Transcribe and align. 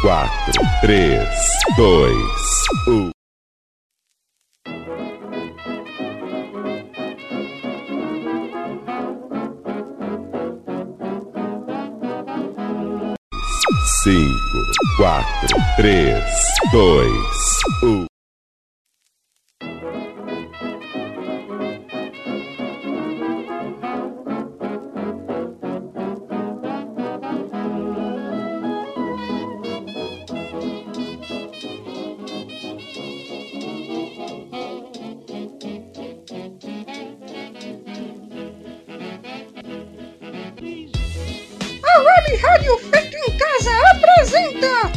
quatro, 0.00 0.62
três, 0.80 1.28
dois, 1.76 2.14
um. 2.86 3.10
Cinco, 14.02 14.36
quatro, 14.96 15.56
três, 15.76 16.24
dois, 16.72 17.60
um. 17.82 18.17
Rádio 42.40 42.78
Feito 42.78 43.16
em 43.16 43.36
Casa 43.36 43.70
apresenta 43.96 44.92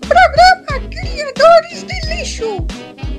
Programa 0.00 0.88
Criadores 0.88 1.82
de 1.84 2.00
Lixo 2.06 2.56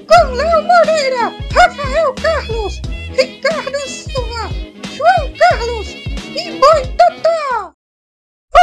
com 0.07 0.33
Léo 0.33 0.63
Moreira, 0.63 1.29
Rafael 1.53 2.16
Carlos, 2.16 2.81
Ricardo 3.16 3.79
Silva, 3.88 4.49
João 4.95 5.38
Carlos 5.38 5.89
e 5.89 6.52
Boi 6.59 6.81
Totó. 6.97 7.73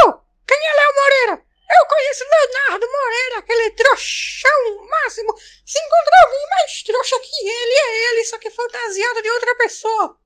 Oh, 0.03 0.13
quem 0.45 0.57
é 0.57 0.73
Léo 0.75 0.95
Moreira? 0.95 1.43
Eu 1.79 1.85
conheço 1.87 2.25
Leonardo 2.25 2.85
Moreira, 2.91 3.39
aquele 3.39 3.71
trouxão 3.71 4.85
máximo. 4.85 5.33
Se 5.65 5.79
encontrar 5.79 6.23
alguém 6.25 6.47
mais 6.49 6.83
trouxa 6.83 7.19
que 7.19 7.47
ele, 7.47 7.73
é 7.73 8.11
ele, 8.11 8.25
só 8.25 8.37
que 8.37 8.49
fantasiado 8.49 9.21
de 9.21 9.29
outra 9.31 9.55
pessoa. 9.55 10.19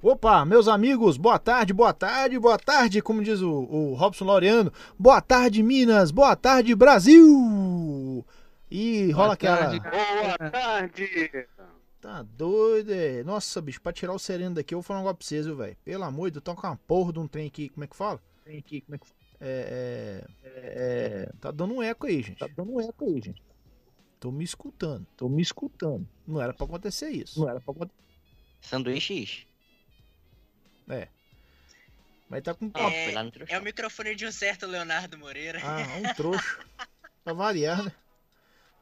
Opa, 0.00 0.44
meus 0.44 0.68
amigos, 0.68 1.16
boa 1.16 1.40
tarde, 1.40 1.72
boa 1.72 1.92
tarde, 1.92 2.38
boa 2.38 2.56
tarde, 2.56 3.02
como 3.02 3.20
diz 3.20 3.40
o, 3.40 3.50
o 3.50 3.94
Robson 3.94 4.26
Laureano. 4.26 4.72
Boa 4.96 5.20
tarde, 5.20 5.60
Minas, 5.60 6.12
boa 6.12 6.36
tarde, 6.36 6.72
Brasil! 6.76 8.24
E 8.70 9.10
rola 9.10 9.32
aquela. 9.32 9.76
Boa 9.76 10.50
tarde! 10.52 11.48
Tá 12.00 12.22
doido, 12.22 12.92
é? 12.92 13.24
Nossa, 13.24 13.60
bicho, 13.60 13.82
pra 13.82 13.92
tirar 13.92 14.12
o 14.12 14.20
sereno 14.20 14.54
daqui, 14.54 14.72
eu 14.72 14.78
vou 14.78 14.84
falar 14.84 15.00
um 15.00 15.02
negócio 15.02 15.18
pra 15.18 15.26
vocês, 15.26 15.46
viu, 15.46 15.56
velho? 15.56 15.76
Pelo 15.84 16.04
amor 16.04 16.30
de 16.30 16.40
Deus, 16.40 16.56
com 16.56 16.66
uma 16.68 16.76
porra 16.76 17.12
de 17.12 17.18
um 17.18 17.26
trem 17.26 17.48
aqui, 17.48 17.68
como 17.68 17.82
é 17.82 17.86
que 17.88 17.96
fala? 17.96 18.20
Trem 18.44 18.58
aqui, 18.58 18.80
como 18.82 18.94
é 18.94 18.98
que 18.98 19.06
fala? 19.08 19.18
É, 19.40 20.24
é, 20.44 21.26
é, 21.26 21.32
Tá 21.40 21.50
dando 21.50 21.74
um 21.74 21.82
eco 21.82 22.06
aí, 22.06 22.22
gente. 22.22 22.38
Tá 22.38 22.48
dando 22.56 22.72
um 22.72 22.80
eco 22.80 23.04
aí, 23.04 23.20
gente. 23.20 23.42
Tô 24.20 24.30
me 24.30 24.44
escutando. 24.44 25.04
Tô 25.16 25.28
me 25.28 25.42
escutando. 25.42 26.06
Não 26.24 26.40
era 26.40 26.54
pra 26.54 26.66
acontecer 26.66 27.10
isso. 27.10 27.40
Não 27.40 27.48
era 27.48 27.60
pra 27.60 27.72
acontecer. 27.72 27.98
Sanduíches. 28.60 29.47
É. 30.88 31.08
Mas 32.28 32.42
tá 32.42 32.54
com. 32.54 32.70
É, 32.76 33.54
é 33.54 33.58
o 33.58 33.62
microfone 33.62 34.14
de 34.14 34.26
um 34.26 34.32
certo 34.32 34.66
Leonardo 34.66 35.16
Moreira. 35.16 35.60
Ah, 35.64 35.86
um 35.98 36.12
trouxa. 36.14 36.58
pra 37.24 37.32
variar, 37.32 37.82
né? 37.82 37.92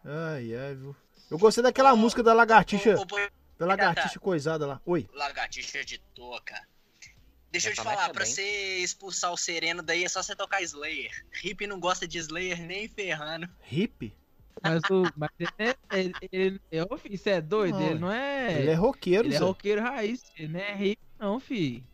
Ai, 0.04 0.54
ai, 0.56 0.74
viu? 0.74 0.96
Eu 1.30 1.38
gostei 1.38 1.62
daquela 1.62 1.92
Ô, 1.92 1.96
música 1.96 2.22
da 2.22 2.32
lagartixa. 2.32 2.96
O, 2.96 3.02
o, 3.02 3.30
Da 3.58 3.66
lagartixa 3.66 4.18
coisada 4.18 4.66
lá. 4.66 4.80
Oi. 4.84 5.08
lagartixa 5.12 5.84
de 5.84 5.98
touca. 6.14 6.60
Deixa 7.50 7.70
eu 7.70 7.74
te 7.74 7.82
falar, 7.82 8.10
pra 8.10 8.26
você 8.26 8.78
expulsar 8.78 9.32
o 9.32 9.36
Sereno 9.36 9.82
daí 9.82 10.04
é 10.04 10.08
só 10.08 10.22
você 10.22 10.36
tocar 10.36 10.60
Slayer. 10.62 11.24
Hip 11.42 11.66
não 11.66 11.80
gosta 11.80 12.06
de 12.06 12.18
Slayer 12.18 12.60
nem 12.60 12.86
ferrando. 12.88 13.48
Hip? 13.70 14.12
Mas 14.62 14.82
o. 14.90 15.04
Mas 15.16 15.30
ele, 15.38 15.50
é- 15.58 15.76
ele, 15.92 16.14
ele, 16.32 16.60
eu, 16.70 16.98
filho, 16.98 17.16
você 17.16 17.30
é 17.30 17.40
doido? 17.40 17.78
Não, 17.78 17.86
ele 17.86 17.98
não 17.98 18.12
é. 18.12 18.58
Ele 18.60 18.70
é 18.70 18.74
roqueiro, 18.74 19.28
ele 19.28 19.34
é 19.36 19.38
Zé. 19.38 19.44
roqueiro 19.44 19.80
raiz, 19.82 20.24
ele 20.36 20.48
não 20.48 20.60
é 20.60 20.82
hip, 20.82 21.00
não, 21.18 21.40
filho. 21.40 21.84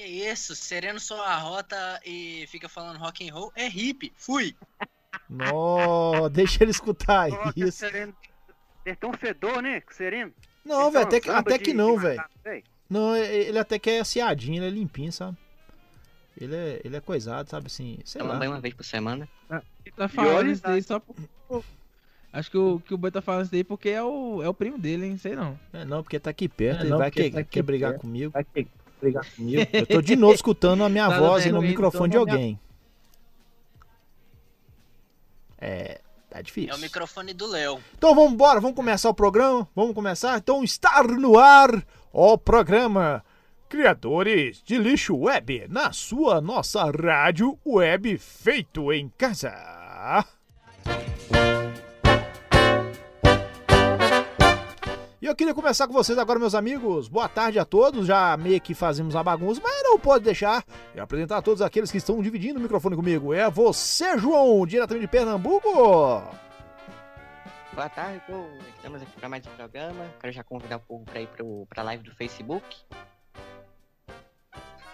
Que 0.00 0.06
isso, 0.06 0.56
Sereno 0.56 0.98
só 0.98 1.22
arrota 1.26 2.00
e 2.06 2.46
fica 2.48 2.70
falando 2.70 2.98
rock 2.98 3.28
and 3.28 3.34
roll. 3.34 3.52
É 3.54 3.66
hip, 3.68 4.10
fui. 4.16 4.56
Nó, 5.28 6.26
deixa 6.32 6.64
ele 6.64 6.70
escutar 6.70 7.28
Nossa, 7.28 7.52
isso. 7.54 7.72
sereno. 7.78 8.14
Tem 8.82 8.94
tão 8.94 9.12
fedor, 9.12 9.60
né? 9.60 9.82
Sereno. 9.90 10.32
Não, 10.64 10.90
velho, 10.90 11.04
até 11.04 11.20
que, 11.20 11.28
até 11.28 11.58
de- 11.58 11.64
que 11.64 11.74
não, 11.74 11.98
velho. 11.98 12.22
Não, 12.88 13.14
ele 13.14 13.58
até 13.58 13.78
que 13.78 13.90
é 13.90 14.00
aciadinho, 14.00 14.56
ele 14.58 14.66
é 14.66 14.70
limpinho, 14.70 15.12
sabe? 15.12 15.36
Ele 16.40 16.56
é, 16.56 16.80
ele 16.82 16.96
é 16.96 17.00
coisado, 17.00 17.50
sabe 17.50 17.66
assim, 17.66 17.98
sei 18.04 18.20
Toma 18.22 18.32
lá. 18.32 18.38
banho 18.38 18.52
uma 18.52 18.60
vez 18.60 18.72
por 18.72 18.84
semana. 18.84 19.28
Ele 19.84 19.94
tá 19.94 20.08
falando 20.08 20.50
isso 20.50 20.62
daí 20.62 20.82
só 20.82 20.98
por. 20.98 21.14
Acho 22.32 22.50
que 22.50 22.56
o, 22.56 22.80
que 22.80 22.94
o 22.94 22.98
Boi 22.98 23.10
tá 23.10 23.20
falando 23.20 23.42
isso 23.42 23.52
daí 23.52 23.64
porque 23.64 23.90
é 23.90 24.02
o, 24.02 24.42
é 24.42 24.48
o 24.48 24.54
primo 24.54 24.78
dele, 24.78 25.04
hein? 25.04 25.18
Sei 25.18 25.34
não. 25.36 25.58
É, 25.72 25.84
não, 25.84 26.02
porque 26.02 26.18
tá 26.18 26.30
aqui 26.30 26.48
perto, 26.48 26.78
É, 26.78 26.82
ele 26.82 26.90
não, 26.90 26.98
vai 26.98 27.10
que, 27.10 27.30
tá 27.30 27.40
aqui 27.40 27.50
quer 27.50 27.62
brigar 27.62 27.90
perto. 27.90 28.02
comigo. 28.02 28.32
Ter 28.54 28.64
que 28.64 28.70
brigar 29.00 29.24
comigo. 29.34 29.66
Eu 29.72 29.86
tô 29.86 30.00
de 30.02 30.14
novo 30.16 30.34
escutando 30.34 30.84
a 30.84 30.88
minha 30.88 31.08
Tá 31.10 31.18
voz 31.18 31.44
no 31.46 31.58
ruim, 31.58 31.68
microfone 31.68 32.10
de 32.10 32.16
então, 32.16 32.24
minha- 32.24 32.36
alguém. 32.36 32.60
É, 35.58 36.00
tá 36.30 36.38
É 36.38 36.42
difícil. 36.42 36.74
o 36.74 36.78
microfone 36.78 37.34
do 37.34 37.46
Léo. 37.46 37.80
Então 37.96 38.14
vamos 38.14 38.32
embora, 38.32 38.60
vamos 38.60 38.76
começar 38.76 39.08
o 39.10 39.14
programa? 39.14 39.68
Vamos 39.74 39.94
começar? 39.94 40.38
Então 40.38 40.62
está 40.64 41.02
no 41.02 41.38
ar 41.38 41.84
o 42.12 42.38
programa 42.38 43.24
Criadores 43.68 44.62
de 44.64 44.78
Lixo 44.78 45.16
Web, 45.16 45.66
na 45.68 45.92
sua 45.92 46.40
nossa 46.40 46.84
rádio 46.90 47.58
web 47.64 48.16
feito 48.18 48.92
em 48.92 49.08
casa. 49.16 50.24
E 55.22 55.26
eu 55.26 55.36
queria 55.36 55.52
começar 55.52 55.86
com 55.86 55.92
vocês 55.92 56.16
agora, 56.16 56.38
meus 56.38 56.54
amigos. 56.54 57.06
Boa 57.06 57.28
tarde 57.28 57.58
a 57.58 57.64
todos. 57.66 58.06
Já 58.06 58.34
meio 58.38 58.58
que 58.58 58.72
fazemos 58.72 59.14
a 59.14 59.22
bagunça, 59.22 59.60
mas 59.62 59.82
não 59.82 59.98
pode 59.98 60.24
deixar 60.24 60.64
de 60.94 60.98
apresentar 60.98 61.36
a 61.36 61.42
todos 61.42 61.60
aqueles 61.60 61.90
que 61.90 61.98
estão 61.98 62.22
dividindo 62.22 62.58
o 62.58 62.62
microfone 62.62 62.96
comigo. 62.96 63.34
É 63.34 63.50
você, 63.50 64.16
João, 64.16 64.66
diretamente 64.66 65.04
de 65.04 65.10
Pernambuco. 65.10 65.70
Boa 67.74 67.88
tarde, 67.90 68.22
pô. 68.26 68.46
Estamos 68.76 69.02
aqui 69.02 69.12
para 69.20 69.28
mais 69.28 69.46
um 69.46 69.50
programa. 69.50 70.06
Quero 70.18 70.32
já 70.32 70.42
convidar 70.42 70.78
o 70.78 70.80
povo 70.80 71.04
para 71.04 71.20
ir 71.20 71.26
pro, 71.26 71.66
pra 71.68 71.82
live 71.82 72.02
do 72.02 72.14
Facebook. 72.14 72.78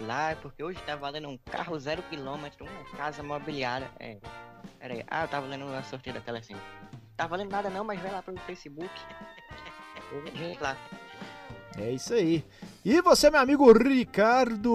Lá, 0.00 0.36
porque 0.42 0.60
hoje 0.60 0.82
tá 0.84 0.97
valendo 0.97 1.28
um 1.28 1.38
carro 1.38 1.78
zero 1.78 2.03
quilômetro, 2.03 2.66
uma 2.66 2.97
casa 2.97 3.22
mobiliária. 3.22 3.88
É. 4.00 4.19
Pera 4.81 4.92
aí. 4.92 5.04
Ah, 5.06 5.22
eu 5.22 5.28
tava 5.28 5.47
lendo 5.47 5.72
a 5.72 5.84
sorteio 5.84 6.15
da 6.15 6.20
Telecine. 6.20 6.60
Tá 7.16 7.28
valendo 7.28 7.53
nada 7.53 7.70
não, 7.70 7.84
mas 7.84 8.00
vai 8.00 8.10
lá 8.10 8.20
pro 8.20 8.36
Facebook. 8.38 8.91
Lá. 10.61 10.77
É 11.78 11.91
isso 11.91 12.15
aí. 12.15 12.44
E 12.84 13.00
você, 13.03 13.31
meu 13.31 13.41
amigo 13.41 13.71
Ricardo? 13.72 14.72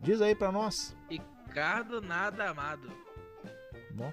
Diz 0.00 0.20
aí 0.20 0.34
pra 0.34 0.50
nós. 0.50 0.96
Ricardo 1.08 2.00
Nada 2.00 2.50
Amado. 2.50 2.90
Bom, 3.92 4.12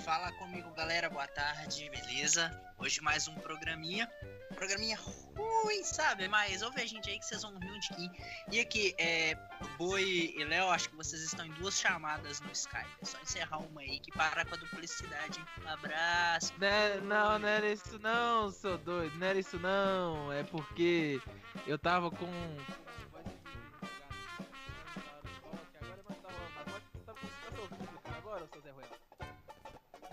Fala 0.00 0.32
comigo, 0.32 0.70
galera. 0.72 1.10
Boa 1.10 1.28
tarde, 1.28 1.88
beleza? 1.90 2.50
Hoje 2.78 3.00
mais 3.02 3.28
um 3.28 3.34
programinha. 3.34 4.10
Programinha 4.54 4.98
ruim, 5.36 5.84
sabe? 5.84 6.26
Mas 6.28 6.62
ouve 6.62 6.80
a 6.80 6.86
gente 6.86 7.10
aí 7.10 7.18
que 7.18 7.26
vocês 7.26 7.42
vão 7.42 7.58
rir 7.58 7.70
um 7.70 7.78
tiquinho. 7.78 8.10
E 8.50 8.58
aqui, 8.58 8.94
é. 8.98 9.36
Boi 9.76 10.34
e 10.36 10.44
Léo, 10.44 10.70
acho 10.70 10.88
que 10.88 10.96
vocês 10.96 11.22
estão 11.22 11.44
em 11.44 11.52
duas 11.52 11.78
chamadas 11.78 12.40
no 12.40 12.50
Skype. 12.52 12.88
É 13.02 13.04
só 13.04 13.18
encerrar 13.20 13.58
uma 13.58 13.82
aí 13.82 14.00
que 14.00 14.10
para 14.12 14.44
com 14.46 14.54
a 14.54 14.58
duplicidade? 14.58 15.44
Um 15.62 15.68
abraço. 15.68 16.52
Né, 16.58 16.96
Não, 17.02 17.38
não 17.38 17.48
era 17.48 17.70
isso 17.70 17.98
não, 17.98 18.50
seu 18.50 18.78
doido. 18.78 19.16
Não 19.18 19.26
era 19.26 19.38
isso 19.38 19.58
não. 19.58 20.32
É 20.32 20.42
porque 20.42 21.20
eu 21.66 21.78
tava 21.78 22.10
com. 22.10 22.26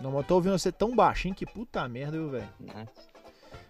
Não, 0.00 0.10
mas 0.12 0.20
eu 0.22 0.26
tô 0.26 0.34
ouvindo 0.36 0.58
você 0.58 0.70
tão 0.72 0.94
baixinho 0.94 1.34
que 1.34 1.44
puta 1.46 1.86
merda, 1.88 2.12
viu, 2.18 2.30
velho? 2.30 2.48
Nossa. 2.60 3.10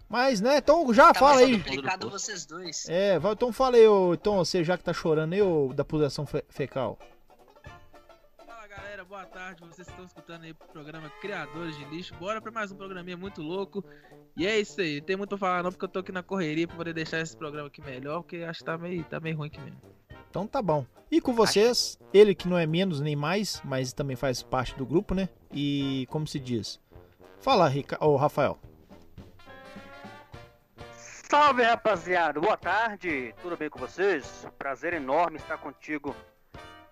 Mas, 0.09 0.41
né, 0.41 0.59
então 0.59 0.93
já 0.93 1.13
Tava 1.13 1.19
fala 1.21 1.41
aí. 1.41 1.63
vocês 2.11 2.45
dois. 2.45 2.89
É, 2.89 3.17
então 3.33 3.53
fala 3.53 3.77
aí, 3.77 3.87
ô, 3.87 4.15
então 4.15 4.37
você 4.39 4.65
já 4.65 4.77
que 4.77 4.83
tá 4.83 4.93
chorando 4.93 5.33
aí, 5.35 5.41
ô, 5.43 5.73
da 5.73 5.85
posição 5.85 6.27
fe- 6.27 6.45
fecal. 6.49 6.99
Boa 9.11 9.27
tarde. 9.27 9.65
Vocês 9.65 9.89
estão 9.89 10.05
escutando 10.05 10.45
aí 10.45 10.53
o 10.53 10.55
programa 10.55 11.11
Criadores 11.21 11.77
de 11.77 11.85
Lixo. 11.87 12.15
Bora 12.15 12.41
pra 12.41 12.53
mais 12.53 12.71
um 12.71 12.77
programinha 12.77 13.17
muito 13.17 13.43
louco. 13.43 13.85
E 14.37 14.47
é 14.47 14.61
isso 14.61 14.81
aí, 14.81 15.01
não 15.01 15.05
tem 15.05 15.17
muito 15.17 15.35
a 15.35 15.39
falar 15.39 15.65
não, 15.65 15.73
porque 15.73 15.85
eu 15.85 15.89
tô 15.89 15.99
aqui 15.99 16.13
na 16.13 16.23
correria 16.23 16.69
pra 16.69 16.77
poder 16.77 16.95
deixar 16.95 17.19
esse 17.19 17.37
programa 17.37 17.67
aqui 17.67 17.83
melhor, 17.83 18.23
porque 18.23 18.37
acho 18.37 18.61
que 18.61 18.65
tá 18.65 18.79
meio, 18.79 19.03
tá 19.03 19.19
meio 19.19 19.37
ruim 19.37 19.49
aqui 19.49 19.61
mesmo. 19.61 19.83
Então 20.31 20.47
tá 20.47 20.63
bom. 20.63 20.87
E 21.11 21.21
com 21.21 21.33
vocês, 21.33 21.99
ele 22.15 22.37
que 22.37 22.47
não 22.47 22.57
é 22.57 22.69
menos 22.69 23.01
nem 23.01 23.17
mais, 23.17 23.61
mas 23.65 23.93
também 23.93 24.15
faz 24.15 24.45
parte 24.45 24.77
do 24.77 24.87
grupo, 24.87 25.13
né? 25.13 25.29
E 25.53 26.07
como 26.09 26.25
se 26.25 26.39
diz? 26.39 26.79
Fala, 27.41 27.67
Rica... 27.67 27.99
ô, 28.01 28.15
Rafael. 28.15 28.61
Salve 31.29 31.65
rapaziada, 31.65 32.41
boa 32.41 32.57
tarde, 32.57 33.35
tudo 33.43 33.57
bem 33.57 33.69
com 33.69 33.81
vocês? 33.81 34.47
Prazer 34.57 34.93
enorme 34.93 35.39
estar 35.39 35.59
contigo 35.59 36.15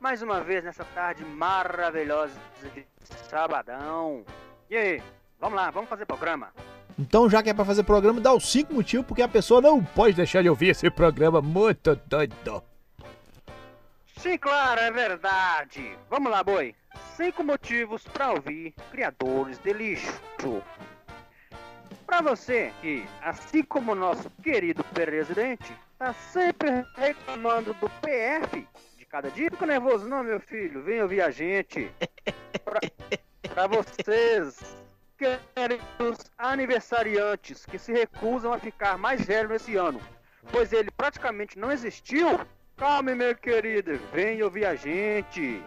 mais 0.00 0.22
uma 0.22 0.40
vez 0.40 0.64
nessa 0.64 0.84
tarde 0.84 1.24
maravilhosa 1.24 2.34
de 2.74 2.86
sabadão. 3.28 4.24
E 4.70 4.76
aí, 4.76 5.02
vamos 5.40 5.56
lá, 5.56 5.70
vamos 5.70 5.88
fazer 5.88 6.06
programa. 6.06 6.52
Então, 6.98 7.28
já 7.30 7.42
que 7.42 7.50
é 7.50 7.54
pra 7.54 7.64
fazer 7.64 7.84
programa, 7.84 8.20
dá 8.20 8.32
os 8.32 8.50
cinco 8.50 8.74
motivos 8.74 9.06
porque 9.06 9.22
a 9.22 9.28
pessoa 9.28 9.60
não 9.60 9.82
pode 9.82 10.14
deixar 10.14 10.42
de 10.42 10.48
ouvir 10.48 10.70
esse 10.70 10.90
programa 10.90 11.40
muito 11.40 11.94
doido. 12.06 12.62
Sim, 14.16 14.36
claro, 14.36 14.80
é 14.80 14.90
verdade. 14.90 15.96
Vamos 16.10 16.30
lá, 16.30 16.42
boi. 16.42 16.74
Cinco 17.16 17.44
motivos 17.44 18.02
para 18.02 18.32
ouvir 18.32 18.74
criadores 18.90 19.58
de 19.58 19.72
lixo. 19.72 20.20
Para 22.04 22.20
você 22.20 22.72
que, 22.80 23.06
assim 23.22 23.62
como 23.62 23.92
o 23.92 23.94
nosso 23.94 24.28
querido 24.42 24.82
presidente, 24.82 25.72
tá 25.98 26.12
sempre 26.12 26.84
reclamando 26.96 27.74
do 27.74 27.88
PF 28.00 28.66
cada 29.08 29.30
dia, 29.30 29.50
fica 29.50 29.66
nervoso 29.66 30.06
não, 30.06 30.22
meu 30.22 30.38
filho. 30.40 30.82
Vem 30.82 31.02
ouvir 31.02 31.22
a 31.22 31.30
gente. 31.30 31.90
Pra, 32.64 32.80
pra 33.54 33.66
vocês, 33.66 34.60
queridos 35.16 36.30
aniversariantes 36.36 37.64
que 37.64 37.78
se 37.78 37.92
recusam 37.92 38.52
a 38.52 38.58
ficar 38.58 38.98
mais 38.98 39.24
velho 39.24 39.48
nesse 39.48 39.74
ano, 39.76 40.00
pois 40.52 40.72
ele 40.72 40.90
praticamente 40.90 41.58
não 41.58 41.72
existiu. 41.72 42.38
Calme, 42.76 43.14
meu 43.14 43.34
querido, 43.34 43.98
vem 44.12 44.42
ouvir 44.42 44.66
a 44.66 44.74
gente. 44.74 45.62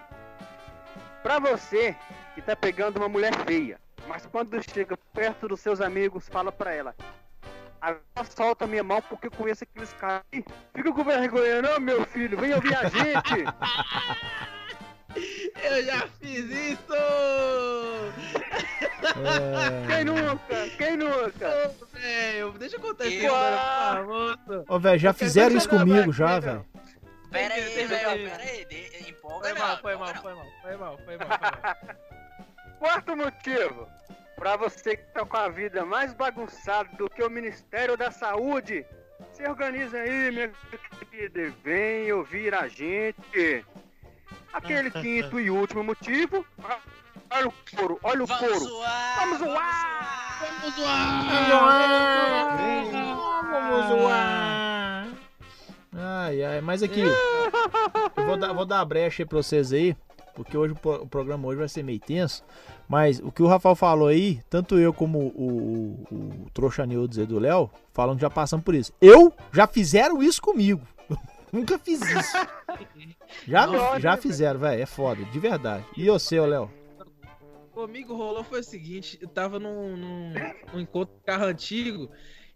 Pra 1.24 1.40
você 1.40 1.96
que 2.36 2.42
tá 2.42 2.56
pegando 2.56 2.98
uma 2.98 3.10
mulher 3.10 3.34
feia, 3.46 3.80
mas 4.08 4.26
quando 4.26 4.62
chega 4.62 4.98
perto 5.14 5.48
dos 5.48 5.60
seus 5.60 5.82
amigos, 5.82 6.30
fala 6.30 6.52
pra 6.52 6.74
ela: 6.74 6.96
Agora 7.82 8.02
solta 8.36 8.68
minha 8.68 8.84
mão 8.84 9.02
porque 9.02 9.28
eu 9.28 9.32
conheço 9.32 9.64
aqueles 9.64 9.92
caras. 9.94 10.24
aí. 10.32 10.46
Fica 10.76 10.94
com 10.94 11.04
vergonha, 11.04 11.62
não, 11.62 11.80
meu 11.80 12.06
filho, 12.06 12.38
vem 12.38 12.54
ouvir 12.54 12.76
a 12.76 12.88
gente. 12.88 13.46
Eu 15.62 15.84
já 15.84 16.08
fiz 16.22 16.50
isso! 16.50 16.94
Quem 19.88 20.06
nunca? 20.06 20.70
Quem 20.78 20.96
nunca? 20.98 21.74
Ô, 21.82 21.86
velho, 21.98 22.52
deixa 22.54 22.78
eu 22.78 22.80
contar 22.80 23.08
história, 23.08 24.06
por. 24.46 24.66
Ô, 24.70 24.80
velho, 24.80 25.00
já 25.00 25.12
fizeram 25.14 25.58
isso 25.58 25.68
comigo 25.68 26.14
já, 26.14 26.40
velho. 26.40 26.66
Pera 27.30 27.54
aí, 27.54 27.86
velho, 27.86 28.30
pera 28.30 28.44
aí. 28.44 28.92
Empolga 29.10 29.50
Foi 29.50 29.60
mal, 29.60 29.78
foi 29.78 29.96
mal, 29.96 30.16
foi 30.16 30.34
mal, 30.34 30.48
foi 30.62 30.78
mal, 30.78 30.98
foi 31.06 31.18
mal. 31.18 31.78
Quarto 32.80 33.16
motivo. 33.16 33.88
Pra 34.42 34.58
você 34.58 34.98
que 34.98 35.04
tá 35.14 35.24
com 35.24 35.38
a 35.38 35.50
vida 35.50 35.86
mais 35.86 36.16
bagunçada 36.16 36.90
do 36.98 37.08
que 37.08 37.22
o 37.22 37.30
Ministério 37.30 37.96
da 37.96 38.10
Saúde, 38.10 38.84
se 39.34 39.48
organiza 39.48 40.00
aí, 40.00 40.32
minha 40.32 40.52
querida, 41.12 41.42
e 41.42 41.50
vem 41.64 42.12
ouvir 42.12 42.52
a 42.56 42.68
gente. 42.68 43.64
Aquele 44.52 44.90
quinto 45.00 45.40
e 45.40 45.52
último 45.52 45.84
motivo. 45.84 46.44
ah, 46.64 46.80
Olha 47.30 47.50
o 47.50 47.54
couro, 47.78 48.00
olha 48.02 48.24
o 48.24 48.26
Vamos 48.26 48.48
couro. 48.48 48.60
zoar! 48.66 49.20
Vamos 49.20 49.38
Vamos 49.38 49.46
zoar! 49.46 50.40
Vamos 50.40 50.76
zoar! 51.48 52.58
Vamos 53.52 53.86
zoar. 54.02 55.08
Ai, 55.94 56.44
ai, 56.44 56.62
mas 56.62 56.82
aqui, 56.82 57.02
eu 57.02 58.26
vou 58.26 58.38
dar, 58.38 58.54
vou 58.54 58.66
dar 58.66 58.80
a 58.80 58.86
brecha 58.86 59.22
aí 59.22 59.28
pra 59.28 59.38
vocês 59.38 59.72
aí, 59.72 59.96
porque 60.36 60.58
hoje 60.58 60.74
o 60.74 60.76
pro- 60.76 61.04
o 61.04 61.08
programa 61.08 61.48
hoje 61.48 61.60
vai 61.60 61.70
ser 61.70 61.84
meio 61.84 62.00
tenso. 62.00 62.44
Mas 62.88 63.20
o 63.20 63.32
que 63.32 63.42
o 63.44 63.48
Rafael 63.48 63.76
falou 63.76 64.08
aí, 64.08 64.42
tanto 64.50 64.78
eu 64.78 64.94
como 64.94 65.20
o, 65.20 66.06
o, 66.10 66.16
o 66.46 66.50
Trouxa 66.54 66.86
Neudes 66.86 67.18
e 67.18 67.26
do 67.26 67.40
Léo, 67.40 67.70
falam 67.94 68.16
que 68.16 68.22
já 68.22 68.30
passamos 68.30 68.64
por 68.66 68.76
isso. 68.76 68.92
Eu 69.02 69.34
já 69.54 69.66
fizeram 69.68 70.22
isso 70.22 70.42
comigo. 70.42 70.82
Nunca 71.52 71.78
fiz 71.80 72.02
isso. 72.02 72.38
Já, 73.48 73.68
Não, 73.68 74.00
já 74.00 74.12
né, 74.12 74.18
fizeram, 74.18 74.60
velho. 74.60 74.82
É 74.82 74.86
foda, 74.86 75.24
de 75.26 75.40
verdade. 75.40 75.86
E 75.98 76.10
você, 76.10 76.40
Léo? 76.40 76.70
Comigo 77.74 78.16
rolou 78.16 78.44
foi 78.44 78.60
o 78.60 78.64
seguinte, 78.64 79.18
eu 79.22 79.28
tava 79.30 79.58
num, 79.58 79.96
num, 79.96 80.34
num 80.74 80.80
encontro 80.80 81.16
de 81.16 81.24
carro 81.24 81.46
antigo 81.46 82.10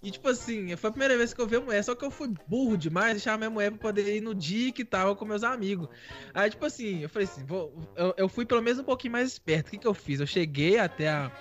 e 0.06 0.12
tipo 0.12 0.30
assim, 0.30 0.76
foi 0.76 0.90
a 0.92 0.94
primeira 0.94 1.18
vez 1.18 1.34
que 1.34 1.42
eu 1.42 1.48
vi 1.48 1.56
a 1.56 1.60
mulher, 1.60 1.84
só 1.84 1.96
que 1.96 2.06
eu 2.06 2.12
fui 2.12 2.32
burro 2.48 2.78
demais, 2.78 3.14
deixar 3.14 3.40
minha 3.40 3.50
mulher 3.50 3.72
pra 3.72 3.80
poder 3.80 4.16
ir 4.16 4.22
no 4.22 4.36
dia 4.36 4.72
que 4.72 4.86
tava 4.86 5.16
com 5.16 5.26
meus 5.26 5.44
amigos. 5.44 5.90
Aí 6.32 6.48
tipo 6.48 6.64
assim, 6.64 7.00
eu 7.02 7.10
falei 7.10 7.28
assim, 7.28 7.44
vou, 7.44 7.74
eu, 7.96 8.14
eu 8.16 8.30
fui 8.30 8.46
pelo 8.46 8.62
menos 8.62 8.78
um 8.78 8.84
pouquinho 8.84 9.14
mais 9.14 9.32
esperto. 9.32 9.70
O 9.70 9.72
que 9.72 9.80
que 9.80 9.88
eu 9.88 9.96
fiz? 9.96 10.20
Eu 10.20 10.28
cheguei 10.28 10.78
até 10.78 11.10
a, 11.10 11.32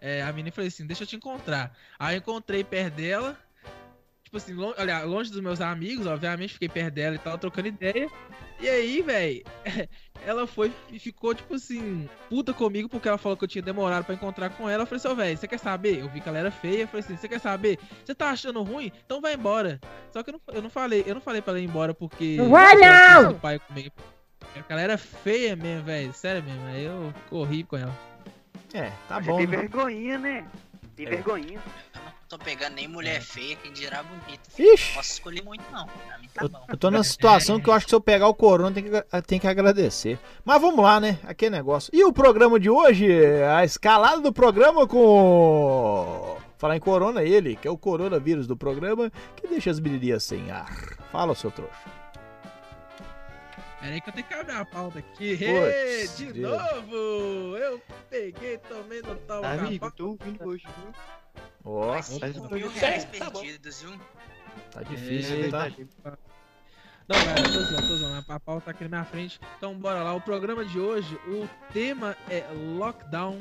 é, 0.00 0.22
a 0.22 0.26
menina 0.28 0.50
e 0.50 0.52
falei 0.52 0.68
assim, 0.68 0.86
deixa 0.86 1.02
eu 1.02 1.06
te 1.08 1.16
encontrar. 1.16 1.76
Aí 1.98 2.14
eu 2.14 2.18
encontrei 2.18 2.62
perto 2.62 2.94
dela, 2.94 3.36
tipo 4.36 4.38
assim, 4.38 4.54
lon 4.54 4.72
olha, 4.78 5.02
longe 5.04 5.30
dos 5.30 5.40
meus 5.40 5.60
amigos, 5.60 6.06
obviamente, 6.06 6.54
fiquei 6.54 6.68
perto 6.68 6.94
dela 6.94 7.14
e 7.16 7.18
tal, 7.18 7.38
trocando 7.38 7.68
ideia. 7.68 8.08
E 8.58 8.68
aí, 8.68 9.02
velho, 9.02 9.44
ela 10.24 10.46
foi 10.46 10.72
e 10.90 10.98
ficou, 10.98 11.34
tipo 11.34 11.54
assim, 11.54 12.08
puta 12.28 12.54
comigo, 12.54 12.88
porque 12.88 13.08
ela 13.08 13.18
falou 13.18 13.36
que 13.36 13.44
eu 13.44 13.48
tinha 13.48 13.62
demorado 13.62 14.04
pra 14.04 14.14
encontrar 14.14 14.50
com 14.50 14.68
ela. 14.68 14.82
Eu 14.82 14.86
falei 14.86 14.96
assim, 14.98 15.08
ô, 15.08 15.14
velho, 15.14 15.36
você 15.36 15.46
quer 15.46 15.58
saber? 15.58 16.00
Eu 16.00 16.08
vi 16.08 16.20
que 16.20 16.28
ela 16.28 16.38
era 16.38 16.50
feia. 16.50 16.82
Eu 16.82 16.88
falei 16.88 17.04
assim, 17.04 17.16
você 17.16 17.28
quer 17.28 17.40
saber? 17.40 17.78
Você 18.04 18.14
tá 18.14 18.30
achando 18.30 18.62
ruim? 18.62 18.90
Então 19.04 19.20
vai 19.20 19.34
embora. 19.34 19.78
Só 20.10 20.22
que 20.22 20.30
eu 20.30 20.32
não, 20.32 20.54
eu 20.54 20.62
não 20.62 20.70
falei, 20.70 21.04
eu 21.06 21.14
não 21.14 21.20
falei 21.20 21.42
pra 21.42 21.52
ela 21.52 21.60
ir 21.60 21.64
embora 21.64 21.92
porque. 21.92 22.38
Vai 22.48 22.74
não! 22.76 23.20
filho 23.20 23.34
do 23.34 23.40
pai 23.40 23.58
comigo. 23.58 23.92
Porque 24.38 24.72
Ela 24.72 24.80
era 24.80 24.96
feia 24.96 25.54
mesmo, 25.54 25.84
velho. 25.84 26.12
Sério 26.14 26.42
mesmo. 26.42 26.66
Aí 26.66 26.84
eu 26.84 27.12
corri 27.28 27.62
com 27.62 27.76
ela. 27.76 27.94
É, 28.72 28.90
tá 29.08 29.16
Mas 29.16 29.26
bom. 29.26 29.36
Tem 29.36 29.46
né? 29.46 29.56
vergonhinha, 29.56 30.18
né? 30.18 30.46
Tem 30.96 31.06
É. 31.06 31.10
vergonhinha. 31.10 31.60
Eu 31.94 32.00
não 32.00 32.12
tô 32.28 32.38
pegando 32.38 32.74
nem 32.74 32.88
mulher 32.88 33.20
feia, 33.20 33.54
quem 33.56 33.70
dirá 33.72 34.02
bonita. 34.02 34.40
Ixi. 34.58 34.94
Posso 34.94 35.12
escolher 35.12 35.42
muito, 35.44 35.62
não. 35.70 35.86
Pra 35.86 36.18
mim 36.18 36.28
tá 36.34 36.42
Eu, 36.44 36.48
bom. 36.48 36.64
eu 36.68 36.76
tô 36.76 36.90
numa 36.90 37.04
situação 37.04 37.60
que 37.60 37.68
eu 37.68 37.74
acho 37.74 37.84
que 37.86 37.90
se 37.90 37.94
eu 37.94 38.00
pegar 38.00 38.28
o 38.28 38.34
corona 38.34 38.72
tem 38.72 38.84
que, 38.84 39.22
tem 39.26 39.38
que 39.38 39.46
agradecer. 39.46 40.18
Mas 40.44 40.60
vamos 40.60 40.82
lá, 40.82 40.98
né? 40.98 41.18
Aquele 41.24 41.50
negócio. 41.54 41.90
E 41.94 42.02
o 42.04 42.12
programa 42.12 42.58
de 42.58 42.70
hoje? 42.70 43.06
A 43.44 43.64
escalada 43.64 44.20
do 44.20 44.32
programa 44.32 44.86
com. 44.86 46.36
Falar 46.58 46.74
em 46.76 46.80
corona, 46.80 47.22
ele, 47.22 47.54
que 47.56 47.68
é 47.68 47.70
o 47.70 47.76
coronavírus 47.76 48.46
do 48.46 48.56
programa, 48.56 49.12
que 49.36 49.46
deixa 49.46 49.70
as 49.70 49.78
bilherias 49.78 50.24
sem 50.24 50.50
ar. 50.50 50.96
Fala, 51.12 51.34
seu 51.34 51.50
trouxa. 51.50 51.74
Pera 53.86 53.94
aí 53.94 54.00
que 54.00 54.08
eu 54.08 54.14
tenho 54.14 54.26
que 54.26 54.34
abrir 54.34 54.52
a 54.52 54.64
pauta 54.64 54.98
aqui. 54.98 55.36
De 55.36 56.32
Deus. 56.32 56.60
novo! 56.60 57.56
Eu 57.56 57.80
peguei, 58.10 58.58
tomei 58.58 59.00
no 59.00 59.14
tal 59.14 59.44
Amigo, 59.44 59.88
tô 59.92 60.08
ouvindo 60.08 60.44
hoje, 60.44 60.66
viu? 60.66 60.92
Ó, 61.64 61.92
Mas 61.94 62.18
não 62.34 62.50
mil 62.50 62.68
reais 62.68 63.04
tá 63.04 63.30
perdidos, 63.30 63.82
viu? 63.82 63.92
tá 64.72 64.82
difícil, 64.82 65.44
É, 65.44 65.50
tá? 65.50 65.68
Não, 67.06 67.16
galera, 67.16 67.52
tô 67.52 67.62
zoando, 67.62 67.86
tô 67.86 67.96
zoando. 67.96 68.24
A 68.28 68.40
pauta 68.40 68.64
tá 68.64 68.70
aqui 68.72 68.82
na 68.82 68.88
minha 68.88 69.04
frente. 69.04 69.38
Então, 69.56 69.78
bora 69.78 70.02
lá. 70.02 70.14
O 70.14 70.20
programa 70.20 70.64
de 70.64 70.80
hoje, 70.80 71.14
o 71.28 71.48
tema 71.72 72.16
é 72.28 72.44
lockdown, 72.76 73.38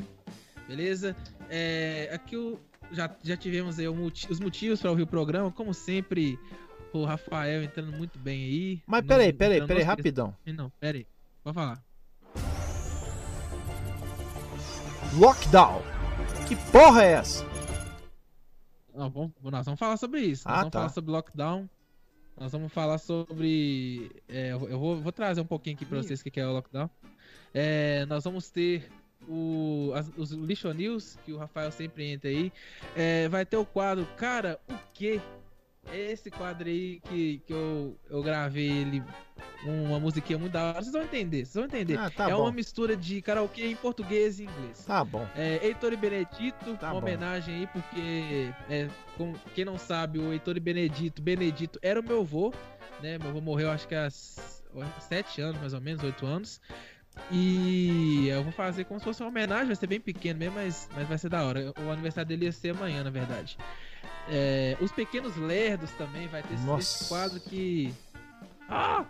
beleza? 0.67 1.15
É, 1.49 2.11
aqui 2.13 2.37
o, 2.37 2.59
já, 2.91 3.09
já 3.23 3.35
tivemos 3.35 3.79
aí 3.79 3.87
o 3.87 3.95
os 4.29 4.39
motivos 4.39 4.79
para 4.79 4.91
ouvir 4.91 5.03
o 5.03 5.07
programa. 5.07 5.51
Como 5.51 5.73
sempre, 5.73 6.37
o 6.97 7.05
Rafael 7.05 7.63
entrando 7.63 7.91
muito 7.91 8.17
bem 8.19 8.43
aí. 8.43 8.83
Mas 8.87 9.01
Não- 9.01 9.07
peraí, 9.07 9.33
peraí, 9.33 9.65
peraí, 9.65 9.83
rapidão. 9.83 10.35
Não, 10.45 10.69
peraí. 10.79 11.05
Pode 11.43 11.53
falar. 11.55 11.83
Lockdown. 15.17 15.81
Que 16.47 16.55
porra 16.71 17.03
é 17.03 17.11
essa? 17.13 17.45
Não, 18.93 19.09
vamos, 19.09 19.31
nós 19.41 19.65
vamos 19.65 19.79
falar 19.79 19.97
sobre 19.97 20.21
isso. 20.21 20.47
Nós 20.47 20.53
Ah, 20.55 20.59
vamos 20.59 20.71
tá. 20.71 20.79
falar 20.79 20.89
sobre 20.89 21.11
lockdown. 21.11 21.69
Nós 22.37 22.51
vamos 22.51 22.71
falar 22.73 22.97
sobre. 22.97 24.11
é, 24.27 24.51
eu 24.51 24.77
vou, 24.79 25.01
vou 25.01 25.11
trazer 25.11 25.39
um 25.41 25.45
pouquinho 25.45 25.75
aqui 25.75 25.85
pra 25.85 26.01
vocês 26.01 26.19
o 26.19 26.23
que 26.23 26.31
que 26.31 26.39
é 26.39 26.45
o 26.47 26.51
lockdown. 26.53 26.89
É, 27.53 28.05
nós 28.07 28.23
vamos 28.25 28.49
ter 28.49 28.89
o, 29.27 29.91
as- 29.95 30.11
os 30.17 30.31
Lixo 30.31 30.71
News, 30.73 31.17
que 31.25 31.31
o 31.31 31.37
Rafael 31.37 31.71
sempre 31.71 32.11
entra 32.11 32.29
aí. 32.29 32.51
É, 32.95 33.29
vai 33.29 33.45
ter 33.45 33.55
o 33.57 33.65
quadro 33.65 34.05
Cara, 34.17 34.59
o 34.69 34.73
que? 34.93 35.21
Esse 35.93 36.29
quadro 36.31 36.67
aí 36.67 36.99
que, 37.01 37.39
que 37.45 37.53
eu, 37.53 37.97
eu 38.09 38.21
gravei 38.23 38.67
ele, 38.69 39.03
uma 39.63 39.99
musiquinha 39.99 40.37
muito 40.37 40.51
da 40.53 40.63
hora. 40.65 40.81
Vocês 40.81 40.91
vão 40.93 41.03
entender, 41.03 41.45
vocês 41.45 41.53
vão 41.53 41.65
entender. 41.65 41.97
Ah, 41.97 42.09
tá 42.09 42.29
é 42.29 42.33
bom. 42.33 42.41
uma 42.41 42.51
mistura 42.51 42.97
de 42.97 43.21
karaokê 43.21 43.67
em 43.67 43.75
português 43.75 44.39
e 44.39 44.43
inglês. 44.43 44.83
Tá 44.85 45.03
bom. 45.05 45.27
É, 45.35 45.59
Heitor 45.65 45.93
e 45.93 45.97
Benedito, 45.97 46.75
Tá 46.77 46.87
uma 46.87 46.93
bom. 46.93 46.97
homenagem 47.07 47.55
aí, 47.55 47.67
porque, 47.67 48.51
é, 48.69 48.89
com- 49.17 49.33
quem 49.53 49.63
não 49.63 49.77
sabe, 49.77 50.19
o 50.19 50.33
Heitor 50.33 50.57
e 50.57 50.59
Benedito, 50.59 51.21
Benedito 51.21 51.79
era 51.81 51.99
o 51.99 52.03
meu 52.03 52.21
avô, 52.21 52.53
né? 53.01 53.17
Meu 53.17 53.29
avô 53.29 53.39
morreu 53.41 53.69
acho 53.71 53.87
que 53.87 53.95
há 53.95 54.09
sete 54.99 55.39
anos, 55.41 55.59
mais 55.61 55.73
ou 55.73 55.81
menos, 55.81 56.03
oito 56.03 56.25
anos. 56.25 56.59
E 57.31 58.27
eu 58.27 58.43
vou 58.43 58.51
fazer 58.51 58.83
como 58.83 58.99
se 58.99 59.05
fosse 59.05 59.21
uma 59.23 59.29
homenagem, 59.29 59.67
vai 59.67 59.75
ser 59.75 59.87
bem 59.87 60.01
pequeno 60.01 60.37
mesmo, 60.39 60.55
mas, 60.55 60.89
mas 60.93 61.07
vai 61.07 61.17
ser 61.17 61.29
da 61.29 61.43
hora. 61.45 61.73
O 61.85 61.89
aniversário 61.91 62.27
dele 62.27 62.45
ia 62.45 62.51
ser 62.51 62.71
amanhã, 62.71 63.03
na 63.03 63.09
verdade. 63.09 63.57
É, 64.29 64.75
os 64.81 64.91
Pequenos 64.91 65.35
Lerdos 65.37 65.91
também 65.91 66.27
vai 66.27 66.41
ter 66.41 66.55
esse, 66.79 67.07
quadro 67.07 67.39
que. 67.39 67.93
Oh, 68.67 69.03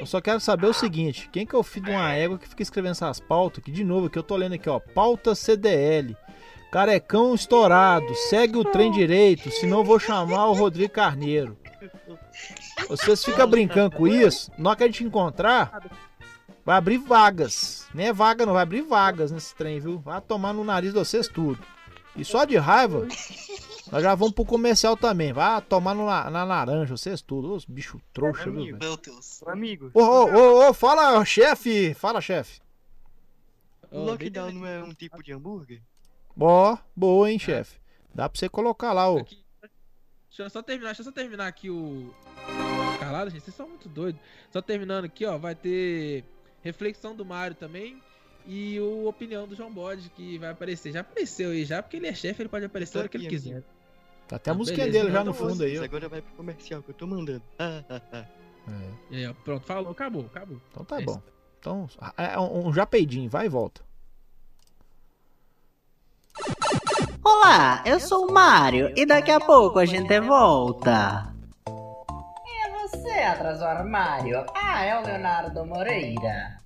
Eu 0.00 0.06
só 0.06 0.20
quero 0.20 0.40
saber 0.40 0.66
o 0.66 0.72
seguinte: 0.72 1.28
quem 1.30 1.46
que 1.46 1.54
é 1.54 1.58
o 1.58 1.62
filho 1.62 1.86
de 1.86 1.92
uma 1.92 2.12
égua 2.12 2.38
que 2.38 2.48
fica 2.48 2.62
escrevendo 2.62 2.92
essas 2.92 3.20
pautas? 3.20 3.62
Que 3.62 3.70
de 3.70 3.84
novo, 3.84 4.10
que 4.10 4.18
eu 4.18 4.22
tô 4.22 4.36
lendo 4.36 4.54
aqui, 4.54 4.68
ó. 4.68 4.80
Pauta 4.80 5.34
CDL. 5.34 6.16
Carecão 6.70 7.34
estourado, 7.34 8.14
segue 8.14 8.58
o 8.58 8.64
trem 8.64 8.92
direito, 8.92 9.50
senão 9.50 9.78
eu 9.78 9.84
vou 9.84 9.98
chamar 9.98 10.48
o 10.48 10.52
Rodrigo 10.52 10.92
Carneiro. 10.92 11.56
Vocês 12.88 13.24
ficam 13.24 13.48
brincando 13.48 13.96
com 13.96 14.06
isso? 14.06 14.50
Na 14.58 14.70
hora 14.70 14.76
que 14.76 14.84
a 14.84 14.86
gente 14.86 15.02
encontrar, 15.02 15.82
vai 16.66 16.76
abrir 16.76 16.98
vagas. 16.98 17.86
Nem 17.94 18.08
é 18.08 18.12
vaga, 18.12 18.44
não, 18.44 18.52
vai 18.52 18.62
abrir 18.62 18.82
vagas 18.82 19.30
nesse 19.30 19.54
trem, 19.54 19.80
viu? 19.80 19.98
Vai 19.98 20.20
tomar 20.20 20.52
no 20.52 20.62
nariz 20.62 20.92
de 20.92 20.98
vocês 20.98 21.26
tudo. 21.26 21.58
E 22.14 22.24
só 22.24 22.44
de 22.44 22.58
raiva, 22.58 23.06
nós 23.90 24.02
já 24.02 24.14
vamos 24.14 24.34
pro 24.34 24.44
comercial 24.44 24.96
também. 24.96 25.32
Vai 25.32 25.60
tomar 25.62 25.94
no, 25.94 26.06
na, 26.06 26.44
laranja, 26.44 26.96
vocês 26.96 27.22
tudo. 27.22 27.54
Os 27.54 27.64
bicho 27.64 28.00
trouxa? 28.12 28.50
Meu 28.50 28.96
Deus. 28.96 29.42
Amigo, 29.46 29.90
Ô, 29.94 30.00
ô, 30.00 30.24
ô, 30.26 30.68
ô, 30.68 30.74
fala, 30.74 31.24
chefe! 31.24 31.94
Fala, 31.94 32.20
chefe. 32.20 32.60
o 33.90 34.00
lockdown 34.00 34.52
não 34.52 34.66
é 34.66 34.82
um 34.82 34.92
tipo 34.92 35.22
de 35.22 35.32
hambúrguer? 35.32 35.82
Ó, 36.38 36.76
boa, 36.94 37.30
hein, 37.30 37.38
chefe. 37.38 37.80
Dá 38.14 38.28
pra 38.28 38.38
você 38.38 38.48
colocar 38.48 38.92
lá, 38.92 39.10
ô. 39.10 39.18
Aqui, 39.18 39.42
deixa 40.28 40.42
eu 40.42 40.50
só 40.50 40.62
terminar, 40.62 40.90
deixa 40.90 41.00
eu 41.00 41.04
só 41.04 41.12
terminar 41.12 41.46
aqui 41.46 41.70
o. 41.70 42.12
Calado, 43.00 43.30
gente, 43.30 43.42
vocês 43.42 43.56
são 43.56 43.68
muito 43.68 43.88
doidos. 43.88 44.20
Só 44.52 44.60
terminando 44.60 45.04
aqui, 45.04 45.24
ó, 45.24 45.38
vai 45.38 45.54
ter 45.54 46.24
reflexão 46.62 47.14
do 47.14 47.24
Mário 47.24 47.56
também. 47.56 48.02
E 48.46 48.80
o 48.80 49.06
opinião 49.06 49.46
do 49.46 49.54
João 49.54 49.72
Bode, 49.72 50.08
que 50.10 50.38
vai 50.38 50.50
aparecer. 50.50 50.92
Já 50.92 51.00
apareceu 51.00 51.50
aí, 51.50 51.64
já, 51.64 51.82
porque 51.82 51.96
ele 51.96 52.06
é 52.06 52.14
chefe, 52.14 52.42
ele 52.42 52.48
pode 52.48 52.64
aparecer 52.64 52.96
a 52.96 53.00
hora 53.00 53.08
que 53.08 53.16
ele 53.16 53.26
aqui, 53.26 53.36
quiser. 53.36 53.62
Tá 54.28 54.36
até 54.36 54.50
a 54.50 54.52
Ah, 54.52 54.56
musiquinha 54.56 54.86
beleza, 54.86 55.04
dele 55.04 55.12
já 55.14 55.20
então 55.22 55.32
no 55.32 55.38
fundo 55.38 55.62
aí, 55.64 55.78
ó. 55.78 55.84
Agora 55.84 56.08
vai 56.08 56.20
pro 56.22 56.34
comercial 56.34 56.82
que 56.82 56.90
eu 56.90 56.94
tô 56.94 57.06
mandando. 57.06 57.42
Ah. 57.58 57.82
É, 58.68 58.90
E 59.10 59.16
aí, 59.16 59.26
ó, 59.26 59.32
pronto, 59.44 59.64
falou, 59.66 59.90
acabou, 59.92 60.26
acabou. 60.26 60.60
então 60.70 60.84
tá 60.84 61.00
É 61.00 61.02
bom. 61.02 61.22
Então, 61.58 61.88
é 62.18 62.38
um, 62.38 62.66
um 62.66 62.72
japeidinho, 62.74 63.30
vai 63.30 63.46
e 63.46 63.48
volta. 63.48 63.80
Olá, 67.24 67.82
eu 67.86 67.98
sou 67.98 68.26
o 68.28 68.32
Mário 68.32 68.92
e 68.94 69.06
daqui 69.06 69.30
a 69.30 69.40
pouco 69.40 69.78
a 69.78 69.86
gente 69.86 70.20
volta. 70.20 71.32
É 71.66 72.86
você 72.86 73.08
atrás 73.20 73.58
do 73.58 73.64
armário? 73.64 74.44
Ah, 74.54 74.84
é 74.84 75.00
o 75.00 75.04
Leonardo 75.06 75.64
Moreira. 75.64 76.58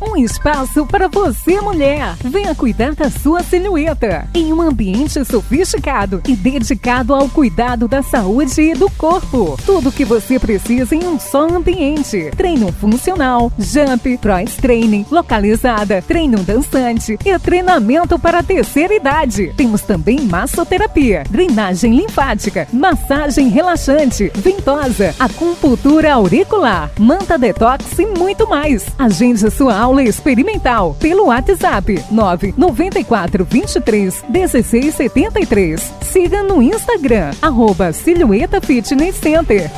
Um 0.00 0.16
espaço 0.16 0.86
para 0.86 1.08
você, 1.08 1.60
mulher. 1.60 2.14
Venha 2.24 2.54
cuidar 2.54 2.94
da 2.94 3.10
sua 3.10 3.42
silhueta 3.42 4.28
em 4.32 4.52
um 4.52 4.62
ambiente 4.62 5.24
sofisticado 5.24 6.22
e 6.26 6.36
dedicado 6.36 7.12
ao 7.12 7.28
cuidado 7.28 7.88
da 7.88 8.00
saúde 8.00 8.60
e 8.60 8.74
do 8.74 8.88
corpo. 8.90 9.58
Tudo 9.66 9.88
o 9.88 9.92
que 9.92 10.04
você 10.04 10.38
precisa 10.38 10.94
em 10.94 11.04
um 11.04 11.18
só 11.18 11.48
ambiente: 11.48 12.30
treino 12.36 12.72
funcional, 12.72 13.52
jump, 13.58 14.16
cross 14.18 14.54
training, 14.56 15.04
localizada, 15.10 16.00
treino 16.00 16.38
dançante 16.44 17.18
e 17.24 17.38
treinamento 17.38 18.18
para 18.18 18.38
a 18.38 18.42
terceira 18.42 18.94
idade. 18.94 19.52
Temos 19.56 19.82
também 19.82 20.20
massoterapia, 20.20 21.24
drenagem 21.28 21.96
linfática, 21.96 22.68
massagem 22.72 23.48
relaxante, 23.48 24.30
ventosa, 24.34 25.14
acupuntura 25.18 26.12
auricular, 26.12 26.90
manta 26.98 27.36
detox 27.36 27.98
e 27.98 28.06
muito 28.06 28.48
mais. 28.48 28.86
Agende 28.96 29.50
sua 29.50 29.76
aula 29.76 29.87
experimental 29.98 30.94
pelo 31.00 31.24
WhatsApp 31.26 31.88
994 32.10 33.44
23 33.44 34.24
16 34.30 34.92
73. 34.92 35.92
Siga 36.12 36.42
no 36.42 36.60
Instagram, 36.60 37.34
arroba 37.40 37.92
Silhueta 37.92 38.60
Fitness 38.60 39.16
Center. 39.16 39.70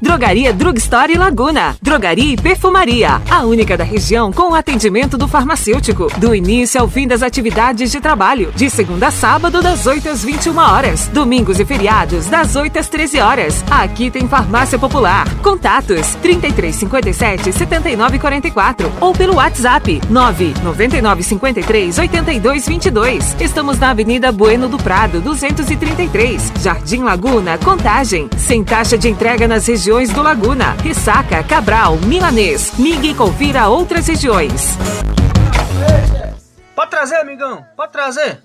Drogaria 0.00 0.52
Drugstore 0.52 1.18
Laguna. 1.18 1.76
Drogaria 1.82 2.34
e 2.34 2.36
perfumaria. 2.36 3.20
A 3.28 3.42
única 3.42 3.76
da 3.76 3.82
região 3.82 4.32
com 4.32 4.52
o 4.52 4.54
atendimento 4.54 5.18
do 5.18 5.26
farmacêutico. 5.26 6.06
Do 6.18 6.34
início 6.34 6.80
ao 6.80 6.88
fim 6.88 7.06
das 7.08 7.20
atividades 7.20 7.90
de 7.90 8.00
trabalho. 8.00 8.52
De 8.54 8.70
segunda 8.70 9.08
a 9.08 9.10
sábado, 9.10 9.60
das 9.60 9.86
8 9.86 10.08
às 10.08 10.22
21 10.22 10.56
horas. 10.56 11.08
Domingos 11.08 11.58
e 11.58 11.64
feriados, 11.64 12.26
das 12.26 12.54
8 12.54 12.78
às 12.78 12.88
13 12.88 13.18
horas. 13.18 13.64
Aqui 13.68 14.08
tem 14.08 14.28
farmácia 14.28 14.78
popular. 14.78 15.28
Contatos 15.42 16.14
3357 16.22 17.52
7944 17.52 18.92
ou 19.00 19.12
pelo 19.12 19.34
WhatsApp 19.34 20.00
999 20.08 21.22
53 21.24 21.98
82 21.98 22.68
22. 22.68 23.36
Estamos 23.40 23.78
na 23.80 23.90
Avenida 23.90 24.30
Bueno 24.30 24.68
do 24.68 24.78
Prado, 24.78 25.20
233. 25.20 26.52
Jardim 26.62 27.02
Laguna, 27.02 27.58
Contagem. 27.58 28.30
Sem 28.36 28.62
taxa 28.62 28.96
de 28.96 29.08
entrega 29.08 29.48
nas 29.48 29.66
regiões 29.66 29.87
do 29.88 30.22
Laguna, 30.22 30.72
Ressaca, 30.72 31.42
Cabral, 31.42 31.96
Milanês. 31.96 32.78
Ligue 32.78 33.12
e 33.12 33.14
confira 33.14 33.68
outras 33.68 34.06
regiões. 34.06 34.76
Pode 36.74 36.90
trazer, 36.90 37.16
amigão? 37.16 37.64
Pode 37.74 37.90
trazer? 37.90 38.42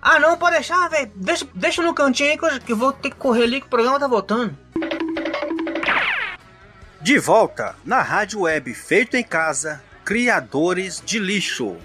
Ah, 0.00 0.20
não, 0.20 0.38
pode 0.38 0.54
deixar, 0.54 0.88
velho. 0.88 1.10
Deixa, 1.16 1.44
deixa 1.52 1.82
no 1.82 1.92
cantinho 1.92 2.30
aí 2.30 2.38
que 2.38 2.44
eu, 2.44 2.60
que 2.60 2.72
eu 2.74 2.76
vou 2.76 2.92
ter 2.92 3.10
que 3.10 3.16
correr 3.16 3.42
ali 3.42 3.60
que 3.60 3.66
o 3.66 3.70
programa 3.70 3.98
tá 3.98 4.06
voltando. 4.06 4.56
De 7.00 7.18
volta 7.18 7.74
na 7.84 8.00
rádio 8.00 8.42
web 8.42 8.72
feito 8.74 9.16
em 9.16 9.24
casa, 9.24 9.82
criadores 10.04 11.02
de 11.04 11.18
lixo. 11.18 11.76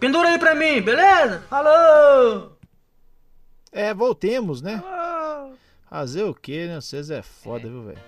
Pendura 0.00 0.30
aí 0.30 0.38
pra 0.38 0.56
mim, 0.56 0.82
beleza? 0.82 1.44
Falou! 1.48 2.58
É, 3.70 3.94
voltemos, 3.94 4.60
né? 4.60 4.82
Fazer 5.92 6.22
o 6.22 6.34
que, 6.34 6.66
né? 6.68 6.80
Vocês 6.80 7.10
é 7.10 7.20
foda, 7.20 7.68
viu, 7.68 7.84
velho? 7.84 7.98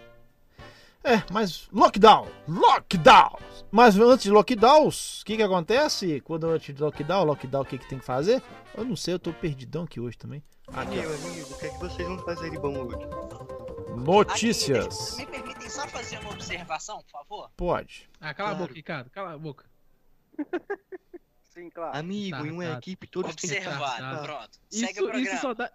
É, 1.05 1.23
mas 1.31 1.69
lockdown! 1.71 2.27
Lockdown! 2.49 3.39
Mas 3.71 3.95
antes 3.99 4.25
de 4.25 4.31
lockdowns, 4.31 5.21
o 5.21 5.25
que 5.27 5.37
que 5.37 5.43
acontece? 5.43 6.19
Quando 6.23 6.49
antes 6.49 6.75
de 6.75 6.81
lockdown, 6.83 7.25
lockdown, 7.27 7.61
o 7.63 7.67
que 7.67 7.77
que 7.77 7.87
tem 7.87 7.99
que 7.99 8.05
fazer? 8.07 8.43
Eu 8.75 8.87
não 8.87 8.97
sei, 8.97 9.13
eu 9.13 9.19
tô 9.19 9.35
perdidão 9.35 9.83
aqui 9.85 10.01
hoje 10.01 10.17
também. 10.17 10.43
Aqui, 10.69 10.97
Meu 10.97 11.15
amigo, 11.15 11.53
o 11.55 11.59
que 11.59 11.67
é 11.67 11.69
que 11.69 11.79
vocês 11.79 12.09
vão 12.09 12.19
fazer 12.21 12.51
de 12.51 12.59
bom 12.59 12.75
hoje? 12.87 13.07
Notícias. 14.03 15.19
Me 15.19 15.27
permitem 15.27 15.69
só 15.69 15.87
fazer 15.87 16.19
uma 16.21 16.31
observação, 16.31 17.03
por 17.03 17.11
favor? 17.11 17.51
Pode. 17.55 18.09
Ah, 18.19 18.33
cala 18.33 18.49
a 18.49 18.53
Claro. 18.53 18.57
boca, 18.67 18.75
Ricardo, 18.75 19.11
cala 19.11 19.35
a 19.35 19.39
boca. 19.39 19.67
Sim, 21.53 21.69
claro. 21.69 21.99
Amigo, 21.99 22.39
Tá, 22.39 22.47
em 22.47 22.51
uma 22.51 22.65
tá. 22.65 22.79
equipe 22.79 23.07
todos 23.07 23.31
Observado, 23.33 23.99
tá. 23.99 24.23
pronto. 24.23 24.59
Segue 24.71 24.87
o 24.87 24.89
Isso, 24.89 25.03
programa. 25.03 25.27
isso 25.27 25.41
só 25.43 25.53
dá. 25.53 25.71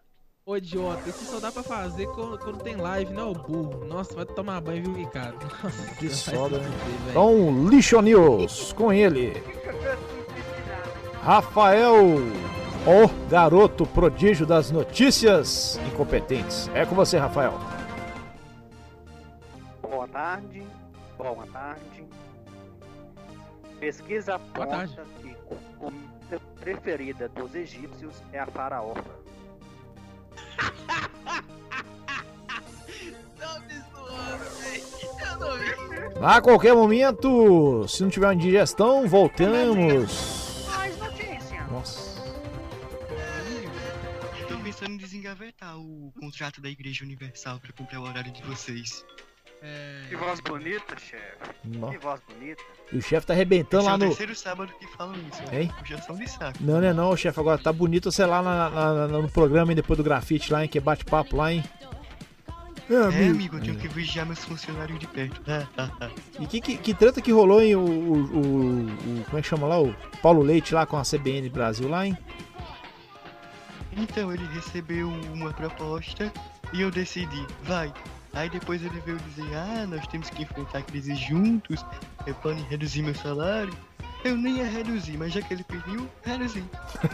Ô 0.45 0.57
idiota, 0.57 1.07
isso 1.07 1.25
só 1.25 1.39
dá 1.39 1.51
pra 1.51 1.61
fazer 1.61 2.07
quando, 2.07 2.39
quando 2.39 2.63
tem 2.63 2.75
live, 2.75 3.13
não, 3.13 3.33
burro. 3.33 3.85
Nossa, 3.85 4.15
vai 4.15 4.25
tomar 4.25 4.59
banho, 4.61 4.83
viu, 4.83 4.93
Ricardo? 4.93 5.37
Nossa, 5.63 5.95
Que 5.95 6.09
soda, 6.09 6.57
se 6.57 6.69
né? 6.69 6.75
Então, 7.09 7.69
Lixo 7.69 8.01
News, 8.01 8.73
com 8.73 8.91
ele. 8.91 9.43
Rafael, 11.21 11.95
o 12.87 13.29
garoto 13.29 13.85
prodígio 13.85 14.45
das 14.45 14.71
notícias 14.71 15.79
incompetentes. 15.87 16.67
É 16.73 16.85
com 16.85 16.95
você, 16.95 17.17
Rafael. 17.17 17.53
Boa 19.81 20.07
tarde. 20.07 20.63
Boa 21.17 21.45
tarde. 21.53 22.07
Pesquisa 23.79 24.35
aponta 24.35 25.05
que 25.21 25.29
a 25.29 25.77
comida 25.77 26.41
preferida 26.59 27.29
dos 27.29 27.53
egípcios 27.53 28.15
é 28.33 28.39
a 28.39 28.47
faraó. 28.47 28.93
Tá 33.37 33.59
me 33.61 33.73
zoando, 33.93 34.45
velho. 34.61 34.83
Eu 35.21 35.39
não 35.39 35.57
vi. 35.57 36.25
A 36.25 36.41
qualquer 36.41 36.73
momento, 36.73 37.87
se 37.87 38.03
não 38.03 38.09
tiver 38.09 38.27
uma 38.27 38.33
indigestão, 38.33 39.07
voltamos. 39.07 40.65
Mais 40.67 40.97
notícia. 40.97 41.63
Nossa. 41.71 42.09
Tô 44.47 44.57
pensando 44.57 44.91
em 44.91 44.97
desengavetar 44.97 45.77
o 45.77 46.11
contrato 46.19 46.59
da 46.61 46.69
Igreja 46.69 47.05
Universal 47.05 47.59
pra 47.59 47.71
cumprir 47.71 47.97
o 47.99 48.03
horário 48.03 48.31
de 48.31 48.43
vocês. 48.43 49.05
É, 49.61 50.03
Que 50.09 50.15
voz 50.15 50.39
bonita, 50.39 50.95
chefe. 50.97 51.89
Que 51.91 51.97
voz 51.97 52.21
bonita. 52.29 52.63
E 52.93 52.97
o 52.97 53.01
chefe 53.01 53.27
tá 53.27 53.33
arrebentando 53.33 53.83
Esse 53.83 53.87
é 53.87 53.91
lá 53.91 53.95
o 53.95 53.99
no. 53.99 54.05
terceiro 54.07 54.35
sábado 54.35 54.71
que 54.79 54.87
falam 54.95 55.15
isso, 55.15 55.41
né? 55.51 55.63
Hein? 55.63 55.73
Puxação 55.79 56.15
de 56.15 56.27
saco. 56.29 56.57
Não, 56.61 56.79
não 56.79 56.87
é 56.87 56.93
não, 56.93 57.15
chefe. 57.17 57.39
Agora 57.39 57.57
tá 57.61 57.71
bonito, 57.73 58.09
sei 58.11 58.25
lá, 58.25 58.41
na- 58.41 58.69
na- 58.69 58.93
na- 58.93 59.07
no 59.19 59.29
programa, 59.29 59.71
hein, 59.71 59.75
depois 59.75 59.97
do 59.97 60.03
grafite 60.03 60.51
lá, 60.53 60.63
hein, 60.63 60.69
que 60.69 60.77
é 60.77 60.81
bate-papo 60.81 61.35
lá, 61.35 61.51
hein. 61.53 61.63
É, 62.89 62.93
É, 62.93 63.27
amigo, 63.27 63.57
eu 63.57 63.61
tenho 63.61 63.75
que 63.77 63.87
vigiar 63.87 64.25
meus 64.25 64.43
funcionários 64.43 64.97
de 64.97 65.05
perto. 65.05 65.39
E 66.39 66.47
que, 66.47 66.59
que, 66.59 66.77
que 66.77 66.93
treta 66.95 67.21
que 67.21 67.31
rolou, 67.31 67.61
hein, 67.61 67.75
o, 67.75 67.81
o, 67.81 68.13
o- 68.13 68.85
o- 68.87 69.23
Como 69.25 69.37
é 69.37 69.41
que 69.41 69.47
chama 69.47 69.67
lá? 69.67 69.79
O 69.79 69.93
Paulo 70.23 70.41
Leite 70.41 70.73
lá 70.73 70.85
com 70.87 70.97
a 70.97 71.03
CBN 71.03 71.47
Brasil 71.49 71.87
lá, 71.87 72.07
hein? 72.07 72.17
Então 73.95 74.33
ele 74.33 74.45
recebeu 74.53 75.07
uma 75.33 75.51
proposta 75.53 76.31
e 76.73 76.81
eu 76.81 76.89
decidi, 76.89 77.45
vai. 77.63 77.93
Aí 78.33 78.49
depois 78.49 78.83
ele 78.83 78.99
veio 79.01 79.17
dizer, 79.17 79.55
ah, 79.55 79.87
nós 79.87 80.05
temos 80.07 80.29
que 80.29 80.43
enfrentar 80.43 80.79
a 80.79 80.81
crise 80.81 81.15
juntos, 81.15 81.83
é 82.25 82.33
podem 82.33 82.63
reduzir 82.65 83.01
meu 83.01 83.15
salário. 83.15 83.73
Eu 84.23 84.35
nem 84.35 84.57
ia 84.57 84.65
reduzir, 84.65 85.17
mas 85.17 85.31
já 85.31 85.41
que 85.41 85.53
ele 85.53 85.63
pediu, 85.63 86.07
reduzi. 86.23 86.63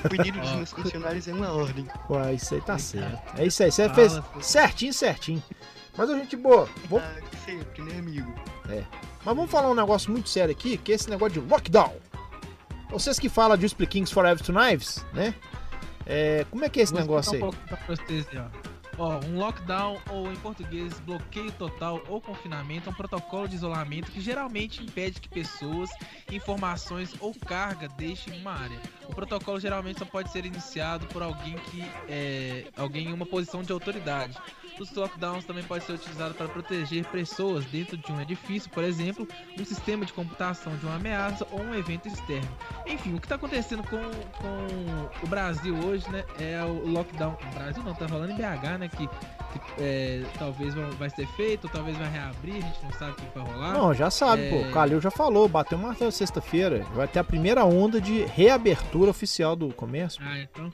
O 0.03 0.09
pedido 0.09 0.39
dos 0.39 0.51
meus 0.55 0.71
funcionários 0.71 1.27
é 1.27 1.33
uma 1.33 1.51
ordem. 1.51 1.87
Ué, 2.09 2.33
isso 2.33 2.55
aí 2.55 2.61
tá 2.61 2.77
certo. 2.79 3.39
É 3.39 3.45
isso 3.45 3.63
aí, 3.63 3.71
você 3.71 3.87
fez 3.89 4.19
certinho, 4.41 4.93
certinho. 4.93 5.43
Mas, 5.95 6.09
ô, 6.09 6.17
gente 6.17 6.35
boa, 6.35 6.67
vou... 6.89 6.99
Ah, 6.99 7.15
sempre, 7.45 7.83
né, 7.83 7.99
amigo? 7.99 8.33
É. 8.69 8.83
Mas 9.23 9.35
vamos 9.35 9.49
falar 9.51 9.69
um 9.69 9.75
negócio 9.75 10.11
muito 10.11 10.29
sério 10.29 10.51
aqui, 10.51 10.77
que 10.77 10.91
é 10.91 10.95
esse 10.95 11.09
negócio 11.09 11.39
de 11.39 11.47
lockdown. 11.47 11.95
Vocês 12.89 13.19
que 13.19 13.29
falam 13.29 13.55
de 13.57 13.65
Split 13.67 13.89
Kings 13.89 14.13
Forever 14.13 14.43
to 14.43 14.51
Knives, 14.51 15.05
né? 15.13 15.33
É, 16.05 16.45
como 16.51 16.63
é 16.65 16.69
que 16.69 16.79
é 16.79 16.83
esse 16.83 16.91
Vou 16.93 17.01
negócio 17.01 17.33
aí? 17.33 17.39
explicar 17.39 17.57
Um 17.57 17.67
pouco 17.67 17.85
pra 17.85 17.95
vocês, 17.95 18.27
aí, 18.31 18.74
ó. 18.97 19.19
Um 19.25 19.37
lockdown 19.37 19.99
ou 20.09 20.31
em 20.31 20.35
português 20.37 20.99
bloqueio 21.01 21.51
total 21.51 22.01
ou 22.07 22.21
confinamento 22.21 22.89
é 22.89 22.91
um 22.91 22.95
protocolo 22.95 23.47
de 23.47 23.55
isolamento 23.55 24.11
que 24.11 24.21
geralmente 24.21 24.83
impede 24.83 25.19
que 25.19 25.29
pessoas, 25.29 25.89
informações 26.31 27.13
ou 27.19 27.33
carga 27.33 27.87
deixem 27.97 28.39
uma 28.39 28.51
área. 28.51 28.79
O 29.07 29.13
protocolo 29.13 29.59
geralmente 29.59 29.99
só 29.99 30.05
pode 30.05 30.31
ser 30.31 30.45
iniciado 30.45 31.05
por 31.07 31.21
alguém 31.21 31.55
que 31.55 31.81
é 32.07 32.67
alguém 32.75 33.09
em 33.09 33.13
uma 33.13 33.25
posição 33.25 33.61
de 33.61 33.71
autoridade. 33.71 34.37
Os 34.79 34.93
lockdowns 34.93 35.45
também 35.45 35.63
podem 35.63 35.85
ser 35.85 35.93
utilizados 35.93 36.35
para 36.35 36.47
proteger 36.47 37.05
pessoas 37.05 37.63
dentro 37.65 37.97
de 37.97 38.11
um 38.11 38.19
edifício, 38.19 38.69
por 38.69 38.83
exemplo, 38.83 39.27
um 39.57 39.65
sistema 39.65 40.05
de 40.05 40.11
computação 40.11 40.75
de 40.77 40.85
uma 40.85 40.95
ameaça 40.95 41.47
ou 41.51 41.61
um 41.61 41.73
evento 41.73 42.07
externo. 42.07 42.49
Enfim, 42.85 43.15
o 43.15 43.19
que 43.19 43.25
está 43.25 43.35
acontecendo 43.35 43.83
com, 43.83 43.97
com 43.97 45.25
o 45.25 45.27
Brasil 45.27 45.75
hoje, 45.85 46.09
né, 46.09 46.23
é 46.39 46.61
o 46.63 46.87
lockdown. 46.87 47.37
O 47.51 47.55
Brasil 47.55 47.83
não, 47.83 47.93
tá 47.93 48.07
falando 48.07 48.31
em 48.31 48.35
BH, 48.35 48.77
né, 48.79 48.89
que, 48.89 49.07
que, 49.07 49.59
é, 49.79 50.23
talvez 50.37 50.73
vai, 50.73 51.09
ser 51.09 51.27
feito, 51.29 51.69
talvez 51.69 51.97
vai 51.97 52.09
reabrir, 52.09 52.57
a 52.57 52.67
gente 52.67 52.83
não 52.83 52.91
sabe 52.93 53.11
o 53.11 53.15
que 53.15 53.39
vai 53.39 53.53
rolar. 53.53 53.73
Não, 53.73 53.93
já 53.93 54.09
sabe, 54.09 54.43
É, 54.43 54.49
pô. 54.49 54.67
O 54.67 54.71
Calil 54.71 54.99
já 54.99 55.11
falou, 55.11 55.47
bateu 55.47 55.77
uma 55.77 55.93
sexta-feira. 56.11 56.83
Vai 56.93 57.07
ter 57.07 57.19
a 57.19 57.23
primeira 57.23 57.63
onda 57.65 58.01
de 58.01 58.23
reabertura 58.25 59.11
oficial 59.11 59.55
do 59.55 59.73
comércio. 59.73 60.21
Ah, 60.23 60.39
então. 60.39 60.71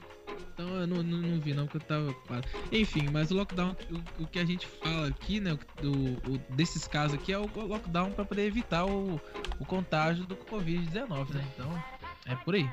Então 0.54 0.68
eu 0.76 0.86
não, 0.86 1.02
não, 1.02 1.18
não 1.18 1.40
vi 1.40 1.54
não, 1.54 1.66
porque 1.66 1.78
eu 1.78 1.80
tava 1.88 2.10
ocupado. 2.10 2.46
Enfim, 2.70 3.08
mas 3.10 3.30
o 3.30 3.34
lockdown, 3.34 3.74
o, 4.18 4.22
o 4.22 4.26
que 4.26 4.38
a 4.38 4.44
gente 4.44 4.66
fala 4.66 5.08
aqui, 5.08 5.40
né, 5.40 5.58
do, 5.80 5.92
o- 6.30 6.40
desses 6.50 6.86
casos 6.86 7.14
aqui 7.14 7.32
é 7.32 7.38
o 7.38 7.48
lockdown 7.54 8.10
para 8.12 8.24
poder 8.24 8.46
evitar 8.46 8.84
o, 8.84 9.20
o 9.58 9.64
contágio 9.64 10.24
do 10.24 10.36
Covid-19, 10.36 11.30
né? 11.34 11.44
Então, 11.54 11.82
é 12.26 12.34
por 12.36 12.54
aí. 12.54 12.68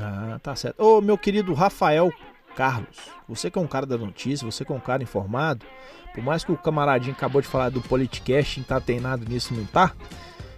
Ah, 0.00 0.38
tá 0.42 0.56
certo. 0.56 0.80
Ô, 0.82 1.00
meu 1.00 1.16
querido 1.16 1.52
Rafael 1.54 2.10
Carlos, 2.56 2.96
você 3.28 3.50
que 3.50 3.58
é 3.58 3.60
um 3.62 3.66
cara 3.66 3.84
da 3.86 3.96
notícia, 3.98 4.44
você 4.50 4.64
que 4.64 4.72
é 4.72 4.74
um 4.74 4.80
cara 4.80 5.02
informado, 5.02 5.64
por 6.14 6.22
mais 6.22 6.44
que 6.44 6.52
o 6.52 6.56
camaradinho 6.56 7.12
acabou 7.12 7.40
de 7.42 7.48
falar 7.48 7.68
do 7.68 7.80
Politicast, 7.80 8.62
tá 8.64 8.80
treinado 8.80 9.24
nisso, 9.28 9.52
não 9.54 9.64
tá? 9.66 9.92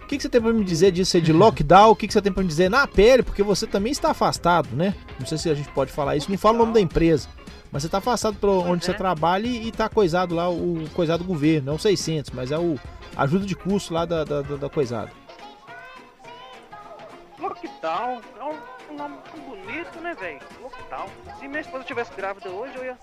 O 0.07 0.09
que, 0.09 0.15
que 0.15 0.23
você 0.23 0.29
tem 0.29 0.41
pra 0.41 0.53
me 0.53 0.63
dizer 0.63 0.93
disso 0.93 1.17
aí 1.17 1.21
de 1.21 1.33
lockdown? 1.33 1.91
O 1.91 1.95
que, 1.95 2.07
que 2.07 2.13
você 2.13 2.21
tem 2.21 2.31
pra 2.31 2.41
me 2.41 2.47
dizer 2.47 2.69
na 2.69 2.87
pele? 2.87 3.23
Porque 3.23 3.43
você 3.43 3.67
também 3.67 3.91
está 3.91 4.11
afastado, 4.11 4.69
né? 4.73 4.95
Não 5.19 5.27
sei 5.27 5.37
se 5.37 5.49
a 5.49 5.53
gente 5.53 5.67
pode 5.71 5.91
falar 5.91 6.15
isso, 6.15 6.31
não 6.31 6.37
fala 6.37 6.55
o 6.55 6.59
nome 6.59 6.71
da 6.71 6.79
empresa. 6.79 7.27
Mas 7.69 7.83
você 7.83 7.89
tá 7.89 7.97
afastado 7.97 8.37
por 8.37 8.47
onde 8.47 8.85
você 8.85 8.93
trabalha 8.93 9.45
e, 9.45 9.67
e 9.67 9.69
tá 9.69 9.89
coisado 9.89 10.33
lá, 10.33 10.49
o 10.49 10.87
coisado 10.93 11.25
do 11.25 11.27
governo. 11.27 11.73
Não 11.73 11.77
600, 11.77 12.31
mas 12.31 12.53
é 12.53 12.57
o 12.57 12.79
ajuda 13.17 13.45
de 13.45 13.53
custo 13.53 13.93
lá 13.93 14.05
da, 14.05 14.23
da, 14.23 14.41
da, 14.43 14.55
da 14.55 14.69
coisada. 14.69 15.11
Lockdown 17.37 18.21
é 18.39 18.43
um, 18.45 18.93
um 18.93 18.95
nome 18.95 19.17
tão 19.29 19.41
bonito, 19.41 19.99
né, 19.99 20.15
velho? 20.17 20.39
Lockdown. 20.61 21.09
Se 21.37 21.49
minha 21.49 21.59
esposa 21.59 21.83
tivesse 21.83 22.13
grávida 22.15 22.47
hoje, 22.49 22.73
eu 22.77 22.85
ia, 22.85 22.97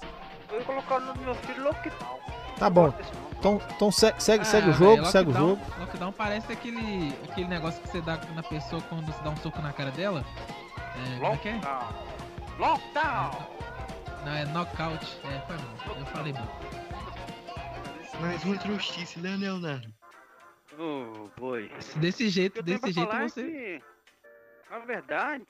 eu 0.50 0.58
ia 0.58 0.64
colocar 0.64 0.96
o 0.96 1.00
nome 1.00 1.18
do 1.18 1.24
meu 1.26 1.34
filho 1.34 1.64
Lockdown. 1.64 2.43
Tá 2.58 2.70
bom. 2.70 2.92
Então, 3.38 3.60
então 3.76 3.92
segue, 3.92 4.22
segue, 4.22 4.44
segue 4.46 4.68
o 4.68 4.70
Ah, 4.70 4.74
jogo, 4.74 5.04
segue 5.06 5.30
o 5.30 5.32
lockdown- 5.32 5.48
jogo. 5.56 5.80
Lockdown 5.80 6.12
parece 6.12 6.52
aquele, 6.52 7.12
aquele 7.30 7.48
negócio 7.48 7.80
que 7.82 7.88
você 7.88 8.00
dá 8.00 8.16
na 8.34 8.42
pessoa 8.42 8.80
quando 8.88 9.04
você 9.06 9.22
dá 9.22 9.30
um 9.30 9.36
soco 9.36 9.60
na 9.60 9.72
cara 9.72 9.90
dela. 9.90 10.24
É, 10.78 11.18
como 11.20 11.32
é 11.32 11.36
que 11.36 11.48
é? 11.48 11.60
Lockdown! 12.58 13.54
Não, 14.24 14.32
é 14.32 14.44
knockout. 14.46 15.04
É, 15.24 15.40
foi 15.46 15.56
mal. 15.56 15.98
Eu 15.98 16.06
falei 16.06 16.32
bom. 16.32 16.48
Mais 18.20 18.42
uma 18.44 18.56
trouxice, 18.56 19.18
né, 19.20 19.36
Leonardo? 19.36 19.92
Oh, 20.78 21.28
boi. 21.38 21.70
Desse 21.96 22.28
jeito, 22.30 22.62
desse 22.62 22.90
jeito 22.92 23.14
você. 23.16 23.42
que, 23.42 23.82
na 24.70 24.78
verdade, 24.80 25.44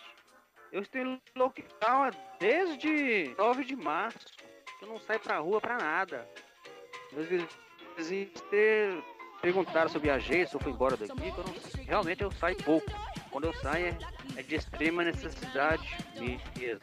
eu 0.73 0.83
estou 0.83 1.01
em 1.01 1.21
lockdown 1.37 2.11
desde 2.41 3.35
9 3.39 3.65
de 3.65 3.77
março. 3.77 4.19
Eu 4.83 4.89
não 4.89 4.99
saio 4.99 5.21
pra 5.21 5.39
rua 5.39 5.61
pra 5.61 5.77
nada. 5.79 6.29
Meus 7.15 7.29
vizinhos 7.97 8.31
perguntaram 9.41 9.89
se 9.89 9.97
eu 9.97 10.01
viajei, 10.01 10.47
se 10.47 10.55
eu 10.55 10.61
fui 10.61 10.73
embora 10.73 10.97
daqui. 10.97 11.13
eu 11.29 11.45
não- 11.45 11.85
realmente 11.85 12.23
eu 12.23 12.31
saio 12.33 12.57
pouco. 12.63 12.87
Quando 13.31 13.45
eu 13.45 13.55
saio 13.55 13.97
é, 14.37 14.43
de 14.43 14.55
extrema 14.55 15.05
necessidade 15.05 15.97
mesmo. 16.19 16.81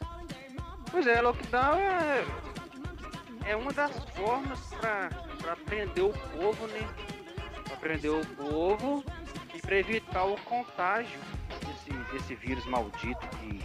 Pois 0.90 1.06
é, 1.06 1.20
lockdown 1.20 1.74
é, 1.76 2.24
é 3.46 3.56
uma 3.56 3.72
das 3.72 3.92
formas 4.14 4.58
pra 5.40 5.56
prender 5.64 6.04
o 6.04 6.12
povo, 6.12 6.66
né? 6.68 6.88
Pra 7.64 7.76
prender 7.78 8.10
o 8.12 8.24
povo 8.36 9.04
e 9.54 9.60
para 9.60 9.76
evitar 9.76 10.24
o 10.24 10.36
contágio 10.42 11.18
desse, 11.66 11.90
desse 12.12 12.34
vírus 12.34 12.64
maldito 12.66 13.26
que, 13.38 13.58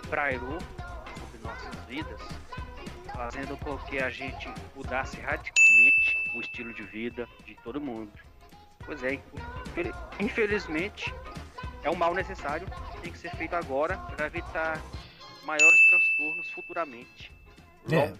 que 0.00 0.06
prairou 0.08 0.58
sobre 0.60 1.38
nossas 1.44 1.74
vidas, 1.86 2.20
fazendo 3.20 3.54
com 3.58 3.76
que 3.76 3.98
a 3.98 4.08
gente 4.08 4.48
mudasse 4.74 5.20
radicalmente 5.20 6.16
o 6.34 6.40
estilo 6.40 6.72
de 6.72 6.82
vida 6.84 7.28
de 7.44 7.54
todo 7.62 7.78
mundo. 7.78 8.10
Pois 8.86 9.04
é, 9.04 9.14
infel- 9.66 9.94
infelizmente 10.18 11.14
é 11.82 11.90
um 11.90 11.94
mal 11.94 12.14
necessário, 12.14 12.66
tem 13.02 13.12
que 13.12 13.18
ser 13.18 13.30
feito 13.36 13.54
agora 13.54 13.98
para 14.16 14.26
evitar 14.26 14.80
maiores 15.44 15.78
transtornos 15.86 16.50
futuramente. 16.52 17.30
É. 17.92 18.10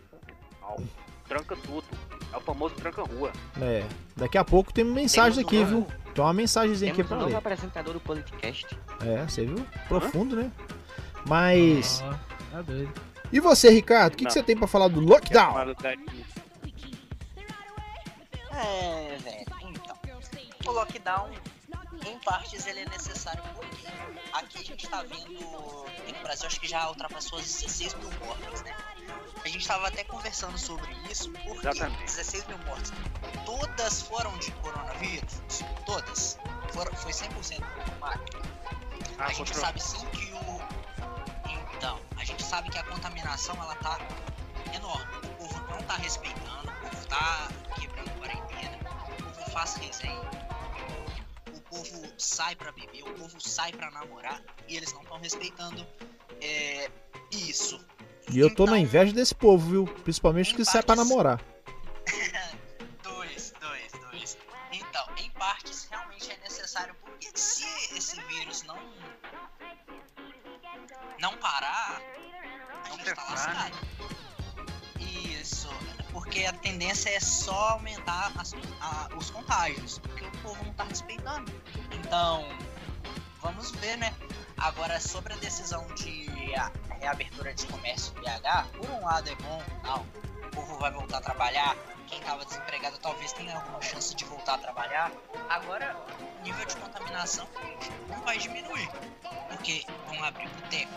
Tranca 1.27 1.57
tudo. 1.57 1.85
É 2.33 2.37
o 2.37 2.41
famoso 2.43 2.75
tranca-rua. 2.75 3.33
É, 3.61 3.83
daqui 4.17 4.37
a 4.37 4.45
pouco 4.45 4.71
tem 4.73 4.85
mensagem 4.85 5.43
aqui, 5.43 5.65
viu? 5.65 5.87
Tem 6.15 6.23
uma 6.23 6.33
mensagenzinha 6.35 6.93
aqui 6.93 7.03
Temos 7.03 7.17
pra 7.17 7.25
um 7.27 7.31
ler. 7.31 7.37
apresentador 7.37 7.95
do 7.95 8.01
Politicast. 8.01 8.67
É, 9.05 9.25
você 9.27 9.47
viu? 9.47 9.67
Profundo, 9.89 10.37
né? 10.37 10.53
Mas. 11.27 12.05
Tá 12.53 12.61
doido. 12.63 13.10
E 13.33 13.40
você, 13.40 13.71
Ricardo? 13.71 14.14
O 14.14 14.16
que, 14.16 14.25
que 14.25 14.33
você 14.33 14.43
tem 14.43 14.57
pra 14.57 14.66
falar 14.66 14.88
do 14.88 15.01
lockdown? 15.01 15.61
É, 18.53 19.16
velho. 19.19 19.47
Então, 19.62 19.97
o 20.66 20.73
lockdown, 20.73 21.31
em 22.07 22.19
partes, 22.21 22.66
ele 22.66 22.81
é 22.81 22.88
necessário 22.88 23.43
porque 23.55 23.87
aqui 24.33 24.59
a 24.59 24.64
gente 24.64 24.88
tá 24.88 25.03
vendo. 25.03 25.87
Aqui 25.99 26.12
no 26.12 26.23
Brasil, 26.23 26.47
acho 26.47 26.61
que 26.61 26.69
já 26.69 26.88
ultrapassou 26.88 27.38
as 27.38 27.45
16 27.45 27.95
mil 27.95 28.11
mortes, 28.21 28.62
né? 28.62 28.75
A 29.45 29.49
gente 29.49 29.66
tava 29.66 29.88
até 29.88 30.05
conversando 30.05 30.59
sobre 30.59 30.93
isso, 31.11 31.31
porque 31.31 31.66
Exatamente. 31.69 32.05
16 32.05 32.47
mil 32.47 32.59
mortes. 32.59 32.93
Todas 33.47 34.03
foram 34.03 34.37
de 34.38 34.51
coronavírus? 34.53 35.40
Todas. 35.87 36.38
Foram, 36.73 36.93
foi 36.97 37.12
100% 37.12 37.29
confirmado. 37.35 38.21
Ah, 39.19 39.27
a 39.27 39.33
gente 39.33 39.57
sabe 39.57 39.83
sim 39.83 40.05
que 40.07 40.33
o. 40.33 40.80
Então, 41.81 41.99
a 42.19 42.25
gente 42.27 42.43
sabe 42.43 42.69
que 42.69 42.77
a 42.77 42.85
contaminação 42.85 43.57
ela 43.57 43.75
tá 43.77 43.99
enorme. 44.77 45.16
O 45.25 45.29
povo 45.38 45.61
não 45.71 45.79
tá 45.85 45.95
respeitando, 45.95 46.69
o 46.69 46.90
povo 46.90 47.07
tá 47.09 47.49
quebrando 47.81 48.11
quarentena, 48.19 48.79
o 49.09 49.23
povo 49.23 49.51
faz 49.51 49.77
resenha, 49.77 50.31
o 51.57 51.61
povo 51.62 52.07
sai 52.19 52.55
pra 52.55 52.71
beber, 52.73 53.03
o 53.03 53.14
povo 53.14 53.40
sai 53.40 53.73
pra 53.73 53.90
namorar 53.93 54.43
e 54.69 54.77
eles 54.77 54.93
não 54.93 55.01
estão 55.01 55.19
respeitando 55.21 55.87
é, 56.43 56.90
isso. 57.33 57.83
E 58.31 58.38
eu 58.38 58.55
tô 58.55 58.66
na 58.66 58.79
inveja 58.79 59.14
desse 59.14 59.35
povo, 59.35 59.71
viu? 59.71 59.85
Principalmente 60.05 60.55
que 60.55 60.66
sai 60.66 60.83
pra 60.83 60.95
namorar. 60.95 61.40
Isso, 74.99 75.69
porque 76.13 76.45
a 76.45 76.53
tendência 76.53 77.11
é 77.11 77.21
só 77.21 77.71
aumentar 77.71 78.33
as- 78.37 78.55
a- 78.81 79.09
os 79.17 79.31
contágios, 79.31 79.99
porque 79.99 80.25
o 80.25 80.31
povo 80.43 80.65
não 80.65 80.73
tá 80.75 80.85
respeitando. 80.85 81.53
Então, 81.93 82.49
vamos 83.41 83.71
ver, 83.73 83.97
né? 83.97 84.15
Agora, 84.57 85.01
sobre 85.01 85.33
a 85.33 85.37
decisão 85.37 85.87
de 85.95 86.55
a- 86.55 86.71
reabertura 87.01 87.55
de 87.55 87.67
comércio 87.67 88.13
em 88.19 88.21
BH, 88.21 88.67
por 88.77 88.91
um 88.91 89.05
lado 89.05 89.31
é 89.31 89.35
bom, 89.37 89.63
tal, 89.83 90.07
o 90.47 90.51
povo 90.51 90.79
vai 90.79 90.91
voltar 90.91 91.19
a 91.19 91.21
trabalhar, 91.23 91.75
quem 92.07 92.21
tava 92.21 92.45
desempregado 92.45 92.99
talvez 92.99 93.33
tenha 93.33 93.55
alguma 93.57 93.81
chance 93.81 94.15
de 94.15 94.25
voltar 94.27 94.55
a 94.55 94.59
trabalhar. 94.59 95.11
Agora, 95.49 95.97
o 96.39 96.43
nível 96.43 96.67
de 96.67 96.77
contaminação 96.77 97.49
não 98.09 98.21
vai 98.23 98.37
diminuir, 98.37 98.91
porque 99.49 99.87
vão 100.07 100.23
abrir 100.25 100.49
boteco, 100.49 100.93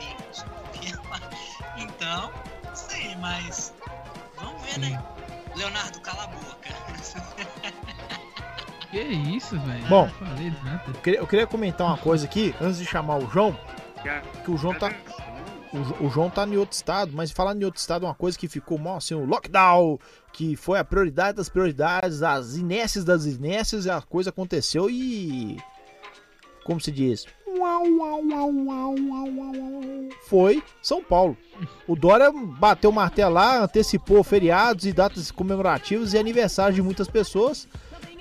isso, 0.00 0.44
então, 1.76 2.30
não 2.64 2.74
sei, 2.76 3.14
mas 3.16 3.72
vamos 4.36 4.62
ver, 4.62 4.78
né? 4.78 5.02
Leonardo, 5.54 6.00
cala 6.00 6.24
a 6.24 6.26
boca. 6.28 6.70
Que 8.90 9.00
isso, 9.00 9.58
velho? 9.60 9.84
Bom. 9.88 10.08
Eu 10.86 10.94
queria, 11.02 11.18
eu 11.20 11.26
queria 11.26 11.46
comentar 11.46 11.86
uma 11.88 11.98
coisa 11.98 12.24
aqui, 12.24 12.54
antes 12.60 12.78
de 12.78 12.84
chamar 12.86 13.16
o 13.18 13.28
João. 13.28 13.58
Que 14.44 14.50
o 14.50 14.56
João 14.56 14.74
tá. 14.78 14.92
o, 15.72 15.82
Jo- 15.84 15.96
o 16.06 16.08
João 16.08 16.30
tá 16.30 16.46
em 16.46 16.56
outro 16.56 16.76
estado, 16.76 17.10
mas 17.12 17.32
falando 17.32 17.60
em 17.60 17.64
outro 17.64 17.80
estado, 17.80 18.06
uma 18.06 18.14
coisa 18.14 18.38
que 18.38 18.46
ficou 18.48 18.78
mal, 18.78 18.98
assim, 18.98 19.14
o 19.14 19.24
lockdown, 19.26 19.98
que 20.32 20.54
foi 20.54 20.78
a 20.78 20.84
prioridade 20.84 21.36
das 21.36 21.48
prioridades, 21.48 22.22
as 22.22 22.54
inécias 22.54 23.04
das 23.04 23.26
inécias, 23.26 23.86
e 23.86 23.90
a 23.90 24.00
coisa 24.00 24.30
aconteceu 24.30 24.88
e. 24.88 25.56
Como 26.64 26.80
se 26.80 26.92
diz? 26.92 27.26
Foi 30.28 30.62
São 30.82 31.02
Paulo. 31.02 31.36
O 31.86 31.96
Dória 31.96 32.32
bateu 32.32 32.90
o 32.90 32.92
martelo 32.92 33.34
lá, 33.34 33.62
antecipou 33.62 34.22
feriados 34.22 34.84
e 34.86 34.92
datas 34.92 35.30
comemorativas 35.30 36.12
e 36.12 36.18
aniversários 36.18 36.76
de 36.76 36.82
muitas 36.82 37.08
pessoas 37.08 37.68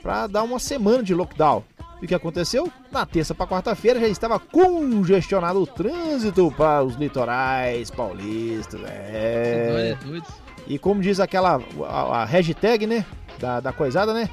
para 0.01 0.27
dar 0.27 0.43
uma 0.43 0.59
semana 0.59 1.03
de 1.03 1.13
lockdown. 1.13 1.63
E 2.01 2.05
o 2.05 2.07
que 2.07 2.15
aconteceu? 2.15 2.71
Na 2.91 3.05
terça 3.05 3.33
para 3.33 3.47
quarta-feira 3.47 3.99
já 3.99 4.07
estava 4.07 4.37
congestionado 4.39 5.61
o 5.61 5.67
trânsito 5.67 6.53
para 6.55 6.83
os 6.83 6.95
litorais 6.95 7.89
paulistas. 7.89 8.81
É. 8.85 9.95
Doido, 9.95 10.09
doido. 10.11 10.27
E 10.67 10.79
como 10.79 11.01
diz 11.01 11.19
aquela 11.19 11.61
a, 11.87 12.21
a 12.21 12.25
hashtag, 12.25 12.85
né? 12.85 13.05
Da, 13.39 13.59
da 13.59 13.73
coisada, 13.73 14.13
né? 14.13 14.29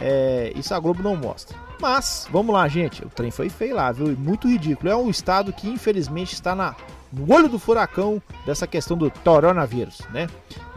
É, 0.00 0.52
isso 0.56 0.74
a 0.74 0.80
Globo 0.80 1.02
não 1.02 1.16
mostra. 1.16 1.56
Mas, 1.84 2.26
vamos 2.30 2.54
lá, 2.54 2.66
gente. 2.66 3.04
O 3.04 3.10
trem 3.10 3.30
foi 3.30 3.50
feio 3.50 3.76
lá, 3.76 3.92
viu? 3.92 4.10
E 4.10 4.16
Muito 4.16 4.48
ridículo. 4.48 4.88
É 4.88 4.96
um 4.96 5.10
estado 5.10 5.52
que, 5.52 5.68
infelizmente, 5.68 6.32
está 6.32 6.54
na, 6.54 6.74
no 7.12 7.30
olho 7.30 7.46
do 7.46 7.58
furacão 7.58 8.22
dessa 8.46 8.66
questão 8.66 8.96
do 8.96 9.10
coronavírus, 9.10 9.98
né? 10.10 10.26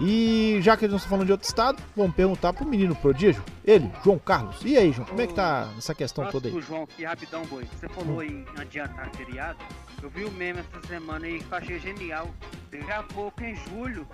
E 0.01 0.59
já 0.61 0.75
que 0.75 0.85
nós 0.85 0.95
estamos 0.95 1.05
falando 1.05 1.25
de 1.27 1.31
outro 1.31 1.47
estado, 1.47 1.81
vamos 1.95 2.13
perguntar 2.13 2.51
pro 2.51 2.67
menino 2.67 2.93
prodígio, 2.93 3.41
ele, 3.63 3.89
João 4.03 4.19
Carlos. 4.19 4.57
E 4.65 4.77
aí, 4.77 4.91
João, 4.91 5.07
como 5.07 5.21
é 5.21 5.27
que 5.27 5.33
tá 5.33 5.69
essa 5.77 5.95
questão 5.95 6.29
toda 6.29 6.49
aí? 6.49 6.61
João, 6.61 6.83
aqui 6.83 7.05
rapidão, 7.05 7.45
boi. 7.45 7.65
Você 7.79 7.87
falou 7.87 8.21
em 8.21 8.45
adiantar 8.57 9.09
feriado. 9.15 9.59
Eu 10.03 10.09
vi 10.09 10.25
o 10.25 10.31
meme 10.31 10.59
essa 10.59 10.87
semana 10.87 11.25
aí 11.25 11.39
que 11.39 11.49
eu 11.49 11.57
achei 11.57 11.79
genial. 11.79 12.29
Daqui 12.69 12.91
a 12.91 13.03
pouco, 13.03 13.41
em 13.41 13.55
julho, 13.55 14.05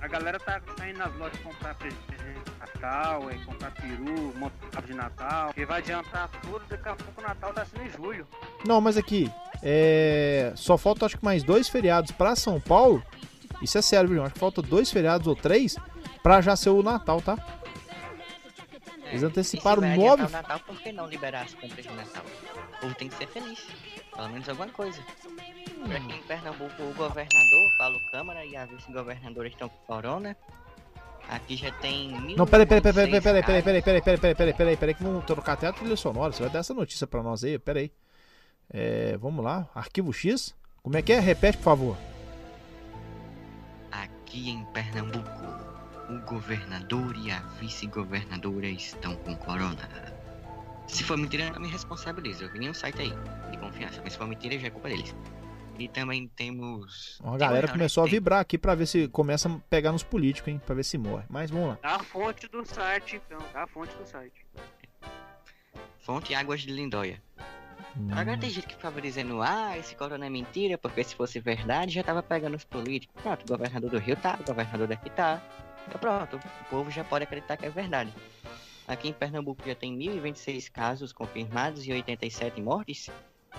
a 0.00 0.08
galera 0.08 0.38
tá 0.38 0.60
saindo 0.76 0.98
nas 0.98 1.14
lojas 1.16 1.38
comprar 1.40 1.74
presente 1.74 2.00
de 2.08 2.58
Natal, 2.58 3.30
é, 3.30 3.34
comprar 3.44 3.70
peru, 3.72 4.32
montar 4.36 4.82
de 4.82 4.94
Natal. 4.94 5.52
Que 5.52 5.64
vai 5.66 5.78
adiantar 5.78 6.28
tudo, 6.42 6.62
daqui 6.68 6.88
a 6.88 6.96
pouco 6.96 7.20
o 7.20 7.24
Natal 7.24 7.52
tá 7.52 7.64
sendo 7.64 7.84
em 7.84 7.90
julho. 7.90 8.26
Não, 8.64 8.80
mas 8.80 8.96
aqui, 8.96 9.30
é... 9.62 10.52
só 10.54 10.78
falta 10.78 11.06
acho 11.06 11.18
que 11.18 11.24
mais 11.24 11.42
dois 11.42 11.68
feriados 11.68 12.10
pra 12.12 12.36
São 12.36 12.60
Paulo. 12.60 13.02
Isso 13.60 13.76
é 13.76 13.82
sério, 13.82 14.08
viu? 14.08 14.22
Acho 14.22 14.34
que 14.34 14.40
falta 14.40 14.62
dois 14.62 14.90
feriados 14.90 15.26
ou 15.26 15.34
três 15.34 15.76
pra 16.22 16.40
já 16.40 16.54
ser 16.54 16.70
o 16.70 16.82
Natal, 16.82 17.20
tá? 17.20 17.36
Eles 19.06 19.22
anteciparam 19.22 19.82
E 19.84 19.92
se 19.92 19.98
nove. 19.98 20.22
o 20.22 20.28
Natal, 20.28 20.60
por 20.60 20.78
que 20.80 20.92
não 20.92 21.06
liberar 21.08 21.42
as 21.42 21.54
compras 21.54 21.84
de 21.84 21.92
Natal? 21.92 22.24
O 22.76 22.80
povo 22.82 22.94
tem 22.94 23.08
que 23.08 23.16
ser 23.16 23.26
feliz. 23.26 23.58
Pelo 24.14 24.28
menos 24.28 24.48
alguma 24.48 24.68
coisa. 24.68 25.00
Aqui 25.68 26.14
em 26.14 26.22
Pernambuco, 26.22 26.82
o 26.82 26.94
governador, 26.94 27.78
Paulo 27.78 28.00
Câmara 28.10 28.44
e 28.44 28.56
a 28.56 28.66
vice-governadora 28.66 29.48
estão 29.48 29.68
com 29.68 29.78
corona. 29.86 30.36
Aqui 31.28 31.56
já 31.56 31.70
tem 31.72 32.18
mil. 32.20 32.36
Não, 32.36 32.46
peraí, 32.46 32.66
peraí, 32.66 32.80
peraí, 32.80 33.20
peraí, 33.20 33.22
peraí, 33.22 33.42
peraí, 33.42 33.62
peraí, 33.62 33.82
peraí, 33.82 34.02
peraí, 34.02 34.18
peraí, 34.18 34.34
peraí, 34.34 34.54
peraí, 34.54 34.76
peraí, 34.76 34.94
que 34.94 35.04
vamos 35.04 35.24
trocar 35.24 35.52
até 35.52 35.66
a 35.66 35.72
trilha 35.72 35.96
sonora. 35.96 36.32
Você 36.32 36.42
vai 36.42 36.50
dar 36.50 36.60
essa 36.60 36.72
notícia 36.72 37.06
pra 37.06 37.22
nós 37.22 37.44
aí, 37.44 37.58
peraí. 37.58 37.92
É, 38.70 39.16
vamos 39.18 39.44
lá, 39.44 39.68
arquivo 39.74 40.12
X. 40.12 40.54
Como 40.82 40.96
é 40.96 41.02
que 41.02 41.12
é? 41.12 41.20
Repete, 41.20 41.58
por 41.58 41.64
favor. 41.64 41.96
Aqui 43.90 44.50
em 44.50 44.64
Pernambuco, 44.66 45.28
o 46.08 46.18
governador 46.26 47.14
e 47.16 47.30
a 47.30 47.40
vice-governadora 47.60 48.68
estão 48.68 49.14
com 49.16 49.36
corona. 49.36 49.88
Se 50.86 51.04
for 51.04 51.18
mentira, 51.18 51.50
não 51.50 51.60
me 51.60 51.68
responsabilizo. 51.68 52.44
Eu 52.44 52.52
vi 52.52 52.70
um 52.70 52.72
site 52.72 53.02
aí 53.02 53.12
de 53.50 53.58
confiança, 53.58 54.00
mas 54.02 54.14
se 54.14 54.18
for 54.18 54.26
mentira, 54.26 54.58
já 54.58 54.68
é 54.68 54.70
culpa 54.70 54.88
deles. 54.88 55.14
E 55.78 55.86
também 55.88 56.26
temos. 56.28 57.20
Uma 57.22 57.38
galera 57.38 57.68
começou 57.68 58.02
a 58.02 58.04
restaurante- 58.04 58.10
vibrar 58.10 58.40
aqui 58.40 58.58
pra 58.58 58.74
ver 58.74 58.86
se 58.86 59.06
começa 59.08 59.48
a 59.48 59.58
pegar 59.70 59.92
nos 59.92 60.02
políticos, 60.02 60.48
hein? 60.52 60.60
Pra 60.66 60.74
ver 60.74 60.82
se 60.84 60.98
morre. 60.98 61.24
Mas 61.28 61.50
vamos 61.50 61.68
lá. 61.68 61.78
A 61.82 61.98
fonte 62.00 62.48
do 62.48 62.64
site, 62.64 63.16
então. 63.24 63.38
A 63.54 63.66
fonte 63.66 63.94
do 63.96 64.04
site. 64.06 64.44
Fonte 66.00 66.34
Águas 66.34 66.60
de 66.62 66.72
Lindóia. 66.72 67.22
Agora 68.12 68.38
tem 68.38 68.50
gente 68.50 68.66
que 68.66 68.74
ficava 68.74 69.00
dizendo, 69.00 69.40
ah, 69.42 69.76
esse 69.76 69.94
corona 69.94 70.26
é 70.26 70.30
mentira, 70.30 70.78
porque 70.78 71.02
se 71.02 71.14
fosse 71.16 71.40
verdade 71.40 71.92
já 71.94 72.02
tava 72.02 72.22
pegando 72.22 72.56
os 72.56 72.64
políticos. 72.64 73.20
Pronto, 73.22 73.42
o 73.44 73.46
governador 73.48 73.90
do 73.90 73.98
Rio 73.98 74.16
tá, 74.16 74.38
o 74.40 74.44
governador 74.44 74.86
daqui 74.86 75.10
tá. 75.10 75.42
Então 75.86 75.98
pronto, 76.00 76.36
o 76.36 76.64
povo 76.70 76.90
já 76.90 77.02
pode 77.02 77.24
acreditar 77.24 77.56
que 77.56 77.66
é 77.66 77.70
verdade. 77.70 78.12
Aqui 78.86 79.08
em 79.08 79.12
Pernambuco 79.12 79.62
já 79.66 79.74
tem 79.74 79.96
1.026 79.98 80.68
casos 80.70 81.12
confirmados 81.12 81.86
e 81.86 81.92
87 81.92 82.60
mortes. 82.60 83.10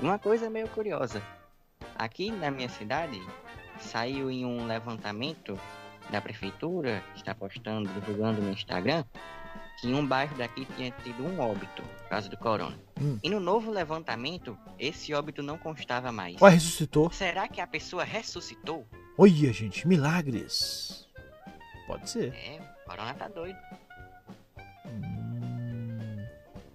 Uma 0.01 0.17
coisa 0.17 0.49
meio 0.49 0.67
curiosa. 0.69 1.21
Aqui 1.99 2.31
na 2.31 2.49
minha 2.49 2.69
cidade, 2.69 3.21
saiu 3.77 4.31
em 4.31 4.45
um 4.45 4.65
levantamento 4.65 5.59
da 6.09 6.21
prefeitura, 6.21 7.03
que 7.12 7.19
está 7.19 7.35
postando, 7.35 7.89
divulgando 7.89 8.41
no 8.41 8.53
Instagram, 8.53 9.03
que 9.81 9.89
em 9.89 9.93
um 9.93 10.07
bairro 10.07 10.38
daqui 10.38 10.65
tinha 10.77 10.91
tido 11.03 11.25
um 11.25 11.41
óbito 11.41 11.81
por 11.81 12.07
causa 12.07 12.29
do 12.29 12.38
corona. 12.38 12.79
Hum. 13.01 13.19
E 13.21 13.29
no 13.29 13.41
novo 13.41 13.69
levantamento, 13.69 14.57
esse 14.79 15.13
óbito 15.13 15.43
não 15.43 15.57
constava 15.57 16.09
mais. 16.09 16.38
Ó, 16.41 16.47
ressuscitou. 16.47 17.12
Será 17.12 17.49
que 17.49 17.59
a 17.59 17.67
pessoa 17.67 18.05
ressuscitou? 18.05 18.88
Olha, 19.17 19.51
gente, 19.51 19.85
milagres. 19.85 21.05
Pode 21.85 22.09
ser. 22.09 22.33
É, 22.33 22.62
o 22.85 22.89
corona 22.89 23.13
tá 23.13 23.27
doido. 23.27 23.59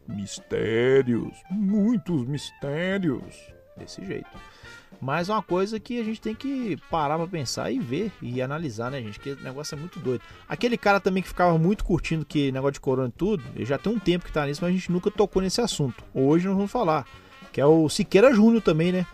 Mistérios, 0.07 1.43
muitos 1.51 2.27
mistérios. 2.27 3.55
Desse 3.75 4.05
jeito. 4.05 4.54
Mas 5.01 5.29
é 5.29 5.33
uma 5.33 5.43
coisa 5.43 5.79
que 5.79 6.01
a 6.01 6.05
gente 6.05 6.21
tem 6.21 6.35
que 6.35 6.79
parar 6.91 7.17
pra 7.17 7.27
pensar 7.27 7.71
e 7.71 7.79
ver 7.79 8.13
e 8.23 8.41
analisar, 8.41 8.91
né, 8.91 9.01
gente? 9.03 9.21
Que 9.21 9.33
o 9.33 9.41
negócio 9.41 9.75
é 9.75 9.79
muito 9.79 9.99
doido. 9.99 10.23
Aquele 10.49 10.79
cara 10.79 11.01
também 11.01 11.23
que 11.23 11.29
ficava 11.29 11.59
muito 11.59 11.85
curtindo 11.85 12.25
que 12.25 12.51
negócio 12.53 12.75
de 12.75 12.81
corona 12.81 13.09
e 13.09 13.13
tudo, 13.13 13.43
ele 13.55 13.65
já 13.65 13.79
tem 13.79 13.93
um 13.93 13.99
tempo 13.99 14.25
que 14.25 14.33
tá 14.33 14.47
nisso, 14.47 14.61
mas 14.63 14.71
a 14.71 14.73
gente 14.73 14.91
nunca 14.91 15.11
tocou 15.11 15.43
nesse 15.43 15.61
assunto. 15.61 16.03
Hoje 16.15 16.47
nós 16.47 16.57
vamos 16.57 16.71
falar. 16.71 17.07
Que 17.53 17.61
é 17.61 17.67
o 17.67 17.89
Siqueira 17.89 18.35
Júnior 18.35 18.63
também, 18.63 18.91
né? 18.91 19.07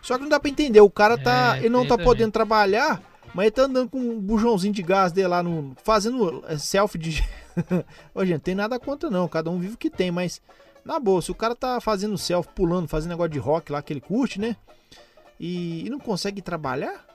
Só 0.00 0.16
que 0.16 0.22
não 0.22 0.28
dá 0.28 0.38
pra 0.38 0.48
entender. 0.48 0.80
O 0.80 0.90
cara 0.90 1.18
tá. 1.18 1.56
É, 1.56 1.60
ele 1.60 1.68
não 1.68 1.82
tá 1.82 1.90
também. 1.90 2.06
podendo 2.06 2.30
trabalhar, 2.30 3.02
mas 3.34 3.46
ele 3.46 3.50
tá 3.50 3.62
andando 3.62 3.88
com 3.88 3.98
um 3.98 4.20
bujãozinho 4.20 4.72
de 4.72 4.82
gás 4.82 5.12
dele 5.12 5.28
lá 5.28 5.42
no. 5.42 5.74
fazendo 5.82 6.44
é, 6.46 6.56
selfie 6.56 6.98
de. 6.98 7.28
Ô, 8.14 8.24
gente, 8.24 8.42
tem 8.42 8.54
nada 8.54 8.78
contra 8.78 9.10
não. 9.10 9.26
Cada 9.26 9.50
um 9.50 9.58
vive 9.58 9.74
o 9.74 9.78
que 9.78 9.90
tem, 9.90 10.10
mas. 10.10 10.40
Na 10.84 10.98
boa, 10.98 11.20
se 11.20 11.30
o 11.30 11.34
cara 11.34 11.54
tá 11.54 11.80
fazendo 11.80 12.16
selfie, 12.16 12.50
pulando, 12.54 12.88
fazendo 12.88 13.10
negócio 13.10 13.32
de 13.32 13.38
rock 13.38 13.70
lá 13.70 13.82
que 13.82 13.92
ele 13.92 14.00
curte, 14.00 14.40
né? 14.40 14.56
E, 15.38 15.86
e 15.86 15.90
não 15.90 15.98
consegue 15.98 16.42
trabalhar? 16.42 17.06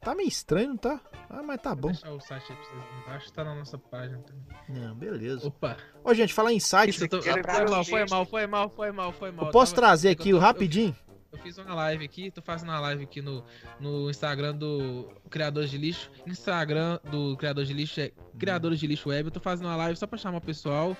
Tá 0.00 0.14
meio 0.14 0.28
estranho, 0.28 0.68
não 0.70 0.76
tá? 0.76 1.00
Ah, 1.30 1.42
mas 1.42 1.60
tá 1.62 1.74
bom. 1.74 1.88
Vou 1.88 1.92
deixar 1.92 2.10
o 2.12 2.20
site 2.20 2.44
aí 2.52 2.56
pra 2.58 2.64
vocês 2.66 2.84
embaixo, 3.02 3.32
tá 3.32 3.42
na 3.44 3.54
nossa 3.54 3.78
página 3.78 4.18
também. 4.18 4.44
Não, 4.68 4.94
beleza. 4.94 5.46
Opa. 5.48 5.78
Ô, 6.04 6.12
gente, 6.12 6.34
falar 6.34 6.52
em 6.52 6.60
site. 6.60 6.90
Isso, 6.90 7.04
eu 7.04 7.08
tô- 7.08 7.22
foi 7.22 7.32
mal, 7.42 7.84
foi 7.84 8.04
mal, 8.04 8.26
foi 8.26 8.46
mal, 8.46 8.68
foi 8.68 8.92
mal, 8.92 9.12
foi 9.12 9.30
mal. 9.30 9.46
Eu 9.46 9.50
posso 9.50 9.74
Tava- 9.74 9.86
trazer 9.86 10.10
aqui 10.10 10.28
eu 10.30 10.36
o 10.36 10.40
rapidinho? 10.40 10.94
Eu 11.34 11.38
fiz 11.40 11.58
uma 11.58 11.74
live 11.74 12.04
aqui, 12.04 12.30
tô 12.30 12.40
fazendo 12.40 12.68
uma 12.68 12.78
live 12.78 13.02
aqui 13.02 13.20
no, 13.20 13.44
no 13.80 14.08
Instagram 14.08 14.54
do 14.54 15.12
Criadores 15.28 15.68
de 15.68 15.76
Lixo. 15.76 16.08
Instagram 16.24 17.00
do 17.10 17.36
Criadores 17.36 17.66
de 17.68 17.74
Lixo 17.74 18.00
é 18.00 18.12
Criadores 18.38 18.78
de 18.78 18.86
Lixo 18.86 19.08
Web. 19.08 19.26
Eu 19.26 19.30
tô 19.32 19.40
fazendo 19.40 19.66
uma 19.66 19.74
live 19.74 19.96
só 19.98 20.06
pra 20.06 20.16
chamar 20.16 20.38
o 20.38 20.40
pessoal. 20.40 20.96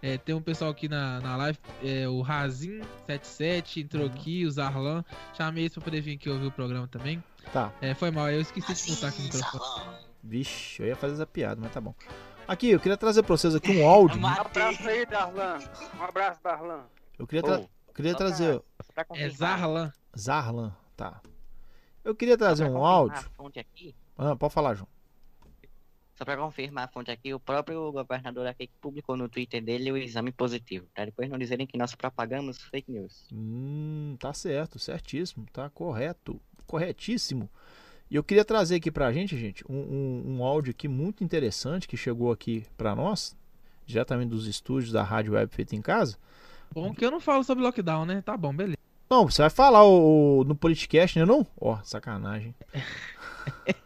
É, 0.00 0.16
tem 0.18 0.36
um 0.36 0.40
pessoal 0.40 0.70
aqui 0.70 0.88
na, 0.88 1.20
na 1.20 1.36
live, 1.36 1.58
é, 1.82 2.08
o 2.08 2.22
Razin77 2.24 3.82
entrou 3.82 4.06
aqui, 4.06 4.46
o 4.46 4.50
Zarlan. 4.52 5.04
Chamei 5.36 5.64
eles 5.64 5.74
pra 5.74 5.82
poder 5.82 6.00
vir 6.00 6.14
aqui 6.14 6.30
ouvir 6.30 6.46
o 6.46 6.52
programa 6.52 6.86
também. 6.86 7.22
Tá. 7.52 7.72
É, 7.80 7.92
foi 7.92 8.10
mal, 8.12 8.30
eu 8.30 8.40
esqueci 8.40 8.86
de 8.86 8.94
botar 8.94 9.08
aqui 9.08 9.20
o 9.20 9.24
microfone. 9.24 9.96
Vixe, 10.22 10.80
eu 10.82 10.86
ia 10.86 10.96
fazer 10.96 11.14
essa 11.14 11.26
piada, 11.26 11.60
mas 11.60 11.72
tá 11.72 11.80
bom. 11.80 11.92
Aqui, 12.46 12.70
eu 12.70 12.78
queria 12.80 12.96
trazer 12.96 13.22
pra 13.24 13.36
vocês 13.36 13.54
aqui 13.54 13.76
um 13.80 13.86
áudio. 13.88 14.20
Um 14.20 14.26
abraço 14.26 14.88
aí, 14.88 15.04
Darlan. 15.06 15.58
Um 15.98 16.02
abraço, 16.04 16.40
Darlan. 16.42 16.84
Eu 17.18 17.26
queria, 17.26 17.42
tra- 17.42 17.58
Ô, 17.58 17.62
eu 17.62 17.68
queria 17.92 18.12
só 18.12 18.18
pra- 18.18 18.26
trazer. 18.28 18.62
pra 18.94 19.06
É. 19.16 19.28
Zarlan. 19.28 19.92
Zarlan, 20.18 20.74
tá. 20.96 21.20
Eu 22.04 22.14
queria 22.14 22.36
trazer 22.36 22.64
um 22.64 22.84
áudio. 22.84 23.16
A 23.38 23.60
aqui, 23.60 23.94
Ah, 24.18 24.34
pode 24.36 24.52
falar, 24.52 24.74
João. 24.74 24.88
só 26.14 26.24
pra 26.24 26.36
confirmar 26.36 26.84
a 26.84 26.88
fonte 26.88 27.10
aqui, 27.10 27.32
o 27.32 27.40
próprio 27.40 27.90
governador 27.90 28.46
aqui 28.46 28.66
que 28.66 28.74
publicou 28.80 29.16
no 29.16 29.28
Twitter 29.28 29.62
dele 29.62 29.90
o 29.90 29.96
exame 29.96 30.30
positivo. 30.30 30.86
Pra 30.94 31.04
depois 31.04 31.28
não 31.30 31.38
dizerem 31.38 31.66
que 31.66 31.78
nós 31.78 31.94
propagamos 31.94 32.60
fake 32.62 32.90
news. 32.92 33.26
Hum, 33.32 34.16
tá 34.18 34.32
certo, 34.32 34.78
certíssimo, 34.78 35.46
tá 35.52 35.68
correto, 35.70 36.40
corretíssimo. 36.66 37.48
E 38.10 38.14
eu 38.16 38.22
queria 38.22 38.44
trazer 38.44 38.76
aqui 38.76 38.90
pra 38.90 39.10
gente, 39.12 39.36
gente, 39.38 39.64
um, 39.68 39.74
um, 39.74 40.36
um 40.36 40.44
áudio 40.44 40.70
aqui 40.72 40.86
muito 40.86 41.24
interessante 41.24 41.88
que 41.88 41.96
chegou 41.96 42.30
aqui 42.30 42.66
pra 42.76 42.94
nós, 42.94 43.34
diretamente 43.86 44.28
dos 44.30 44.46
estúdios 44.46 44.92
da 44.92 45.02
Rádio 45.02 45.32
Web 45.32 45.52
Feita 45.54 45.74
em 45.74 45.80
Casa. 45.80 46.18
Bom 46.74 46.94
que 46.94 47.04
eu 47.04 47.10
não 47.10 47.20
falo 47.20 47.44
sobre 47.44 47.62
lockdown, 47.64 48.04
né? 48.06 48.22
Tá 48.22 48.36
bom, 48.36 48.54
beleza. 48.54 48.78
Não, 49.10 49.24
você 49.28 49.42
vai 49.42 49.50
falar 49.50 49.84
o, 49.84 50.40
o- 50.40 50.44
no 50.44 50.54
podcast, 50.54 51.18
né 51.18 51.24
não? 51.26 51.46
Ó, 51.60 51.78
sacanagem. 51.84 52.54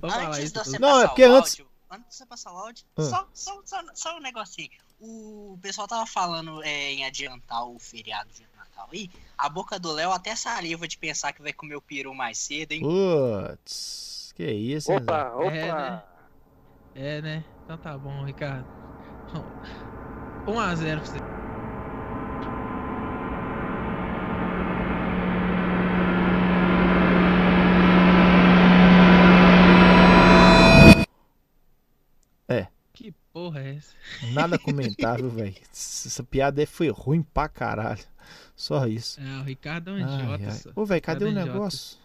Vamos 0.00 0.14
falar 0.16 0.28
Antes 0.28 0.38
isso 0.44 0.52
de 0.54 0.58
você. 0.70 0.78
Não, 0.78 0.88
é 0.88 0.92
passar 0.94 1.08
porque 1.08 1.26
o 1.26 1.34
antes- 1.34 1.50
áudio, 1.52 1.66
antes 1.90 2.08
de 2.10 2.14
você 2.16 2.26
passar 2.26 2.52
o 2.52 2.56
áudio, 2.58 2.84
Ah. 2.96 3.02
só, 3.02 3.28
só, 3.32 3.60
só, 3.64 3.82
só 3.94 4.16
um 4.16 4.20
negocinho. 4.20 4.70
O 5.00 5.58
pessoal 5.60 5.86
tava 5.88 6.06
falando 6.06 6.62
é, 6.62 6.92
em 6.92 7.04
adiantar 7.04 7.66
o 7.66 7.78
feriado 7.78 8.30
de 8.32 8.46
Natal. 8.56 8.88
Ih, 8.92 9.10
a 9.36 9.48
boca 9.48 9.78
do 9.78 9.90
Léo 9.92 10.12
até 10.12 10.34
saliva 10.36 10.86
de 10.86 10.96
pensar 10.96 11.32
que 11.32 11.42
vai 11.42 11.52
comer 11.52 11.76
o 11.76 11.82
peru 11.82 12.14
mais 12.14 12.38
cedo, 12.38 12.72
hein? 12.72 12.80
Putz, 12.82 14.32
que 14.36 14.44
isso, 14.50 14.90
hein? 14.92 14.98
Opa, 14.98 15.32
opa. 15.34 15.52
É, 15.52 15.72
né? 15.72 16.02
É, 16.94 17.22
né? 17.22 17.44
Então 17.64 17.76
tá 17.78 17.96
bom, 17.98 18.24
Ricardo. 18.24 18.66
1x0 20.46 20.96
pra 21.00 21.04
você. 21.04 21.18
É. 32.48 32.66
Que 32.92 33.12
porra 33.32 33.60
é 33.60 33.76
essa? 33.76 33.94
Nada 34.32 34.58
comentável, 34.58 35.30
velho. 35.30 35.54
Essa 35.72 36.22
piada 36.22 36.60
aí 36.60 36.66
foi 36.66 36.88
ruim 36.90 37.22
pra 37.22 37.48
caralho. 37.48 38.00
Só 38.54 38.86
isso. 38.86 39.20
É, 39.20 39.38
o 39.40 39.42
Ricardo 39.42 39.90
é 39.90 39.94
um 39.94 40.06
Ai, 40.06 40.14
idiota. 40.14 40.44
ai. 40.66 40.72
Ô, 40.74 40.84
velho, 40.84 41.02
cadê 41.02 41.24
o 41.24 41.28
é 41.28 41.30
idiota. 41.30 41.52
negócio? 41.52 41.98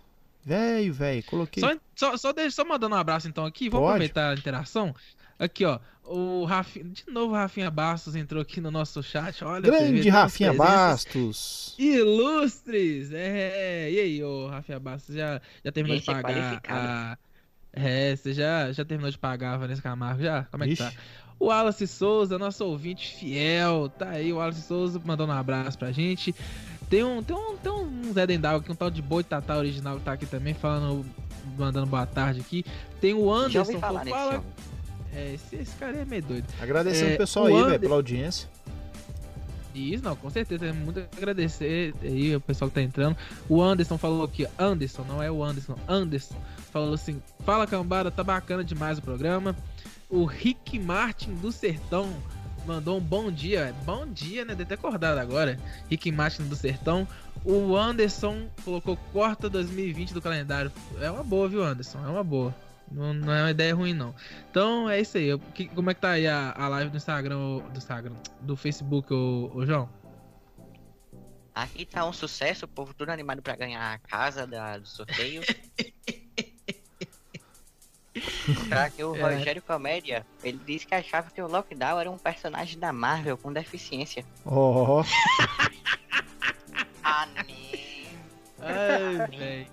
Velho, 0.47 0.93
velho, 0.93 1.23
coloquei. 1.25 1.61
Só, 1.61 1.75
só, 1.93 2.15
só, 2.15 2.31
deixa, 2.31 2.55
só 2.55 2.63
mandando 2.63 2.95
um 2.95 2.97
abraço 2.97 3.27
então 3.27 3.45
aqui, 3.45 3.67
vamos 3.67 3.89
aproveitar 3.89 4.29
a 4.29 4.33
interação. 4.33 4.95
Aqui, 5.37 5.65
ó. 5.65 5.77
O 6.05 6.45
Rafinha, 6.45 6.85
de 6.85 7.03
novo 7.11 7.33
o 7.33 7.35
Rafinha 7.35 7.69
Bastos 7.69 8.15
entrou 8.15 8.41
aqui 8.41 8.61
no 8.61 8.71
nosso 8.71 9.03
chat. 9.03 9.43
Olha, 9.43 9.69
Grande 9.69 10.07
Rafinha 10.07 10.53
Bastos. 10.53 11.75
Ilustres! 11.77 13.11
É, 13.11 13.91
e 13.91 13.99
aí, 13.99 14.23
ô 14.23 14.47
Rafinha 14.47 14.79
Bastos, 14.79 15.15
já, 15.15 15.41
já 15.65 15.69
terminou 15.69 15.97
Esse 15.97 16.05
de 16.05 16.11
é 16.11 16.13
pagar 16.13 16.61
a. 16.69 17.17
É, 17.73 18.15
você 18.15 18.33
já, 18.33 18.71
já 18.71 18.85
terminou 18.85 19.11
de 19.11 19.17
pagar 19.17 19.55
a 19.55 19.57
Vanessa 19.57 19.81
Camargo 19.81 20.23
já? 20.23 20.45
Como 20.45 20.63
é 20.63 20.67
que 20.69 20.77
tá? 20.77 20.87
Ixi. 20.87 20.97
O 21.37 21.47
Wallace 21.47 21.85
Souza, 21.85 22.39
nosso 22.39 22.65
ouvinte 22.65 23.15
fiel, 23.15 23.89
tá 23.89 24.11
aí. 24.11 24.31
O 24.31 24.37
Wallace 24.37 24.61
Souza 24.61 24.99
mandando 25.03 25.33
um 25.33 25.35
abraço 25.35 25.77
pra 25.77 25.91
gente. 25.91 26.33
Tem 26.89 27.03
um, 27.03 27.21
tem 27.21 27.35
um, 27.35 27.57
tem 27.57 27.71
um 27.71 28.13
Zé 28.13 28.25
Dendago 28.25 28.59
aqui, 28.59 28.71
um 28.71 28.75
tal 28.75 28.89
de 28.89 29.01
Boi 29.01 29.23
Tatá 29.23 29.57
original 29.57 29.97
que 29.97 30.03
tá 30.05 30.13
aqui 30.13 30.25
também, 30.25 30.53
falando, 30.53 31.05
mandando 31.57 31.85
boa 31.87 32.05
tarde 32.05 32.39
aqui. 32.39 32.63
Tem 33.01 33.13
o 33.13 33.27
Já 33.49 33.61
Anderson, 33.61 33.79
falar 33.79 33.99
pô, 33.99 34.05
nesse 34.05 34.17
fala. 34.17 34.43
É, 35.13 35.33
esse, 35.33 35.55
esse 35.55 35.75
cara 35.75 35.97
é 35.97 36.05
meio 36.05 36.23
doido. 36.23 36.45
Agradecendo 36.61 37.11
É, 37.11 37.15
o 37.15 37.17
pessoal 37.17 37.45
o 37.45 37.47
aí, 37.49 37.53
Ander- 37.55 37.67
velho, 37.69 37.79
pela 37.81 37.95
audiência. 37.95 38.49
Isso, 39.75 40.03
não, 40.03 40.15
com 40.15 40.29
certeza. 40.29 40.65
Tem 40.65 40.73
muito 40.73 40.99
agradecer 41.15 41.93
aí 42.01 42.35
o 42.35 42.41
pessoal 42.41 42.69
que 42.69 42.75
tá 42.75 42.81
entrando. 42.81 43.15
O 43.47 43.61
Anderson 43.61 43.97
falou 43.97 44.23
aqui, 44.23 44.47
Anderson, 44.57 45.03
não 45.07 45.21
é 45.21 45.29
o 45.29 45.43
Anderson, 45.43 45.75
Anderson. 45.87 46.35
Falou 46.71 46.93
assim: 46.95 47.21
Fala 47.45 47.67
cambada, 47.67 48.09
tá 48.09 48.23
bacana 48.23 48.63
demais 48.63 48.97
o 48.97 49.01
programa. 49.01 49.55
O 50.09 50.23
Rick 50.25 50.79
Martin 50.79 51.33
do 51.35 51.51
Sertão 51.51 52.09
mandou 52.67 52.97
um 52.97 53.01
bom 53.01 53.31
dia. 53.31 53.73
Bom 53.85 54.05
dia, 54.05 54.43
né? 54.45 54.53
Deve 54.53 54.65
ter 54.65 54.73
acordado 54.75 55.17
agora. 55.17 55.57
Rick 55.89 56.11
Martin 56.11 56.43
do 56.43 56.55
Sertão. 56.55 57.07
O 57.45 57.75
Anderson 57.77 58.49
colocou 58.65 58.97
corta 59.13 59.49
2020 59.49 60.13
do 60.13 60.21
calendário. 60.21 60.71
É 60.99 61.09
uma 61.09 61.23
boa, 61.23 61.47
viu, 61.47 61.63
Anderson? 61.63 62.03
É 62.05 62.09
uma 62.09 62.23
boa. 62.23 62.53
Não, 62.91 63.13
não 63.13 63.33
é 63.33 63.41
uma 63.43 63.51
ideia 63.51 63.73
ruim, 63.75 63.93
não. 63.93 64.13
Então 64.51 64.89
é 64.89 64.99
isso 64.99 65.17
aí. 65.17 65.25
Eu- 65.27 65.39
que- 65.39 65.67
como 65.69 65.89
é 65.89 65.93
que 65.93 66.01
tá 66.01 66.11
aí 66.11 66.27
a, 66.27 66.51
a 66.57 66.67
live 66.67 66.89
do 66.91 66.97
Instagram, 66.97 67.37
do 67.71 67.77
Instagram, 67.77 68.13
do 68.41 68.55
Facebook, 68.55 69.13
ô, 69.13 69.51
ô 69.53 69.65
João? 69.65 69.89
Aqui 71.55 71.85
tá 71.85 72.05
um 72.07 72.13
sucesso, 72.13 72.65
o 72.65 72.67
povo 72.67 72.93
tudo 72.93 73.09
animado 73.09 73.41
pra 73.41 73.55
ganhar 73.55 73.93
a 73.93 73.97
casa 73.97 74.45
da, 74.45 74.77
do 74.77 74.87
sorteio. 74.87 75.41
Pra 78.69 78.89
que 78.89 79.03
o 79.03 79.15
É. 79.17 79.21
Rogério 79.35 79.61
Comédia, 79.61 80.25
ele 80.43 80.59
disse 80.65 80.85
que 80.87 80.95
achava 80.95 81.29
que 81.29 81.41
o 81.41 81.47
Lockdown 81.47 81.99
era 81.99 82.11
um 82.11 82.17
personagem 82.17 82.77
da 82.79 82.91
Marvel 82.93 83.37
com 83.37 83.51
deficiência. 83.53 84.23
Ah, 87.03 87.25
nem. 87.45 88.05
Ai, 88.59 89.27
velho. 89.37 89.67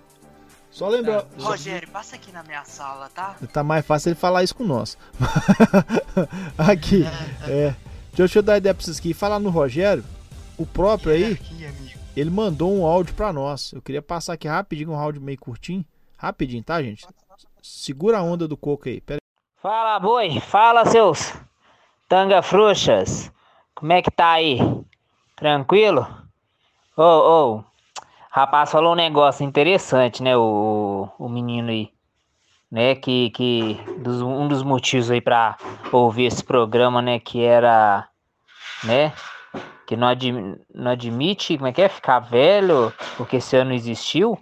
só 0.71 0.87
lembrar. 0.87 1.23
Tá. 1.23 1.27
só- 1.37 1.49
Rogério, 1.49 1.89
passa 1.89 2.15
aqui 2.15 2.31
na 2.31 2.43
minha 2.43 2.63
sala, 2.63 3.09
tá? 3.09 3.35
Tá 3.51 3.61
mais 3.63 3.85
fácil 3.85 4.09
ele 4.09 4.15
falar 4.15 4.43
isso 4.43 4.55
com 4.55 4.63
nós. 4.63 4.97
aqui, 6.57 7.03
é. 7.47 7.75
Deixa 8.13 8.39
eu 8.39 8.43
dar 8.43 8.57
ideia 8.57 8.73
pra 8.73 8.83
vocês 8.83 8.97
aqui. 8.99 9.13
Falar 9.13 9.39
no 9.39 9.49
Rogério, 9.49 10.03
o 10.57 10.65
próprio 10.65 11.11
aí, 11.11 11.33
Aqui, 11.33 11.67
ele 12.15 12.29
mandou 12.29 12.73
um 12.73 12.85
áudio 12.85 13.13
pra 13.13 13.33
nós. 13.33 13.73
Eu 13.73 13.81
queria 13.81 14.01
passar 14.01 14.33
aqui 14.33 14.47
rapidinho, 14.47 14.91
um 14.91 14.95
áudio 14.97 15.21
meio 15.21 15.37
curtinho. 15.37 15.83
Rapidinho, 16.17 16.63
tá, 16.63 16.81
gente? 16.81 17.05
Segura 17.67 18.19
a 18.19 18.23
onda 18.23 18.47
do 18.47 18.55
coco 18.55 18.87
aí. 18.87 19.01
Pera 19.01 19.17
Fala, 19.59 19.99
boi. 19.99 20.39
Fala, 20.39 20.85
seus 20.85 21.33
tanga 22.07 22.43
frouxas. 22.43 23.31
Como 23.73 23.91
é 23.91 24.03
que 24.03 24.11
tá 24.11 24.33
aí? 24.33 24.59
Tranquilo? 25.35 26.05
Ô, 26.95 27.01
ô. 27.03 27.63
Rapaz, 28.29 28.71
falou 28.71 28.91
um 28.93 28.95
negócio 28.95 29.43
interessante, 29.43 30.21
né? 30.21 30.37
O, 30.37 31.09
o 31.17 31.27
menino 31.27 31.69
aí. 31.71 31.89
Né? 32.71 32.93
Que, 32.93 33.31
que 33.31 33.73
dos- 33.97 34.21
um 34.21 34.47
dos 34.47 34.61
motivos 34.61 35.09
aí 35.09 35.19
pra 35.19 35.57
ouvir 35.91 36.25
esse 36.25 36.43
programa, 36.43 37.01
né? 37.01 37.19
Que 37.19 37.41
era. 37.41 38.07
Né? 38.83 39.11
Que 39.87 39.95
não, 39.95 40.07
admi- 40.07 40.59
não 40.73 40.91
admite, 40.91 41.57
como 41.57 41.67
é 41.67 41.73
que 41.73 41.81
é? 41.81 41.89
Ficar 41.89 42.19
velho 42.19 42.93
porque 43.17 43.37
esse 43.37 43.55
ano 43.57 43.73
existiu. 43.73 44.37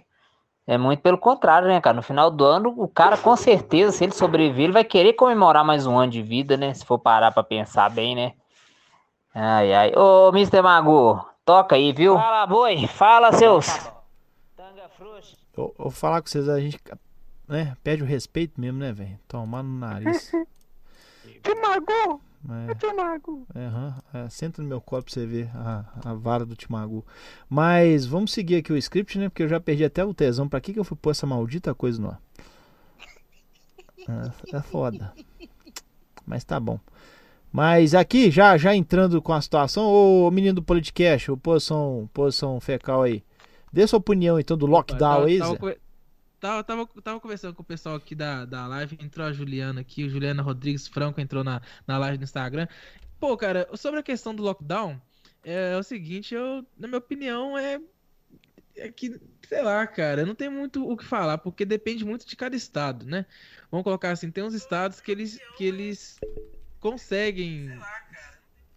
É 0.66 0.78
muito 0.78 1.00
pelo 1.00 1.18
contrário, 1.18 1.68
né, 1.68 1.80
cara? 1.80 1.94
No 1.94 2.02
final 2.02 2.30
do 2.30 2.44
ano, 2.44 2.72
o 2.76 2.88
cara, 2.88 3.18
com 3.18 3.36
certeza, 3.36 3.92
se 3.92 4.04
ele 4.04 4.14
sobreviver, 4.14 4.64
ele 4.64 4.72
vai 4.72 4.84
querer 4.84 5.12
comemorar 5.12 5.64
mais 5.64 5.86
um 5.86 5.98
ano 5.98 6.10
de 6.10 6.22
vida, 6.22 6.56
né? 6.56 6.72
Se 6.72 6.86
for 6.86 6.98
parar 6.98 7.32
pra 7.32 7.42
pensar 7.42 7.90
bem, 7.90 8.14
né? 8.14 8.32
Ai, 9.34 9.74
ai. 9.74 9.92
Ô, 9.94 10.30
Mr. 10.30 10.62
Mago, 10.62 11.22
toca 11.44 11.76
aí, 11.76 11.92
viu? 11.92 12.14
Fala, 12.14 12.46
boi. 12.46 12.86
Fala, 12.86 13.32
seus. 13.32 13.66
Tanga 14.56 14.88
frouxa. 14.96 15.36
Eu, 15.56 15.90
falar 15.90 16.22
com 16.22 16.28
vocês, 16.28 16.48
a 16.48 16.58
gente 16.58 16.78
né, 17.46 17.76
perde 17.84 18.02
o 18.02 18.06
respeito 18.06 18.58
mesmo, 18.58 18.78
né, 18.78 18.90
velho? 18.92 19.18
Tomar 19.28 19.62
no 19.62 19.78
nariz. 19.78 20.32
Timago! 21.42 22.20
É, 22.48 22.74
Timago! 22.74 23.46
é, 23.54 23.66
aham, 23.66 23.94
é, 24.12 24.28
senta 24.28 24.60
no 24.60 24.68
meu 24.68 24.80
colo 24.80 25.02
pra 25.02 25.12
você 25.12 25.24
ver 25.24 25.50
a, 25.54 25.84
a 26.04 26.14
vara 26.14 26.44
do 26.44 26.54
Timagu. 26.54 27.04
Mas 27.48 28.04
vamos 28.04 28.32
seguir 28.32 28.56
aqui 28.56 28.72
o 28.72 28.76
script, 28.76 29.18
né? 29.18 29.28
Porque 29.28 29.42
eu 29.42 29.48
já 29.48 29.58
perdi 29.58 29.84
até 29.84 30.04
o 30.04 30.12
tesão. 30.12 30.48
Pra 30.48 30.60
que, 30.60 30.72
que 30.72 30.78
eu 30.78 30.84
fui 30.84 30.96
pôr 30.96 31.10
essa 31.10 31.26
maldita 31.26 31.74
coisa 31.74 32.00
no 32.00 32.08
ar? 32.10 32.20
É, 34.06 34.56
é 34.58 34.60
foda. 34.60 35.14
Mas 36.26 36.44
tá 36.44 36.60
bom. 36.60 36.78
Mas 37.50 37.94
aqui, 37.94 38.30
já 38.30 38.58
já 38.58 38.74
entrando 38.74 39.22
com 39.22 39.32
a 39.32 39.40
situação, 39.40 39.86
ô 39.86 40.30
menino 40.30 40.56
do 40.56 40.62
Politicast, 40.62 41.30
ô 41.30 41.38
posição, 41.38 42.10
posição 42.12 42.60
fecal 42.60 43.02
aí. 43.02 43.24
Dê 43.72 43.86
sua 43.86 43.98
opinião 43.98 44.38
então 44.38 44.58
do 44.58 44.66
lockdown 44.66 44.98
tava, 44.98 45.26
aí, 45.26 45.38
tava, 45.38 45.54
Zé. 45.54 45.78
Tava, 46.44 46.62
tava, 46.62 46.86
tava 47.02 47.20
conversando 47.20 47.54
com 47.54 47.62
o 47.62 47.64
pessoal 47.64 47.94
aqui 47.94 48.14
da, 48.14 48.44
da 48.44 48.66
live, 48.66 48.98
entrou 49.00 49.26
a 49.26 49.32
Juliana 49.32 49.80
aqui, 49.80 50.04
o 50.04 50.10
Juliana 50.10 50.42
Rodrigues 50.42 50.86
Franco 50.86 51.18
entrou 51.18 51.42
na, 51.42 51.62
na 51.86 51.96
live 51.96 52.18
do 52.18 52.24
Instagram. 52.24 52.68
Pô, 53.18 53.34
cara, 53.34 53.66
sobre 53.74 54.00
a 54.00 54.02
questão 54.02 54.34
do 54.34 54.42
lockdown, 54.42 55.00
é, 55.42 55.74
o 55.74 55.82
seguinte, 55.82 56.34
eu, 56.34 56.66
na 56.76 56.86
minha 56.86 56.98
opinião, 56.98 57.56
é, 57.56 57.80
é 58.76 58.92
que, 58.92 59.18
sei 59.48 59.62
lá, 59.62 59.86
cara, 59.86 60.26
não 60.26 60.34
tem 60.34 60.50
muito 60.50 60.86
o 60.86 60.94
que 60.98 61.04
falar, 61.04 61.38
porque 61.38 61.64
depende 61.64 62.04
muito 62.04 62.26
de 62.26 62.36
cada 62.36 62.54
estado, 62.54 63.06
né? 63.06 63.24
Vamos 63.70 63.84
colocar 63.84 64.10
assim, 64.10 64.30
tem 64.30 64.44
uns 64.44 64.52
estados 64.52 65.00
que 65.00 65.10
eles, 65.10 65.38
que 65.56 65.64
eles 65.64 66.20
conseguem 66.78 67.70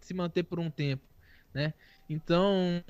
se 0.00 0.14
manter 0.14 0.44
por 0.44 0.58
um 0.58 0.70
tempo, 0.70 1.04
né? 1.52 1.74
Então, 2.08 2.82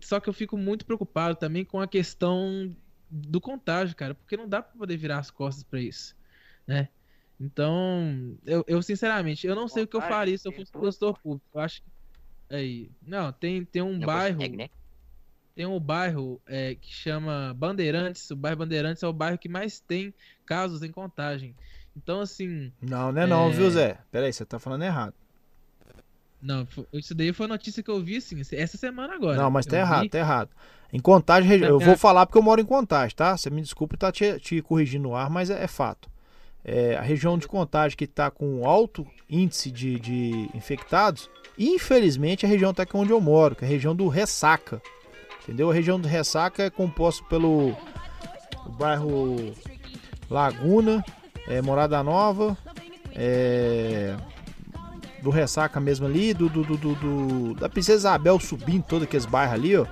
só 0.00 0.18
que 0.20 0.28
eu 0.30 0.32
fico 0.32 0.56
muito 0.56 0.86
preocupado 0.86 1.36
também 1.36 1.66
com 1.66 1.78
a 1.78 1.86
questão 1.86 2.74
do 3.14 3.40
contágio, 3.40 3.94
cara, 3.94 4.14
porque 4.14 4.36
não 4.36 4.48
dá 4.48 4.60
pra 4.60 4.76
poder 4.76 4.96
virar 4.96 5.18
as 5.18 5.30
costas 5.30 5.62
pra 5.62 5.80
isso, 5.80 6.16
né? 6.66 6.88
Então, 7.40 8.36
eu, 8.44 8.64
eu 8.66 8.82
sinceramente, 8.82 9.46
eu 9.46 9.54
não 9.54 9.68
sei 9.68 9.84
o 9.84 9.86
que 9.86 9.96
eu 9.96 10.00
faria 10.00 10.36
se 10.38 10.46
eu 10.48 10.52
fosse 10.52 10.72
gestor 10.82 11.18
público. 11.20 11.46
Eu 11.54 11.60
acho 11.60 11.82
que 11.82 11.88
aí, 12.54 12.90
não, 13.02 13.32
tem 13.32 13.64
tem 13.64 13.82
um 13.82 13.98
Não 13.98 14.06
bairro, 14.06 14.36
consegue, 14.36 14.56
né? 14.56 14.68
tem 15.54 15.66
um 15.66 15.78
bairro 15.78 16.40
é, 16.46 16.74
que 16.74 16.92
chama 16.92 17.54
Bandeirantes. 17.54 18.30
O 18.30 18.36
bairro 18.36 18.58
Bandeirantes 18.58 19.02
é 19.02 19.06
o 19.06 19.12
bairro 19.12 19.38
que 19.38 19.48
mais 19.48 19.80
tem 19.80 20.12
casos 20.44 20.82
em 20.82 20.90
contagem. 20.90 21.54
Então, 21.96 22.20
assim, 22.20 22.72
Não, 22.80 23.12
não 23.12 23.22
é 23.22 23.26
não, 23.26 23.48
É. 23.50 23.52
viu, 23.52 23.70
Zé? 23.70 23.98
Pera 24.10 24.26
aí, 24.26 24.32
você 24.32 24.44
tá 24.44 24.58
falando 24.58 24.82
errado. 24.82 25.14
Não, 26.44 26.68
isso 26.92 27.14
daí 27.14 27.32
foi 27.32 27.46
a 27.46 27.48
notícia 27.48 27.82
que 27.82 27.90
eu 27.90 28.00
vi, 28.00 28.16
assim, 28.18 28.36
essa 28.52 28.76
semana 28.76 29.14
agora. 29.14 29.36
Não, 29.36 29.50
mas 29.50 29.66
tá 29.66 29.78
errado, 29.78 30.02
vi- 30.02 30.08
tá 30.10 30.18
errado. 30.18 30.50
Em 30.92 31.00
Contagem, 31.00 31.58
Tá 31.58 31.66
eu 31.66 31.80
vou 31.80 31.96
falar 31.96 32.24
porque 32.26 32.38
eu 32.38 32.42
moro 32.42 32.60
em 32.60 32.64
Contagem, 32.64 33.16
tá? 33.16 33.36
Você 33.36 33.50
me 33.50 33.60
desculpe 33.60 33.96
estar 33.96 34.12
te, 34.12 34.38
te 34.38 34.62
corrigindo 34.62 35.08
no 35.08 35.16
ar, 35.16 35.28
mas 35.28 35.50
é, 35.50 35.64
é 35.64 35.66
fato. 35.66 36.08
É, 36.64 36.96
a 36.96 37.00
região 37.02 37.36
de 37.36 37.48
Contagem 37.48 37.96
que 37.96 38.04
está 38.04 38.30
com 38.30 38.66
alto 38.66 39.04
índice 39.28 39.70
de, 39.70 39.98
de 39.98 40.48
infectados, 40.54 41.28
infelizmente 41.58 42.46
a 42.46 42.48
região 42.48 42.70
está 42.70 42.84
aqui 42.84 42.96
onde 42.96 43.10
eu 43.10 43.20
moro, 43.20 43.54
que 43.56 43.64
é 43.64 43.66
a 43.66 43.70
região 43.70 43.94
do 43.96 44.06
Ressaca. 44.08 44.80
Entendeu? 45.42 45.70
A 45.70 45.74
região 45.74 45.98
do 46.00 46.06
Ressaca 46.08 46.62
é 46.62 46.70
composta 46.70 47.24
pelo 47.24 47.76
bairro 48.78 49.52
Laguna, 50.30 51.04
é, 51.48 51.60
Morada 51.60 52.02
Nova, 52.02 52.56
é, 53.14 54.16
do 55.24 55.30
Ressaca 55.30 55.80
mesmo 55.80 56.06
ali, 56.06 56.32
do, 56.34 56.48
do, 56.48 56.62
do, 56.62 56.76
do- 56.76 57.54
da 57.54 57.68
Princesa 57.68 57.98
Isabel 58.10 58.38
subindo 58.38 58.84
todos 58.84 59.04
aqueles 59.08 59.26
bairros 59.26 59.54
ali, 59.54 59.76
ó. 59.76 59.86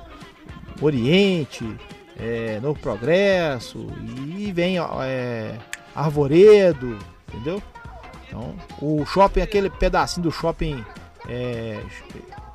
Oriente, 0.80 1.76
é, 2.16 2.60
Novo 2.60 2.78
Progresso, 2.80 3.86
e 4.36 4.52
vem 4.52 4.78
ó, 4.78 5.02
é, 5.02 5.58
Arvoredo, 5.94 6.98
entendeu? 7.28 7.62
Então, 8.26 8.54
o 8.80 9.04
shopping, 9.04 9.40
aquele 9.42 9.68
pedacinho 9.70 10.24
do 10.24 10.30
shopping. 10.32 10.84
É, 11.28 11.80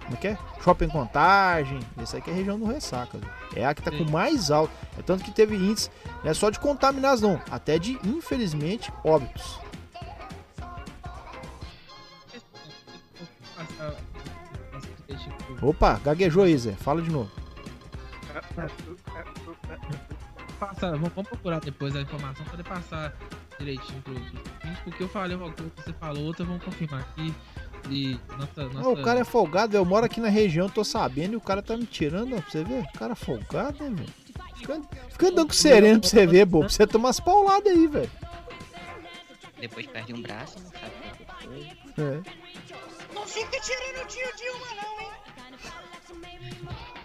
como 0.03 0.13
é 0.15 0.17
que 0.17 0.27
é? 0.29 0.37
Shopping 0.63 0.87
Contagem. 0.87 1.79
Esse 2.01 2.17
aqui 2.17 2.29
é 2.29 2.33
a 2.33 2.35
região 2.35 2.57
do 2.59 2.65
Ressaca. 2.65 3.19
É 3.55 3.65
a 3.65 3.73
que 3.73 3.81
tá 3.83 3.91
com 3.91 4.03
mais 4.09 4.49
alto. 4.49 4.71
É 4.97 5.01
tanto 5.03 5.23
que 5.23 5.31
teve 5.31 5.55
índice, 5.55 5.89
não 6.23 6.31
é 6.31 6.33
só 6.33 6.49
de 6.49 6.59
contaminados, 6.59 7.21
não. 7.21 7.39
Até 7.51 7.77
de, 7.77 7.97
infelizmente, 8.03 8.91
óbitos. 9.03 9.59
Opa, 15.61 15.99
gaguejou 16.03 16.43
aí, 16.43 16.57
Zé. 16.57 16.73
Fala 16.73 17.01
de 17.01 17.09
novo. 17.09 17.31
Passa, 20.59 20.91
vamos, 20.91 21.09
vamos 21.13 21.29
procurar 21.29 21.59
depois 21.59 21.95
a 21.95 22.01
informação 22.01 22.43
para 22.45 22.57
poder 22.57 22.63
passar 22.63 23.13
direitinho 23.59 24.01
pro, 24.01 24.13
ouvinte, 24.13 24.41
porque 24.83 25.03
eu 25.03 25.09
falei 25.09 25.35
uma 25.35 25.51
coisa, 25.51 25.71
você 25.75 25.93
falou 25.93 26.25
outra, 26.25 26.45
vamos 26.45 26.63
confirmar 26.63 27.01
aqui. 27.01 27.33
E 27.89 28.19
nossa, 28.37 28.69
nossa... 28.69 28.89
O 28.89 29.03
cara 29.03 29.19
é 29.19 29.23
folgado, 29.23 29.75
eu 29.75 29.85
moro 29.85 30.05
aqui 30.05 30.19
na 30.19 30.29
região, 30.29 30.69
tô 30.69 30.83
sabendo, 30.83 31.33
e 31.33 31.35
o 31.37 31.41
cara 31.41 31.61
tá 31.61 31.77
me 31.77 31.85
tirando, 31.85 32.35
ó, 32.35 32.41
pra 32.41 32.51
você 32.51 32.63
ver. 32.63 32.81
O 32.81 32.97
cara 32.97 33.13
é 33.13 33.15
folgado, 33.15 33.83
né, 33.83 33.89
velho? 33.89 34.27
Fica, 34.55 34.81
fica 35.09 35.27
andando 35.27 35.47
com 35.47 35.53
sereno 35.53 35.99
pra 35.99 36.09
você 36.09 36.25
ver, 36.25 36.45
bobo. 36.45 36.65
Pra 36.65 36.73
você 36.73 36.87
tomar 36.87 37.09
as 37.09 37.19
pauladas 37.19 37.71
aí, 37.71 37.87
velho. 37.87 38.11
Depois 39.59 39.87
perde 39.87 40.13
um 40.13 40.21
braço, 40.21 40.59
não 40.59 40.69
sabe 40.71 40.87
o 40.87 41.17
que 41.17 41.25
foi. 41.95 42.03
É. 42.03 42.21
Não 43.17 43.25
fica 43.25 43.59
tirando 43.61 44.03
o 44.03 44.07
tio 44.07 44.35
Dilma, 44.35 44.67
não, 44.79 45.01
hein? 45.01 45.11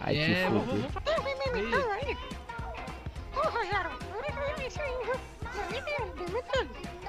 Ai, 0.00 0.18
É, 0.18 0.46
que 0.50 1.58
imitando 1.58 1.90
aí? 1.90 2.18
Ô, 3.34 3.48
Rogério, 3.48 3.90
eu 4.10 4.22
não 4.22 4.66
isso 4.66 4.80
aí, 4.82 4.92
viu? 5.04 5.14
Não 5.54 5.70
me 5.70 5.78
entendo, 5.78 6.30
me 6.30 6.38
entendo. 6.38 7.01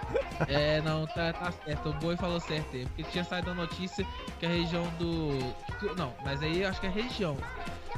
É, 0.48 0.82
não, 0.82 1.06
tá, 1.08 1.32
tá 1.34 1.52
certo. 1.52 1.90
O 1.90 1.94
Boi 1.94 2.16
falou 2.18 2.40
certo 2.40 2.76
aí. 2.76 2.86
Porque 2.86 3.04
tinha 3.04 3.24
saído 3.24 3.52
a 3.52 3.54
notícia 3.54 4.06
que 4.40 4.46
a 4.46 4.50
região 4.50 4.84
do. 5.00 5.38
Não, 5.96 6.14
mas 6.24 6.42
aí 6.42 6.64
acho 6.66 6.80
que 6.82 6.88
é 6.88 6.90
região. 6.90 7.38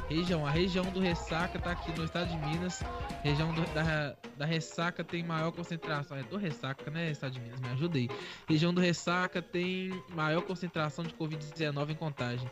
Região, 0.08 0.46
a 0.46 0.50
região 0.50 0.84
do 0.84 1.00
Ressaca 1.00 1.58
tá 1.58 1.72
aqui 1.72 1.90
no 1.98 2.04
estado 2.04 2.28
de 2.28 2.36
Minas. 2.46 2.80
Região 3.24 3.52
do- 3.52 3.66
da, 3.74 4.14
da 4.36 4.44
Ressaca 4.44 5.02
tem 5.02 5.24
maior 5.24 5.50
concentração. 5.50 6.16
É 6.16 6.22
do 6.22 6.36
Ressaca, 6.36 6.88
né? 6.90 7.10
Estado 7.10 7.32
de 7.32 7.40
Minas, 7.40 7.58
me 7.60 7.68
ajudei. 7.70 8.08
Região 8.48 8.72
do 8.72 8.80
Ressaca 8.80 9.42
tem 9.42 9.90
maior 10.14 10.42
concentração 10.42 11.04
de 11.04 11.12
Covid-19 11.14 11.90
em 11.90 11.94
contagem. 11.96 12.48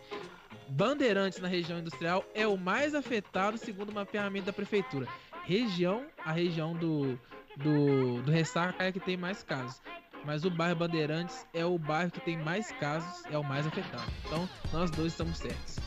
Bandeirantes 0.68 1.38
na 1.40 1.46
região 1.48 1.79
industrial 1.79 2.24
é 2.35 2.46
o 2.46 2.57
mais 2.57 2.94
afetado 2.94 3.59
segundo 3.59 3.90
o 3.90 3.94
mapeamento 3.94 4.46
da 4.46 4.53
prefeitura. 4.53 5.07
Região, 5.44 6.07
a 6.24 6.33
região 6.33 6.72
do, 6.72 7.18
do, 7.57 8.23
do 8.23 8.31
Ressaca 8.31 8.83
é 8.85 8.93
que 8.93 9.01
tem 9.01 9.17
mais 9.17 9.43
casos. 9.43 9.81
Mas 10.25 10.45
o 10.45 10.51
bairro 10.51 10.77
Bandeirantes 10.77 11.47
é 11.53 11.64
o 11.67 11.79
bairro 11.79 12.11
que 12.11 12.21
tem 12.21 12.38
mais 12.38 12.73
casos, 12.73 13.25
é 13.31 13.37
o 13.37 13.45
mais 13.45 13.67
afetado. 13.67 14.11
Então, 14.25 14.49
nós 14.73 14.90
dois 14.90 15.12
estamos 15.12 15.37
certos. 15.37 15.79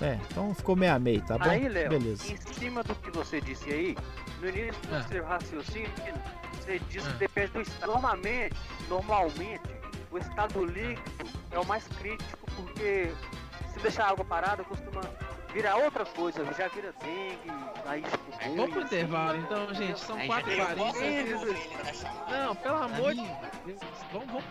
É, 0.00 0.18
então 0.30 0.54
ficou 0.54 0.74
meia 0.74 0.98
meio, 0.98 1.20
tá 1.26 1.36
bom? 1.36 1.44
Aí, 1.44 1.68
Léo, 1.68 1.90
Beleza. 1.90 2.32
em 2.32 2.36
cima 2.54 2.82
do 2.82 2.94
que 2.94 3.10
você 3.10 3.40
disse 3.42 3.68
aí, 3.70 3.96
no 4.40 4.48
início 4.48 4.80
do 4.88 4.94
Ah. 4.96 5.02
seu 5.02 5.24
raciocínio, 5.24 5.90
você 6.54 6.78
disse 6.88 7.06
Ah. 7.06 7.12
que 7.12 7.18
depende 7.18 7.52
do 7.52 7.60
estado. 7.60 7.92
Normalmente, 7.92 8.56
normalmente, 8.88 9.62
o 10.10 10.16
estado 10.18 10.64
líquido 10.64 11.28
é 11.50 11.58
o 11.58 11.66
mais 11.66 11.86
crítico, 12.00 12.50
porque 12.56 13.12
se 13.74 13.78
deixar 13.80 14.06
a 14.06 14.10
água 14.10 14.24
parada, 14.24 14.64
costuma 14.64 15.02
virar 15.52 15.76
outra 15.76 16.04
coisa, 16.04 16.44
já 16.56 16.68
vira 16.68 16.92
dengue, 17.02 17.52
aí 17.86 18.02
chikungunya, 18.04 18.56
Vamos 18.56 18.70
pro 18.70 18.78
assim. 18.82 18.94
intervalo, 18.96 19.38
então, 19.38 19.74
gente. 19.74 20.00
São 20.00 20.16
Aí 20.16 20.26
4 20.26 20.56
já 20.56 20.62
h 20.64 20.74
deu 20.74 20.84
40 20.92 22.30
Não, 22.30 22.56
pelo 22.56 22.76
amor 22.82 23.14
de 23.14 23.22
Deus. 23.66 23.80
Vamos, 24.12 24.26
vamos. 24.28 24.44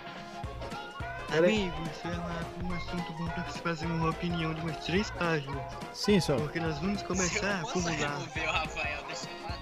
Amigo, 1.38 1.82
isso 1.84 2.08
é 2.08 2.12
uma- 2.12 2.70
um 2.70 2.76
assunto 2.76 3.14
bom 3.14 3.26
pra 3.30 3.44
se 3.46 3.60
fazer 3.60 3.86
uma 3.86 4.10
opinião 4.10 4.54
de 4.54 4.62
umas 4.62 4.78
três 4.86 5.10
páginas. 5.12 5.64
Sim, 5.94 6.20
senhor. 6.20 6.42
Porque 6.42 6.60
nós 6.60 6.78
vamos 6.80 7.02
começar 7.04 7.48
a 7.48 7.62
acumular. 7.62 7.92
remover 8.18 8.50
o 8.50 8.52
Rafael, 8.52 9.04
deixa 9.08 9.28
lá. 9.48 9.58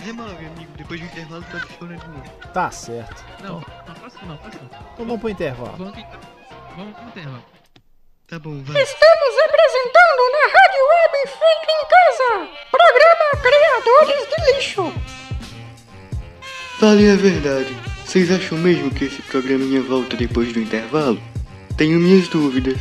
Remove, 0.00 0.46
amigo. 0.46 0.72
Depois 0.76 0.98
do 0.98 1.04
intervalo, 1.06 1.44
tu 1.50 1.56
adiciona 1.58 1.96
de 1.98 2.08
novo. 2.08 2.30
Tá 2.54 2.70
certo. 2.70 3.22
Não, 3.42 3.54
não, 3.60 3.94
posso 3.96 4.24
não, 4.24 4.36
posso 4.38 4.56
não. 4.58 4.64
Então 4.66 4.96
vamos 5.06 5.20
pro 5.20 5.28
intervalo. 5.28 5.76
Vamos, 5.76 6.04
vamos 6.74 6.94
pro 6.96 7.08
intervalo. 7.08 7.44
Tá 8.26 8.38
bom, 8.38 8.62
vai. 8.62 8.82
Estamos 8.82 9.39
apresentando 9.60 10.22
na 10.32 10.44
Rádio 10.46 10.82
Web 10.90 11.14
Feito 11.26 11.68
em 11.70 11.82
Casa, 11.90 12.30
programa 12.70 13.26
Criadores 13.42 14.24
de 14.28 14.52
Lixo. 14.52 14.92
Falem 16.78 17.10
a 17.10 17.16
verdade. 17.16 17.76
Vocês 18.04 18.30
acham 18.30 18.58
mesmo 18.58 18.90
que 18.90 19.04
esse 19.04 19.20
programinha 19.22 19.82
volta 19.82 20.16
depois 20.16 20.52
do 20.52 20.60
intervalo? 20.60 21.20
Tenho 21.76 22.00
minhas 22.00 22.28
dúvidas. 22.28 22.78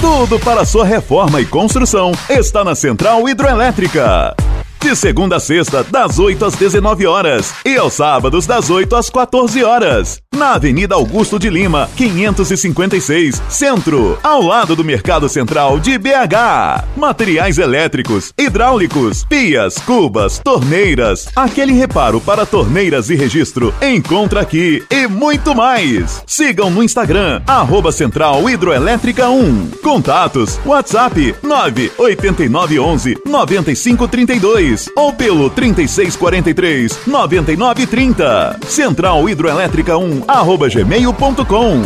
Tudo 0.00 0.38
para 0.38 0.64
sua 0.64 0.84
reforma 0.84 1.40
e 1.40 1.46
construção 1.46 2.12
está 2.30 2.64
na 2.64 2.74
Central 2.74 3.28
Hidroelétrica. 3.28 4.34
De 4.80 4.94
segunda 4.94 5.36
a 5.36 5.40
sexta, 5.40 5.82
das 5.82 6.18
8 6.18 6.44
às 6.44 6.54
19 6.54 7.06
horas 7.06 7.52
e 7.64 7.76
aos 7.76 7.94
sábados, 7.94 8.46
das 8.46 8.70
8 8.70 8.94
às 8.94 9.10
14 9.10 9.64
horas. 9.64 10.22
Na 10.36 10.52
Avenida 10.52 10.94
Augusto 10.94 11.38
de 11.38 11.48
Lima, 11.48 11.88
556, 11.96 13.40
Centro, 13.48 14.18
ao 14.22 14.42
lado 14.42 14.76
do 14.76 14.84
Mercado 14.84 15.30
Central 15.30 15.80
de 15.80 15.96
BH. 15.96 16.84
Materiais 16.94 17.56
elétricos, 17.56 18.34
hidráulicos, 18.36 19.24
pias, 19.24 19.78
cubas, 19.78 20.38
torneiras, 20.44 21.26
aquele 21.34 21.72
reparo 21.72 22.20
para 22.20 22.44
torneiras 22.44 23.08
e 23.08 23.14
registro, 23.14 23.72
encontra 23.80 24.42
aqui 24.42 24.84
e 24.90 25.06
muito 25.06 25.54
mais. 25.54 26.22
Sigam 26.26 26.68
no 26.68 26.82
Instagram, 26.82 27.40
arroba 27.46 27.90
Central 27.90 28.46
Hidroelétrica 28.50 29.30
1. 29.30 29.70
Contatos, 29.82 30.60
WhatsApp 30.66 31.34
98911 31.42 33.16
9532 33.24 34.90
ou 34.94 35.14
pelo 35.14 35.48
3643 35.48 37.06
9930. 37.06 38.60
Central 38.66 39.26
Hidroelétrica 39.30 39.96
1, 39.96 40.25
arroba 40.28 40.68
gmail.com. 40.68 41.82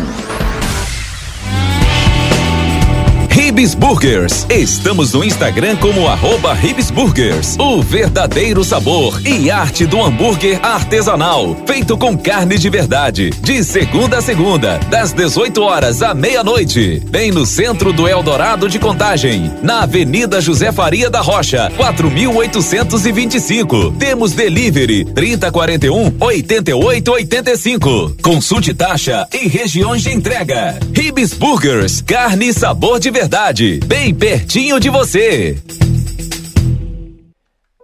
Ribs 3.61 3.75
Burgers. 3.75 4.46
Estamos 4.49 5.12
no 5.12 5.23
Instagram 5.23 5.77
como 5.77 6.09
arroba 6.09 6.55
Ribs 6.55 6.90
Burgers. 6.90 7.59
O 7.59 7.83
verdadeiro 7.83 8.64
sabor 8.64 9.20
e 9.23 9.51
arte 9.51 9.85
do 9.85 10.03
hambúrguer 10.03 10.59
artesanal, 10.64 11.55
feito 11.66 11.94
com 11.99 12.16
carne 12.16 12.57
de 12.57 12.70
verdade. 12.70 13.29
De 13.42 13.62
segunda 13.62 14.16
a 14.16 14.23
segunda, 14.23 14.79
das 14.88 15.12
18 15.12 15.61
horas 15.61 16.01
à 16.01 16.14
meia-noite. 16.14 17.03
Bem 17.11 17.31
no 17.31 17.44
centro 17.44 17.92
do 17.92 18.09
Eldorado 18.09 18.66
de 18.66 18.79
Contagem, 18.79 19.53
na 19.62 19.83
Avenida 19.83 20.40
José 20.40 20.73
Faria 20.73 21.11
da 21.11 21.20
Rocha, 21.20 21.70
4825. 21.77 23.90
Temos 23.99 24.33
delivery 24.33 25.05
3041 25.05 26.14
8885. 26.18 28.16
Consulte 28.23 28.73
taxa 28.73 29.29
e 29.35 29.46
regiões 29.49 30.03
de 30.03 30.14
entrega. 30.14 30.79
Ribs 30.94 31.35
Burgers, 31.35 32.01
carne 32.01 32.49
e 32.49 32.55
sabor 32.55 32.99
de 32.99 33.11
verdade, 33.11 33.50
bem 33.85 34.15
pertinho 34.15 34.79
de 34.79 34.89
você. 34.89 35.57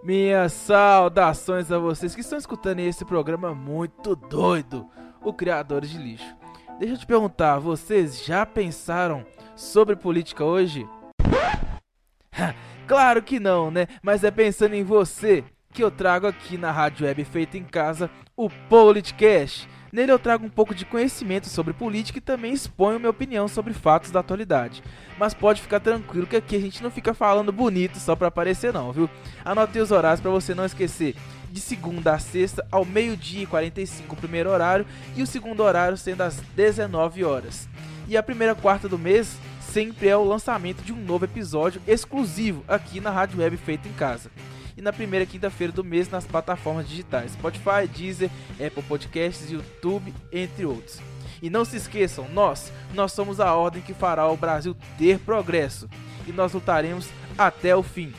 Minhas 0.01 0.53
saudações 0.53 1.69
a 1.69 1.77
vocês 1.77 2.15
que 2.15 2.21
estão 2.21 2.37
escutando 2.37 2.79
esse 2.79 3.03
programa 3.03 3.53
muito 3.53 4.15
doido, 4.15 4.87
o 5.21 5.33
Criadores 5.33 5.89
de 5.89 5.97
Lixo. 5.97 6.35
Deixa 6.79 6.93
eu 6.93 6.97
te 6.97 7.05
perguntar, 7.05 7.59
vocês 7.59 8.23
já 8.23 8.45
pensaram 8.45 9.25
sobre 9.57 9.97
política 9.97 10.45
hoje? 10.45 10.87
claro 12.87 13.21
que 13.21 13.37
não, 13.37 13.69
né? 13.69 13.87
Mas 14.01 14.23
é 14.23 14.31
pensando 14.31 14.73
em 14.73 14.85
você 14.85 15.43
que 15.73 15.83
eu 15.83 15.91
trago 15.91 16.27
aqui 16.27 16.57
na 16.57 16.71
Rádio 16.71 17.05
Web 17.05 17.25
Feita 17.25 17.57
em 17.57 17.65
Casa 17.65 18.09
o 18.37 18.49
Politicast. 18.49 19.67
Nele 19.97 20.11
eu 20.11 20.19
trago 20.19 20.45
um 20.45 20.49
pouco 20.49 20.75
de 20.75 20.85
conhecimento 20.85 21.49
sobre 21.49 21.73
política 21.73 22.19
e 22.19 22.21
também 22.21 22.53
exponho 22.53 22.99
minha 22.99 23.09
opinião 23.09 23.47
sobre 23.47 23.73
fatos 23.73 24.11
da 24.11 24.19
atualidade. 24.19 24.83
Mas 25.17 25.33
pode 25.33 25.59
ficar 25.59 25.79
tranquilo 25.79 26.27
que 26.27 26.35
aqui 26.35 26.55
a 26.55 26.59
gente 26.59 26.83
não 26.83 26.91
fica 26.91 27.15
falando 27.15 27.51
bonito 27.51 27.97
só 27.97 28.15
pra 28.15 28.27
aparecer 28.27 28.71
não, 28.71 28.91
viu? 28.91 29.09
Anotei 29.43 29.81
os 29.81 29.89
horários 29.89 30.21
pra 30.21 30.29
você 30.29 30.53
não 30.53 30.65
esquecer. 30.65 31.15
De 31.51 31.59
segunda 31.59 32.13
a 32.13 32.19
sexta 32.19 32.63
ao 32.71 32.85
meio-dia 32.85 33.41
e 33.41 33.47
45 33.47 34.13
o 34.13 34.17
primeiro 34.19 34.51
horário 34.51 34.85
e 35.15 35.23
o 35.23 35.25
segundo 35.25 35.63
horário 35.63 35.97
sendo 35.97 36.21
às 36.21 36.41
19 36.55 37.23
horas. 37.23 37.67
E 38.07 38.15
a 38.15 38.21
primeira 38.21 38.53
quarta 38.53 38.87
do 38.87 38.99
mês 38.99 39.35
sempre 39.59 40.09
é 40.09 40.15
o 40.15 40.23
lançamento 40.23 40.83
de 40.83 40.93
um 40.93 41.03
novo 41.03 41.25
episódio 41.25 41.81
exclusivo 41.87 42.63
aqui 42.67 42.99
na 42.99 43.09
Rádio 43.09 43.39
Web 43.39 43.57
Feita 43.57 43.87
em 43.87 43.93
Casa. 43.93 44.29
E 44.77 44.81
na 44.81 44.93
primeira 44.93 45.25
quinta-feira 45.25 45.73
do 45.73 45.83
mês 45.83 46.07
nas 46.09 46.25
plataformas 46.25 46.87
digitais 46.87 47.31
Spotify, 47.31 47.87
Deezer, 47.91 48.29
Apple 48.63 48.83
Podcasts, 48.83 49.51
YouTube, 49.51 50.13
entre 50.31 50.65
outros. 50.65 51.01
E 51.41 51.49
não 51.49 51.65
se 51.65 51.77
esqueçam, 51.77 52.29
nós, 52.29 52.71
nós 52.93 53.11
somos 53.11 53.39
a 53.39 53.53
ordem 53.53 53.81
que 53.81 53.93
fará 53.93 54.27
o 54.27 54.37
Brasil 54.37 54.75
ter 54.97 55.19
progresso 55.19 55.89
e 56.27 56.31
nós 56.31 56.53
lutaremos 56.53 57.09
até 57.37 57.75
o 57.75 57.83
fim. 57.83 58.13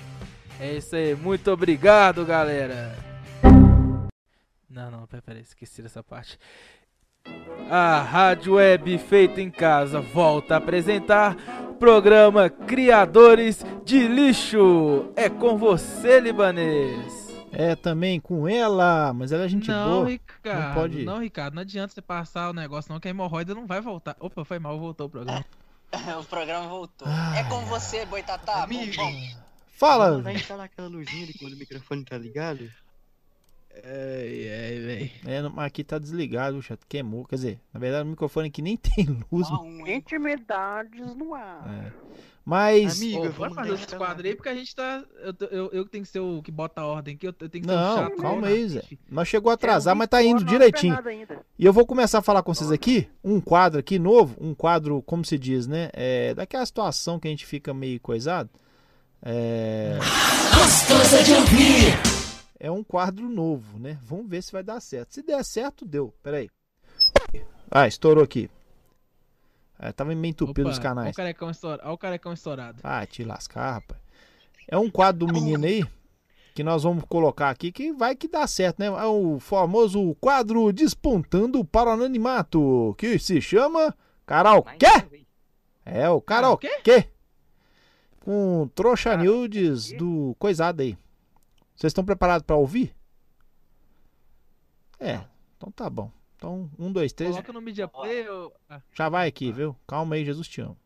É 0.61 0.75
isso 0.75 0.97
aí, 0.97 1.15
muito 1.15 1.51
obrigado, 1.51 2.25
galera. 2.25 2.97
Não, 4.69 4.91
não, 4.91 5.07
pera, 5.07 5.23
pera, 5.23 5.41
esqueci 5.41 5.81
dessa 5.81 6.03
parte. 6.03 6.39
A 7.71 8.01
Rádio 8.01 8.55
Web 8.55 8.97
feita 8.99 9.41
em 9.43 9.51
casa 9.51 10.01
volta 10.01 10.55
a 10.55 10.59
apresentar 10.59 11.37
programa 11.79 12.49
Criadores 12.49 13.65
de 13.85 14.09
Lixo. 14.09 15.13
É 15.15 15.29
com 15.29 15.57
você, 15.57 16.19
libanês. 16.19 17.29
É 17.53 17.75
também 17.75 18.21
com 18.21 18.49
ela, 18.49 19.13
mas 19.13 19.33
ela 19.33 19.45
é 19.45 19.49
gente 19.49 19.69
não, 19.69 19.91
boa. 19.91 20.09
Ricardo, 20.09 20.67
não 20.67 20.75
pode. 20.75 21.05
não, 21.05 21.19
Ricardo, 21.19 21.55
não 21.55 21.63
adianta 21.63 21.95
você 21.95 22.03
passar 22.03 22.51
o 22.51 22.53
negócio 22.53 22.93
não, 22.93 23.01
que 23.01 23.09
a 23.09 23.11
hemorroida 23.11 23.55
não 23.55 23.67
vai 23.67 23.81
voltar. 23.81 24.17
Opa, 24.21 24.45
foi 24.45 24.59
mal, 24.59 24.79
voltou 24.79 25.07
o 25.07 25.11
programa. 25.11 25.45
o 26.21 26.25
programa 26.25 26.69
voltou. 26.69 27.09
É 27.37 27.45
com 27.45 27.61
você, 27.67 28.05
Boitatá. 28.07 28.63
Amigo. 28.65 29.03
Fala! 29.69 30.21
Vai 30.21 30.35
instalar 30.35 30.67
aquela 30.67 30.89
luzinha 30.89 31.27
de 31.27 31.39
quando 31.39 31.53
o 31.53 31.57
microfone 31.57 32.05
tá 32.05 32.19
ligado? 32.19 32.69
Ai, 33.85 34.49
ai, 34.49 34.79
véi. 34.81 35.13
É, 35.27 35.43
mas 35.43 35.67
aqui 35.67 35.85
tá 35.85 35.99
desligado, 35.99 36.61
chato. 36.63 36.87
Queimou. 36.89 37.25
Quer 37.25 37.37
dizer, 37.37 37.61
na 37.73 37.81
verdade 37.81 38.07
o 38.07 38.11
microfone 38.11 38.49
aqui 38.49 38.63
nem 38.63 38.77
tem 38.79 39.07
luz. 39.31 39.49
Intimidades 39.87 41.15
no 41.15 41.35
ar. 41.35 41.65
É. 41.87 41.93
Mas. 42.45 42.97
Amigo, 42.97 43.29
bora 43.35 43.51
fazer 43.51 43.75
esse 43.75 43.95
quadro 43.95 44.27
aí, 44.27 44.35
porque 44.35 44.49
a 44.49 44.55
gente 44.55 44.75
tá. 44.75 45.05
Eu, 45.21 45.49
eu, 45.51 45.71
eu 45.71 45.85
tenho 45.85 46.03
que 46.03 46.11
ser 46.11 46.21
o 46.21 46.43
que 46.43 46.51
bota 46.51 46.81
a 46.81 46.87
ordem 46.87 47.15
aqui, 47.15 47.27
eu 47.27 47.33
tenho 47.35 47.51
que 47.51 47.61
ser 47.61 47.67
Não, 47.67 47.97
chato. 47.97 48.17
calma 48.17 48.47
aí, 48.47 48.67
Zé. 48.67 48.83
Nós 49.11 49.29
chegou 49.29 49.51
a 49.51 49.55
atrasar, 49.55 49.95
mas 49.95 50.09
tá 50.09 50.23
indo 50.23 50.43
direitinho. 50.43 50.97
E 51.59 51.67
eu 51.67 51.75
vou 51.75 51.85
começar 51.85 52.21
a 52.21 52.23
falar 52.23 52.43
com 52.43 52.55
vocês 52.55 52.73
aqui, 52.73 53.07
um 53.23 53.39
quadro 53.39 53.79
aqui 53.79 53.99
novo, 53.99 54.35
um 54.41 54.55
quadro, 54.55 55.03
como 55.03 55.27
se 55.27 55.39
diz, 55.39 55.67
né? 55.67 55.91
É, 55.93 56.33
daquela 56.33 56.65
situação 56.65 57.21
que 57.21 57.29
a 57.29 57.31
gente 57.31 57.45
fica 57.45 57.75
meio 57.75 58.01
coisado. 58.01 58.49
É. 59.23 59.99
Gostosa 60.55 61.23
de 61.25 61.35
ouvir. 61.35 62.08
É 62.61 62.71
um 62.71 62.83
quadro 62.83 63.29
novo, 63.29 63.79
né? 63.79 63.99
Vamos 64.03 64.29
ver 64.29 64.43
se 64.43 64.51
vai 64.51 64.63
dar 64.63 64.81
certo. 64.81 65.15
Se 65.15 65.23
der 65.23 65.45
certo, 65.45 65.85
deu. 65.85 66.13
Peraí. 66.23 66.51
Ah, 67.71 67.87
estourou 67.87 68.25
aqui. 68.25 68.51
É, 69.79 69.93
tava 69.93 70.13
meio 70.15 70.31
entupido 70.31 70.63
Opa, 70.69 70.73
os 70.73 70.79
Olha 70.79 70.83
canais. 70.83 71.13
o 71.13 71.17
carecão 71.17 71.51
estourado. 71.51 71.83
Olha 71.85 71.95
o 71.95 71.99
carecão 71.99 72.33
estourado. 72.33 72.81
Ah, 72.83 73.07
te 73.07 73.23
lascar, 73.23 73.75
rapaz. 73.75 74.01
É 74.67 74.77
um 74.77 74.91
quadro 74.91 75.27
do 75.27 75.33
menino 75.33 75.65
aí 75.65 75.87
que 76.55 76.65
nós 76.65 76.83
vamos 76.83 77.05
colocar 77.09 77.51
aqui 77.51 77.71
que 77.71 77.93
vai 77.93 78.17
que 78.17 78.27
dá 78.27 78.45
certo, 78.45 78.81
né? 78.81 78.87
É 78.87 79.05
o 79.05 79.39
famoso 79.39 80.17
quadro 80.17 80.73
Despontando 80.73 81.65
para 81.65 81.91
o 81.91 81.93
Anonimato, 81.93 82.95
que 82.99 83.17
se 83.21 83.41
chama 83.41 83.95
Karaokê. 84.27 84.87
É, 85.85 86.11
o 86.11 86.21
Karaokê. 86.21 87.09
Com 88.21 88.69
trouxa 88.75 89.17
nudes 89.17 89.93
do 89.93 90.35
coisado 90.41 90.83
aí. 90.83 90.99
Vocês 91.79 91.93
estão 91.93 92.05
preparados 92.05 92.45
para 92.45 92.57
ouvir? 92.57 92.93
É, 94.99 95.21
então 95.57 95.71
tá 95.71 95.89
bom. 95.89 96.11
Então, 96.35 96.69
um, 96.77 96.91
dois, 96.93 97.13
três. 97.13 97.31
Coloca 97.31 97.53
no 97.53 97.61
Media 97.61 97.87
Play. 97.87 98.27
Eu... 98.27 98.53
Ah, 98.69 98.81
Já 98.93 99.09
vai 99.09 99.29
aqui, 99.29 99.53
viu? 99.53 99.77
Calma 99.87 100.17
aí, 100.17 100.25
Jesus 100.25 100.49
te 100.49 100.61
ama. 100.61 100.77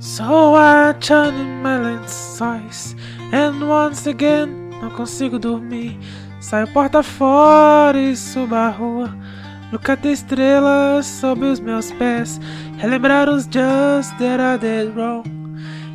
So 0.00 0.54
I 0.54 0.94
turn 1.00 1.34
in 1.34 1.62
my 1.62 1.78
lençóis 1.78 2.96
And 3.32 3.68
once 3.68 4.08
again 4.08 4.64
não 4.80 4.90
consigo 4.90 5.38
dormir 5.38 5.98
Saio 6.44 6.66
porta 6.68 7.02
fora 7.02 7.98
e 7.98 8.14
subo 8.14 8.54
a 8.54 8.68
rua. 8.68 9.16
Nunca 9.72 9.96
tem 9.96 10.12
estrelas 10.12 11.06
sob 11.06 11.42
os 11.42 11.58
meus 11.58 11.90
pés. 11.92 12.38
Relembrar 12.76 13.30
os 13.30 13.44
just 13.44 14.14
that 14.18 14.42
I 14.42 14.58
did 14.58 14.94
wrong 14.94 15.24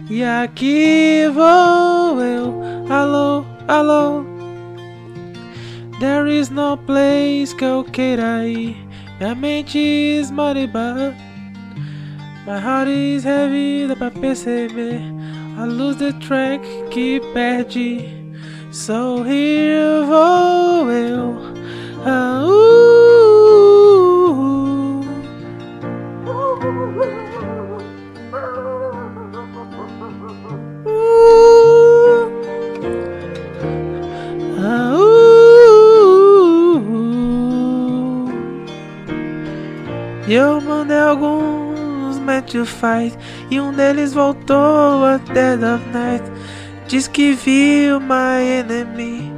E 0.09 0.23
aqui 0.23 1.25
vou 1.31 2.19
eu. 2.19 2.59
Alô, 2.89 3.45
alô. 3.67 4.25
There 5.99 6.27
is 6.27 6.49
no 6.49 6.77
place 6.77 7.55
que 7.55 7.65
eu 7.65 7.83
queira 7.83 8.43
ir. 8.47 8.75
Minha 9.19 9.35
mente 9.35 9.77
is 9.77 10.31
but 10.31 10.57
My 12.47 12.57
heart 12.59 12.89
is 12.89 13.23
heavy, 13.23 13.85
dá 13.87 13.95
pra 13.95 14.09
perceber. 14.09 14.99
I 15.59 15.65
lose 15.67 15.99
the 15.99 16.11
track 16.13 16.65
que 16.89 17.21
perde 17.35 18.18
So 18.71 19.23
here 19.23 20.05
vou 20.05 20.91
eu 20.91 21.35
ah, 22.05 22.43
uh, 22.43 22.49
ah, 34.59 34.93
uh. 34.93 35.09
E 40.27 40.33
eu 40.35 40.61
mandei 40.61 40.99
alguns 40.99 42.19
to 42.51 42.63
fight 42.63 43.17
E 43.49 43.59
um 43.59 43.73
deles 43.73 44.13
voltou 44.13 45.03
at 45.05 45.25
dead 45.33 45.63
of 45.63 45.83
night 45.91 46.23
Diz 46.89 47.07
que 47.07 47.33
viu 47.33 47.99
my 47.99 48.41
enemy. 48.41 49.31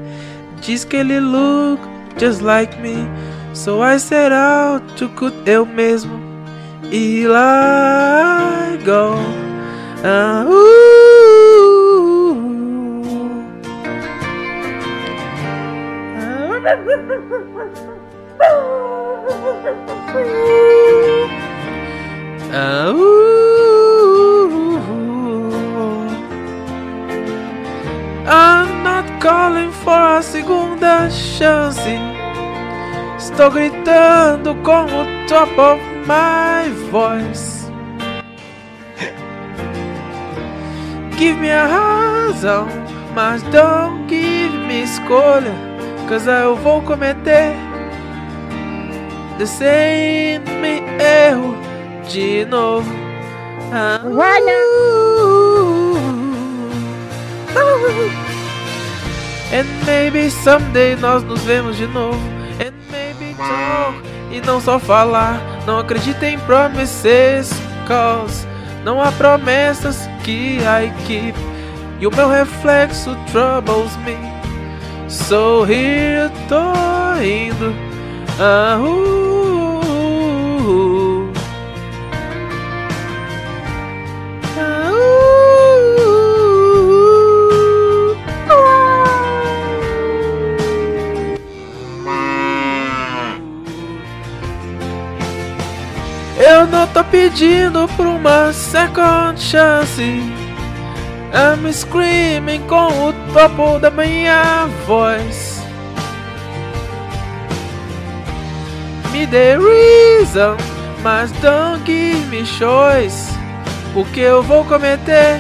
Diz 0.62 0.86
que 0.86 0.96
ele 0.96 1.20
look 1.20 1.82
just 2.18 2.42
like 2.42 2.80
me. 2.82 3.06
So 3.54 3.84
I 3.84 4.00
set 4.00 4.32
out 4.32 4.82
to 4.96 5.10
cut 5.10 5.34
eu 5.46 5.66
mesmo. 5.66 6.18
E 6.90 7.28
lá 7.28 8.70
I 8.72 8.78
go. 8.86 9.16
Ah, 10.02 10.46
uh. 10.48 10.92
Ah, 22.54 22.90
uh, 22.90 23.41
I'm 28.34 28.82
not 28.82 29.20
calling 29.20 29.74
for 29.74 29.92
a 29.92 30.22
segunda 30.22 31.10
chance. 31.10 32.00
Estou 33.18 33.52
gritando 33.52 34.56
com 34.64 34.86
o 34.86 35.28
top 35.28 35.60
of 35.60 35.82
my 36.08 36.70
voice. 36.90 37.70
Give 41.18 41.38
me 41.42 41.52
a 41.52 41.68
razão, 41.68 42.70
mas 43.14 43.44
don't 43.52 44.08
give 44.08 44.58
me 44.66 44.84
escolha. 44.84 45.54
Cause 46.08 46.26
eu 46.26 46.56
vou 46.56 46.82
cometer 46.84 47.54
the 49.38 49.46
same 49.46 50.42
erro 51.02 51.54
de 52.08 52.46
novo. 52.46 52.90
Ah, 53.74 54.00
And 59.54 59.68
maybe 59.86 60.30
someday 60.30 60.96
nós 60.96 61.24
nos 61.24 61.42
vemos 61.42 61.76
de 61.78 61.88
novo. 61.88 62.20
And 62.60 62.74
maybe 62.90 63.36
talk 63.36 64.12
e 64.32 64.42
não 64.42 64.60
só 64.60 64.80
falar. 64.80 65.40
Não 65.66 65.78
acredita 65.78 66.26
em 66.26 66.40
promises, 66.40 67.52
cause 67.88 68.48
não 68.84 69.02
há 69.02 69.12
promessas 69.12 70.10
que 70.24 70.58
I 70.60 70.92
keep. 71.06 71.38
E 72.00 72.08
o 72.08 72.16
meu 72.16 72.30
reflexo 72.30 73.16
troubles 73.32 73.96
me. 73.98 74.18
So 75.08 75.66
here 75.66 76.24
eu 76.24 76.32
tô 76.48 77.22
indo. 77.22 77.76
Uh, 78.40 78.82
uh, 78.82 79.51
Eu 96.52 96.68
não 96.68 96.86
tô 96.88 97.02
pedindo 97.06 97.88
por 97.96 98.06
uma 98.06 98.52
second 98.52 99.40
chance. 99.40 100.02
I'm 101.34 101.72
screaming 101.72 102.68
com 102.68 102.88
o 103.08 103.14
topo 103.34 103.80
da 103.80 103.90
minha 103.90 104.68
voz. 104.86 105.62
me 109.14 109.26
the 109.28 109.58
reason, 109.58 110.58
mas 111.02 111.32
don't 111.42 111.86
give 111.86 112.28
me 112.28 112.46
choice. 112.46 113.32
Porque 113.94 114.20
eu 114.20 114.44
vou 114.44 114.66
cometer 114.66 115.40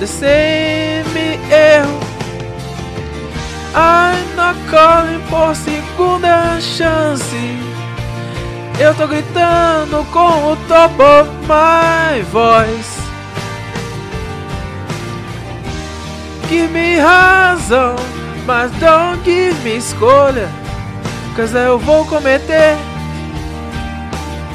the 0.00 0.06
same 0.06 1.38
erro. 1.50 2.00
I'm 3.74 4.36
not 4.36 4.58
calling 4.70 5.20
por 5.28 5.54
segunda 5.54 6.58
chance. 6.60 7.67
Eu 8.80 8.94
tô 8.94 9.08
gritando 9.08 10.04
com 10.12 10.52
o 10.52 10.56
top 10.68 11.02
of 11.02 11.30
my 11.48 12.22
voice. 12.30 12.98
Give 16.48 16.68
me 16.68 16.96
razão, 16.96 17.96
mas 18.46 18.70
don't 18.78 19.20
give 19.24 19.54
me 19.64 19.78
escolha. 19.78 20.48
Cause 21.34 21.56
eu 21.56 21.78
vou 21.78 22.04
cometer 22.06 22.76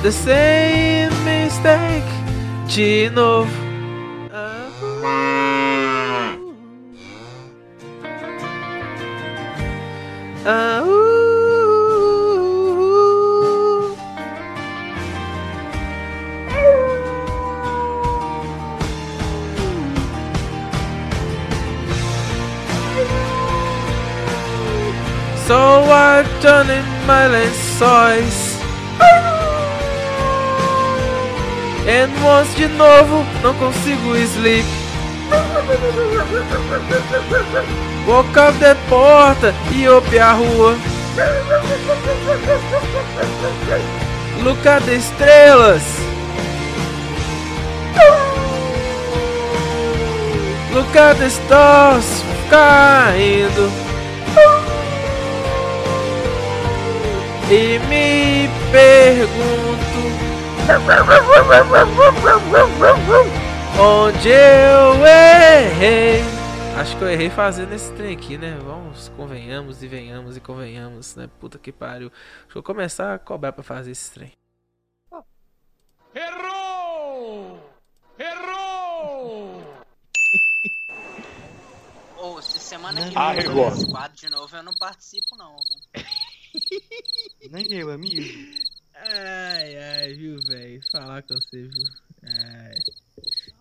the 0.01 0.11
same 0.11 1.11
mistake 1.25 2.07
de 2.67 3.09
novo. 3.09 3.51
Ah, 4.33 4.69
Turn 26.43 26.69
in 26.69 26.83
my 27.07 27.25
lençóis. 27.29 28.59
And 31.87 32.11
once 32.21 32.53
de 32.57 32.67
novo 32.67 33.25
não 33.41 33.53
consigo 33.53 34.13
sleep. 34.17 34.65
Walk 38.05 38.37
up 38.37 38.59
the 38.59 38.75
porta 38.89 39.55
e 39.71 39.87
ope 39.87 40.19
a 40.19 40.33
rua. 40.33 40.75
Look 44.43 44.67
at 44.67 44.83
the 44.83 44.95
estrelas. 44.95 45.83
Look 50.73 50.93
at 50.97 51.17
the 51.19 51.29
stars 51.29 52.21
caindo 52.49 53.82
E 57.55 57.77
me 57.77 58.47
pergunto 58.71 59.53
Onde 63.79 64.29
eu 64.29 65.05
errei 65.05 66.23
Acho 66.79 66.97
que 66.97 67.03
eu 67.03 67.09
errei 67.09 67.29
fazendo 67.29 67.71
esse 67.73 67.93
trem 67.93 68.15
aqui, 68.15 68.39
né? 68.39 68.57
Vamos, 68.63 69.09
convenhamos 69.09 69.83
e 69.83 69.87
venhamos 69.87 70.35
e 70.35 70.39
convenhamos, 70.39 71.15
né? 71.15 71.29
Puta 71.39 71.59
que 71.59 71.71
pariu. 71.71 72.07
Acho 72.07 72.47
que 72.47 72.57
eu 72.57 72.63
vou 72.63 72.63
começar 72.63 73.13
a 73.13 73.19
cobrar 73.19 73.51
pra 73.51 73.63
fazer 73.63 73.91
esse 73.91 74.11
trem. 74.11 74.33
Errou! 76.15 77.59
Errou! 78.17 79.61
Ô, 82.17 82.41
se 82.41 82.57
semana 82.57 83.07
que 83.07 83.15
Ah, 83.15 83.33
vem 83.33 83.45
eu 83.45 83.51
de 84.15 84.29
novo, 84.31 84.55
eu 84.55 84.63
não 84.63 84.73
participo 84.79 85.37
não. 85.37 85.55
Nem 87.51 87.71
eu, 87.73 87.91
amigo. 87.91 88.23
Ai, 88.95 89.77
ai, 89.77 90.13
viu, 90.13 90.37
velho? 90.47 90.81
Falar 90.91 91.23
com 91.23 91.33
você, 91.35 91.63
viu? 91.63 91.83
Ai. 92.23 92.75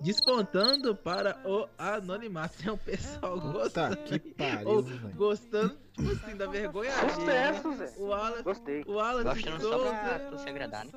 Despontando 0.01 0.95
para 0.97 1.41
o 1.49 1.69
anonimato. 1.79 2.57
Tem 2.59 2.71
um 2.73 2.77
pessoal 2.79 3.41
gostando. 3.41 3.97
que 4.05 4.19
pariu, 4.19 4.69
Ou. 4.69 4.83
Gostando, 5.15 5.79
tipo 5.93 6.11
assim, 6.11 6.37
da 6.37 6.47
vergonha 6.47 6.93
Sucesso, 7.11 7.69
né? 7.69 7.87
Zé. 7.87 7.95
O 7.99 8.13
Alan, 8.13 8.43
Gostei. 8.43 8.85
o 8.87 8.99
Alan 9.01 9.23
Gostando 9.23 9.57
de 9.57 9.63
só 9.63 9.73
Souza. 9.73 9.91
pra 9.91 10.19
tu 10.31 10.39
se 10.39 10.49
agradar, 10.49 10.85
né? 10.85 10.93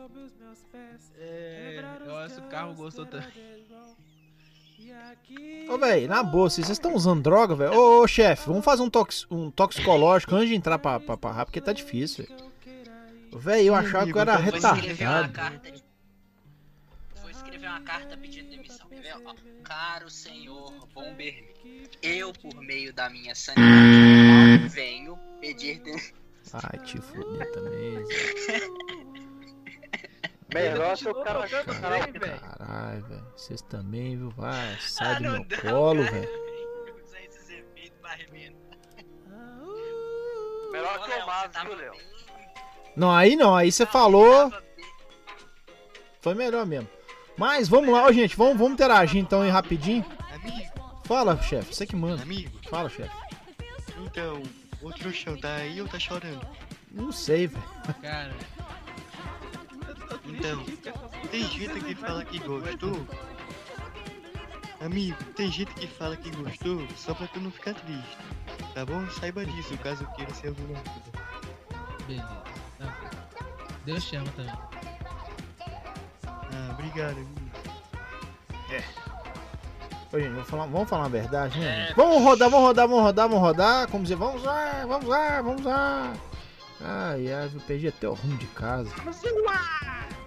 É, 1.17 1.83
eu 2.05 2.17
acho 2.17 2.35
que 2.35 2.41
o 2.41 2.49
carro 2.49 2.73
gostou 2.75 3.05
também. 3.05 3.29
Ô, 5.69 5.77
velho, 5.77 6.07
na 6.07 6.21
boa, 6.23 6.49
se 6.49 6.57
vocês 6.57 6.69
estão 6.69 6.93
usando 6.93 7.21
droga, 7.23 7.55
velho. 7.55 7.73
Ô, 7.73 8.01
ô, 8.03 8.07
chefe, 8.07 8.47
vamos 8.47 8.63
fazer 8.63 8.83
um, 8.83 8.89
tox, 8.89 9.25
um 9.31 9.49
toxicológico 9.49 10.35
antes 10.35 10.49
de 10.49 10.55
entrar 10.55 10.77
pra, 10.79 10.99
pra, 10.99 11.17
pra 11.17 11.31
rap, 11.31 11.47
porque 11.47 11.61
tá 11.61 11.73
difícil, 11.73 12.25
velho. 12.25 12.45
Velho, 13.37 13.67
eu 13.67 13.75
achava 13.75 14.05
que 14.05 14.13
eu 14.15 14.21
era 14.21 14.37
Vou 14.37 14.55
escrever 14.55 15.07
uma 15.07 15.21
retardado. 15.21 15.33
carta 15.33 15.71
de... 15.71 15.83
Vou 17.21 17.29
escrever 17.29 17.67
uma 17.67 17.81
carta 17.81 18.17
pedindo 18.17 18.49
demissão. 18.49 18.85
Caro 19.63 20.09
senhor 20.09 20.71
Bomberman, 20.93 21.43
eu, 22.01 22.31
por 22.33 22.55
meio 22.61 22.93
da 22.93 23.09
minha 23.09 23.33
sanidade 23.33 24.67
venho 24.69 25.17
pedir 25.41 25.79
demissão. 25.79 26.15
Ai, 26.53 26.79
te 26.79 27.01
fuder 27.01 27.51
também. 27.51 28.03
Melhor 30.53 30.95
se 30.95 31.09
o 31.09 31.15
cara 31.15 31.47
Caralho, 32.65 33.03
velho. 33.03 33.27
Vocês 33.35 33.61
também, 33.61 34.17
viu? 34.17 34.29
Vai, 34.31 34.77
sai 34.81 35.15
do 35.17 35.31
meu 35.31 35.45
colo, 35.61 36.03
velho. 36.03 36.29
Melhor 40.71 41.05
que 41.05 41.11
o 41.11 41.25
Mavis, 41.25 41.61
viu, 41.63 41.75
Léo? 41.75 41.93
Não, 42.95 43.11
aí 43.11 43.35
não, 43.35 43.55
aí 43.55 43.71
você 43.71 43.85
falou. 43.85 44.51
Foi 46.21 46.33
melhor 46.33 46.65
mesmo. 46.65 46.89
Mas 47.37 47.67
vamos 47.69 47.93
lá, 47.93 48.03
ó, 48.05 48.11
gente, 48.11 48.35
vamos, 48.35 48.57
vamos 48.57 48.73
interagir 48.73 49.21
então 49.21 49.41
aí 49.41 49.49
rapidinho. 49.49 50.05
Fala, 51.05 51.39
chefe, 51.41 51.73
você 51.73 51.85
que 51.85 51.95
manda. 51.95 52.23
Amigo. 52.23 52.57
Fala, 52.69 52.89
chefe. 52.89 53.15
Então, 53.99 54.41
o 54.81 54.91
trouxão 54.91 55.37
tá 55.37 55.55
aí 55.55 55.79
ou 55.79 55.87
tá 55.87 55.99
chorando? 55.99 56.45
Não 56.91 57.11
sei, 57.11 57.47
velho. 57.47 57.63
Cara. 58.01 58.33
Então, 60.53 60.95
tem 61.31 61.43
gente 61.43 61.79
que 61.79 61.95
fala 61.95 62.23
que 62.23 62.39
gostou. 62.39 63.07
Amigo, 64.79 65.17
tem 65.35 65.51
gente 65.51 65.73
que 65.73 65.87
fala 65.87 66.15
que 66.15 66.29
gostou 66.31 66.85
só 66.95 67.13
pra 67.13 67.27
tu 67.27 67.39
não 67.39 67.49
ficar 67.49 67.73
triste. 67.73 68.17
Tá 68.73 68.85
bom? 68.85 69.07
Saiba 69.09 69.45
disso, 69.45 69.77
caso 69.79 70.05
queira 70.15 70.33
ser 70.33 70.49
alguma 70.49 70.79
coisa. 70.79 71.25
Beleza. 72.07 72.43
Tá. 72.77 73.11
Deus 73.85 74.03
chama 74.03 74.27
também. 74.35 74.53
Ah, 76.27 76.69
obrigado, 76.71 77.17
amigo. 77.17 77.45
Ô, 80.11 80.19
gente, 80.19 80.29
vamos 80.29 80.47
falar, 80.47 80.65
vamos 80.67 80.89
falar 80.89 81.05
a 81.05 81.09
verdade, 81.09 81.59
né? 81.59 81.87
gente? 81.87 81.95
Vamos 81.95 82.23
rodar, 82.23 82.49
vamos 82.49 82.67
rodar, 82.67 82.87
vamos 82.87 83.03
rodar, 83.03 83.27
vamos 83.27 83.43
rodar. 83.43 83.87
Como 83.87 84.03
dizer, 84.03 84.15
vamos 84.15 84.43
lá, 84.43 84.85
vamos 84.87 85.07
lá, 85.07 85.41
vamos 85.41 85.63
lá. 85.63 86.13
Ai, 86.81 87.33
ai, 87.33 87.51
eu 87.53 87.59
perdi 87.61 87.87
até 87.87 88.07
o 88.07 88.13
rumo 88.13 88.37
de 88.37 88.47
casa. 88.47 88.89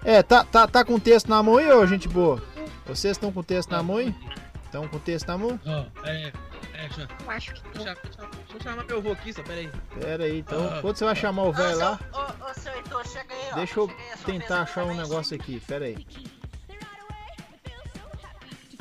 É, 0.04 0.22
tá, 0.22 0.44
tá, 0.44 0.66
tá 0.66 0.84
com 0.84 0.94
o 0.94 1.00
texto 1.00 1.28
na 1.28 1.42
mão 1.42 1.58
aí, 1.58 1.70
ô, 1.70 1.86
gente 1.86 2.08
boa? 2.08 2.42
Vocês 2.86 3.12
estão 3.16 3.30
com 3.32 3.40
o 3.40 3.44
texto 3.44 3.70
na 3.70 3.82
mão 3.82 3.96
aí? 3.98 4.14
Estão 4.64 4.86
com 4.88 4.96
o 4.96 5.00
texto 5.00 5.26
na 5.28 5.38
mão? 5.38 5.60
Ó, 5.66 6.06
é, 6.06 6.32
é, 6.74 6.88
deixa, 6.88 7.08
eu 7.24 7.30
acho 7.30 7.54
que 7.54 7.60
deixa, 7.70 7.94
deixa, 7.94 8.18
deixa 8.26 8.54
eu 8.54 8.60
chamar 8.62 8.84
meu 8.84 8.98
avô 8.98 9.12
aqui, 9.12 9.32
só 9.32 9.42
pera 9.42 9.60
aí. 9.60 9.70
Pera 10.00 10.24
aí, 10.24 10.38
então, 10.38 10.66
Ah. 10.66 10.78
quando 10.80 10.96
você 10.96 11.04
vai 11.04 11.16
chamar 11.16 11.42
o 11.44 11.52
velho 11.52 11.78
lá, 11.78 11.98
Ô, 12.12 12.50
ô, 12.50 12.54
seu 12.54 12.72
Heitor, 12.74 13.06
chega 13.06 13.34
aí, 13.34 13.48
ó. 13.52 13.54
deixa 13.56 13.80
eu 13.80 13.90
tentar 14.24 14.62
achar 14.62 14.84
um 14.84 14.94
negócio 14.94 15.36
aqui, 15.36 15.60
pera 15.60 15.84
aí. 15.86 16.06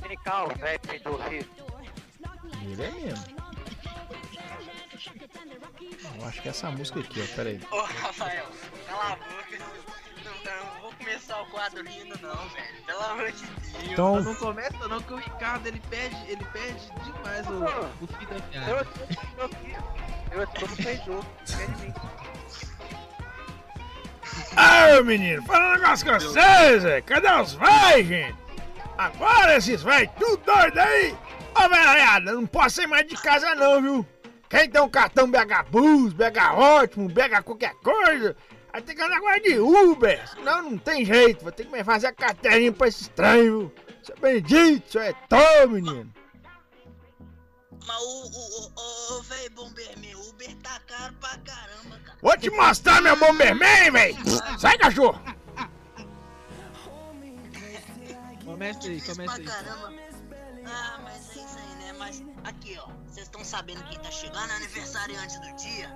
Tem 0.07 0.17
calma, 0.19 0.53
velho, 0.55 0.79
peidou 0.79 1.19
filho. 1.23 1.45
Ele 2.63 2.83
é 2.83 2.91
mesmo. 2.91 3.37
Eu 6.19 6.25
acho 6.27 6.41
que 6.41 6.47
é 6.47 6.51
essa 6.51 6.71
música 6.71 6.99
aqui, 6.99 7.21
ó, 7.21 7.35
pera 7.35 7.49
aí. 7.49 7.59
Ô, 7.71 7.81
Rafael, 7.81 8.45
cala 8.87 9.03
a 9.13 9.15
boca. 9.15 9.57
Não 10.55 10.81
vou 10.81 10.91
começar 10.93 11.41
o 11.41 11.45
quadro 11.47 11.83
rindo, 11.83 12.17
não, 12.21 12.35
velho. 12.49 12.83
Pelo 12.85 13.01
amor 13.03 13.31
de 13.31 13.45
Deus. 13.45 13.83
Então- 13.91 14.21
Não 14.21 14.35
começa 14.35 14.87
não, 14.87 15.01
que 15.01 15.13
o 15.13 15.17
Ricardo 15.17 15.67
ele 15.67 15.81
perde, 15.89 16.15
ele 16.31 16.43
perde 16.45 16.81
demais 17.03 17.47
o, 17.47 18.03
o 18.03 18.07
fim 18.07 18.25
da 18.25 18.35
Eu 18.35 18.41
piada. 18.41 18.71
eu 19.37 19.45
aqui. 19.45 19.75
Eu 20.31 20.47
tô 20.47 20.67
no 20.67 20.75
mim. 21.79 21.93
Ah, 24.55 25.01
menino, 25.03 25.43
fala 25.43 25.69
um 25.69 25.73
negócio 25.79 26.05
com 26.05 26.13
vocês, 26.13 26.83
velho. 26.83 27.03
Cadê 27.03 27.31
os 27.41 27.53
vai, 27.53 28.03
gente? 28.03 28.35
Agora 28.97 29.55
esses 29.57 29.81
vai 29.83 30.07
tudo 30.07 30.37
doido 30.43 30.77
aí. 30.79 31.15
Ô, 31.55 31.69
velhada, 31.69 32.31
não 32.33 32.45
posso 32.45 32.77
sair 32.77 32.87
mais 32.87 33.07
de 33.07 33.15
casa 33.15 33.53
não, 33.55 33.81
viu? 33.81 34.05
Quem 34.49 34.69
tem 34.69 34.81
um 34.81 34.89
cartão 34.89 35.29
BH 35.29 35.63
Bus, 35.69 36.13
BH 36.13 36.53
Ótimo, 36.55 37.09
BH 37.09 37.43
qualquer 37.43 37.73
coisa, 37.75 38.35
vai 38.77 38.81
ter 38.83 38.93
que 38.93 39.01
andar 39.01 39.17
agora 39.17 39.39
de 39.39 39.57
Uber. 39.57 40.29
Senão 40.29 40.61
não 40.61 40.77
tem 40.77 41.03
jeito, 41.03 41.43
vou 41.43 41.51
ter 41.51 41.65
que 41.65 41.71
me 41.71 41.83
fazer 41.83 42.07
a 42.07 42.13
carteirinha 42.13 42.71
pra 42.71 42.87
esse 42.87 43.09
viu? 43.15 43.73
Seu 44.03 44.15
Benedito, 44.17 44.91
seu 44.91 45.01
é 45.01 45.13
tão, 45.27 45.67
menino. 45.69 46.13
Mas 47.85 48.01
o, 48.01 48.05
o, 48.05 48.71
o, 48.75 49.17
o 49.17 49.23
véi 49.23 49.49
Bomberman, 49.49 50.15
o 50.15 50.29
Uber 50.29 50.55
tá 50.57 50.79
caro 50.85 51.15
pra 51.15 51.37
caramba, 51.37 51.99
cara. 52.03 52.17
Vou 52.21 52.37
te 52.37 52.49
mostrar 52.51 53.01
meu 53.01 53.17
Bomberman, 53.17 53.91
véi! 53.91 54.15
Sai, 54.59 54.77
cachorro! 54.77 55.19
Começa 58.45 58.87
aí, 58.87 59.01
começa 59.01 59.37
aí. 59.37 59.45
Ah, 60.65 60.99
mas 61.03 61.35
é 61.35 61.39
isso 61.39 61.57
aí, 61.57 61.75
né? 61.83 61.93
Mas 61.97 62.23
aqui, 62.43 62.77
ó. 62.77 62.87
Vocês 63.07 63.25
estão 63.25 63.43
sabendo 63.43 63.83
quem 63.85 63.99
tá 63.99 64.11
chegando? 64.11 64.51
Aniversário 64.51 65.17
antes 65.19 65.39
do 65.39 65.55
dia? 65.55 65.89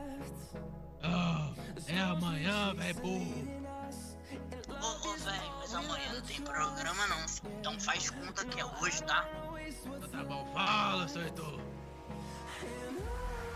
Ah, 1.03 1.50
é 1.88 1.99
amanhã, 1.99 2.73
velho 2.75 2.95
burro. 2.95 3.61
Ô, 4.69 5.09
ô, 5.09 5.13
velho, 5.17 5.53
mas 5.59 5.73
amanhã 5.73 6.13
não 6.13 6.21
tem 6.21 6.41
programa 6.41 7.07
não. 7.07 7.25
Então 7.59 7.79
faz 7.79 8.09
conta 8.09 8.45
que 8.45 8.59
é 8.59 8.65
hoje, 8.65 9.03
tá? 9.03 9.27
Tá 10.11 10.23
bom, 10.23 10.45
fala, 10.53 11.07
seu 11.07 11.21
Heitor. 11.21 11.59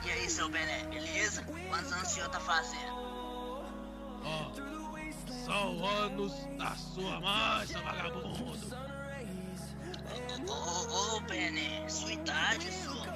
E 0.06 0.12
aí, 0.12 0.30
seu 0.30 0.48
Bené, 0.50 0.84
beleza? 0.86 1.44
Quantos 1.44 1.92
anos 1.92 2.08
o 2.08 2.14
senhor 2.14 2.30
tá 2.30 2.40
fazendo? 2.40 2.94
Ó, 4.24 4.52
são 5.46 5.86
anos 5.86 6.34
da 6.58 6.76
sua 6.76 7.20
mãe, 7.20 7.68
seu 7.68 7.82
vagabundo. 7.84 8.76
Ô, 10.48 10.54
ô, 10.54 11.18
ô, 11.18 11.20
Bené, 11.22 11.90
sua 11.90 12.14
idade, 12.14 12.72
senhor? 12.72 13.08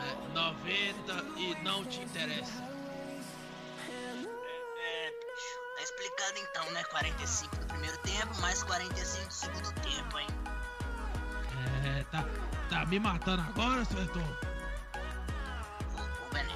É 0.00 0.32
90 0.32 1.40
e 1.40 1.54
não 1.64 1.84
te 1.84 2.00
interessa. 2.02 2.67
45 6.90 7.56
do 7.56 7.66
primeiro 7.66 7.98
tempo, 7.98 8.40
mais 8.40 8.62
45 8.62 9.26
do 9.26 9.32
segundo 9.32 9.72
tempo, 9.80 10.18
hein? 10.18 10.26
É, 11.84 12.04
tá, 12.04 12.24
tá 12.70 12.86
me 12.86 12.98
matando 12.98 13.42
agora, 13.42 13.84
seu 13.84 13.98
Heitor? 13.98 14.22
Ô, 15.96 16.34
Bené, 16.34 16.54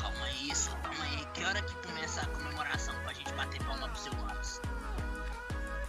calma 0.00 0.24
aí, 0.24 0.54
senhor, 0.54 0.78
calma 0.80 1.04
aí. 1.04 1.26
Que 1.34 1.44
hora 1.44 1.60
que 1.62 1.74
começa 1.86 2.22
a 2.22 2.26
comemoração 2.26 2.94
pra 3.02 3.12
gente 3.12 3.32
bater 3.34 3.62
palma 3.64 3.88
pro 3.88 3.98
seu 3.98 4.12
anos? 4.12 4.60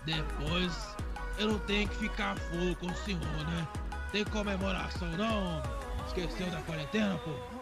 Depois 0.06 0.96
eu 1.38 1.48
não 1.50 1.60
tenho 1.60 1.88
que 1.88 1.96
ficar 1.98 2.36
full 2.38 2.76
com 2.76 2.88
o 2.88 2.96
senhor, 2.98 3.48
né? 3.48 3.68
Tem 4.12 4.26
comemoração 4.26 5.10
não? 5.12 5.62
Esqueceu 6.08 6.50
da 6.50 6.62
quarentena, 6.64 7.18
pô? 7.20 7.59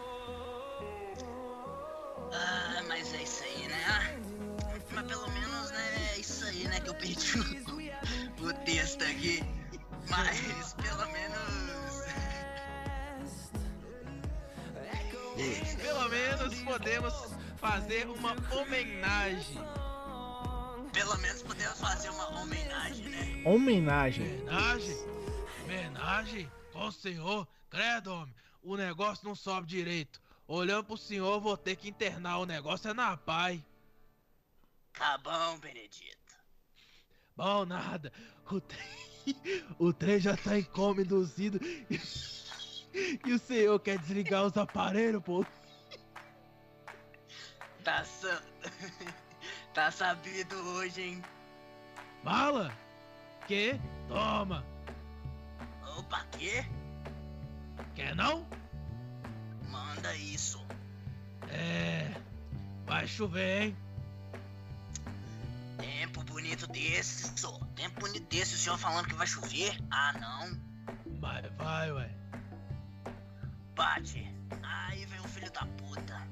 Fazer 17.58 18.08
uma 18.08 18.34
homenagem. 18.52 19.58
Pelo 20.92 21.16
menos 21.18 21.42
podemos 21.42 21.78
fazer 21.80 22.08
uma 22.10 22.40
homenagem, 22.40 23.08
né? 23.08 23.42
Homenagem. 23.44 24.40
Homenagem? 24.42 24.96
Homenagem? 25.64 26.52
Com 26.72 26.86
o 26.86 26.92
senhor? 26.92 27.46
Credo, 27.68 28.12
homem. 28.12 28.34
O 28.62 28.76
negócio 28.76 29.26
não 29.26 29.34
sobe 29.34 29.66
direito. 29.66 30.20
Olhando 30.46 30.84
pro 30.84 30.96
senhor, 30.96 31.40
vou 31.40 31.56
ter 31.56 31.76
que 31.76 31.88
internar. 31.88 32.38
O 32.38 32.46
negócio 32.46 32.90
é 32.90 32.94
na 32.94 33.16
pai. 33.16 33.62
Tá 34.92 35.18
bom, 35.18 35.58
Benedito. 35.58 36.16
Bom, 37.36 37.66
nada. 37.66 38.12
O 38.50 38.60
trem, 38.60 39.26
o 39.78 39.92
trem 39.92 40.18
já 40.18 40.36
tá 40.36 40.58
em 40.58 40.64
coma 40.64 41.02
induzido. 41.02 41.60
E 43.24 43.32
o 43.32 43.38
senhor 43.38 43.78
quer 43.78 43.98
desligar 43.98 44.44
os 44.44 44.56
aparelhos, 44.56 45.22
pô? 45.22 45.44
Tá, 47.88 48.04
sa... 48.04 48.42
tá 49.72 49.90
sabido 49.90 50.54
hoje, 50.74 51.00
hein? 51.00 51.24
Mala? 52.22 52.70
Que? 53.46 53.80
Toma. 54.06 54.62
Opa, 55.96 56.22
quê? 56.32 56.66
Quer 57.94 58.14
não? 58.14 58.46
Manda 59.70 60.14
isso. 60.16 60.62
É. 61.48 62.12
Vai 62.84 63.08
chover, 63.08 63.62
hein? 63.62 63.76
Tempo 65.78 66.22
bonito 66.24 66.66
desse, 66.66 67.40
só. 67.40 67.58
Tempo 67.74 68.00
bonito 68.00 68.28
desse, 68.28 68.54
o 68.54 68.58
senhor 68.58 68.76
falando 68.76 69.08
que 69.08 69.14
vai 69.14 69.26
chover? 69.26 69.74
Ah, 69.90 70.12
não. 70.12 70.60
Mas 71.18 71.50
vai, 71.56 71.90
ué. 71.90 72.10
Bate. 73.74 74.30
Aí 74.62 75.06
vem 75.06 75.20
o 75.20 75.28
filho 75.28 75.50
da 75.52 75.64
puta. 75.64 76.28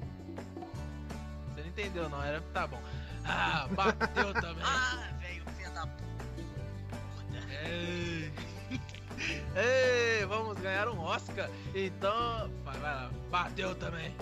Entendeu, 1.77 2.09
não? 2.09 2.23
Era. 2.23 2.41
Tá 2.55 2.67
bom. 2.67 2.81
Ah, 3.27 3.69
bateu 3.71 4.33
também. 4.41 4.65
ah, 4.65 5.13
velho, 5.21 5.45
filho 5.57 5.71
da 5.75 5.87
puta. 5.87 6.09
Ei. 7.69 8.33
Ei, 9.55 10.25
vamos 10.27 10.59
ganhar 10.59 10.89
um 10.89 10.99
Oscar. 11.01 11.51
Então. 11.75 12.51
Vai, 12.65 12.79
vai 12.79 12.95
lá. 12.95 13.11
Bateu 13.31 13.75
também. 13.75 14.15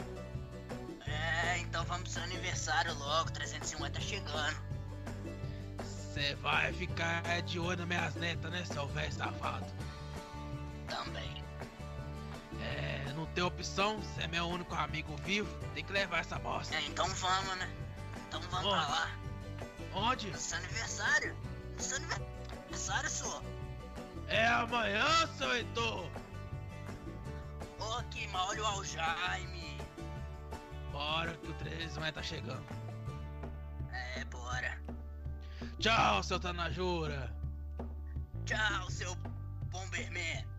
É, 1.07 1.59
então 1.59 1.85
vamos 1.85 2.03
pro 2.05 2.13
seu 2.13 2.23
aniversário 2.25 2.93
logo. 2.99 3.31
350 3.31 3.95
tá 3.95 4.01
chegando. 4.01 4.57
Você 5.79 6.35
vai 6.37 6.73
ficar 6.73 7.23
de 7.43 7.59
olho 7.59 7.79
nas 7.79 7.87
minhas 7.87 8.15
netas, 8.17 8.51
né, 8.51 8.65
seu 8.65 8.87
velho 8.89 9.13
safado? 9.13 9.67
Também. 10.89 11.34
É, 13.15 13.17
não 13.17 13.27
tem 13.27 13.45
opção, 13.45 14.01
você 14.01 14.23
é 14.23 14.29
meu 14.29 14.47
único 14.49 14.75
amigo 14.75 15.17
vivo, 15.19 15.49
tem 15.73 15.85
que 15.85 15.93
levar 15.93 16.19
essa 16.19 16.39
bosta. 16.39 16.75
É, 16.75 16.85
então 16.87 17.07
vamos, 17.07 17.57
né? 17.57 17.71
Então 18.29 18.41
vamos 18.43 18.67
Onde? 18.67 18.85
pra 18.85 18.89
lá. 18.89 19.11
Onde? 19.95 20.31
No 20.31 20.39
seu 20.39 20.59
aniversário. 20.59 21.37
No 21.77 21.81
seu 21.83 21.97
aniversário, 21.97 23.11
senhor. 23.11 23.43
É 24.29 24.47
amanhã, 24.47 25.07
seu 25.39 25.55
Heitor! 25.55 26.11
Ô, 27.79 28.03
que 28.11 28.27
mal 28.29 28.49
olha 28.49 28.63
o 28.63 28.67
Aljaime. 28.67 29.79
Bora 30.91 31.35
que 31.35 31.51
o 31.51 31.55
13 31.55 32.01
vai 32.01 32.13
tá 32.13 32.23
chegando. 32.23 32.65
É, 33.93 34.25
bora. 34.25 34.81
Tchau, 35.79 36.23
seu 36.23 36.41
Tanajura! 36.41 37.35
Tchau, 38.45 38.91
seu 38.91 39.15
Bomberman. 39.71 40.54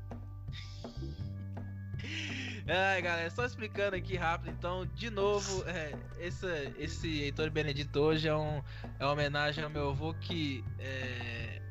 Ai, 2.68 3.00
galera, 3.00 3.30
só 3.30 3.46
explicando 3.46 3.96
aqui 3.96 4.16
rápido, 4.16 4.50
então, 4.50 4.88
de 4.88 5.12
novo, 5.12 5.64
é, 5.68 5.94
esse, 6.18 6.48
esse 6.80 7.22
Heitor 7.22 7.52
Benedito 7.52 8.00
hoje 8.00 8.28
é, 8.28 8.36
um, 8.36 8.60
é 9.00 9.06
uma 9.06 9.12
homenagem 9.12 9.64
ao 9.64 9.70
meu 9.70 9.90
avô 9.90 10.16
que 10.16 10.64
é, 10.80 11.62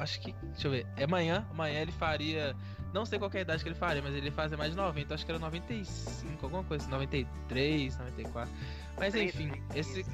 acho 0.00 0.20
que, 0.20 0.32
deixa 0.42 0.66
eu 0.66 0.72
ver, 0.72 0.84
é 0.96 1.04
amanhã, 1.04 1.46
amanhã 1.48 1.80
ele 1.80 1.92
faria, 1.92 2.56
não 2.92 3.06
sei 3.06 3.20
qual 3.20 3.30
é 3.32 3.38
a 3.38 3.40
idade 3.42 3.62
que 3.62 3.68
ele 3.68 3.76
faria, 3.76 4.02
mas 4.02 4.16
ele 4.16 4.32
fazia 4.32 4.58
mais 4.58 4.72
de 4.72 4.76
90, 4.76 5.14
acho 5.14 5.24
que 5.24 5.30
era 5.30 5.38
95, 5.38 6.44
alguma 6.44 6.64
coisa, 6.64 6.88
93, 6.88 7.98
94, 7.98 8.52
mas 8.98 9.14
enfim, 9.14 9.52
esse 9.76 10.04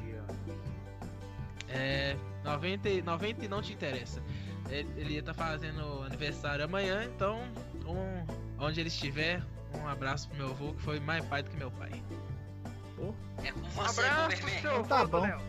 é 1.71 2.15
90, 2.45 3.03
90 3.03 3.45
e 3.45 3.49
não 3.49 3.63
te 3.63 3.73
interessa. 3.73 4.23
Ele, 4.69 4.89
ele 4.99 5.15
ia 5.15 5.21
estar 5.21 5.33
fazendo 5.33 6.03
aniversário 6.03 6.63
amanhã, 6.63 7.03
então, 7.05 7.41
um, 7.87 8.27
onde 8.63 8.81
ele 8.81 8.89
estiver, 8.89 9.43
um 9.75 9.87
abraço 9.89 10.29
pro 10.29 10.39
meu 10.39 10.49
avô 10.51 10.73
que 10.75 10.83
foi 10.83 11.01
mais 11.01 11.25
pai 11.27 11.43
do 11.43 11.51
que 11.51 11.57
meu 11.57 11.71
pai. 11.73 11.91
É 13.45 13.53
com 13.53 13.61
Um 13.61 13.81
abraço 13.83 14.37
pro 14.41 14.51
seu 14.61 14.85
Tá 14.85 15.01
avô, 15.01 15.21
bom. 15.21 15.27
Léo. 15.27 15.41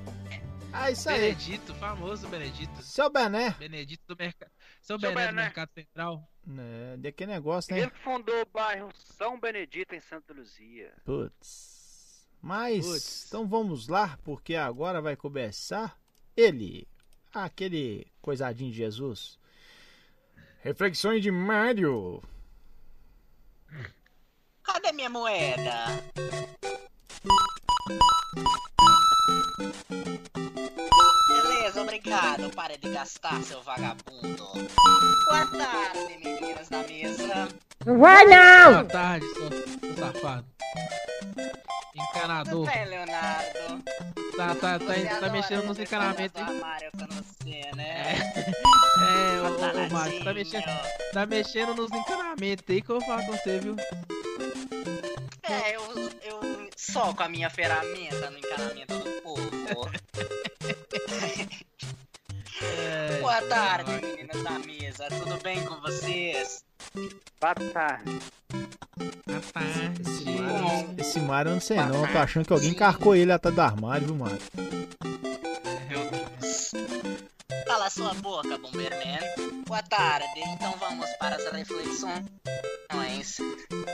Ah, 0.71 0.91
isso 0.91 1.09
aí. 1.09 1.19
Benedito, 1.19 1.73
famoso 1.75 2.27
Benedito. 2.27 2.81
Seu 2.83 3.09
Bené. 3.09 3.51
Benedito 3.57 4.03
do 4.07 4.15
mercado. 4.15 4.51
Seu 4.81 4.99
Seu 4.99 5.09
Bené 5.09 5.27
do 5.27 5.29
Bené. 5.29 5.41
Mercado 5.43 5.69
Central. 5.73 6.29
É, 6.47 6.97
de 6.97 7.11
que 7.11 7.25
negócio, 7.25 7.73
né? 7.73 7.81
Ele 7.81 7.91
fundou 8.03 8.41
o 8.41 8.45
bairro 8.45 8.91
São 8.95 9.39
Benedito 9.39 9.95
em 9.95 9.99
Santa 9.99 10.33
Luzia. 10.33 10.93
Putz. 11.03 12.27
Mas, 12.41 12.85
Putz. 12.85 13.25
então 13.27 13.47
vamos 13.47 13.87
lá, 13.87 14.17
porque 14.23 14.55
agora 14.55 15.01
vai 15.01 15.15
começar 15.15 15.97
ele, 16.37 16.87
aquele 17.33 18.07
coisadinho 18.21 18.71
de 18.71 18.77
Jesus. 18.77 19.39
Reflexões 20.61 21.21
de 21.21 21.31
Mário. 21.31 22.21
Cadê 24.73 24.91
minha 24.91 25.09
moeda? 25.09 26.03
Beleza, 31.27 31.81
obrigado. 31.81 32.49
Pare 32.55 32.77
de 32.77 32.89
gastar, 32.89 33.41
seu 33.43 33.61
vagabundo. 33.61 34.45
Boa 35.25 35.45
tarde, 35.45 36.17
meninas 36.23 36.69
da 36.69 36.83
mesa. 36.83 37.47
Vai 37.85 38.25
não! 38.25 38.71
Boa 38.73 38.85
tarde, 38.85 39.25
seu, 39.33 39.95
safado. 39.95 40.45
Encanador. 41.95 42.65
Tudo 42.65 42.71
bem, 42.71 42.85
Leonardo? 42.85 43.83
Tá, 44.37 44.55
tá, 44.55 44.79
tá, 44.79 44.85
Você 44.93 45.05
tá 45.05 45.17
adora 45.17 45.31
mexendo 45.31 45.63
nos 45.65 45.79
encanamentos, 45.79 46.41
hein? 46.41 46.47
armário 46.47 46.91
com 46.97 47.05
você, 47.07 47.75
né? 47.75 48.15
É, 48.99 49.41
ô, 49.41 49.45
ô, 49.45 49.85
ô 49.85 49.89
Márcio, 49.91 50.23
tá 50.23 50.33
mexendo, 50.33 50.65
tá 51.13 51.25
mexendo 51.25 51.75
nos 51.75 51.91
encanamentos 51.91 52.65
aí 52.69 52.81
que 52.81 52.89
eu 52.89 52.99
vou 52.99 53.07
falar 53.07 53.25
com 53.25 53.31
você, 53.33 53.59
viu? 53.59 53.75
Só 56.75 57.13
com 57.13 57.23
a 57.23 57.29
minha 57.29 57.49
ferramenta 57.49 58.29
no 58.29 58.37
encanamento 58.37 58.93
do 58.97 59.21
povo. 59.21 59.49
Boa 63.21 63.41
tarde, 63.43 63.91
meninas 64.01 64.43
da 64.43 64.59
mesa. 64.59 65.07
Tudo 65.07 65.41
bem 65.41 65.63
com 65.63 65.79
vocês? 65.81 66.63
Boa 67.39 67.55
tarde. 67.73 68.19
Esse 69.27 70.41
Mário, 70.41 70.95
esse 70.97 71.19
Mário 71.19 71.49
eu 71.49 71.53
não 71.53 71.61
sei 71.61 71.77
não. 71.77 72.05
Eu 72.05 72.11
tô 72.11 72.17
achando 72.17 72.45
que 72.45 72.53
alguém 72.53 72.73
carcou 72.73 73.15
ele 73.15 73.31
atrás 73.31 73.55
do 73.55 73.61
armário, 73.61 74.07
viu, 74.07 74.15
Mário? 74.15 74.39
Sua 77.89 78.13
boca, 78.13 78.57
Bomberman. 78.57 79.19
Boa 79.65 79.81
tarde. 79.81 80.39
Então 80.53 80.71
vamos 80.79 81.09
para 81.19 81.35
as 81.35 81.51
reflexões. 81.51 83.37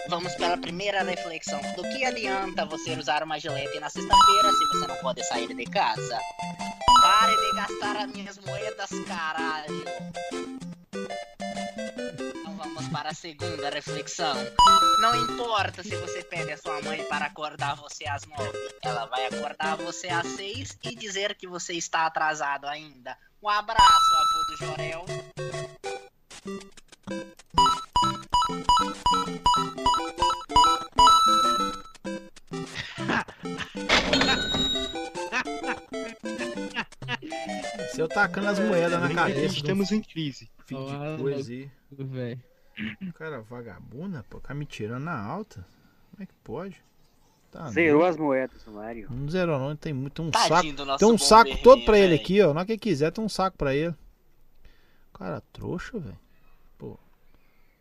Vamos 0.09 0.35
para 0.35 0.55
a 0.55 0.57
primeira 0.57 1.01
reflexão. 1.01 1.59
Do 1.75 1.81
que 1.83 2.03
adianta 2.03 2.65
você 2.65 2.91
usar 2.91 3.23
uma 3.23 3.39
gilete 3.39 3.79
na 3.79 3.89
sexta-feira 3.89 4.51
se 4.51 4.67
você 4.67 4.87
não 4.87 4.95
pode 4.97 5.23
sair 5.23 5.47
de 5.47 5.65
casa? 5.65 6.19
Pare 7.01 7.35
de 7.35 7.55
gastar 7.55 7.95
as 7.97 8.11
minhas 8.11 8.37
moedas, 8.39 8.89
caralho. 9.07 9.85
Então 12.35 12.57
vamos 12.57 12.87
para 12.89 13.09
a 13.09 13.13
segunda 13.13 13.69
reflexão. 13.69 14.35
Não 15.01 15.15
importa 15.23 15.81
se 15.83 15.95
você 15.95 16.21
pede 16.23 16.51
a 16.51 16.57
sua 16.57 16.81
mãe 16.81 17.03
para 17.05 17.25
acordar 17.25 17.75
você 17.75 18.05
às 18.07 18.25
nove. 18.25 18.75
Ela 18.83 19.05
vai 19.05 19.25
acordar 19.27 19.77
você 19.77 20.09
às 20.09 20.27
seis 20.27 20.77
e 20.83 20.95
dizer 20.95 21.35
que 21.35 21.47
você 21.47 21.73
está 21.73 22.05
atrasado 22.05 22.67
ainda. 22.67 23.17
Um 23.45 23.49
abraço, 23.49 24.15
avô 24.15 24.43
do 24.47 24.57
Jorel. 24.57 25.05
Se 37.91 38.01
eu 38.01 38.07
tacando 38.07 38.47
as 38.47 38.57
moedas 38.57 38.99
na 38.99 39.13
cabeça. 39.13 39.57
Estamos 39.57 39.91
em 39.91 40.01
crise. 40.01 40.49
filho 40.65 40.87
de 40.87 41.21
coisa 41.21 41.51
aí. 41.51 42.39
Cara, 43.13 43.41
vagabunda, 43.41 44.25
pô, 44.27 44.39
tá 44.39 44.55
me 44.55 44.65
tirando 44.65 45.03
na 45.03 45.23
alta. 45.23 45.63
Como 46.09 46.23
é 46.23 46.25
que 46.25 46.33
pode? 46.43 46.83
Tá 47.55 47.69
Zerou 47.69 47.99
doido. 48.01 48.09
as 48.11 48.17
moedas, 48.17 48.65
Mário. 48.65 49.07
Não 49.09 49.29
zerou 49.29 49.57
não, 49.57 49.75
tem 49.77 49.93
muito 49.93 50.21
um 50.21 50.29
Tadinho 50.29 50.75
saco. 50.77 50.97
Tem 50.99 51.07
um 51.07 51.17
saco 51.17 51.57
todo 51.63 51.85
pra 51.85 51.97
ele 51.97 52.09
velho. 52.09 52.21
aqui, 52.21 52.41
ó. 52.41 52.47
Na 52.53 52.59
hora 52.59 52.65
que 52.65 52.73
ele 52.73 52.79
quiser, 52.79 53.11
tem 53.11 53.23
um 53.23 53.29
saco 53.29 53.57
pra 53.57 53.73
ele. 53.73 53.95
Cara, 55.13 55.41
trouxa, 55.53 55.97
velho. 55.97 56.19
Pô, 56.77 56.99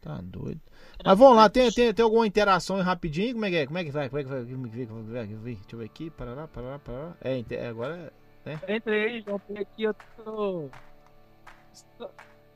tá 0.01 0.21
doido. 0.23 0.61
Mas 1.05 1.19
vamos 1.19 1.37
lá, 1.37 1.49
tem, 1.51 1.73
tem, 1.73 1.93
tem 1.93 2.05
alguma 2.05 2.25
interação 2.25 2.77
aí 2.77 2.83
rapidinho? 2.83 3.33
Como 3.33 3.45
é 3.47 3.51
que 3.51 3.57
é? 3.57 3.67
Como 3.67 3.79
é 3.79 3.85
que 3.85 3.91
vai? 3.91 4.09
Como 4.09 4.21
é 4.21 4.23
que 4.23 4.31
vai? 4.31 4.45
Como 4.45 4.67
é 4.67 4.71
que 4.71 4.77
vai? 4.77 4.87
Como 4.87 5.01
é 5.01 5.03
que 5.03 5.13
vai? 5.13 5.27
Deixa 5.27 5.63
eu 5.73 5.79
ver 5.81 5.85
aqui. 5.87 6.11
Parará, 6.11 6.47
parará, 6.47 6.79
parará. 6.79 7.13
É, 7.21 7.45
é, 7.51 7.67
agora 7.67 8.13
é. 8.47 8.51
Né? 8.51 8.61
Entrei, 8.77 9.23
já 9.23 9.33
entrei 9.35 9.63
aqui, 9.63 9.83
eu 9.83 9.95
tô. 10.25 10.69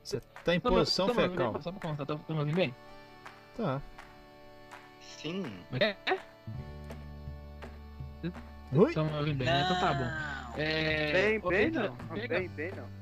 Você 0.04 0.20
tá 0.44 0.54
em 0.54 0.60
Tô 0.60 0.68
posição 0.70 1.06
tô 1.06 1.12
ouvindo 1.14 1.30
fecal. 1.32 1.52
bem? 1.54 1.62
Só 1.62 1.72
pra 1.72 1.80
constar, 1.88 2.06
tô, 2.06 2.16
tô 2.16 2.32
me 2.34 2.38
ouvindo 2.38 2.54
bem? 2.54 2.74
Tá. 3.56 3.82
Sim. 5.00 5.44
É? 5.80 5.96
Me 8.22 8.78
ouvindo 9.18 9.38
bem, 9.38 9.46
né? 9.46 9.62
Então 9.64 9.80
tá 9.80 9.94
bom. 9.94 10.60
É... 10.60 11.12
Bem, 11.12 11.38
ô, 11.42 11.48
bem 11.48 11.70
Pedro, 11.70 11.88
não. 11.88 11.96
pega- 12.16 12.38
Bem, 12.38 12.48
bem 12.48 12.72
não. 12.72 12.98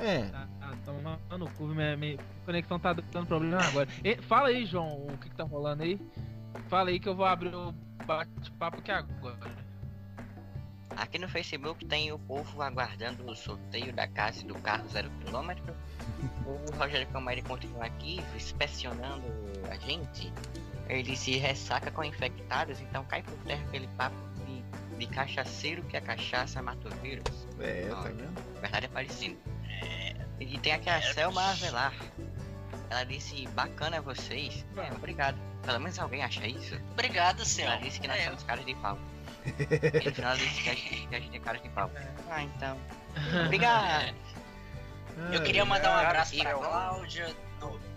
É. 0.00 0.30
Ah, 0.32 0.46
ah, 0.62 0.74
toma 0.84 1.18
no 1.38 1.50
cu, 1.50 1.64
minha, 1.66 1.96
minha 1.96 2.18
conexão 2.44 2.78
tá 2.78 2.92
dando 2.92 3.26
problema 3.26 3.60
agora. 3.62 3.88
E, 4.04 4.16
fala 4.22 4.48
aí, 4.48 4.64
João, 4.64 5.06
o 5.06 5.18
que 5.18 5.28
que 5.28 5.34
tá 5.36 5.44
rolando 5.44 5.82
aí? 5.82 6.00
Fala 6.68 6.90
aí 6.90 7.00
que 7.00 7.08
eu 7.08 7.14
vou 7.14 7.26
abrir 7.26 7.54
o 7.54 7.72
bate-papo 8.06 8.78
aqui 8.78 8.90
agora. 8.92 9.68
Aqui 10.96 11.18
no 11.18 11.28
Facebook 11.28 11.84
tem 11.86 12.10
o 12.12 12.18
povo 12.18 12.62
aguardando 12.62 13.24
o 13.28 13.34
sorteio 13.36 13.92
da 13.92 14.06
casa 14.08 14.40
e 14.42 14.44
do 14.44 14.54
carro 14.56 14.88
zero 14.88 15.10
quilômetro. 15.24 15.74
O 16.48 16.76
Rogério 16.78 17.06
Camari 17.08 17.42
continua 17.42 17.84
aqui 17.84 18.20
inspecionando 18.34 19.22
a 19.70 19.74
gente. 19.76 20.32
Ele 20.88 21.16
se 21.16 21.36
ressaca 21.36 21.90
com 21.90 22.02
infectados, 22.02 22.80
então 22.80 23.04
cai 23.04 23.22
por 23.22 23.34
terra 23.44 23.62
aquele 23.68 23.86
papo 23.88 24.16
de, 24.46 24.62
de 24.96 25.06
cachaceiro 25.06 25.82
que 25.82 25.96
a 25.96 26.00
cachaça 26.00 26.62
mata 26.62 26.88
o 26.88 26.90
vírus. 27.02 27.24
É, 27.60 27.88
tá 27.88 28.00
Olha, 28.00 28.14
vendo? 28.14 28.32
Na 28.54 28.60
verdade 28.60 28.86
é 28.86 28.88
parecido. 28.88 29.36
É, 29.82 30.14
E 30.40 30.58
tem 30.58 30.72
aqui 30.72 30.88
a 30.88 31.00
Selma 31.02 31.50
Avelar. 31.50 31.92
Ela 32.90 33.04
disse, 33.04 33.46
bacana 33.48 34.00
vocês. 34.00 34.64
É, 34.78 34.90
obrigado. 34.92 35.36
Pelo 35.62 35.78
menos 35.80 35.98
alguém 35.98 36.24
acha 36.24 36.46
isso. 36.46 36.74
Obrigado, 36.92 37.44
Selma. 37.44 37.72
Ela 37.74 37.82
disse 37.82 38.00
que 38.00 38.08
nós 38.08 38.18
É. 38.18 38.24
somos 38.24 38.42
caras 38.44 38.64
de 38.64 38.74
pau. 38.76 38.98
E 39.44 40.04
no 40.08 40.14
final 40.14 40.30
ela 40.32 40.38
disse 40.38 40.62
que 40.62 40.70
a 40.70 40.74
gente, 40.74 41.06
que 41.06 41.14
a 41.14 41.20
gente 41.20 41.36
é 41.36 41.40
cara 41.40 41.58
de 41.58 41.68
pau. 41.68 41.90
Ah, 42.30 42.42
então. 42.42 42.78
Obrigado. 43.44 44.14
Eu 45.32 45.42
queria 45.42 45.64
mandar 45.66 45.90
um 45.90 46.06
abraço 46.06 46.36
pra. 46.38 46.54
Cláudia. 46.54 47.34
do- 47.60 47.87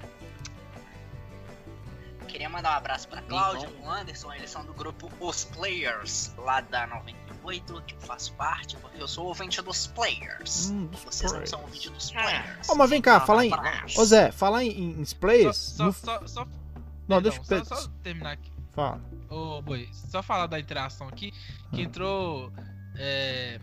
Queria 2.32 2.50
mandar 2.50 2.72
um 2.74 2.78
abraço 2.78 3.08
pra 3.10 3.22
Cláudia, 3.24 3.68
pro 3.70 3.90
Anderson, 3.90 4.32
eles 4.34 4.50
são 4.50 4.64
do 4.66 4.74
grupo 4.74 5.12
Os 5.20 5.44
Players, 5.44 6.34
lá 6.38 6.62
da 6.62 6.88
98, 6.88 7.82
que 7.86 7.94
eu 7.96 8.00
faço 8.00 8.34
parte, 8.34 8.78
porque 8.78 9.02
eu 9.02 9.08
sou 9.08 9.26
ouvinte 9.28 9.62
dos 9.62 9.88
Players. 9.88 10.70
Hum, 10.70 10.86
dos 10.88 11.02
Vocês 11.04 11.32
não 11.34 11.46
são 11.46 11.62
ouvinte 11.62 11.90
dos 11.90 12.10
Players. 12.12 12.70
Ó, 12.70 12.76
mas 12.76 12.90
vem 12.90 13.02
cá, 13.02 13.20
falar 13.20 13.46
em. 13.46 13.52
Ô 13.98 14.06
Zé, 14.06 14.32
falar 14.32 14.64
em, 14.64 15.02
em 15.02 15.06
players. 15.20 15.58
Só, 15.58 15.86
no- 15.86 15.94
só, 15.94 16.26
só, 16.26 16.48
Não, 17.08 17.22
deixa 17.22 17.42
eu. 17.50 17.66
Só, 17.66 17.76
só 17.76 17.90
terminar 18.02 18.32
aqui. 18.32 18.50
Fala. 18.72 19.02
Ô, 19.30 19.62
boi, 19.62 19.90
só 19.94 20.24
falar 20.24 20.48
da 20.48 20.58
interação 20.60 21.08
aqui, 21.10 21.32
que 21.74 21.82
Ah. 21.82 21.84
entrou. 21.84 22.52
é, 22.98 23.60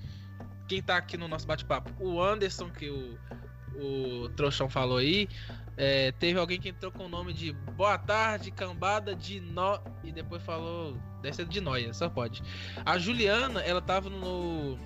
quem 0.69 0.83
tá 0.83 0.97
aqui 0.99 1.17
no 1.17 1.27
nosso 1.27 1.47
bate-papo? 1.47 1.91
O 1.99 2.23
Anderson, 2.23 2.69
que 2.71 2.91
o, 2.91 3.19
o 3.75 4.29
Trouxão 4.31 4.69
falou 4.69 4.99
aí. 4.99 5.27
É, 5.79 6.11
teve 6.13 6.39
alguém 6.39 6.61
que 6.61 6.69
entrou 6.69 6.91
com 6.91 7.05
o 7.07 7.09
nome 7.09 7.33
de 7.33 7.53
Boa 7.53 7.97
tarde, 7.97 8.51
cambada 8.51 9.15
de 9.15 9.41
nó. 9.41 9.79
E 10.03 10.11
depois 10.11 10.43
falou. 10.43 10.97
Deve 11.23 11.37
ser 11.37 11.47
de 11.47 11.61
noia, 11.61 11.95
só 11.95 12.09
pode. 12.09 12.43
A 12.85 12.99
Juliana, 12.99 13.61
ela 13.61 13.81
tava 13.81 14.11
no, 14.11 14.77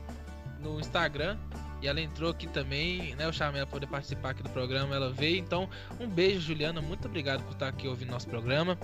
no 0.60 0.78
Instagram. 0.78 1.38
E 1.80 1.88
ela 1.88 2.00
entrou 2.00 2.30
aqui 2.30 2.46
também, 2.46 3.16
né? 3.16 3.24
Eu 3.24 3.32
chamei 3.32 3.60
ela 3.60 3.68
poder 3.68 3.88
participar 3.88 4.30
aqui 4.30 4.42
do 4.42 4.50
programa, 4.50 4.94
ela 4.94 5.10
veio. 5.10 5.38
Então, 5.38 5.68
um 5.98 6.06
beijo, 6.06 6.40
Juliana. 6.40 6.80
Muito 6.80 7.08
obrigado 7.08 7.42
por 7.42 7.54
estar 7.54 7.66
aqui 7.66 7.88
ouvindo 7.88 8.10
nosso 8.10 8.28
programa. 8.28 8.78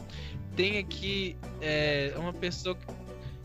Tem 0.56 0.78
aqui 0.78 1.36
é, 1.60 2.12
uma 2.16 2.32
pessoa 2.32 2.76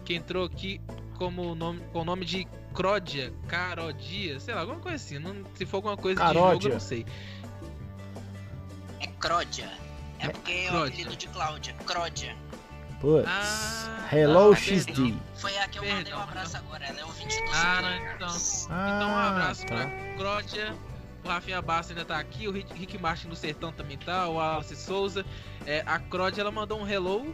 que- 0.03 0.15
entrou 0.15 0.45
aqui 0.45 0.81
como 1.19 1.53
nome, 1.53 1.81
com 1.91 2.01
o 2.01 2.03
nome 2.05 2.25
de 2.25 2.47
Cródia, 2.73 3.31
Carodia, 3.47 4.39
sei 4.39 4.55
lá, 4.55 4.61
alguma 4.61 4.79
coisa 4.79 4.95
assim. 4.95 5.19
Não, 5.19 5.35
se 5.53 5.65
for 5.67 5.77
alguma 5.77 5.97
coisa 5.97 6.19
de 6.19 6.33
jogo, 6.33 6.45
Caródia. 6.45 6.67
eu 6.69 6.73
não 6.73 6.79
sei. 6.79 7.05
É 9.23 9.27
Cródia. 9.27 9.69
É 10.19 10.27
porque 10.27 10.51
é 10.51 10.71
o 10.71 10.83
apelido 10.83 11.15
de 11.15 11.27
Cláudia. 11.27 11.73
Cródia. 11.85 12.35
Putz. 12.99 13.25
Ah, 13.27 14.07
Hello 14.11 14.51
ah, 14.51 14.55
XD. 14.55 15.13
Foi 15.35 15.57
a 15.57 15.67
que 15.67 15.79
eu 15.79 15.85
mandei 15.85 16.13
um 16.13 16.19
abraço 16.19 16.57
agora, 16.57 16.85
ela 16.85 16.99
é 16.99 17.05
ouvinte 17.05 17.41
dos 17.41 17.53
Ah, 17.53 17.81
não, 17.81 18.15
então. 18.15 18.35
então 18.65 19.07
um 19.09 19.15
Ah, 19.15 19.29
abraço 19.29 19.65
tá. 19.65 19.75
pra 19.75 19.89
Cródia. 20.17 20.75
O 21.23 21.27
Rafinha 21.29 21.61
Bassa 21.61 21.93
ainda 21.93 22.03
tá 22.03 22.17
aqui, 22.19 22.49
o 22.49 22.51
Rick, 22.51 22.73
Rick 22.77 22.97
Martin 22.97 23.29
do 23.29 23.35
Sertão 23.35 23.71
também 23.71 23.97
tá, 23.97 24.27
o 24.27 24.39
Alice 24.41 24.75
Souza. 24.75 25.25
É, 25.65 25.81
a 25.85 25.97
Cródia 25.99 26.41
ela 26.41 26.51
mandou 26.51 26.77
um 26.81 26.85
hello 26.87 27.33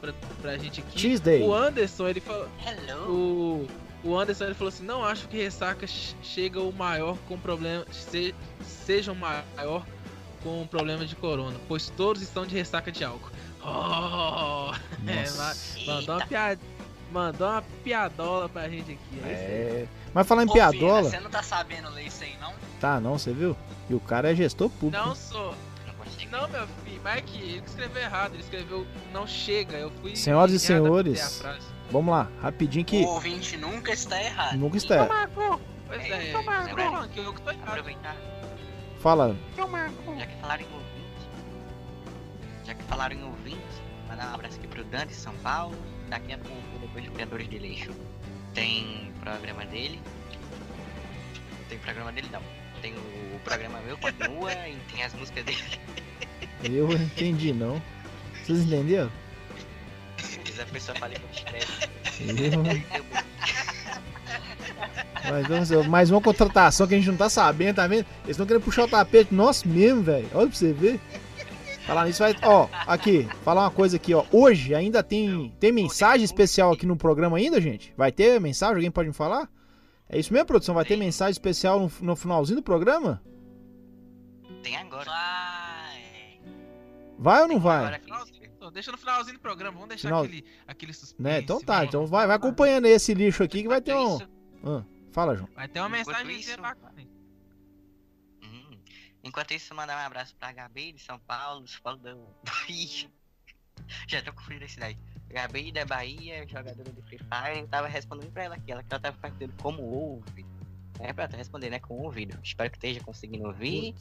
pra, 0.00 0.12
pra 0.42 0.58
gente 0.58 0.80
aqui. 0.80 1.00
Tuesday. 1.00 1.40
O 1.42 1.54
Anderson, 1.54 2.08
ele 2.08 2.20
falou. 2.20 2.48
Hello. 2.66 3.68
O, 4.02 4.08
o 4.08 4.18
Anderson 4.18 4.44
ele 4.46 4.54
falou 4.54 4.68
assim: 4.70 4.84
não 4.84 5.04
acho 5.04 5.28
que 5.28 5.36
ressaca 5.36 5.86
ch- 5.86 6.16
chega 6.24 6.60
o 6.60 6.72
maior 6.72 7.16
com 7.28 7.38
problema. 7.38 7.86
Se, 7.92 8.34
seja 8.64 9.12
o 9.12 9.16
maior 9.16 9.86
com 10.42 10.66
problema 10.66 11.04
de 11.06 11.14
corona, 11.16 11.58
pois 11.68 11.90
todos 11.90 12.22
estão 12.22 12.46
de 12.46 12.54
ressaca 12.54 12.90
de 12.90 13.04
álcool. 13.04 13.30
Oh! 13.62 14.72
É, 15.06 15.86
mandou 15.86 16.16
uma 16.16 16.26
piada. 16.26 16.60
Mandou 17.10 17.48
uma 17.48 17.62
piadola 17.82 18.48
pra 18.48 18.68
gente 18.68 18.92
aqui. 18.92 19.20
É. 19.24 19.32
É. 19.32 19.88
Mas 20.14 20.26
falar 20.26 20.44
em 20.44 20.48
Ô, 20.48 20.52
piadola. 20.52 21.10
Você 21.10 21.18
não 21.18 21.30
tá 21.30 21.42
sabendo 21.42 21.90
ler 21.90 22.06
isso 22.06 22.22
aí, 22.22 22.36
não? 22.40 22.52
Tá, 22.80 23.00
não, 23.00 23.18
você 23.18 23.32
viu? 23.32 23.56
E 23.88 23.94
o 23.94 24.00
cara 24.00 24.30
é 24.30 24.34
gestor 24.34 24.68
público. 24.70 25.04
Não 25.04 25.14
sou. 25.14 25.54
Não, 26.30 26.48
meu 26.48 26.66
filho, 26.84 27.00
mas 27.02 27.18
é 27.18 27.20
que 27.22 27.38
ele 27.38 27.62
escreveu 27.66 28.02
errado. 28.02 28.34
Ele 28.34 28.42
escreveu 28.42 28.86
não 29.12 29.26
chega. 29.26 29.76
Eu 29.76 29.90
fui. 30.00 30.14
Senhoras 30.14 30.52
e 30.54 30.60
senhores, 30.60 31.42
vamos 31.90 32.12
lá, 32.14 32.28
rapidinho 32.40 32.84
que. 32.84 33.02
O 33.02 33.08
ouvinte 33.08 33.56
nunca 33.56 33.92
está 33.92 34.22
errado. 34.22 34.56
Nunca 34.56 34.76
está 34.76 34.94
errado. 34.94 35.30
Toma, 35.34 35.48
pô. 35.56 35.60
Pois 35.88 36.02
É, 36.02 36.28
é, 36.28 36.32
toma, 36.32 36.70
é, 36.70 36.74
toma. 36.74 37.08
que 37.08 37.18
eu 37.18 37.34
que 37.34 37.42
tô 37.42 37.50
errado. 37.50 37.68
Aproveitar. 37.68 38.16
Fala. 39.00 39.34
Já 39.56 40.26
que 40.26 40.36
falaram 40.40 40.62
em 40.62 40.72
ouvinte, 40.74 41.28
já 42.64 42.74
que 42.74 42.82
falaram 42.84 43.16
em 43.16 43.24
ouvinte, 43.24 43.82
mandar 44.06 44.30
um 44.30 44.34
abraço 44.34 44.58
aqui 44.58 44.68
pro 44.68 44.84
Dante 44.84 45.14
São 45.14 45.34
Paulo. 45.36 45.74
Daqui 46.08 46.32
a 46.34 46.38
pouco, 46.38 46.78
depois 46.80 47.04
do 47.04 47.10
Criadores 47.12 47.48
de 47.48 47.58
Lixo, 47.58 47.92
tem 48.52 49.10
programa 49.20 49.64
dele. 49.64 50.00
Tem 51.68 51.78
programa 51.78 52.12
dele 52.12 52.28
não. 52.30 52.42
Tem 52.82 52.94
o 52.94 53.40
programa 53.42 53.80
meu, 53.80 53.96
continua, 53.96 54.52
e 54.68 54.76
tem 54.92 55.02
as 55.02 55.14
músicas 55.14 55.44
dele. 55.44 55.80
Eu 56.64 56.92
entendi, 56.92 57.54
não. 57.54 57.80
Vocês 58.44 58.60
entenderam? 58.60 59.10
a 60.60 60.66
pessoa 60.66 60.98
fala 60.98 61.14
que 61.14 61.22
eu 61.22 61.30
escrevo. 61.30 61.72
Mas 65.28 65.46
vamos- 65.46 65.86
mais 65.86 66.10
uma 66.10 66.20
contratação 66.20 66.86
que 66.86 66.94
a 66.94 66.98
gente 66.98 67.08
não 67.08 67.16
tá 67.16 67.28
sabendo, 67.28 67.76
tá 67.76 67.86
vendo? 67.86 68.06
Eles 68.24 68.30
estão 68.30 68.46
querendo 68.46 68.62
puxar 68.62 68.84
o 68.84 68.88
tapete 68.88 69.34
nosso 69.34 69.68
mesmo, 69.68 70.02
velho. 70.02 70.28
Olha 70.34 70.46
pra 70.48 70.56
você 70.56 70.72
ver. 70.72 71.00
Falar 71.86 72.06
nisso 72.06 72.20
vai. 72.22 72.34
Ó, 72.42 72.68
aqui, 72.86 73.28
falar 73.44 73.62
uma 73.62 73.70
coisa 73.70 73.96
aqui, 73.96 74.14
ó. 74.14 74.24
Hoje 74.30 74.74
ainda 74.74 75.02
tem, 75.02 75.52
tem 75.58 75.72
mensagem 75.72 76.24
especial 76.24 76.72
aqui 76.72 76.86
no 76.86 76.96
programa 76.96 77.36
ainda, 77.36 77.60
gente? 77.60 77.92
Vai 77.96 78.12
ter 78.12 78.40
mensagem? 78.40 78.76
Alguém 78.76 78.90
pode 78.90 79.08
me 79.08 79.14
falar? 79.14 79.48
É 80.08 80.18
isso 80.18 80.32
mesmo, 80.32 80.46
produção? 80.46 80.74
Vai 80.74 80.84
ter 80.84 80.96
mensagem 80.96 81.32
especial 81.32 81.80
no, 81.80 81.90
no 82.00 82.16
finalzinho 82.16 82.56
do 82.58 82.62
programa? 82.62 83.22
Tem 84.62 84.76
agora. 84.76 85.10
Vai 87.18 87.42
ou 87.42 87.48
não 87.48 87.58
vai? 87.60 88.00
Então, 88.56 88.70
Deixa 88.72 88.92
no 88.92 88.98
finalzinho 88.98 89.36
do 89.36 89.40
programa, 89.40 89.72
vamos 89.72 89.88
deixar 89.88 90.08
Final- 90.08 90.22
aquele, 90.22 90.44
aquele 90.66 90.92
suspense. 90.92 91.22
Né? 91.22 91.40
Então 91.40 91.60
tá, 91.60 91.84
então 91.84 92.06
vai, 92.06 92.26
vai 92.26 92.36
acompanhando 92.36 92.84
aí 92.84 92.92
esse 92.92 93.12
lixo 93.14 93.42
aqui 93.42 93.62
que 93.62 93.68
vai 93.68 93.80
ter 93.80 93.94
um. 93.94 94.18
Ah, 94.64 94.82
fala, 95.12 95.36
João. 95.36 95.48
Vai 95.54 95.68
ter 95.68 95.80
uma 95.80 95.88
Enquanto 95.98 96.06
mensagem 96.24 96.40
isso- 96.40 96.60
bacana. 96.60 97.02
Hum. 98.42 98.78
Enquanto 99.22 99.50
isso, 99.52 99.74
mandar 99.74 99.96
um 100.02 100.06
abraço 100.06 100.34
pra 100.36 100.52
Gabi 100.52 100.92
de 100.92 101.00
São 101.02 101.18
Paulo, 101.18 101.66
São 101.68 101.80
Paulo 101.82 101.98
da 101.98 102.14
Bahia. 102.44 103.10
Já 104.06 104.22
tô 104.22 104.32
confundindo 104.32 104.64
esse 104.64 104.78
daí. 104.78 104.96
Gabi 105.28 105.70
da 105.72 105.84
Bahia, 105.84 106.46
jogadora 106.48 106.90
de 106.92 107.02
Free 107.02 107.18
Fire, 107.18 107.60
eu 107.60 107.68
tava 107.68 107.86
respondendo 107.86 108.32
pra 108.32 108.44
ela 108.44 108.54
aqui, 108.56 108.72
ela 108.72 108.82
que 108.82 108.92
ela 108.92 109.00
tava 109.00 109.16
perguntando 109.16 109.52
como 109.62 109.82
ouve. 109.82 110.44
É 110.98 111.12
pra 111.12 111.26
tu 111.28 111.36
responder, 111.36 111.70
né? 111.70 111.78
Com 111.78 111.94
o 111.98 112.02
ouvido. 112.04 112.38
Espero 112.42 112.70
que 112.70 112.76
esteja 112.76 113.00
conseguindo 113.00 113.46
ouvir. 113.46 113.94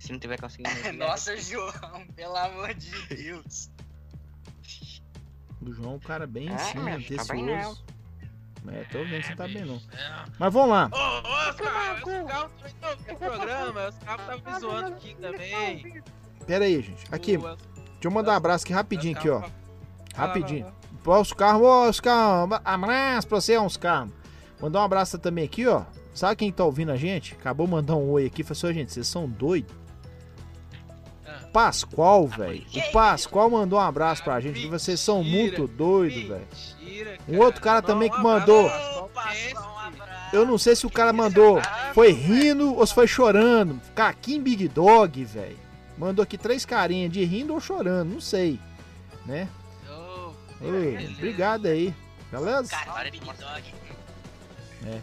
Se 0.00 0.10
não 0.12 0.18
tiver 0.18 0.40
conseguindo 0.40 0.68
ouvir. 0.76 0.92
Nossa, 0.92 1.36
João, 1.36 2.06
pelo 2.16 2.36
amor 2.36 2.74
de 2.74 2.90
Deus. 3.14 3.70
Do 5.60 5.72
João, 5.72 5.94
um 5.94 6.00
cara 6.00 6.26
bem 6.26 6.48
Ah, 6.50 6.56
tá 6.56 6.74
bem 6.74 7.44
não. 7.44 7.54
atencioso. 7.54 7.84
É, 8.72 8.84
tô 8.84 8.98
vendo 9.04 9.20
que 9.20 9.26
você 9.26 9.36
tá 9.36 9.46
bem 9.46 9.64
não. 9.64 9.80
Mas 10.38 10.52
vamos 10.52 10.70
lá. 10.70 10.90
Ô, 10.90 11.48
Oscar, 11.48 11.94
os 11.96 12.26
carros 12.26 12.50
também 12.62 12.66
estão 12.66 12.96
no 13.08 13.16
programa, 13.18 13.88
os 13.88 13.98
carros 13.98 14.22
estavam 14.22 14.52
me 14.52 14.60
zoando 14.60 14.88
aqui 14.88 15.16
também. 15.20 16.02
Pera 16.46 16.64
aí, 16.64 16.82
gente. 16.82 17.04
Aqui, 17.12 17.36
deixa 17.36 17.56
eu 18.02 18.10
mandar 18.10 18.32
um 18.32 18.36
abraço 18.36 18.64
aqui 18.64 18.72
rapidinho 18.72 19.16
aqui, 19.18 19.28
ó. 19.28 19.42
Rapidinho. 20.14 20.64
vai 20.64 20.72
Pra 21.02 21.12
Oscar, 21.14 21.60
ô 21.60 21.66
Oscar, 21.88 22.48
abraço 22.64 23.28
pra 23.28 23.40
você, 23.40 23.58
Oscar. 23.58 24.08
Mandar 24.60 24.80
um 24.80 24.84
abraço 24.84 25.18
também 25.18 25.44
aqui, 25.44 25.66
ó. 25.66 25.84
Sabe 26.14 26.36
quem 26.36 26.50
tá 26.50 26.64
ouvindo 26.64 26.92
a 26.92 26.96
gente? 26.96 27.34
Acabou 27.34 27.66
de 27.66 27.72
mandar 27.72 27.96
um 27.96 28.08
oi 28.10 28.24
aqui. 28.26 28.42
Falou 28.42 28.52
assim, 28.56 28.66
"Ô, 28.68 28.72
gente, 28.72 28.92
vocês 28.92 29.06
são 29.06 29.28
doidos. 29.28 29.74
Pascoal, 31.54 32.26
velho. 32.26 32.66
O 32.74 32.90
Pascoal 32.90 33.48
mandou 33.48 33.78
um 33.78 33.82
abraço 33.82 34.24
pra 34.24 34.40
gente. 34.40 34.60
que 34.60 34.66
Vocês 34.66 34.98
são 34.98 35.22
muito 35.22 35.68
doidos, 35.68 36.24
velho. 36.24 36.48
Um 37.28 37.38
outro 37.38 37.60
cara 37.62 37.80
também 37.80 38.10
que 38.10 38.20
mandou. 38.20 38.68
Eu 40.32 40.44
não 40.44 40.58
sei 40.58 40.74
se 40.74 40.84
o 40.84 40.90
cara 40.90 41.12
mandou. 41.12 41.62
Foi 41.94 42.10
rindo 42.10 42.74
ou 42.74 42.84
se 42.84 42.92
foi 42.92 43.06
chorando. 43.06 43.80
Caquim 43.94 44.42
Big 44.42 44.66
Dog, 44.66 45.24
velho. 45.24 45.56
Mandou 45.96 46.24
aqui 46.24 46.36
três 46.36 46.64
carinhas 46.66 47.12
de 47.12 47.24
rindo 47.24 47.54
ou 47.54 47.60
chorando. 47.60 48.14
Não 48.14 48.20
sei. 48.20 48.58
Né? 49.24 49.48
Oi, 50.60 51.14
obrigado 51.16 51.66
aí. 51.66 51.94
Beleza? 52.32 52.70
Cara, 52.70 53.08
Big 53.12 53.24
Dog. 53.24 53.74
É. 54.86 54.98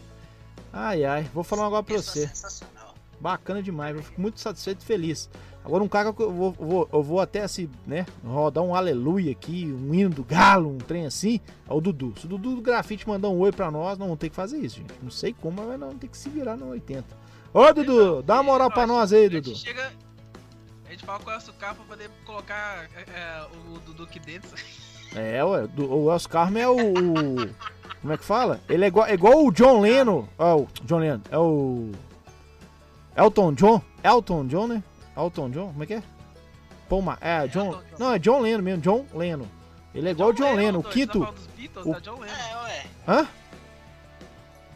Ai, 0.74 1.06
ai. 1.06 1.30
Vou 1.34 1.45
falar 1.45 1.62
um 1.62 1.66
negócio 1.66 1.86
pra 1.86 1.95
você. 1.95 2.28
sensacional. 2.28 2.81
Bacana 3.22 3.61
demais. 3.61 3.95
Eu 3.95 4.01
fico 4.03 4.19
muito 4.19 4.39
satisfeito 4.39 4.82
e 4.82 4.86
feliz. 4.86 5.30
Agora 5.63 5.84
um 5.84 5.88
cara 5.88 6.11
que 6.11 6.22
eu 6.24 6.32
vou, 6.32 6.51
vou- 6.53 6.89
eu 6.91 7.03
vou 7.03 7.19
até 7.22 7.41
assim, 7.43 7.69
né? 7.86 8.05
Rodar 8.26 8.63
um 8.63 8.74
aleluia 8.74 9.32
aqui, 9.32 9.65
um 9.72 9.93
hino 9.93 10.09
do 10.09 10.24
galo, 10.24 10.69
um 10.72 10.78
trem 10.80 11.05
assim. 11.05 11.39
É 11.69 11.74
o 11.74 11.80
Dudu. 11.80 12.13
Se 12.19 12.26
o 12.26 12.30
Dudu 12.30 12.55
do 12.55 12.61
grafite 12.61 13.07
mandar 13.07 13.30
um 13.30 13.38
oi 13.39 13.51
pra 13.51 13.69
nós, 13.69 13.97
não 13.97 14.07
vamos 14.07 14.19
ter 14.19 14.30
que 14.30 14.36
fazer 14.36 14.57
isso, 14.57 14.78
gente. 14.78 14.91
Não 15.03 15.11
sei 15.11 15.34
como, 15.39 15.61
mas 15.65 15.80
não 15.80 15.89
tem 15.95 16.09
que 16.09 16.17
se 16.17 16.30
virar 16.30 16.57
no 16.57 16.69
80. 16.69 17.05
Ô, 17.53 17.72
Dudu, 17.74 18.24
dá 18.24 18.36
uma 18.36 18.43
moral 18.43 18.72
pra 18.72 18.88
nós 18.88 19.13
aí, 19.13 19.26
A 19.26 19.30
gente 19.30 19.43
Dudu. 19.43 19.55
chega. 19.57 19.91
A 20.88 20.91
gente 20.91 21.05
fala 21.05 21.22
é 21.32 21.38
o 21.38 21.41
sucar 21.41 21.76
pra 21.76 21.86
poder 21.86 22.09
colocar 22.26 22.88
é, 22.97 23.01
é, 23.17 23.45
o, 23.69 23.76
o 23.76 23.80
Dudu 23.80 24.03
aqui 24.03 24.19
dentro. 24.19 24.49
É, 25.15 25.43
ué, 25.43 25.67
o 25.78 26.11
Elcio 26.11 26.30
Carmo 26.30 26.57
é 26.57 26.67
o, 26.67 26.76
o- 26.76 27.49
Como 28.01 28.13
é 28.13 28.17
que 28.17 28.26
fala? 28.26 28.59
Ele 28.67 28.84
é 28.84 28.88
igual, 28.88 29.05
é 29.05 29.13
igual 29.13 29.45
o 29.45 29.51
John 29.51 29.82
Lennon. 29.82 30.26
Ó, 30.39 30.61
o 30.61 30.67
John 30.86 30.97
Lennon. 30.99 31.22
É 31.30 31.38
o. 31.38 31.91
Elton 33.16 33.53
John? 33.53 33.82
Elton 34.03 34.47
John, 34.47 34.68
né? 34.68 34.84
Elton 35.18 35.49
John? 35.49 35.68
Como 35.72 35.84
é 35.84 35.86
que 35.86 35.93
é? 35.95 36.03
Paul 36.89 37.01
Ma 37.01 37.18
É, 37.22 37.47
John. 37.47 37.80
Não, 37.99 38.14
é 38.14 38.20
John 38.20 38.39
Lennon 38.39 38.62
mesmo, 38.64 38.82
John 38.82 39.05
Lennon. 39.14 39.45
Ele 39.93 40.07
é 40.07 40.12
igual 40.12 40.30
o 40.30 40.34
John 40.34 40.53
Lennon, 40.55 40.80
o 40.80 40.84
quinto. 40.84 41.20
Beatles, 41.57 41.86
o- 41.86 41.93
é 41.93 41.97
o 41.97 42.01
John 42.01 42.20
Lennon. 42.20 42.34
É, 42.34 42.64
ué. 42.64 42.86
Hã? 43.07 43.28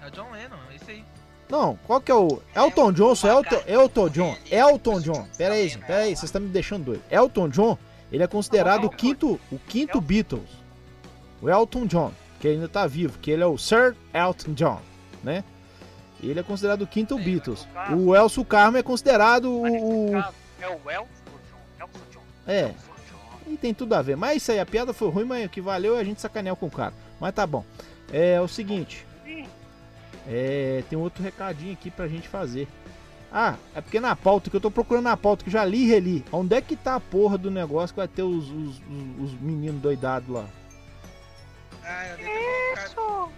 É 0.01 0.07
o 0.07 0.11
John 0.11 0.31
Lennon, 0.31 0.55
é 0.71 0.75
isso 0.75 0.85
aí. 0.91 1.03
Não, 1.49 1.77
qual 1.85 2.01
que 2.01 2.11
é 2.11 2.15
o. 2.15 2.41
Elton 2.55 2.91
John, 2.91 3.15
sou 3.15 3.29
Elton, 3.29 3.61
Elton 3.67 4.09
John. 4.09 4.35
Elton 4.49 4.99
John. 5.01 5.27
Pera 5.37 5.53
aí, 5.53 5.69
gente, 5.69 5.85
pera 5.85 5.99
aí, 6.03 6.09
vocês 6.15 6.23
estão 6.23 6.41
me 6.41 6.47
deixando 6.49 6.85
doido. 6.85 7.03
Elton 7.09 7.49
John, 7.49 7.77
ele 8.11 8.23
é 8.23 8.27
considerado 8.27 8.85
o 8.85 8.89
quinto, 8.89 9.39
o 9.51 9.59
quinto 9.59 10.01
Beatles. 10.01 10.49
O 11.41 11.49
Elton 11.49 11.85
John, 11.85 12.11
que 12.39 12.47
ainda 12.47 12.67
tá 12.67 12.87
vivo, 12.87 13.19
que 13.19 13.29
ele 13.29 13.43
é 13.43 13.45
o 13.45 13.57
Sir 13.57 13.95
Elton 14.13 14.53
John, 14.53 14.81
né? 15.23 15.43
Ele 16.23 16.39
é 16.39 16.43
considerado 16.43 16.81
o 16.83 16.87
quinto 16.87 17.17
Beatles. 17.17 17.67
O 17.95 18.15
Elcio 18.15 18.43
Carmo 18.45 18.77
é 18.77 18.83
considerado 18.83 19.45
o. 19.51 19.63
o- 20.11 20.15
É 20.61 20.67
o 20.69 20.89
Elson 20.89 21.07
John. 21.79 21.89
John. 22.11 22.19
É. 22.47 22.73
E 23.47 23.57
tem 23.57 23.73
tudo 23.73 23.93
a 23.93 24.01
ver. 24.01 24.15
Mas 24.17 24.37
isso 24.37 24.51
aí, 24.51 24.59
a 24.59 24.65
piada 24.65 24.93
foi 24.93 25.09
ruim, 25.09 25.25
mas 25.25 25.45
o 25.45 25.49
que 25.49 25.61
valeu 25.61 25.95
é 25.95 25.99
a 25.99 26.03
gente 26.03 26.19
sacanear 26.21 26.55
com 26.55 26.65
o 26.65 26.71
cara. 26.71 26.93
Mas 27.19 27.33
tá 27.33 27.45
bom. 27.45 27.63
É 28.11 28.39
o 28.41 28.47
seguinte. 28.47 29.05
É, 30.27 30.83
tem 30.89 30.97
outro 30.97 31.21
recadinho 31.23 31.73
aqui 31.73 31.91
pra 31.91 32.07
gente 32.07 32.27
fazer. 32.27 32.67
Ah, 33.31 33.55
é 33.75 33.81
porque 33.81 33.99
na 33.99 34.15
pauta, 34.15 34.49
que 34.49 34.55
eu 34.55 34.61
tô 34.61 34.71
procurando 34.71 35.03
na 35.03 35.17
pauta, 35.17 35.43
que 35.43 35.51
já 35.51 35.63
li 35.65 35.83
e 35.83 35.87
reli. 35.87 36.25
Onde 36.31 36.55
é 36.55 36.61
que 36.61 36.75
tá 36.75 36.95
a 36.95 36.99
porra 36.99 37.37
do 37.37 37.51
negócio 37.51 37.93
que 37.93 37.99
vai 37.99 38.07
ter 38.07 38.23
os, 38.23 38.49
os, 38.49 38.77
os- 38.79 39.23
os 39.25 39.33
meninos 39.41 39.81
doidados 39.81 40.29
lá? 40.29 40.45
Ah, 41.83 42.07
eu 42.07 42.17
colocado. 42.17 43.31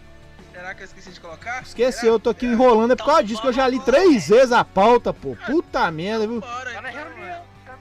Será 0.58 0.74
que 0.74 0.82
eu 0.82 0.86
esqueci 0.86 1.12
de 1.12 1.20
colocar? 1.20 1.62
Esqueci, 1.62 2.08
eu 2.08 2.20
tô 2.20 2.32
aqui 2.32 2.48
enrolando, 2.48 2.94
é 2.94 2.96
por 2.96 3.06
causa 3.06 3.24
disso 3.24 3.40
que 3.40 3.48
eu 3.48 3.54
já 3.54 3.68
li 3.68 3.80
três 3.80 4.28
vezes 4.28 4.52
a 4.52 4.66
pauta, 4.66 5.14
pô. 5.14 5.38
Puta 5.46 5.90
merda, 5.92 6.26
viu? 6.26 6.42
Tá 6.42 6.82
na 6.82 6.90
reunião. 6.90 7.44
Tá, 7.64 7.78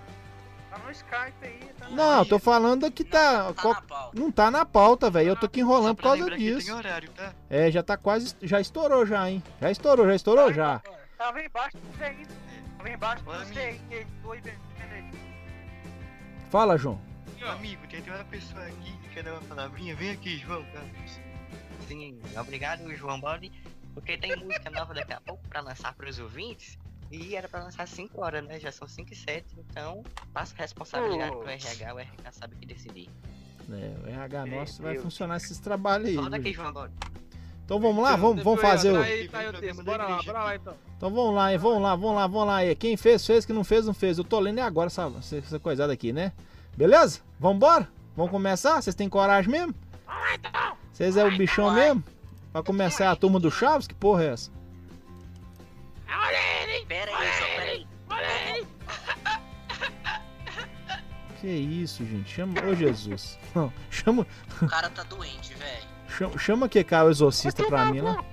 tá 0.70 0.78
no 0.84 0.90
Skype 0.90 1.34
aí. 1.42 1.60
Tá 1.78 1.88
no 1.88 1.96
Não, 1.96 2.18
eu 2.18 2.26
tô 2.26 2.38
falando 2.38 2.90
que 2.90 3.02
tá. 3.02 3.50
qual- 3.54 4.10
Não 4.14 4.30
tá 4.30 4.50
na 4.50 4.66
pauta, 4.66 5.08
velho. 5.08 5.30
Eu 5.30 5.36
tô 5.36 5.46
aqui 5.46 5.60
enrolando 5.60 5.96
por 5.96 6.02
causa 6.02 6.30
disso. 6.36 6.66
tem 6.66 6.74
horário, 6.74 7.08
tá? 7.12 7.32
É, 7.48 7.70
já 7.70 7.82
tá 7.82 7.96
quase. 7.96 8.36
Já 8.42 8.60
estourou 8.60 9.06
já, 9.06 9.26
hein? 9.30 9.42
Já 9.58 9.70
estourou, 9.70 10.06
já 10.06 10.14
estourou 10.14 10.52
já. 10.52 10.82
Tava 11.16 11.42
embaixo 11.42 11.78
do 11.78 11.96
você 11.96 12.04
aí. 12.04 12.26
Tava 12.76 12.90
embaixo 12.90 13.24
do 13.24 13.30
você 13.32 13.58
aí. 13.58 13.80
Aí. 13.90 15.10
Fala, 16.50 16.76
João. 16.76 17.00
Amigo, 17.48 17.86
tem 17.88 18.02
tem 18.02 18.12
uma 18.12 18.24
pessoa 18.24 18.62
aqui 18.64 18.92
que 19.02 19.08
quer 19.14 19.22
dar 19.22 19.32
uma 19.32 19.42
palavrinha. 19.42 19.94
Vem 19.94 20.10
aqui, 20.10 20.36
João, 20.38 20.62
tá? 20.72 20.80
Sim, 21.88 22.18
obrigado, 22.38 22.94
João 22.94 23.20
Bode. 23.20 23.50
Porque 23.94 24.18
tem 24.18 24.36
música 24.36 24.70
nova 24.70 24.92
daqui 24.92 25.12
a 25.12 25.20
pouco 25.20 25.42
pra 25.48 25.60
lançar 25.60 25.94
pros 25.94 26.18
ouvintes. 26.18 26.78
E 27.10 27.36
era 27.36 27.48
pra 27.48 27.62
lançar 27.62 27.86
5 27.86 28.20
horas, 28.20 28.44
né? 28.44 28.58
Já 28.58 28.72
são 28.72 28.86
5 28.86 29.12
e 29.12 29.16
7, 29.16 29.46
então 29.58 30.02
passa 30.32 30.54
a 30.58 30.62
responsabilidade 30.62 31.30
pro 31.30 31.48
RH, 31.48 31.94
o 31.94 31.98
RH 32.00 32.32
sabe 32.32 32.54
o 32.54 32.58
que 32.58 32.66
decidir. 32.66 33.08
É, 33.70 34.04
o 34.04 34.08
RH 34.08 34.46
nosso 34.46 34.82
vai 34.82 34.92
Deus. 34.92 35.04
funcionar 35.04 35.36
esses 35.36 35.58
trabalhos 35.58 36.08
aí. 36.08 36.30
Daqui? 36.30 36.52
João 36.52 36.72
Bode. 36.72 36.92
Então 37.64 37.80
vamos 37.80 38.02
lá, 38.02 38.14
vamos, 38.14 38.44
vamos 38.44 38.60
fazer 38.60 38.92
o. 38.92 39.02
Aí, 39.02 39.28
tá 39.28 39.38
aí 39.38 39.48
o 39.48 39.52
texto, 39.52 39.82
bora 39.82 40.06
lá, 40.06 40.22
bora 40.22 40.44
lá 40.44 40.56
então. 40.56 40.74
Então 40.96 41.10
vamos 41.10 41.34
lá, 41.34 41.52
hein? 41.52 41.58
Vamos 41.58 41.82
lá, 41.82 41.96
vamos 41.96 42.14
lá, 42.14 42.26
vamos 42.26 42.46
lá. 42.46 42.56
aí. 42.56 42.76
Quem 42.76 42.96
fez, 42.96 43.26
fez. 43.26 43.44
Quem 43.44 43.54
não 43.54 43.64
fez, 43.64 43.86
não 43.86 43.94
fez. 43.94 44.18
Eu 44.18 44.24
tô 44.24 44.38
lendo 44.38 44.58
é 44.58 44.62
agora 44.62 44.86
essa, 44.86 45.12
essa 45.36 45.58
coisada 45.58 45.92
aqui, 45.92 46.12
né? 46.12 46.32
Beleza? 46.76 47.20
Vambora? 47.40 47.88
Vamos 48.16 48.30
começar? 48.30 48.80
Vocês 48.80 48.94
têm 48.94 49.08
coragem 49.08 49.50
mesmo? 49.50 49.74
Vocês 50.96 51.14
é 51.18 51.24
o 51.26 51.36
bichão 51.36 51.70
mesmo? 51.74 52.02
Pra 52.50 52.62
começar 52.62 53.10
a 53.10 53.16
turma 53.16 53.38
do 53.38 53.50
Chaves? 53.50 53.86
Que 53.86 53.92
porra 53.92 54.24
é 54.24 54.28
essa? 54.28 54.50
Pera 56.88 57.10
aí, 57.14 57.28
só 57.34 57.44
pera 58.08 58.26
aí. 58.26 58.66
Que 61.38 61.48
isso, 61.48 62.02
gente? 62.06 62.32
Chama. 62.32 62.54
Ô 62.62 62.74
Jesus. 62.74 63.38
Não, 63.54 63.70
chama. 63.90 64.26
O 64.62 64.66
cara 64.66 64.88
tá 64.88 65.02
doente, 65.02 65.52
velho. 65.52 65.84
Chama, 66.08 66.38
chama 66.38 66.66
que 66.66 66.82
cara 66.82 67.08
o 67.08 67.10
exorcista 67.10 67.62
pra 67.64 67.84
mim 67.84 68.00
lá. 68.00 68.24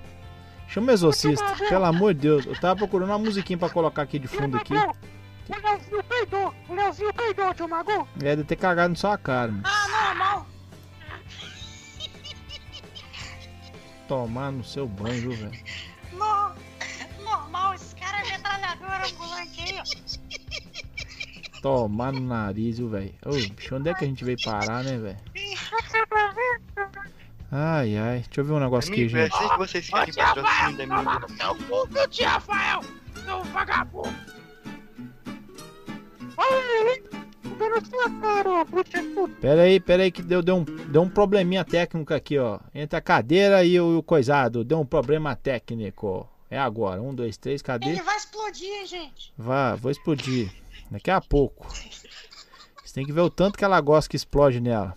Chama 0.70 0.92
o 0.92 0.94
exorcista, 0.94 1.44
pelo 1.68 1.84
amor 1.84 2.14
de 2.14 2.22
Deus. 2.22 2.46
Eu 2.46 2.58
tava 2.58 2.78
procurando 2.78 3.10
uma 3.10 3.20
musiquinha 3.20 3.60
pra 3.60 3.70
colocar 3.70 4.04
aqui 4.04 4.18
de 4.18 4.30
fundo 4.30 4.56
aqui. 4.56 4.74
O 4.74 5.62
Leozinho 5.62 6.04
peidou! 6.06 6.54
O 6.70 6.74
Leozinho 6.74 7.14
peidou, 7.14 7.54
tio 7.54 7.68
Magu! 7.68 8.08
É 8.22 8.38
de 8.38 8.46
ter 8.46 8.56
cagado 8.56 8.92
na 8.92 8.96
sua 8.96 9.18
cara, 9.18 9.52
mano. 9.52 9.64
Ah, 9.66 10.08
normal! 10.08 10.53
Tomar 14.08 14.52
no 14.52 14.64
seu 14.64 14.88
banho, 14.88 15.22
viu, 15.22 15.32
velho? 15.32 15.64
No... 16.12 16.54
Normal, 17.24 17.74
esse 17.74 17.96
cara 17.96 18.20
é 18.20 18.32
metralhadora 18.32 19.08
ambulante 19.08 19.62
aí, 19.62 19.80
ó. 19.80 19.84
Tomar 21.62 22.12
no 22.12 22.20
nariz, 22.20 22.78
viu, 22.78 22.90
velho? 22.90 23.14
Ô, 23.26 23.32
bicho, 23.32 23.76
onde 23.76 23.90
é 23.90 23.94
que 23.94 24.04
a 24.04 24.08
gente 24.08 24.24
veio 24.24 24.38
parar, 24.44 24.84
né, 24.84 24.98
velho? 24.98 25.18
Tá? 26.76 26.92
Ai, 27.56 27.96
ai. 27.98 28.20
Deixa 28.20 28.42
eu 28.42 28.46
ver 28.46 28.54
um 28.54 28.60
negócio 28.60 28.92
aqui, 28.92 29.06
é 29.06 29.08
gente. 29.08 29.34
assim 29.34 29.48
que 29.48 29.58
vocês 29.58 29.88
querem 29.88 30.14
patrocínio 30.14 30.78
da 30.78 30.86
minha 30.88 31.20
no 31.20 31.30
seu 31.30 31.56
cu, 31.56 31.88
meu 31.92 32.08
tio 32.10 32.26
Rafael! 32.26 32.82
Seu 33.24 33.44
vagabundo! 33.44 34.16
Ai, 36.36 37.04
Pera 39.42 39.62
aí, 39.64 39.80
pera 39.80 40.04
aí 40.04 40.12
que 40.12 40.22
deu, 40.22 40.42
deu, 40.42 40.58
um, 40.58 40.64
deu 40.64 41.02
um 41.02 41.10
probleminha 41.10 41.64
técnico 41.64 42.14
aqui, 42.14 42.38
ó. 42.38 42.60
Entre 42.74 42.98
a 42.98 43.02
cadeira 43.02 43.64
e 43.64 43.80
o, 43.80 44.00
o 44.00 44.04
coisado. 44.04 44.64
Deu 44.64 44.80
um 44.80 44.86
problema 44.86 45.36
técnico. 45.36 46.30
É 46.50 46.60
agora. 46.60 47.02
Um, 47.02 47.14
dois, 47.14 47.38
três, 47.38 47.62
cadê? 47.62 47.90
Ele 47.90 48.04
vai 48.04 48.18
explodir, 48.18 48.70
hein, 48.70 48.86
gente? 48.86 49.34
Vá, 49.38 49.76
vou 49.76 49.92
explodir. 49.92 50.52
Daqui 50.92 51.10
a 51.10 51.20
pouco. 51.20 51.68
Você 52.84 52.94
tem 52.94 53.06
que 53.06 53.12
ver 53.12 53.22
o 53.22 53.30
tanto 53.30 53.58
que 53.58 53.66
ela 53.66 53.82
gosta 53.82 54.10
que 54.10 54.16
explode 54.16 54.60
nela. 54.60 54.96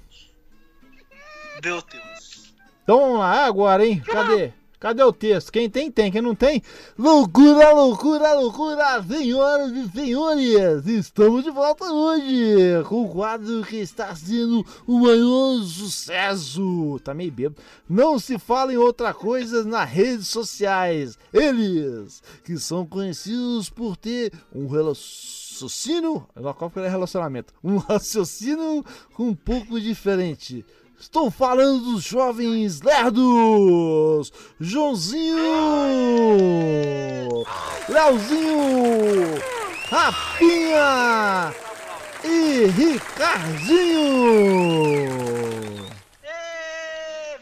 Meu 1.64 1.80
Deus. 1.82 2.54
Então 2.82 3.00
vamos 3.00 3.18
lá, 3.20 3.40
é 3.40 3.44
agora, 3.44 3.86
hein? 3.86 4.00
Cadê? 4.00 4.52
Cadê 4.78 5.02
o 5.02 5.12
texto? 5.12 5.50
Quem 5.50 5.70
tem, 5.70 5.90
tem. 5.90 6.12
Quem 6.12 6.20
não 6.20 6.34
tem, 6.34 6.62
loucura, 6.98 7.72
loucura, 7.72 8.34
loucura, 8.34 9.02
senhoras 9.02 9.72
e 9.72 9.88
senhores! 9.88 10.86
Estamos 10.86 11.44
de 11.44 11.50
volta 11.50 11.86
hoje 11.86 12.84
com 12.86 13.04
o 13.04 13.08
quadro 13.08 13.64
que 13.64 13.76
está 13.76 14.14
sendo 14.14 14.64
o 14.86 14.98
maior 14.98 15.62
sucesso. 15.62 17.00
Tá 17.02 17.14
meio 17.14 17.32
bêbado. 17.32 17.56
Não 17.88 18.18
se 18.18 18.38
fala 18.38 18.72
em 18.72 18.76
outra 18.76 19.14
coisa 19.14 19.64
nas 19.64 19.88
redes 19.88 20.28
sociais. 20.28 21.18
Eles, 21.32 22.22
que 22.44 22.58
são 22.58 22.84
conhecidos 22.84 23.70
por 23.70 23.96
ter 23.96 24.30
um 24.54 24.66
raciocínio. 24.66 26.26
Agora 26.36 26.52
qual 26.52 26.70
que 26.70 26.80
é 26.80 26.88
relacionamento? 26.88 27.54
Um 27.64 27.78
raciocínio 27.88 28.84
um 29.18 29.34
pouco 29.34 29.80
diferente. 29.80 30.66
Estou 30.98 31.30
falando 31.30 31.92
dos 31.92 32.04
jovens 32.04 32.80
lerdos! 32.80 34.32
Joãozinho! 34.58 35.36
Leozinho! 37.88 39.40
Rafinha! 39.88 41.54
E 42.24 42.64
Ricardinho! 42.66 44.16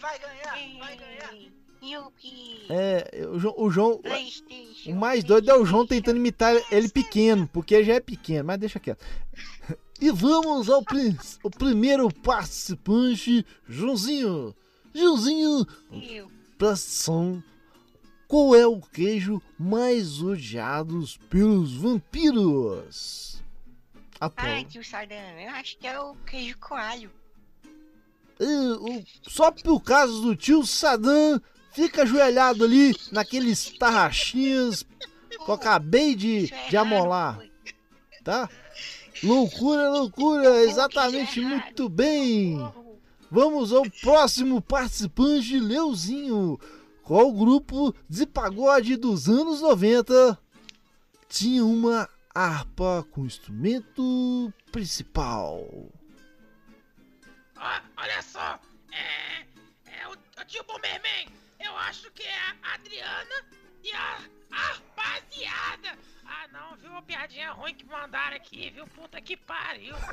Vai 0.00 0.18
ganhar, 0.18 0.58
vai 0.78 0.96
ganhar. 0.96 1.32
É, 2.68 3.26
o 3.30 3.38
João, 3.38 3.54
o 3.56 3.70
João. 3.70 4.00
O 4.86 4.94
mais 4.94 5.22
doido 5.22 5.50
é 5.50 5.54
o 5.54 5.64
João 5.64 5.86
tentando 5.86 6.16
imitar 6.18 6.54
ele 6.70 6.88
pequeno, 6.88 7.48
porque 7.52 7.74
ele 7.74 7.84
já 7.84 7.94
é 7.94 8.00
pequeno, 8.00 8.44
mas 8.44 8.58
deixa 8.58 8.80
quieto. 8.80 9.02
E 10.00 10.10
vamos 10.10 10.68
ao 10.68 10.84
o 11.42 11.50
primeiro 11.50 12.12
participante, 12.12 13.46
Joãozinho. 13.68 14.54
Joãozinho, 14.94 15.66
pressão. 16.58 17.42
Qual 18.26 18.54
é 18.54 18.66
o 18.66 18.80
queijo 18.80 19.40
mais 19.58 20.20
odiado 20.20 21.04
pelos 21.30 21.74
vampiros? 21.74 23.42
Apolo. 24.20 24.48
Ai, 24.48 24.64
tio 24.64 24.84
Sardan, 24.84 25.14
eu 25.40 25.50
acho 25.50 25.76
que 25.78 25.86
é 25.86 25.98
o 26.00 26.14
queijo 26.26 26.56
coalho. 26.58 27.10
É, 28.40 28.44
o- 28.44 29.04
só 29.22 29.50
por 29.52 29.80
causa 29.80 30.20
do 30.20 30.34
tio 30.34 30.66
Sadam, 30.66 31.40
fica 31.72 32.02
ajoelhado 32.02 32.64
ali 32.64 32.94
naqueles 33.12 33.70
tarrachinhas 33.78 34.82
que 34.82 35.36
eu 35.38 35.54
acabei 35.54 36.14
de, 36.14 36.50
de 36.68 36.76
amolar. 36.76 37.38
Tá? 38.24 38.48
Loucura, 39.24 39.88
loucura, 39.88 40.62
exatamente, 40.64 41.40
muito 41.40 41.88
bem. 41.88 42.58
Vamos 43.30 43.72
ao 43.72 43.82
próximo 44.02 44.60
participante, 44.60 45.58
Leuzinho. 45.58 46.58
Qual 47.02 47.32
grupo 47.32 47.94
de 48.08 48.26
pagode 48.26 48.96
dos 48.96 49.28
anos 49.28 49.60
90 49.60 50.38
tinha 51.28 51.64
uma 51.64 52.08
harpa 52.34 53.06
com 53.10 53.24
instrumento 53.24 54.52
principal? 54.70 55.60
Ó, 57.56 57.80
olha 57.96 58.22
só, 58.22 58.58
é. 58.92 59.40
É 59.86 60.06
o, 60.08 60.12
o 60.12 60.44
tio 60.46 60.62
Bomberman. 60.64 61.28
Eu 61.60 61.74
acho 61.78 62.10
que 62.12 62.22
é 62.22 62.38
a 62.62 62.74
Adriana 62.74 63.44
e 63.82 63.90
a, 63.92 64.18
a 64.52 64.56
rapaziada. 64.56 65.98
Ah, 66.26 66.48
não, 66.52 66.76
viu? 66.76 66.90
Uma 66.90 67.02
piadinha 67.02 67.52
ruim 67.52 67.74
que 67.74 67.84
mandaram 67.86 68.36
aqui, 68.36 68.70
viu? 68.74 68.86
Puta 68.88 69.20
que 69.20 69.36
pariu. 69.36 69.94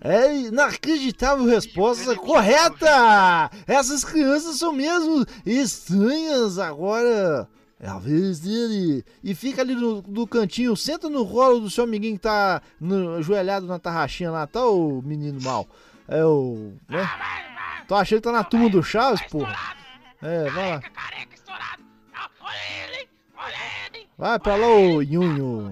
É 0.00 0.32
inacreditável 0.32 1.44
resposta 1.44 2.14
correta! 2.14 3.50
Essas 3.66 4.04
crianças 4.04 4.56
são 4.56 4.72
mesmo 4.72 5.26
estranhas 5.44 6.56
agora. 6.56 7.48
É 7.80 7.88
a 7.88 7.98
vez 7.98 8.38
dele. 8.38 9.04
E 9.24 9.34
fica 9.34 9.60
ali 9.62 9.74
no, 9.74 10.00
no 10.02 10.24
cantinho, 10.24 10.76
senta 10.76 11.08
no 11.08 11.26
colo 11.26 11.58
do 11.58 11.68
seu 11.68 11.82
amiguinho 11.82 12.14
que 12.14 12.22
tá 12.22 12.62
no- 12.80 13.16
ajoelhado 13.16 13.66
na 13.66 13.80
tarraxinha 13.80 14.30
lá, 14.30 14.46
tá 14.46 14.64
o 14.66 15.02
menino 15.02 15.40
mal. 15.42 15.66
É 16.06 16.24
o. 16.24 16.74
Né? 16.88 17.08
Tô 17.88 17.96
achando 17.96 18.18
que 18.18 18.24
tá 18.24 18.32
na 18.32 18.44
turma 18.44 18.68
do 18.68 18.82
Chaves, 18.82 19.22
porra. 19.22 19.56
É, 20.22 20.48
vai 20.50 20.70
lá. 20.70 20.82
Vai 24.18 24.36
pra 24.40 24.56
lá, 24.56 24.66
ô 24.66 25.00
Nhunho. 25.00 25.70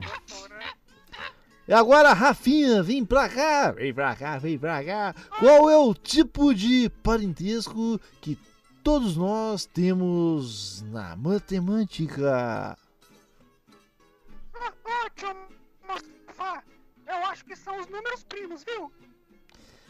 E 1.66 1.72
agora, 1.72 2.12
Rafinha, 2.12 2.80
vem 2.80 3.05
pra 3.05 3.28
cá, 3.28 3.72
vem 3.72 3.92
pra 3.92 4.14
cá, 4.14 4.38
vem 4.38 4.57
pra 4.57 4.84
cá. 4.84 5.12
Qual 5.40 5.68
é 5.68 5.76
o 5.76 5.92
tipo 5.92 6.55
de 6.55 6.88
parentesco 7.03 8.01
que 8.20 8.38
todos 8.84 9.16
nós 9.16 9.66
temos 9.66 10.82
na 10.92 11.16
matemática? 11.16 12.78
Eu 17.05 17.16
acho 17.26 17.44
que 17.44 17.57
são 17.57 17.80
os 17.80 17.88
números 17.88 18.22
primos, 18.22 18.62
viu? 18.62 18.92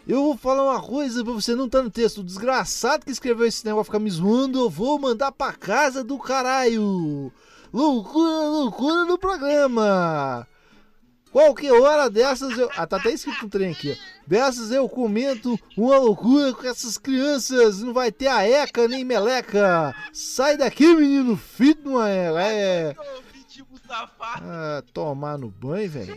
Eu 0.08 0.22
vou 0.22 0.36
falar 0.38 0.62
uma 0.62 0.80
coisa 0.80 1.22
pra 1.22 1.34
você 1.34 1.54
não 1.54 1.68
tá 1.68 1.82
no 1.82 1.90
texto. 1.90 2.18
O 2.22 2.24
desgraçado 2.24 3.04
que 3.04 3.12
escreveu 3.12 3.44
esse 3.44 3.66
negócio 3.66 3.84
ficar 3.86 3.98
me 3.98 4.10
zoando, 4.10 4.60
eu 4.60 4.70
vou 4.70 4.98
mandar 4.98 5.30
pra 5.30 5.52
casa 5.52 6.02
do 6.02 6.18
caralho. 6.18 7.30
Loucura, 7.72 8.48
loucura 8.48 9.04
no 9.04 9.18
programa. 9.18 10.46
Qualquer 11.32 11.72
hora 11.72 12.08
dessas 12.08 12.56
eu. 12.56 12.70
Ah, 12.76 12.86
tá 12.86 12.96
até 12.96 13.10
escrito 13.10 13.42
no 13.42 13.50
trem 13.50 13.72
aqui. 13.72 13.98
Dessas 14.26 14.70
eu 14.70 14.88
comento 14.88 15.58
uma 15.76 15.98
loucura 15.98 16.54
com 16.54 16.66
essas 16.66 16.96
crianças. 16.96 17.82
Não 17.82 17.92
vai 17.92 18.10
ter 18.10 18.28
a 18.28 18.48
Eca 18.48 18.88
nem 18.88 19.04
meleca. 19.04 19.94
Sai 20.12 20.56
daqui, 20.56 20.86
menino, 20.94 21.36
filho 21.36 21.82
de 21.82 21.88
uma. 21.88 22.08
É. 22.08 22.94
Ah, 23.90 24.82
tomar 24.92 25.38
no 25.38 25.50
banho, 25.50 25.90
velho. 25.90 26.16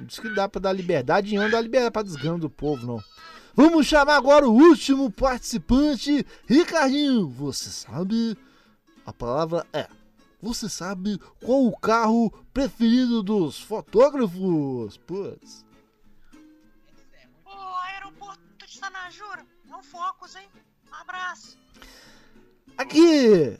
Diz 0.00 0.18
que 0.18 0.28
dá 0.28 0.48
pra 0.48 0.60
dar 0.60 0.72
liberdade 0.72 1.34
e 1.34 1.38
não 1.38 1.48
dá 1.48 1.60
liberdade 1.60 1.92
pra 1.92 2.02
desgrama 2.02 2.38
do 2.38 2.50
povo, 2.50 2.86
não. 2.86 3.02
Vamos 3.54 3.86
chamar 3.86 4.16
agora 4.16 4.46
o 4.46 4.52
último 4.52 5.10
participante, 5.10 6.26
Ricardinho. 6.46 7.26
Você 7.28 7.70
sabe? 7.70 8.36
A 9.06 9.12
palavra 9.14 9.66
é. 9.72 9.88
Você 10.40 10.68
sabe 10.68 11.18
qual 11.44 11.64
o 11.66 11.76
carro 11.76 12.30
preferido 12.52 13.22
dos 13.22 13.58
fotógrafos? 13.58 14.98
Putz. 14.98 15.64
Ô, 17.44 17.50
aeroporto 17.84 18.66
de 18.66 18.76
Sanajura. 18.76 19.46
É 19.70 19.74
um 19.74 19.82
Focus, 19.82 20.36
hein? 20.36 20.48
Um 20.90 20.94
abraço. 20.94 21.58
Aqui! 22.76 23.58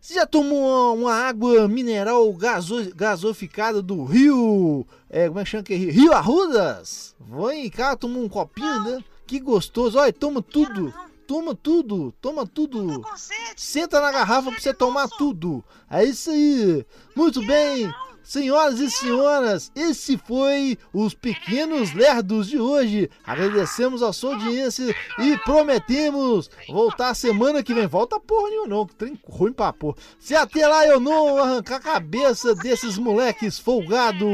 Você 0.00 0.14
já 0.14 0.26
tomou 0.26 0.96
uma, 0.96 1.12
água 1.12 1.68
mineral 1.68 2.32
gaso, 2.32 2.76
do 3.82 4.04
rio. 4.04 4.86
É, 5.10 5.26
como 5.28 5.40
é 5.40 5.44
que 5.44 5.50
chama 5.50 5.62
que 5.64 5.74
é 5.74 5.76
rio? 5.76 5.92
Rio 5.92 6.12
Arrudas? 6.14 7.14
Vem 7.20 7.68
cá, 7.68 7.94
toma 7.94 8.18
um 8.18 8.28
copinho, 8.28 8.84
né? 8.84 9.04
Que 9.26 9.38
gostoso. 9.38 9.98
Olha, 9.98 10.12
toma 10.12 10.40
tudo. 10.40 10.94
Toma 11.28 11.54
tudo, 11.54 12.10
toma 12.22 12.46
tudo. 12.46 13.04
Senta 13.54 14.00
na 14.00 14.10
garrafa 14.10 14.50
pra 14.50 14.58
você 14.58 14.72
tomar 14.72 15.06
tudo. 15.08 15.62
É 15.90 16.02
isso 16.02 16.30
aí. 16.30 16.86
Muito 17.14 17.46
bem. 17.46 17.92
Senhoras 18.22 18.80
e 18.80 18.90
senhoras, 18.90 19.70
esse 19.74 20.16
foi 20.18 20.78
os 20.90 21.12
Pequenos 21.12 21.92
Lerdos 21.92 22.46
de 22.46 22.58
hoje. 22.58 23.10
Agradecemos 23.26 24.02
a 24.02 24.10
sua 24.10 24.34
audiência 24.34 24.94
e 25.18 25.36
prometemos 25.38 26.50
voltar 26.66 27.12
semana 27.14 27.62
que 27.62 27.74
vem. 27.74 27.86
Volta 27.86 28.18
porra 28.18 28.48
nenhuma 28.48 28.68
não, 28.68 28.86
que 28.86 28.94
trem 28.94 29.18
ruim 29.26 29.52
pra 29.52 29.70
porra. 29.70 29.96
Se 30.18 30.34
até 30.34 30.66
lá 30.66 30.86
eu 30.86 30.98
não 30.98 31.36
arrancar 31.36 31.76
a 31.76 31.80
cabeça 31.80 32.54
desses 32.54 32.96
moleques 32.96 33.58
folgados. 33.58 34.28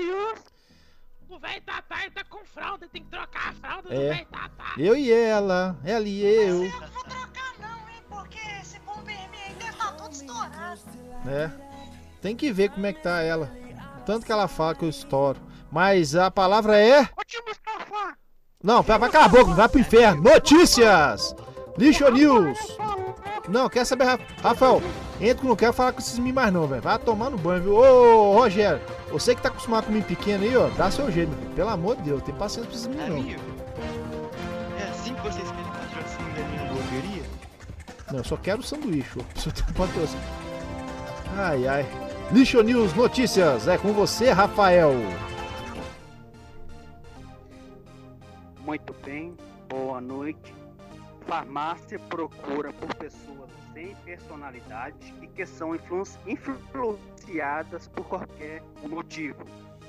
Criança. 0.00 0.42
O 1.28 1.38
velho 1.38 1.62
Tatá 1.62 1.96
tá 2.14 2.24
com 2.28 2.44
fralda, 2.44 2.86
tem 2.92 3.02
que 3.02 3.08
trocar 3.10 3.48
a 3.48 3.52
fralda 3.54 3.88
do 3.88 3.94
É, 3.94 4.08
velho 4.14 4.26
Tatá. 4.26 4.74
eu 4.78 4.94
e 4.96 5.10
ela, 5.12 5.76
ela 5.84 6.06
e 6.06 6.22
eu. 6.22 6.70
Porque 8.08 8.38
esse 8.60 8.78
Bomberman 8.80 9.16
aí 9.46 9.54
deve 9.54 9.70
estar 9.70 9.92
todo 9.92 10.12
estourado. 10.12 10.80
É. 11.26 11.50
Tem 12.22 12.36
que 12.36 12.52
ver 12.52 12.70
como 12.70 12.86
é 12.86 12.92
que 12.92 13.02
tá 13.02 13.20
ela. 13.22 13.50
Tanto 14.04 14.24
que 14.24 14.30
ela 14.32 14.46
fala 14.46 14.74
que 14.74 14.84
eu 14.84 14.88
estouro. 14.88 15.40
Mas 15.70 16.14
a 16.14 16.30
palavra 16.30 16.78
é. 16.78 17.08
Não, 18.62 18.82
vai 18.82 18.98
vai 18.98 19.10
calar 19.10 19.26
a 19.26 19.30
boca, 19.30 19.52
vai 19.52 19.68
pro 19.68 19.80
inferno. 19.80 20.22
Notícias! 20.22 21.34
Lixo 21.76 22.08
News! 22.10 22.58
Não, 23.48 23.68
quer 23.68 23.84
saber, 23.84 24.04
Ra- 24.04 24.18
Rafael? 24.42 24.80
Entra 25.20 25.36
que 25.36 25.44
eu 25.44 25.48
não 25.48 25.56
quero 25.56 25.72
falar 25.72 25.92
com 25.92 25.98
esses 26.00 26.18
mim 26.18 26.32
mais 26.32 26.52
não, 26.52 26.66
velho. 26.66 26.82
Vai 26.82 26.98
tomar 26.98 27.30
no 27.30 27.38
banho, 27.38 27.62
viu? 27.62 27.74
Ô, 27.76 28.32
Rogério, 28.34 28.80
você 29.18 29.34
que 29.34 29.42
tá 29.42 29.48
acostumado 29.48 29.86
com 29.86 29.92
mim 29.92 30.02
pequeno 30.02 30.44
aí, 30.44 30.56
ó, 30.56 30.68
dá 30.70 30.90
seu 30.90 31.10
jeito, 31.10 31.30
meu 31.30 31.38
filho. 31.38 31.54
Pelo 31.54 31.70
amor 31.70 31.96
de 31.96 32.02
Deus, 32.02 32.22
tem 32.22 32.34
paciência 32.34 32.70
pra 32.70 32.78
esses 32.78 33.08
não. 33.08 33.16
Amigo, 33.16 33.40
é 34.78 34.82
assim 34.90 35.14
que 35.14 35.20
vocês 35.22 35.50
querem 35.50 35.64
patrocínio 35.64 36.34
da 36.34 36.42
minha 36.48 36.70
hamburgueria? 36.70 37.22
Não, 38.10 38.18
eu 38.18 38.24
só 38.24 38.36
quero 38.36 38.62
sanduíche, 38.62 39.18
ó. 39.18 39.22
Preciso 39.24 39.54
ter 39.54 39.72
patrocínio. 39.72 40.24
Ai, 41.36 41.66
ai. 41.66 41.86
Lixo 42.32 42.62
News 42.62 42.92
Notícias, 42.94 43.68
é 43.68 43.78
com 43.78 43.92
você, 43.92 44.30
Rafael. 44.30 44.92
Muito 48.64 48.94
bem, 49.04 49.36
boa 49.68 50.00
noite. 50.00 50.54
Farmácia 51.26 51.98
procura 51.98 52.72
por 52.72 52.94
pessoas 52.94 53.50
sem 53.72 53.94
personalidade 54.04 55.14
e 55.20 55.26
que 55.26 55.44
são 55.44 55.74
influ- 55.74 56.98
influenciadas 57.26 57.88
por 57.88 58.04
qualquer 58.06 58.62
motivo. 58.88 59.44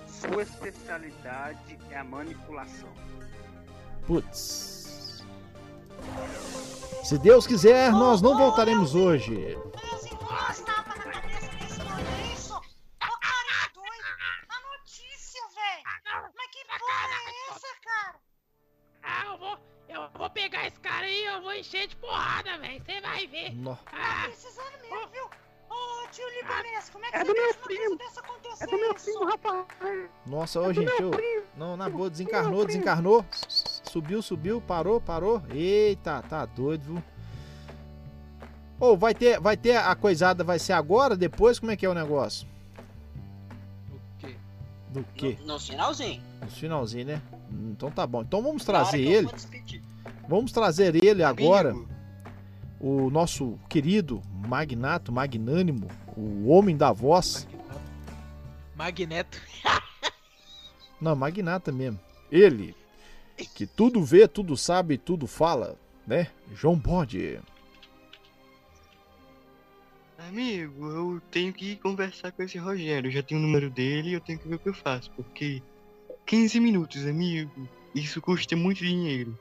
Sua 0.08 0.42
especialidade 0.42 1.78
é 1.92 1.98
a 1.98 2.04
manipulação. 2.04 2.90
Putz. 4.06 5.24
Se 7.04 7.18
Deus 7.20 7.46
quiser, 7.46 7.92
nós 7.92 8.22
não 8.22 8.38
voltaremos 8.38 8.96
hoje. 8.96 9.56
Nossa, 10.22 10.64
tapa 10.66 10.96
na 10.96 11.04
cabeça 11.12 11.48
desse 11.52 12.34
isso. 12.34 12.54
Ô, 12.56 13.18
cara 13.20 13.70
doido. 13.74 14.08
A 14.50 14.78
notícia, 14.78 15.42
velho. 15.56 16.32
Mas 16.36 16.48
que 16.52 16.66
porra 16.66 17.08
é 17.16 17.52
essa, 17.52 17.68
cara? 17.84 18.16
Ah, 19.04 19.26
eu 19.26 19.38
vou, 19.38 19.58
eu 19.90 20.10
vou 20.18 20.30
pegar 20.30 20.68
esse 20.68 20.80
cara 20.80 21.06
aí, 21.06 21.26
eu 21.26 21.42
vou 21.42 21.54
encher 21.54 21.88
de 21.88 21.96
porrada, 21.98 22.58
velho. 22.58 22.84
Você 22.84 23.02
vai 23.02 23.28
ver. 23.28 23.54
Ah, 23.94 24.24
Precisando 24.26 24.82
mesmo, 24.82 25.08
viu? 25.10 25.30
Ô, 25.78 26.08
tio 26.10 26.26
Libanês, 26.42 26.90
como 26.90 27.06
é 27.06 27.12
que 27.12 27.16
É 27.16 27.20
você 27.20 27.28
do 27.28 27.34
meu 27.34 27.44
deixa 27.44 27.60
uma 27.60 27.68
coisa 27.68 27.98
dessa 27.98 28.20
acontecer? 28.20 28.64
É 28.64 28.68
do 28.68 28.78
meu 28.78 28.94
primo, 28.96 29.26
rapaz. 29.26 29.66
Nossa, 30.26 30.60
ô 30.60 30.74
gente, 30.74 31.02
eu. 31.02 31.12
Não, 31.56 31.78
na 31.78 31.90
boa, 31.90 32.10
desencarnou, 32.10 32.66
desencarnou. 32.66 33.26
Subiu, 33.32 34.22
subiu, 34.22 34.62
parou, 34.62 35.00
parou. 35.00 35.42
Eita, 35.52 36.22
tá 36.24 36.46
doido, 36.46 36.84
viu? 36.84 37.04
Ô, 38.80 38.96
vai 38.96 39.14
ter, 39.14 39.40
vai 39.40 39.58
ter 39.58 39.76
a 39.76 39.96
coisada, 39.96 40.44
vai 40.44 40.60
ser 40.60 40.74
agora, 40.74 41.16
depois? 41.16 41.60
Como 41.60 41.72
é 41.72 41.76
que 41.76 41.86
é 41.86 41.90
o 41.90 41.94
negócio? 41.94 42.48
Do 44.90 45.04
quê? 45.16 45.38
No, 45.42 45.54
no 45.54 45.60
finalzinho. 45.60 46.22
No 46.42 46.50
finalzinho, 46.50 47.06
né? 47.06 47.22
Então 47.52 47.92
tá 47.92 48.06
bom. 48.08 48.22
Então 48.22 48.42
vamos 48.42 48.64
trazer 48.64 49.02
ele. 49.02 49.30
Vamos 50.28 50.52
trazer 50.52 51.04
ele 51.04 51.24
agora. 51.24 51.76
O 52.80 53.10
nosso 53.10 53.60
querido 53.68 54.22
magnato, 54.48 55.12
magnânimo, 55.12 55.88
o 56.16 56.48
homem 56.50 56.78
da 56.78 56.92
voz. 56.92 57.48
Magneto. 58.76 59.42
Não, 61.02 61.16
magnata 61.16 61.72
mesmo. 61.72 62.00
Ele, 62.32 62.76
que 63.56 63.66
tudo 63.66 64.04
vê, 64.04 64.28
tudo 64.28 64.56
sabe, 64.58 64.98
tudo 64.98 65.28
fala, 65.28 65.78
né? 66.06 66.28
João 66.54 66.78
Bode. 66.78 67.40
Amigo, 70.18 70.86
eu 70.88 71.22
tenho 71.32 71.54
que 71.54 71.76
conversar 71.78 72.32
com 72.32 72.44
esse 72.44 72.58
Rogério. 72.58 73.08
Eu 73.08 73.12
já 73.12 73.24
tenho 73.24 73.40
o 73.40 73.44
número 73.44 73.70
dele 73.70 74.10
e 74.10 74.14
eu 74.14 74.20
tenho 74.20 74.38
que 74.38 74.48
ver 74.48 74.56
o 74.56 74.60
que 74.60 74.70
eu 74.70 74.74
faço. 74.74 75.10
Porque 75.12 75.62
15 76.26 76.60
minutos, 76.60 77.06
amigo, 77.06 77.70
isso 77.96 78.22
custa 78.22 78.56
muito 78.56 78.84
dinheiro. 78.84 79.40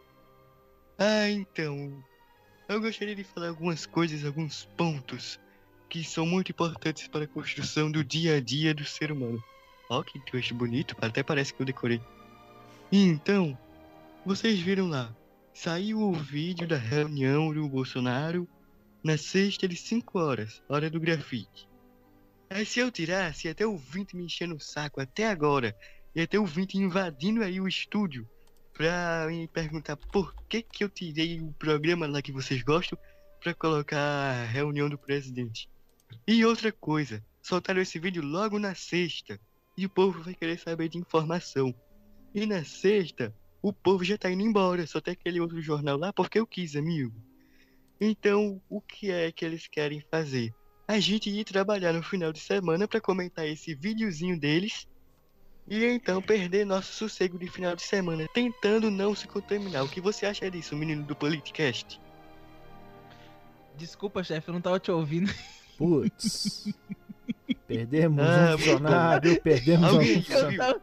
Ah, 0.98 1.28
então. 1.28 2.04
Eu 2.68 2.80
gostaria 2.80 3.14
de 3.14 3.22
falar 3.22 3.48
algumas 3.48 3.86
coisas, 3.86 4.24
alguns 4.24 4.64
pontos 4.76 5.38
que 5.88 6.02
são 6.02 6.26
muito 6.26 6.50
importantes 6.50 7.06
para 7.06 7.24
a 7.24 7.28
construção 7.28 7.88
do 7.88 8.02
dia 8.02 8.36
a 8.36 8.40
dia 8.40 8.74
do 8.74 8.84
ser 8.84 9.12
humano. 9.12 9.42
Ó, 9.88 10.02
que 10.02 10.18
texto 10.18 10.52
bonito, 10.52 10.96
até 11.00 11.22
parece 11.22 11.54
que 11.54 11.62
eu 11.62 11.66
decorei. 11.66 12.00
Então, 12.90 13.56
vocês 14.24 14.58
viram 14.58 14.88
lá, 14.88 15.14
saiu 15.54 16.00
o 16.00 16.12
vídeo 16.12 16.66
da 16.66 16.76
reunião 16.76 17.54
do 17.54 17.68
Bolsonaro 17.68 18.48
na 19.02 19.16
sexta 19.16 19.68
de 19.68 19.76
5 19.76 20.18
horas, 20.18 20.60
hora 20.68 20.90
do 20.90 20.98
grafite. 20.98 21.68
Aí 22.50 22.66
se 22.66 22.80
eu 22.80 22.90
tirasse, 22.90 23.52
ter 23.54 23.66
o 23.66 23.76
20 23.76 24.16
me 24.16 24.24
enchendo 24.24 24.56
o 24.56 24.60
saco 24.60 25.00
até 25.00 25.28
agora. 25.28 25.72
Ia 26.16 26.26
ter 26.26 26.38
o 26.38 26.46
20 26.46 26.74
invadindo 26.74 27.44
aí 27.44 27.60
o 27.60 27.68
estúdio 27.68 28.28
pra 28.76 29.26
me 29.28 29.48
perguntar 29.48 29.96
por 29.96 30.34
que 30.48 30.60
que 30.60 30.84
eu 30.84 30.88
tirei 30.90 31.40
o 31.40 31.52
programa 31.52 32.06
lá 32.06 32.20
que 32.20 32.30
vocês 32.30 32.62
gostam 32.62 32.98
pra 33.40 33.54
colocar 33.54 33.98
a 33.98 34.44
reunião 34.44 34.88
do 34.88 34.98
presidente. 34.98 35.68
E 36.26 36.44
outra 36.44 36.70
coisa, 36.70 37.24
soltaram 37.42 37.80
esse 37.80 37.98
vídeo 37.98 38.22
logo 38.22 38.58
na 38.58 38.74
sexta. 38.74 39.40
E 39.76 39.86
o 39.86 39.90
povo 39.90 40.22
vai 40.22 40.34
querer 40.34 40.58
saber 40.58 40.88
de 40.88 40.98
informação. 40.98 41.74
E 42.34 42.44
na 42.44 42.64
sexta, 42.64 43.34
o 43.62 43.72
povo 43.72 44.04
já 44.04 44.18
tá 44.18 44.30
indo 44.30 44.42
embora. 44.42 44.86
Só 44.86 45.00
tem 45.00 45.12
aquele 45.12 45.40
outro 45.40 45.60
jornal 45.62 45.96
lá 45.96 46.12
porque 46.12 46.38
eu 46.38 46.46
quis, 46.46 46.76
amigo. 46.76 47.14
Então, 48.00 48.60
o 48.68 48.80
que 48.80 49.10
é 49.10 49.32
que 49.32 49.44
eles 49.44 49.66
querem 49.66 50.02
fazer? 50.10 50.54
A 50.86 51.00
gente 51.00 51.30
ir 51.30 51.44
trabalhar 51.44 51.92
no 51.92 52.02
final 52.02 52.32
de 52.32 52.40
semana 52.40 52.86
pra 52.86 53.00
comentar 53.00 53.46
esse 53.46 53.74
videozinho 53.74 54.38
deles 54.38 54.86
e 55.68 55.84
então 55.84 56.22
perder 56.22 56.64
nosso 56.64 56.92
sossego 56.92 57.38
de 57.38 57.48
final 57.48 57.74
de 57.74 57.82
semana, 57.82 58.26
tentando 58.32 58.90
não 58.90 59.14
se 59.14 59.26
contaminar. 59.26 59.84
O 59.84 59.88
que 59.88 60.00
você 60.00 60.26
acha 60.26 60.50
disso, 60.50 60.76
menino 60.76 61.02
do 61.04 61.16
Politicast? 61.16 62.00
Desculpa, 63.76 64.22
chefe, 64.24 64.48
eu 64.48 64.54
não 64.54 64.60
tava 64.60 64.78
te 64.80 64.90
ouvindo. 64.90 65.30
Putz. 65.76 66.72
Perdemos 67.66 68.24
Ah, 68.24 68.54
um 68.54 68.58
funcionário, 68.58 69.42
perdemos 69.42 69.92
um 69.92 69.96
Alguém- 69.96 70.14
Eu 70.14 70.22
funcionário. 70.22 70.58
tava, 70.58 70.80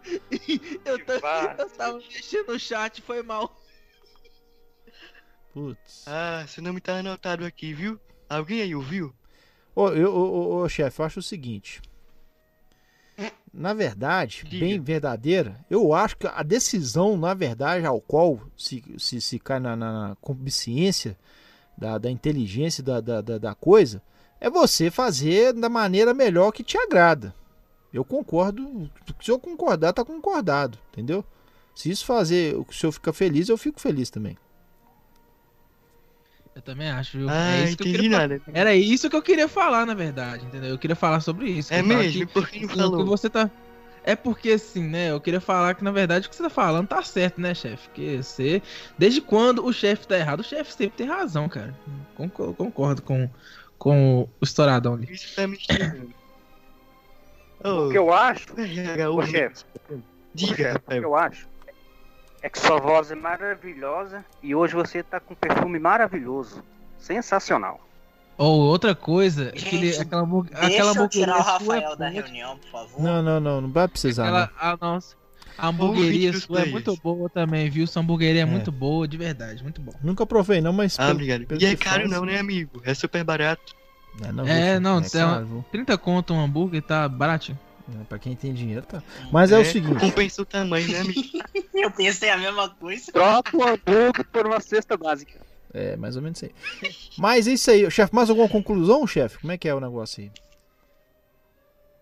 eu, 0.86 1.06
tava, 1.06 1.56
eu 1.62 1.70
tava 1.70 1.98
mexendo 1.98 2.48
no 2.50 2.60
chat, 2.60 3.02
foi 3.02 3.24
mal. 3.24 3.60
Putz. 5.54 6.04
Ah, 6.08 6.46
seu 6.48 6.62
nome 6.64 6.82
tá 6.82 6.98
anotado 6.98 7.46
aqui, 7.46 7.74
viu? 7.74 8.00
Alguém 8.30 8.62
aí 8.62 8.76
ouviu? 8.76 9.14
Ô, 9.76 9.90
eu, 9.90 10.14
ô, 10.14 10.20
ô, 10.20 10.56
ô, 10.64 10.70
chefe, 10.70 11.00
eu 11.00 11.06
acho 11.06 11.20
o 11.20 11.24
seguinte. 11.24 11.82
Na 13.54 13.72
verdade, 13.72 14.44
bem 14.50 14.82
verdadeira, 14.82 15.64
eu 15.70 15.94
acho 15.94 16.18
que 16.18 16.26
a 16.26 16.42
decisão, 16.42 17.16
na 17.16 17.36
verdade, 17.36 17.86
ao 17.86 18.02
qual 18.02 18.42
se, 18.58 18.84
se, 18.98 19.22
se 19.22 19.38
cai 19.38 19.60
na, 19.60 19.76
na, 19.76 20.18
consciência 20.20 21.16
da, 21.78 22.00
da 22.00 22.10
inteligência 22.10 22.84
da, 22.84 23.00
da, 23.00 23.22
da, 23.22 23.38
da 23.38 23.54
coisa, 23.54 24.02
é 24.42 24.50
você 24.50 24.90
fazer 24.90 25.54
da 25.54 25.70
maneira 25.70 26.16
melhor 26.16 26.52
que 26.52 26.64
te 26.64 26.78
agrada. 26.80 27.34
Eu 27.94 28.04
concordo. 28.04 28.90
Se 29.22 29.30
eu 29.30 29.38
concordar, 29.38 29.94
tá 29.94 30.04
concordado, 30.04 30.80
entendeu? 30.92 31.24
Se 31.76 31.92
isso 31.92 32.06
fazer, 32.06 32.56
se 32.72 32.86
eu 32.88 32.92
ficar 32.92 33.14
feliz, 33.14 33.50
eu 33.50 33.58
fico 33.58 33.80
feliz 33.80 34.10
também. 34.10 34.36
Eu 36.56 36.62
também 36.62 36.90
acho, 36.90 37.18
viu? 37.18 37.28
Ah, 37.30 37.56
é 37.58 37.64
isso 37.64 37.78
que 37.78 37.84
eu 37.84 37.88
entendi 37.88 38.10
nada. 38.10 38.40
falar. 38.40 38.58
Era 38.58 38.76
isso 38.76 39.10
que 39.10 39.16
eu 39.16 39.22
queria 39.22 39.48
falar, 39.48 39.86
na 39.86 39.94
verdade, 39.94 40.46
entendeu? 40.46 40.70
Eu 40.70 40.78
queria 40.78 40.96
falar 40.96 41.20
sobre 41.20 41.50
isso. 41.50 41.74
É 41.74 41.82
mesmo? 41.82 42.28
Por 42.28 42.48
que 42.48 42.66
o 42.66 42.70
falou? 42.70 43.06
você 43.06 43.30
tá. 43.30 43.50
É 44.04 44.16
porque 44.16 44.52
assim, 44.52 44.84
né? 44.88 45.12
Eu 45.12 45.22
queria 45.22 45.40
falar 45.40 45.74
que 45.76 45.84
na 45.84 45.92
verdade 45.92 46.28
o 46.28 46.30
que 46.30 46.36
você 46.36 46.44
tá 46.44 46.50
falando 46.50 46.88
tá 46.88 47.02
certo, 47.02 47.40
né, 47.40 47.56
chefe? 47.56 47.88
Porque 47.88 48.22
você. 48.22 48.62
Desde 48.98 49.22
quando 49.22 49.66
o 49.66 49.72
chefe 49.74 50.06
tá 50.08 50.18
errado? 50.18 50.42
O 50.42 50.44
chefe 50.44 50.74
sempre 50.74 50.98
tem 50.98 51.08
razão, 51.08 51.48
cara. 51.48 51.74
Concor- 52.16 52.54
Concordo 52.54 53.02
com, 53.02 53.30
com 53.78 54.24
o 54.24 54.30
estouradão 54.44 54.96
ali. 54.96 55.08
Isso 55.12 55.34
tá 55.36 55.48
me. 55.48 55.58
O 57.64 57.90
que 57.90 57.98
eu 57.98 58.12
acho, 58.14 58.46
ô 59.16 59.26
chefe, 59.26 59.66
Diga, 60.36 60.56
chefe, 60.56 60.78
o 60.86 60.92
que 61.00 61.06
eu 61.06 61.16
acho 61.16 61.48
é 62.44 62.50
que 62.50 62.60
sua 62.60 62.78
voz 62.78 63.10
é 63.10 63.16
maravilhosa 63.16 64.24
e 64.44 64.54
hoje 64.54 64.76
você 64.76 65.02
tá 65.02 65.20
com 65.20 65.34
um 65.34 65.38
perfume 65.38 65.80
maravilhoso. 65.80 66.62
Sensacional. 67.00 67.80
Ou 68.38 68.60
outra 68.62 68.94
coisa, 68.94 69.50
aquele, 69.50 69.96
aquela, 69.98 70.28
aquela 70.54 70.94
eu 70.96 71.08
tirar 71.08 71.36
o 71.38 71.40
é 71.40 71.42
Rafael 71.42 71.96
da 71.96 72.10
reunião, 72.10 72.58
por 72.58 72.70
favor. 72.70 73.02
Não, 73.02 73.22
não, 73.22 73.40
não, 73.40 73.62
não 73.62 73.72
vai 73.72 73.88
precisar. 73.88 74.24
Aquela, 74.24 74.52
não. 74.82 74.88
a 74.90 74.94
nossa. 74.94 75.16
A 75.58 75.68
hamburgueria 75.68 76.34
sua 76.34 76.62
é 76.62 76.66
muito 76.66 76.98
boa 76.98 77.30
também, 77.30 77.70
viu? 77.70 77.86
Sua 77.86 78.02
hamburgueria 78.02 78.42
é, 78.42 78.44
É. 78.44 78.46
muito 78.46 78.72
boa, 78.72 79.08
de 79.08 79.18
verdade, 79.18 79.62
muito 79.62 79.80
bom. 79.82 79.94
Nunca 80.02 80.26
provei, 80.26 80.60
não, 80.62 80.74
mas. 80.74 80.96
Ah, 81.00 81.04
pelo- 81.04 81.12
obrigado. 81.14 81.46
pelo 81.46 81.62
E 81.62 81.66
é 81.66 81.76
caro 81.76 82.04
fala, 82.10 82.16
não, 82.16 82.26
né, 82.26 82.40
amigo? 82.40 82.82
É 82.84 82.94
super 82.94 83.24
barato. 83.24 83.76
É, 84.24 84.32
não, 84.32 84.48
É, 84.48 84.80
não, 84.80 84.98
é 84.98 85.02
viu? 85.44 85.66
30 85.72 85.98
conto 85.98 86.34
um 86.34 86.40
hambúrguer 86.44 86.82
tá 86.82 87.08
baratinho. 87.08 87.58
É, 87.90 88.04
pra 88.06 88.18
quem 88.18 88.36
tem 88.36 88.54
dinheiro, 88.54 88.86
tá. 88.86 89.04
Mas 89.32 89.52
é, 89.52 89.60
o 89.60 89.66
seguinte. 89.66 90.00
Compensa 90.00 90.42
o 90.42 90.46
tamanho, 90.46 90.90
né, 90.90 91.00
amigo? 91.00 91.22
Eu 91.74 91.92
pensei 91.92 92.30
a 92.30 92.38
mesma 92.38 92.70
coisa. 92.70 93.12
Troca 93.12 93.58
o 93.58 93.64
hambúrguer 93.64 94.26
por 94.32 94.46
uma 94.46 94.60
cesta 94.62 94.96
básica. 94.96 95.40
É, 95.74 95.98
mais 95.98 96.16
ou 96.16 96.22
menos 96.22 96.42
isso 96.42 96.46
aí. 96.46 96.92
Mas 97.18 97.48
é 97.48 97.54
isso 97.54 97.72
aí. 97.72 97.90
Chefe, 97.92 98.16
mais 98.16 98.30
alguma 98.30 98.48
conclusão, 98.48 99.06
chefe? 99.06 99.40
Como 99.40 99.52
é 99.52 99.58
que 99.58 99.68
é 99.68 99.74
o 99.74 99.80
negócio 99.80 100.24
aí? 100.24 100.32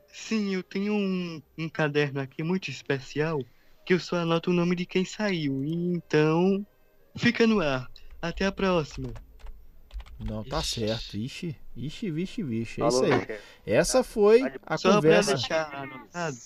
Sim, 0.08 0.54
eu 0.54 0.62
tenho 0.62 0.94
um, 0.94 1.42
um 1.58 1.70
caderno 1.70 2.20
aqui 2.20 2.44
muito 2.44 2.70
especial 2.70 3.40
que 3.86 3.94
eu 3.94 4.00
só 4.00 4.18
anoto 4.18 4.52
o 4.52 4.54
nome 4.54 4.76
de 4.76 4.86
quem 4.86 5.04
saiu. 5.04 5.64
E 5.64 5.74
Então, 5.74 6.66
fica 7.16 7.48
no 7.48 7.60
ar. 7.60 7.90
Até 8.22 8.46
a 8.46 8.52
próxima. 8.52 9.12
Não, 10.26 10.44
tá 10.44 10.62
certo. 10.62 11.18
Ixi, 11.18 11.56
ixi, 11.76 12.12
vixe, 12.12 12.44
vixe. 12.44 12.82
É 12.82 12.90
Falou, 12.90 13.04
isso 13.06 13.14
aí. 13.14 13.38
Essa 13.66 14.04
foi 14.04 14.42
a 14.66 14.78
Só 14.78 14.96
conversa. 14.96 15.32
pra 15.32 15.38
deixar 15.40 15.74
anotado. 15.76 16.38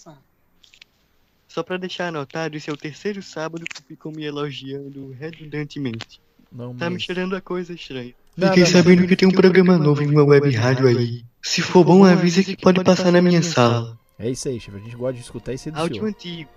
Só 1.48 1.64
pra 1.64 1.78
deixar 1.78 2.08
anotado, 2.08 2.58
esse 2.58 2.70
é 2.70 2.74
o 2.74 2.78
terceiro 2.78 3.22
sábado 3.22 3.64
que 3.66 3.82
ficam 3.84 4.12
me 4.12 4.24
elogiando 4.26 5.12
redundantemente. 5.18 6.20
Não, 6.52 6.76
Tá 6.76 6.90
me 6.90 6.96
mas- 6.96 7.04
cheirando 7.04 7.36
a 7.36 7.42
coisa 7.42 7.74
estranha. 7.74 8.14
Não, 8.36 8.50
Fiquei 8.50 8.64
não, 8.64 8.72
sabendo 8.72 9.02
não. 9.02 9.08
que 9.08 9.16
tem 9.16 9.28
um 9.28 9.32
programa 9.32 9.78
novo 9.78 10.02
em 10.04 10.08
uma 10.10 10.24
web 10.24 10.50
rádio 10.54 10.88
aí. 10.88 11.24
Se 11.42 11.62
for 11.62 11.86
bom, 11.86 12.04
avisa 12.04 12.44
que 12.44 12.58
pode 12.58 12.84
passar 12.84 13.12
na 13.12 13.22
minha 13.22 13.42
sala. 13.42 13.98
É 14.20 14.30
isso 14.30 14.48
aí, 14.50 14.60
chefe. 14.60 14.78
A 14.78 14.80
gente 14.82 14.96
gosta 14.96 15.14
de 15.14 15.22
escutar 15.22 15.54
e 15.54 15.58
ser 15.58 15.72
do 15.72 15.80
Áudio 15.80 16.06
antigo. 16.06 16.50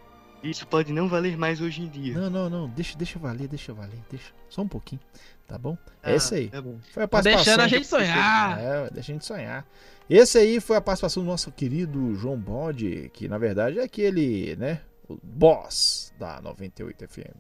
Isso 0.43 0.67
pode 0.67 0.93
não 0.93 1.09
valer 1.09 1.37
mais 1.37 1.61
hoje 1.61 1.83
em 1.83 1.89
dia. 1.89 2.15
Não, 2.15 2.31
não, 2.31 2.49
não. 2.51 2.69
Deixa, 2.69 2.97
deixa 2.97 3.19
valer, 3.19 3.49
deixa 3.49 3.73
valer. 3.73 3.99
Deixa. 4.11 4.33
Só 4.49 4.63
um 4.63 4.69
pouquinho. 4.69 5.01
Tá 5.47 5.59
bom? 5.59 5.77
Ah, 6.03 6.13
É 6.13 6.17
isso 6.17 6.35
aí. 6.35 6.49
tá 6.49 6.61
bom. 6.63 6.79
Foi 6.93 7.03
a 7.03 7.09
participação. 7.09 7.45
deixando 7.57 7.65
a 7.65 7.69
gente 7.69 7.87
sonhar. 7.87 8.59
É, 8.61 8.91
deixa 8.91 9.13
a 9.13 9.15
gente 9.15 9.25
sonhar. 9.27 9.67
Esse 10.09 10.39
aí 10.39 10.61
foi 10.61 10.77
a 10.77 10.81
participação 10.81 11.23
do 11.23 11.27
nosso 11.29 11.51
querido 11.51 12.15
João 12.15 12.39
Bode, 12.39 13.11
que 13.13 13.29
na 13.29 13.39
verdade 13.39 13.79
é 13.79 13.83
aquele, 13.83 14.55
né? 14.57 14.81
O 15.09 15.19
boss 15.23 16.13
da 16.19 16.41
98 16.41 17.09
FM. 17.09 17.35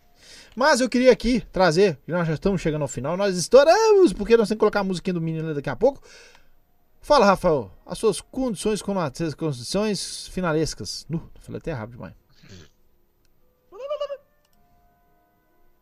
Mas 0.57 0.81
eu 0.81 0.89
queria 0.89 1.12
aqui 1.12 1.41
trazer, 1.53 1.99
que 2.05 2.11
nós 2.11 2.27
já 2.27 2.35
estamos 2.35 2.61
chegando 2.61 2.83
ao 2.83 2.89
final, 2.89 3.16
nós 3.16 3.37
estouramos, 3.37 4.12
porque 4.12 4.37
nós 4.37 4.49
temos 4.49 4.57
que 4.57 4.61
colocar 4.61 4.81
a 4.81 4.85
musiquinha 4.85 5.15
do 5.15 5.20
menino 5.20 5.55
daqui 5.55 5.70
a 5.70 5.77
pouco. 5.77 6.01
Fala, 7.01 7.25
Rafael, 7.27 7.70
as 7.87 7.97
suas 7.99 8.20
condições 8.20 8.83
condições 8.83 10.29
finalescas. 10.29 11.07
Nu, 11.09 11.31
falei 11.41 11.59
até 11.59 11.73
rápido 11.73 11.93
demais. 11.93 12.15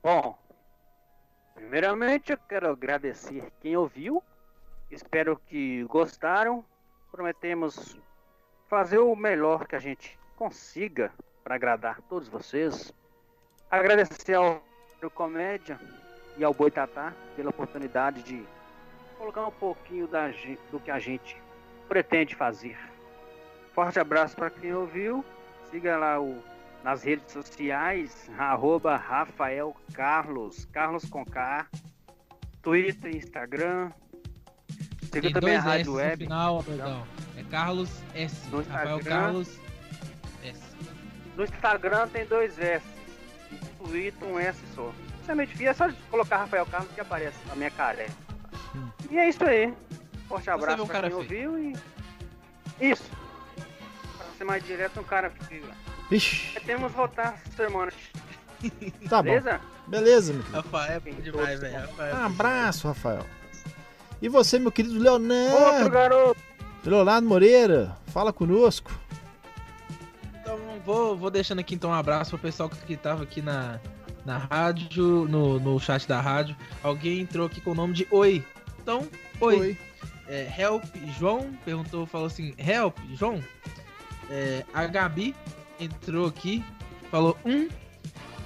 Bom, 0.06 0.38
primeiramente 1.52 2.30
eu 2.30 2.38
quero 2.48 2.70
agradecer 2.70 3.52
quem 3.60 3.76
ouviu. 3.76 4.22
Espero 4.88 5.36
que 5.36 5.82
gostaram. 5.82 6.64
Prometemos 7.10 7.98
fazer 8.68 8.98
o 8.98 9.16
melhor 9.16 9.66
que 9.66 9.74
a 9.74 9.80
gente 9.80 10.16
consiga 10.36 11.12
para 11.42 11.56
agradar 11.56 12.00
todos 12.02 12.28
vocês. 12.28 12.94
Agradecer 13.68 14.34
ao 14.34 14.62
Comédia 15.12 15.76
e 16.38 16.44
ao 16.44 16.54
Boitatá 16.54 17.12
pela 17.34 17.50
oportunidade 17.50 18.22
de 18.22 18.46
colocar 19.18 19.44
um 19.44 19.50
pouquinho 19.50 20.06
da 20.06 20.28
do 20.70 20.78
que 20.78 20.92
a 20.92 21.00
gente 21.00 21.36
pretende 21.88 22.36
fazer. 22.36 22.78
Forte 23.74 23.98
abraço 23.98 24.36
para 24.36 24.50
quem 24.50 24.72
ouviu. 24.72 25.24
Siga 25.68 25.96
lá 25.96 26.20
o, 26.20 26.40
nas 26.86 27.02
redes 27.02 27.32
sociais, 27.32 28.30
arroba 28.38 28.96
Rafael 28.96 29.74
Carlos, 29.92 30.66
Carlos 30.66 31.04
com 31.06 31.24
K, 31.24 31.66
Twitter, 32.62 33.16
Instagram. 33.16 33.90
Siga 35.12 35.32
também 35.32 35.56
a 35.56 35.60
dois 35.60 35.64
S 35.64 35.66
Rádio 35.66 35.90
no 35.90 35.96
Web. 35.96 36.24
final, 36.24 36.62
perdão. 36.62 37.06
É 37.36 37.42
Carlos 37.42 37.90
S. 38.14 38.48
No 38.50 38.58
Rafael 38.58 38.98
Instagram. 38.98 39.20
Carlos 39.20 39.58
S. 40.44 40.60
No 41.36 41.42
Instagram 41.42 42.06
tem 42.06 42.24
dois 42.24 42.56
S. 42.56 42.86
No 43.80 43.88
Twitter 43.88 44.28
um 44.28 44.38
S 44.38 44.60
só. 44.72 44.92
Isso 45.22 45.64
é 45.64 45.64
é 45.64 45.74
só 45.74 45.92
colocar 46.08 46.36
Rafael 46.36 46.66
Carlos 46.66 46.92
que 46.92 47.00
aparece 47.00 47.36
a 47.50 47.56
minha 47.56 47.70
careca. 47.72 48.12
E 49.10 49.18
é 49.18 49.28
isso 49.28 49.44
aí. 49.44 49.74
Forte 50.28 50.48
abraço 50.50 50.84
um 50.84 50.86
pra 50.86 51.00
cara 51.00 51.10
quem 51.10 51.26
feio. 51.26 51.50
ouviu 51.50 51.72
e. 52.78 52.90
Isso. 52.92 53.10
Pra 54.16 54.26
ser 54.38 54.44
mais 54.44 54.64
direto, 54.64 55.00
um 55.00 55.04
cara 55.04 55.30
feio. 55.30 55.64
Vixe. 56.10 56.60
Temos 56.60 56.92
voltar 56.92 57.38
semana. 57.56 57.92
Tá 59.08 59.22
Beleza? 59.22 59.58
bom. 59.58 59.90
Beleza, 59.90 60.32
meu 60.32 60.42
querido. 60.42 60.62
Rafael 60.62 61.02
é 61.04 61.10
demais, 61.20 61.60
velho. 61.60 61.80
Rafael. 61.80 62.16
Um 62.16 62.24
abraço, 62.24 62.88
Rafael. 62.88 63.26
E 64.20 64.28
você, 64.28 64.58
meu 64.58 64.72
querido 64.72 64.94
Outro 64.94 65.10
Leonardo? 65.10 65.90
garoto. 65.90 66.40
Leonardo 66.84 67.28
Moreira, 67.28 67.96
fala 68.06 68.32
conosco. 68.32 68.90
Então 70.40 70.58
vou, 70.84 71.16
vou 71.16 71.30
deixando 71.30 71.58
aqui 71.58 71.74
então 71.74 71.90
um 71.90 71.94
abraço 71.94 72.30
pro 72.30 72.38
pessoal 72.38 72.68
que, 72.68 72.76
que 72.78 72.96
tava 72.96 73.24
aqui 73.24 73.42
na, 73.42 73.80
na 74.24 74.38
rádio, 74.38 75.26
no, 75.28 75.58
no 75.60 75.78
chat 75.78 76.06
da 76.08 76.20
rádio. 76.20 76.56
Alguém 76.82 77.20
entrou 77.20 77.46
aqui 77.46 77.60
com 77.60 77.72
o 77.72 77.74
nome 77.74 77.92
de 77.92 78.06
Oi. 78.10 78.44
Então, 78.80 79.06
Oi. 79.40 79.76
É, 80.28 80.48
help 80.58 80.84
João 81.18 81.52
perguntou, 81.64 82.06
falou 82.06 82.26
assim: 82.26 82.54
Help 82.58 82.96
João. 83.14 83.42
É, 84.30 84.64
a 84.74 84.86
Gabi 84.86 85.34
entrou 85.80 86.26
aqui, 86.26 86.64
falou 87.10 87.36
um. 87.44 87.68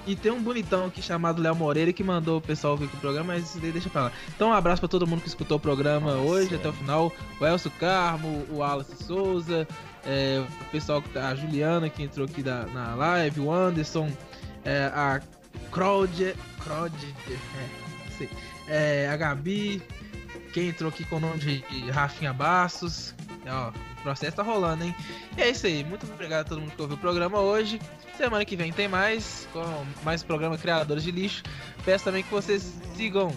E 0.07 0.15
tem 0.15 0.31
um 0.31 0.41
bonitão 0.41 0.87
aqui 0.87 0.99
chamado 0.99 1.41
Léo 1.41 1.55
Moreira 1.55 1.93
que 1.93 2.03
mandou 2.03 2.39
o 2.39 2.41
pessoal 2.41 2.75
vir 2.75 2.85
aqui 2.85 2.95
o 2.95 2.99
programa, 2.99 3.33
mas 3.33 3.53
deixa 3.53 3.87
pra 3.89 4.03
lá. 4.03 4.11
Então 4.35 4.49
um 4.49 4.53
abraço 4.53 4.81
pra 4.81 4.89
todo 4.89 5.05
mundo 5.05 5.21
que 5.21 5.27
escutou 5.27 5.57
o 5.57 5.59
programa 5.59 6.13
hoje 6.13 6.55
até 6.55 6.69
o 6.69 6.73
final. 6.73 7.11
O 7.39 7.45
Elcio 7.45 7.69
Carmo, 7.79 8.43
o 8.49 8.57
Wallace 8.57 8.95
Souza, 9.03 9.67
é, 10.03 10.43
o 10.61 10.65
pessoal 10.65 11.01
que 11.03 11.09
tá, 11.09 11.29
a 11.29 11.35
Juliana 11.35 11.87
que 11.87 12.01
entrou 12.01 12.25
aqui 12.25 12.41
da, 12.41 12.65
na 12.67 12.95
live, 12.95 13.41
o 13.41 13.51
Anderson, 13.53 14.11
é, 14.65 14.85
a 14.85 15.21
Crowd, 15.71 16.35
Crowd, 16.63 17.15
é, 18.19 19.03
é, 19.03 19.09
a 19.09 19.15
Gabi, 19.15 19.83
quem 20.51 20.69
entrou 20.69 20.89
aqui 20.89 21.03
com 21.05 21.17
o 21.17 21.19
nome 21.19 21.37
de 21.37 21.63
Rafinha 21.91 22.33
Bastos. 22.33 23.13
Ó, 23.47 23.71
processo 24.01 24.35
tá 24.35 24.43
rolando, 24.43 24.83
hein? 24.83 24.95
E 25.37 25.41
é 25.41 25.49
isso 25.49 25.65
aí. 25.65 25.83
Muito 25.83 26.05
obrigado 26.05 26.41
a 26.41 26.49
todo 26.49 26.61
mundo 26.61 26.71
que 26.71 26.81
ouviu 26.81 26.97
o 26.97 26.99
programa 26.99 27.39
hoje. 27.39 27.79
Semana 28.17 28.43
que 28.45 28.55
vem 28.55 28.71
tem 28.71 28.87
mais, 28.87 29.47
com 29.53 29.63
mais 30.03 30.23
programa 30.23 30.57
Criadores 30.57 31.03
de 31.03 31.11
Lixo. 31.11 31.43
Peço 31.85 32.05
também 32.05 32.23
que 32.23 32.31
vocês 32.31 32.73
sigam 32.95 33.31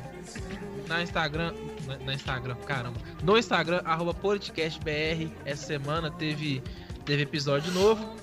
na 0.89 1.03
Instagram. 1.03 1.55
Na, 1.87 1.97
na 1.99 2.15
Instagram, 2.15 2.57
caramba. 2.67 2.99
No 3.23 3.39
Instagram, 3.39 3.81
arroba 3.85 4.15
PodcastBR. 4.15 5.31
Essa 5.45 5.67
semana 5.67 6.11
teve, 6.11 6.63
teve 7.05 7.23
episódio 7.23 7.73
novo. 7.73 8.15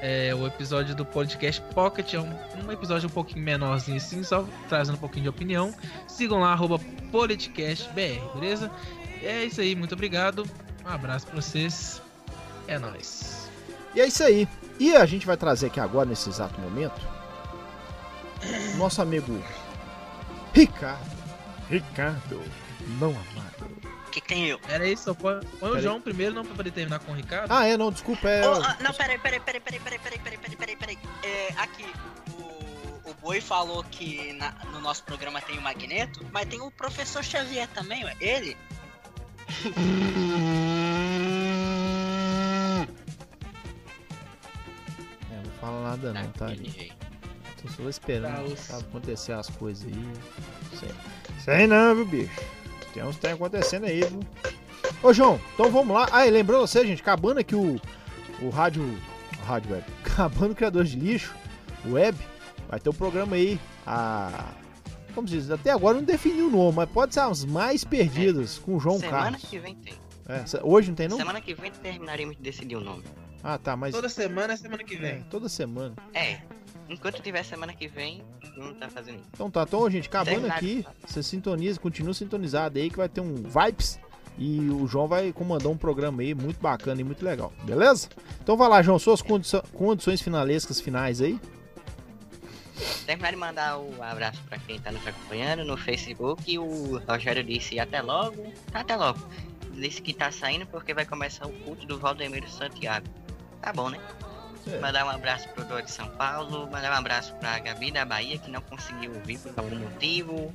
É, 0.00 0.34
o 0.34 0.46
episódio 0.46 0.94
do 0.94 1.04
podcast 1.04 1.62
Pocket 1.72 2.12
é 2.12 2.20
um, 2.20 2.30
um 2.66 2.70
episódio 2.70 3.08
um 3.08 3.12
pouquinho 3.12 3.42
menorzinho 3.42 3.96
assim, 3.96 4.22
só 4.22 4.46
trazendo 4.68 4.96
um 4.96 4.98
pouquinho 4.98 5.22
de 5.22 5.28
opinião. 5.30 5.74
Sigam 6.06 6.40
lá, 6.40 6.52
arroba 6.52 6.78
PoliticastBR, 7.10 8.20
beleza? 8.34 8.70
É 9.22 9.44
isso 9.44 9.62
aí, 9.62 9.74
muito 9.74 9.94
obrigado. 9.94 10.44
Um 10.84 10.88
abraço 10.90 11.26
pra 11.26 11.36
vocês. 11.40 12.00
É 12.66 12.78
nóis. 12.78 13.48
E 13.94 14.00
é 14.00 14.06
isso 14.06 14.22
aí. 14.24 14.48
E 14.78 14.94
a 14.96 15.06
gente 15.06 15.26
vai 15.26 15.36
trazer 15.36 15.66
aqui 15.66 15.78
agora, 15.80 16.06
nesse 16.08 16.28
exato 16.28 16.60
momento, 16.60 17.00
nosso 18.76 19.00
amigo 19.00 19.42
Ricardo. 20.52 21.14
Ricardo, 21.70 22.42
não 22.98 23.10
amado. 23.10 23.84
O 24.06 24.10
que, 24.10 24.20
que 24.20 24.28
tem 24.28 24.46
eu? 24.46 24.60
Era 24.68 24.86
isso, 24.86 25.04
só 25.04 25.14
põe, 25.14 25.40
põe 25.58 25.70
o. 25.70 25.80
João 25.80 26.00
primeiro, 26.00 26.34
não 26.34 26.44
pra 26.44 26.54
poder 26.54 26.70
terminar 26.70 26.98
com 27.00 27.12
o 27.12 27.14
Ricardo. 27.14 27.50
Ah, 27.50 27.66
é, 27.66 27.76
não, 27.76 27.90
desculpa, 27.90 28.28
é. 28.28 28.44
Ah, 28.44 28.76
não, 28.80 28.92
peraí, 28.94 29.18
peraí, 29.18 29.40
peraí, 29.40 29.60
peraí, 29.60 29.80
peraí, 29.80 29.98
peraí, 29.98 30.18
peraí, 30.18 30.38
peraí, 30.38 30.56
peraí, 30.56 30.76
peraí. 30.76 30.98
É, 31.24 31.48
aqui, 31.56 31.84
o, 32.38 33.10
o 33.10 33.14
Boi 33.20 33.40
falou 33.40 33.82
que 33.90 34.32
na- 34.34 34.54
no 34.72 34.80
nosso 34.80 35.02
programa 35.04 35.40
tem 35.40 35.58
o 35.58 35.62
Magneto, 35.62 36.24
mas 36.32 36.46
tem 36.48 36.60
o 36.60 36.70
professor 36.70 37.24
Xavier 37.24 37.66
também, 37.68 38.04
ué. 38.04 38.14
Ele? 38.20 38.56
É, 45.30 45.36
não 45.44 45.50
fala 45.60 45.90
nada 45.90 46.12
não, 46.12 46.28
tá? 46.32 46.46
Tô 47.62 47.68
só 47.68 47.88
esperando 47.88 48.56
sabe, 48.56 48.84
acontecer 48.88 49.32
as 49.32 49.48
coisas 49.48 49.86
aí. 49.86 50.78
Sei. 50.78 50.90
Sei 51.44 51.66
não, 51.66 51.94
viu, 51.94 52.06
bicho? 52.06 52.40
Tem 52.92 53.02
uns 53.02 53.16
tem 53.16 53.32
acontecendo 53.32 53.86
aí, 53.86 54.00
viu? 54.00 54.20
Ô, 55.02 55.12
João, 55.12 55.40
então 55.54 55.70
vamos 55.70 55.94
lá. 55.94 56.08
Ah, 56.12 56.26
e 56.26 56.30
lembrando 56.30 56.66
você, 56.66 56.86
gente, 56.86 57.02
acabando 57.02 57.40
aqui 57.40 57.54
o, 57.54 57.80
o 58.40 58.50
rádio. 58.50 58.82
O 59.42 59.46
rádio 59.46 59.72
web. 59.72 59.84
Acabando 60.04 60.52
o 60.52 60.54
Criadores 60.54 60.90
de 60.90 61.00
Lixo, 61.00 61.34
web, 61.86 62.16
vai 62.68 62.78
ter 62.78 62.88
um 62.88 62.94
programa 62.94 63.36
aí. 63.36 63.58
A. 63.86 64.54
Como 65.14 65.28
se 65.28 65.34
diz? 65.34 65.50
Até 65.50 65.70
agora 65.70 65.96
não 65.96 66.04
definiu 66.04 66.48
o 66.48 66.50
nome, 66.50 66.76
mas 66.76 66.88
pode 66.90 67.14
ser 67.14 67.20
as 67.20 67.44
mais 67.44 67.84
perdidas 67.84 68.58
com 68.58 68.76
o 68.76 68.80
João 68.80 68.98
Semana 68.98 69.22
Carlos. 69.22 69.42
que 69.44 69.58
vem 69.58 69.74
tem. 69.76 69.94
É, 70.28 70.44
se- 70.46 70.58
hoje 70.62 70.88
não 70.88 70.94
tem 70.96 71.06
não? 71.08 71.16
Semana 71.16 71.40
que 71.40 71.54
vem 71.54 71.70
terminaremos 71.70 72.36
de 72.36 72.42
decidir 72.42 72.76
o 72.76 72.80
nome. 72.80 73.04
Ah, 73.42 73.58
tá, 73.58 73.76
mas. 73.76 73.94
Toda 73.94 74.08
semana 74.08 74.54
é 74.54 74.56
semana 74.56 74.82
que 74.82 74.94
É, 74.94 74.98
vem. 74.98 75.22
toda 75.30 75.48
semana. 75.48 75.94
É. 76.14 76.38
Enquanto 76.88 77.20
tiver 77.22 77.42
semana 77.44 77.72
que 77.72 77.86
vem, 77.88 78.22
não 78.56 78.74
tá 78.74 78.88
fazendo 78.88 79.16
isso. 79.16 79.28
Então 79.32 79.50
tá, 79.50 79.62
então, 79.62 79.88
gente, 79.90 80.06
acabando 80.08 80.32
Terminar. 80.34 80.56
aqui, 80.56 80.86
você 81.06 81.22
sintoniza, 81.22 81.78
continua 81.80 82.12
sintonizado 82.12 82.78
aí 82.78 82.90
que 82.90 82.96
vai 82.96 83.08
ter 83.08 83.20
um 83.22 83.34
Vibes 83.34 83.98
e 84.38 84.60
o 84.70 84.86
João 84.86 85.06
vai 85.08 85.32
comandar 85.32 85.68
um 85.72 85.76
programa 85.78 86.20
aí 86.22 86.34
muito 86.34 86.60
bacana 86.60 87.00
e 87.00 87.04
muito 87.04 87.24
legal, 87.24 87.52
beleza? 87.64 88.08
Então 88.42 88.54
vai 88.56 88.68
lá, 88.68 88.82
João, 88.82 88.98
suas 88.98 89.22
condições 89.72 90.20
finalescas 90.20 90.78
finais 90.80 91.20
aí. 91.22 91.40
Terminar 93.06 93.30
de 93.30 93.36
mandar 93.36 93.78
o 93.78 94.02
abraço 94.02 94.40
pra 94.48 94.58
quem 94.58 94.80
tá 94.80 94.90
nos 94.90 95.06
acompanhando 95.06 95.64
no 95.64 95.76
Facebook. 95.76 96.42
E 96.46 96.58
o 96.58 96.98
Rogério 97.06 97.44
disse 97.44 97.78
até 97.78 98.00
logo. 98.00 98.52
Até 98.72 98.96
logo. 98.96 99.20
disse 99.72 100.00
que 100.00 100.12
tá 100.12 100.30
saindo 100.30 100.66
porque 100.66 100.94
vai 100.94 101.04
começar 101.04 101.46
o 101.46 101.52
culto 101.60 101.86
do 101.86 101.98
Valdemiro 101.98 102.48
Santiago. 102.48 103.06
Tá 103.60 103.72
bom, 103.72 103.90
né? 103.90 103.98
É. 104.66 104.78
Mandar 104.78 105.04
um 105.04 105.10
abraço 105.10 105.48
pro 105.50 105.64
Dor 105.64 105.82
de 105.82 105.90
São 105.90 106.08
Paulo, 106.10 106.70
mandar 106.70 106.90
um 106.92 106.96
abraço 106.96 107.34
pra 107.34 107.58
Gabi 107.58 107.90
da 107.90 108.04
Bahia, 108.04 108.38
que 108.38 108.50
não 108.50 108.62
conseguiu 108.62 109.12
ouvir 109.14 109.38
por 109.38 109.52
algum 109.56 109.76
motivo. 109.76 110.54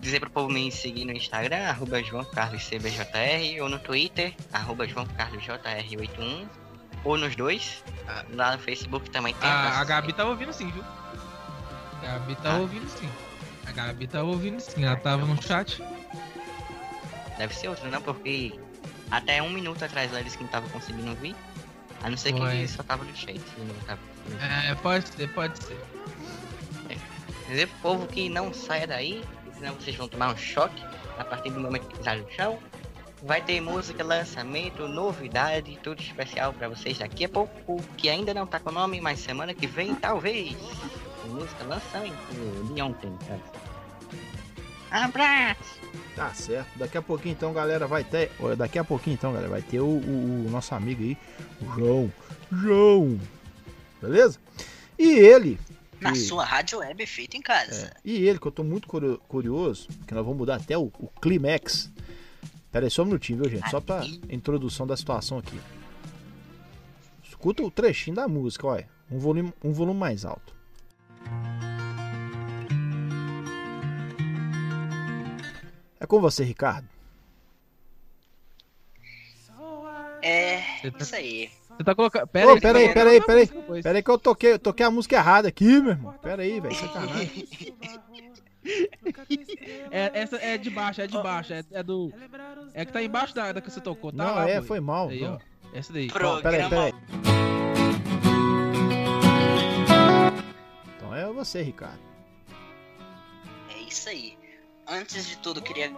Dizer 0.00 0.20
pro 0.20 0.30
povo 0.30 0.50
me 0.50 0.70
seguir 0.70 1.06
no 1.06 1.12
Instagram, 1.12 1.64
arroba 1.66 2.02
João 2.02 2.24
Carlos 2.24 2.62
CBJR, 2.68 3.62
ou 3.62 3.68
no 3.68 3.78
Twitter, 3.78 4.34
arroba 4.52 4.86
João 4.86 5.06
Carlos 5.06 5.42
JR81, 5.42 6.46
ou 7.02 7.16
nos 7.16 7.34
dois. 7.34 7.82
Lá 8.34 8.56
no 8.56 8.62
Facebook 8.62 9.08
também 9.10 9.34
tem. 9.34 9.48
A, 9.48 9.80
a 9.80 9.84
Gabi 9.84 10.12
tava 10.12 10.30
ouvindo 10.30 10.52
sim, 10.52 10.70
viu? 10.70 10.84
A 12.02 12.06
Gabi 12.06 12.36
tava 12.36 12.58
ouvindo 12.58 12.88
sim. 12.88 13.08
A 13.66 13.72
Gabi 13.72 14.06
tava 14.06 14.24
ouvindo 14.26 14.60
sim, 14.60 14.84
ela 14.84 14.96
tava 14.96 15.24
no 15.24 15.42
chat. 15.42 15.82
Deve 17.38 17.54
ser 17.54 17.68
outro, 17.68 17.90
não, 17.90 18.00
porque 18.00 18.58
até 19.10 19.42
um 19.42 19.50
minuto 19.50 19.84
atrás 19.84 20.10
ela 20.10 20.22
disse 20.22 20.38
que 20.38 20.44
não 20.44 20.50
tava 20.50 20.68
conseguindo 20.68 21.10
ouvir. 21.10 21.34
A 22.02 22.10
não 22.10 22.16
ser 22.16 22.32
que 22.32 22.40
ele 22.40 22.68
só 22.68 22.82
tava 22.82 23.04
no 23.04 23.16
chat. 23.16 23.40
tava. 23.86 24.00
É, 24.40 24.74
pode 24.76 25.08
ser, 25.08 25.32
pode 25.32 25.62
ser. 25.62 25.78
Dizer 27.48 27.68
pro 27.68 27.78
povo 27.78 28.06
que 28.06 28.28
não 28.28 28.52
saia 28.52 28.86
daí, 28.86 29.24
senão 29.54 29.74
vocês 29.74 29.94
vão 29.94 30.08
tomar 30.08 30.32
um 30.32 30.36
choque 30.36 30.82
a 31.18 31.24
partir 31.24 31.50
do 31.50 31.60
momento 31.60 31.86
que 31.86 31.98
pisar 31.98 32.16
no 32.16 32.30
chão. 32.30 32.58
Vai 33.22 33.40
ter 33.40 33.60
música, 33.60 34.04
lançamento, 34.04 34.86
novidade, 34.86 35.78
tudo 35.82 36.00
especial 36.00 36.52
pra 36.52 36.68
vocês 36.68 36.98
daqui 36.98 37.24
a 37.24 37.28
pouco, 37.28 37.82
que 37.96 38.08
ainda 38.08 38.34
não 38.34 38.46
tá 38.46 38.60
com 38.60 38.70
nome, 38.70 39.00
mas 39.00 39.20
semana 39.20 39.54
que 39.54 39.66
vem 39.66 39.94
talvez. 39.94 40.56
Música 41.28 41.64
lançamento 41.64 42.72
de 42.74 42.82
ontem, 42.82 43.12
cara. 43.26 43.40
Abraço! 44.90 45.76
Tá 46.14 46.32
certo. 46.32 46.78
Daqui 46.78 46.96
a 46.96 47.02
pouquinho 47.02 47.32
então, 47.32 47.52
galera, 47.52 47.86
vai 47.86 48.04
ter. 48.04 48.30
Olha, 48.40 48.56
Daqui 48.56 48.78
a 48.78 48.84
pouquinho 48.84 49.14
então, 49.14 49.32
galera, 49.32 49.50
vai 49.50 49.62
ter 49.62 49.80
o, 49.80 49.84
o- 49.86 50.46
o 50.46 50.50
nosso 50.50 50.74
amigo 50.74 51.02
aí, 51.02 51.16
o 51.60 51.74
João. 51.74 52.12
João. 52.50 53.20
Beleza? 54.00 54.38
E 54.98 55.10
ele. 55.18 55.58
Na 56.00 56.12
que- 56.12 56.18
sua 56.18 56.44
rádio 56.44 56.78
web 56.78 57.04
feita 57.06 57.36
em 57.36 57.42
casa. 57.42 57.92
E 58.04 58.26
ele, 58.26 58.38
que 58.38 58.46
eu 58.46 58.52
tô 58.52 58.62
muito 58.62 58.86
curio- 58.86 59.18
curioso, 59.28 59.88
que 60.06 60.14
nós 60.14 60.22
vamos 60.24 60.38
mudar 60.38 60.56
até 60.56 60.76
o, 60.78 60.84
o 60.98 61.08
Climax. 61.20 61.90
Pera 62.70 62.86
aí 62.86 62.90
só 62.90 63.02
um 63.02 63.06
minutinho, 63.06 63.42
viu, 63.42 63.50
gente? 63.50 63.68
Só 63.70 63.80
pra 63.80 64.04
introdução 64.30 64.86
da 64.86 64.96
situação 64.96 65.38
aqui. 65.38 65.58
Escuta 67.26 67.62
o 67.62 67.70
trechinho 67.70 68.16
da 68.16 68.28
música, 68.28 68.66
olha. 68.66 68.88
Um 69.10 69.18
volume, 69.18 69.52
um 69.62 69.72
volume 69.72 69.98
mais 70.00 70.24
alto. 70.24 70.54
É 76.00 76.06
com 76.06 76.20
você, 76.20 76.44
Ricardo. 76.44 76.88
É, 80.22 80.60
isso 80.98 81.14
aí. 81.14 81.50
Você 81.76 81.84
tá 81.84 81.94
colocando. 81.94 82.24
Ô, 82.24 82.26
Pera 82.26 82.50
aí, 82.52 82.60
pera 82.60 82.78
aí, 82.78 82.88
tá 82.88 82.94
pera 82.94 83.10
aí, 83.10 83.20
pera 83.20 83.38
aí. 83.40 83.82
Pera 83.82 83.98
aí 83.98 84.02
que 84.02 84.10
eu 84.10 84.18
toquei, 84.18 84.52
eu 84.54 84.58
toquei 84.58 84.84
a 84.84 84.90
música 84.90 85.16
errada 85.16 85.48
aqui, 85.48 85.80
meu 85.80 85.90
irmão. 85.90 86.14
Pera 86.22 86.42
aí, 86.42 86.58
velho. 86.60 86.74
Sacanagem. 86.74 87.48
É, 89.92 90.10
essa 90.12 90.36
é 90.38 90.58
de 90.58 90.68
baixo, 90.70 91.00
é 91.00 91.06
de 91.06 91.16
baixo, 91.22 91.52
é, 91.52 91.64
é 91.70 91.82
do. 91.84 92.12
É 92.74 92.84
que 92.84 92.92
tá 92.92 93.00
embaixo 93.00 93.32
da, 93.32 93.52
da 93.52 93.60
que 93.60 93.70
você 93.70 93.80
tocou, 93.80 94.10
tá? 94.10 94.24
Não, 94.24 94.34
lá, 94.34 94.50
é, 94.50 94.60
foi 94.60 94.80
mal, 94.80 95.08
Aí, 95.08 95.22
ó. 95.24 95.38
Essa 95.72 95.92
daí. 95.92 96.08
Ó, 96.12 96.40
pera 96.40 96.64
aí, 96.64 96.68
pera 96.68 96.84
aí. 96.86 96.92
Então 100.96 101.14
é 101.14 101.32
você, 101.32 101.62
Ricardo. 101.62 102.00
É 103.72 103.78
isso 103.82 104.08
aí. 104.08 104.36
Antes 104.86 105.26
de 105.26 105.36
tudo, 105.38 105.60
queria 105.60 105.92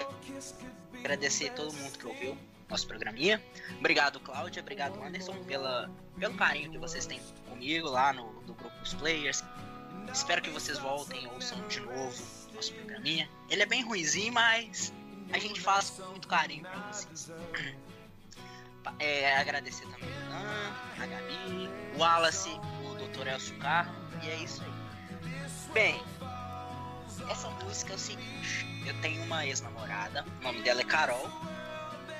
agradecer 0.98 1.52
todo 1.52 1.72
mundo 1.74 1.98
que 1.98 2.06
ouviu 2.06 2.38
nosso 2.68 2.86
programinha. 2.86 3.42
Obrigado, 3.78 4.18
Cláudia. 4.20 4.62
Obrigado, 4.62 5.02
Anderson, 5.02 5.42
pela, 5.44 5.90
pelo 6.18 6.34
carinho 6.34 6.70
que 6.70 6.78
vocês 6.78 7.06
têm 7.06 7.20
comigo 7.48 7.88
lá 7.88 8.12
no, 8.12 8.32
no 8.42 8.54
grupo 8.54 8.78
dos 8.80 8.94
players. 8.94 9.44
Espero 10.12 10.40
que 10.40 10.50
vocês 10.50 10.78
voltem 10.78 11.22
e 11.22 11.26
ouçam 11.26 11.60
de 11.68 11.80
novo 11.80 12.14
nosso 12.54 12.72
programinha. 12.74 13.28
Ele 13.50 13.62
é 13.62 13.66
bem 13.66 13.82
ruizinho, 13.82 14.32
mas 14.32 14.92
a 15.32 15.38
gente 15.38 15.60
faz 15.60 15.90
com 15.90 16.02
muito 16.06 16.26
carinho 16.26 16.62
pra 16.62 16.92
vocês. 16.92 17.30
É, 19.00 19.36
agradecer 19.36 19.84
também 19.88 20.08
o 20.08 20.30
Nan, 20.30 20.74
a 20.98 21.06
Gabi, 21.06 21.70
o 21.94 21.98
Wallace, 21.98 22.48
o 22.86 22.94
Dr. 22.94 23.26
Elcio 23.26 23.58
Carro, 23.58 23.92
e 24.22 24.30
é 24.30 24.36
isso 24.36 24.62
aí. 24.62 24.70
Bem, 25.74 26.02
essa 27.30 27.48
música 27.50 27.92
é 27.92 27.96
o 27.96 27.98
seguinte: 27.98 28.66
eu 28.86 28.94
tenho 29.00 29.22
uma 29.22 29.46
ex-namorada, 29.46 30.24
o 30.40 30.44
nome 30.44 30.62
dela 30.62 30.80
é 30.80 30.84
Carol. 30.84 31.30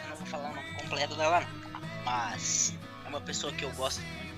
Eu 0.02 0.08
não 0.10 0.16
vou 0.16 0.26
falar 0.26 0.50
o 0.50 0.54
nome 0.54 0.72
completo 0.74 1.14
dela, 1.16 1.40
não, 1.40 1.80
mas 2.04 2.74
é 3.04 3.08
uma 3.08 3.20
pessoa 3.20 3.52
que 3.52 3.64
eu 3.64 3.70
gosto 3.72 4.00
muito. 4.00 4.28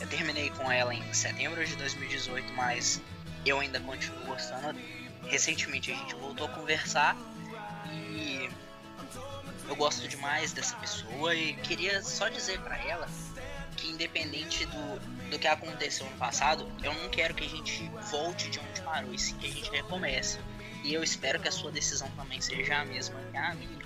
Eu 0.00 0.06
terminei 0.08 0.50
com 0.50 0.70
ela 0.70 0.94
em 0.94 1.12
setembro 1.12 1.64
de 1.64 1.74
2018, 1.76 2.52
mas 2.54 3.00
eu 3.44 3.60
ainda 3.60 3.80
continuo 3.80 4.24
gostando. 4.26 4.78
Recentemente 5.24 5.90
a 5.90 5.94
gente 5.94 6.14
voltou 6.14 6.46
a 6.46 6.50
conversar 6.50 7.16
e 7.90 8.48
eu 9.68 9.74
gosto 9.74 10.06
demais 10.06 10.52
dessa 10.52 10.76
pessoa 10.76 11.34
e 11.34 11.54
queria 11.54 12.02
só 12.02 12.28
dizer 12.28 12.60
pra 12.60 12.76
ela 12.78 13.08
independente 13.96 14.66
do, 14.66 15.00
do 15.30 15.38
que 15.38 15.46
aconteceu 15.46 16.06
no 16.08 16.16
passado, 16.18 16.70
eu 16.82 16.92
não 16.94 17.08
quero 17.08 17.34
que 17.34 17.44
a 17.44 17.48
gente 17.48 17.88
volte 18.10 18.50
de 18.50 18.60
onde 18.60 18.80
parou, 18.82 19.12
e 19.12 19.18
sim 19.18 19.36
que 19.38 19.46
a 19.46 19.50
gente 19.50 19.70
recomece. 19.70 20.38
E 20.84 20.92
eu 20.94 21.02
espero 21.02 21.40
que 21.40 21.48
a 21.48 21.52
sua 21.52 21.72
decisão 21.72 22.08
também 22.10 22.40
seja 22.40 22.76
a 22.78 22.84
mesma 22.84 23.18
que 23.32 23.36
a 23.36 23.54
minha. 23.54 23.78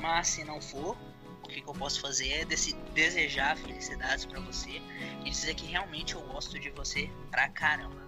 Mas 0.00 0.28
se 0.28 0.44
não 0.44 0.60
for, 0.60 0.96
o 1.44 1.48
que, 1.48 1.60
eu 1.60 1.74
posso 1.74 2.00
fazer 2.00 2.28
é 2.32 2.44
desse- 2.44 2.74
desejar 2.94 3.56
felicidades 3.56 4.24
pra 4.24 4.40
você 4.40 4.80
e 5.24 5.30
dizer 5.30 5.54
que 5.54 5.66
realmente 5.66 6.14
eu 6.14 6.22
gosto 6.22 6.58
de 6.58 6.70
você 6.70 7.08
pra 7.30 7.48
caramba. 7.48 8.00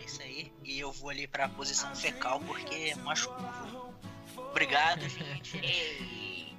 É 0.00 0.04
isso 0.04 0.22
aí. 0.22 0.50
E 0.64 0.80
eu 0.80 0.90
vou 0.90 1.10
ali 1.10 1.26
pra 1.26 1.48
posição 1.48 1.94
fecal 1.94 2.40
porque 2.40 2.94
machucou. 2.96 3.94
Obrigado, 4.36 5.06
gente. 5.08 5.58
Ei. 5.62 6.50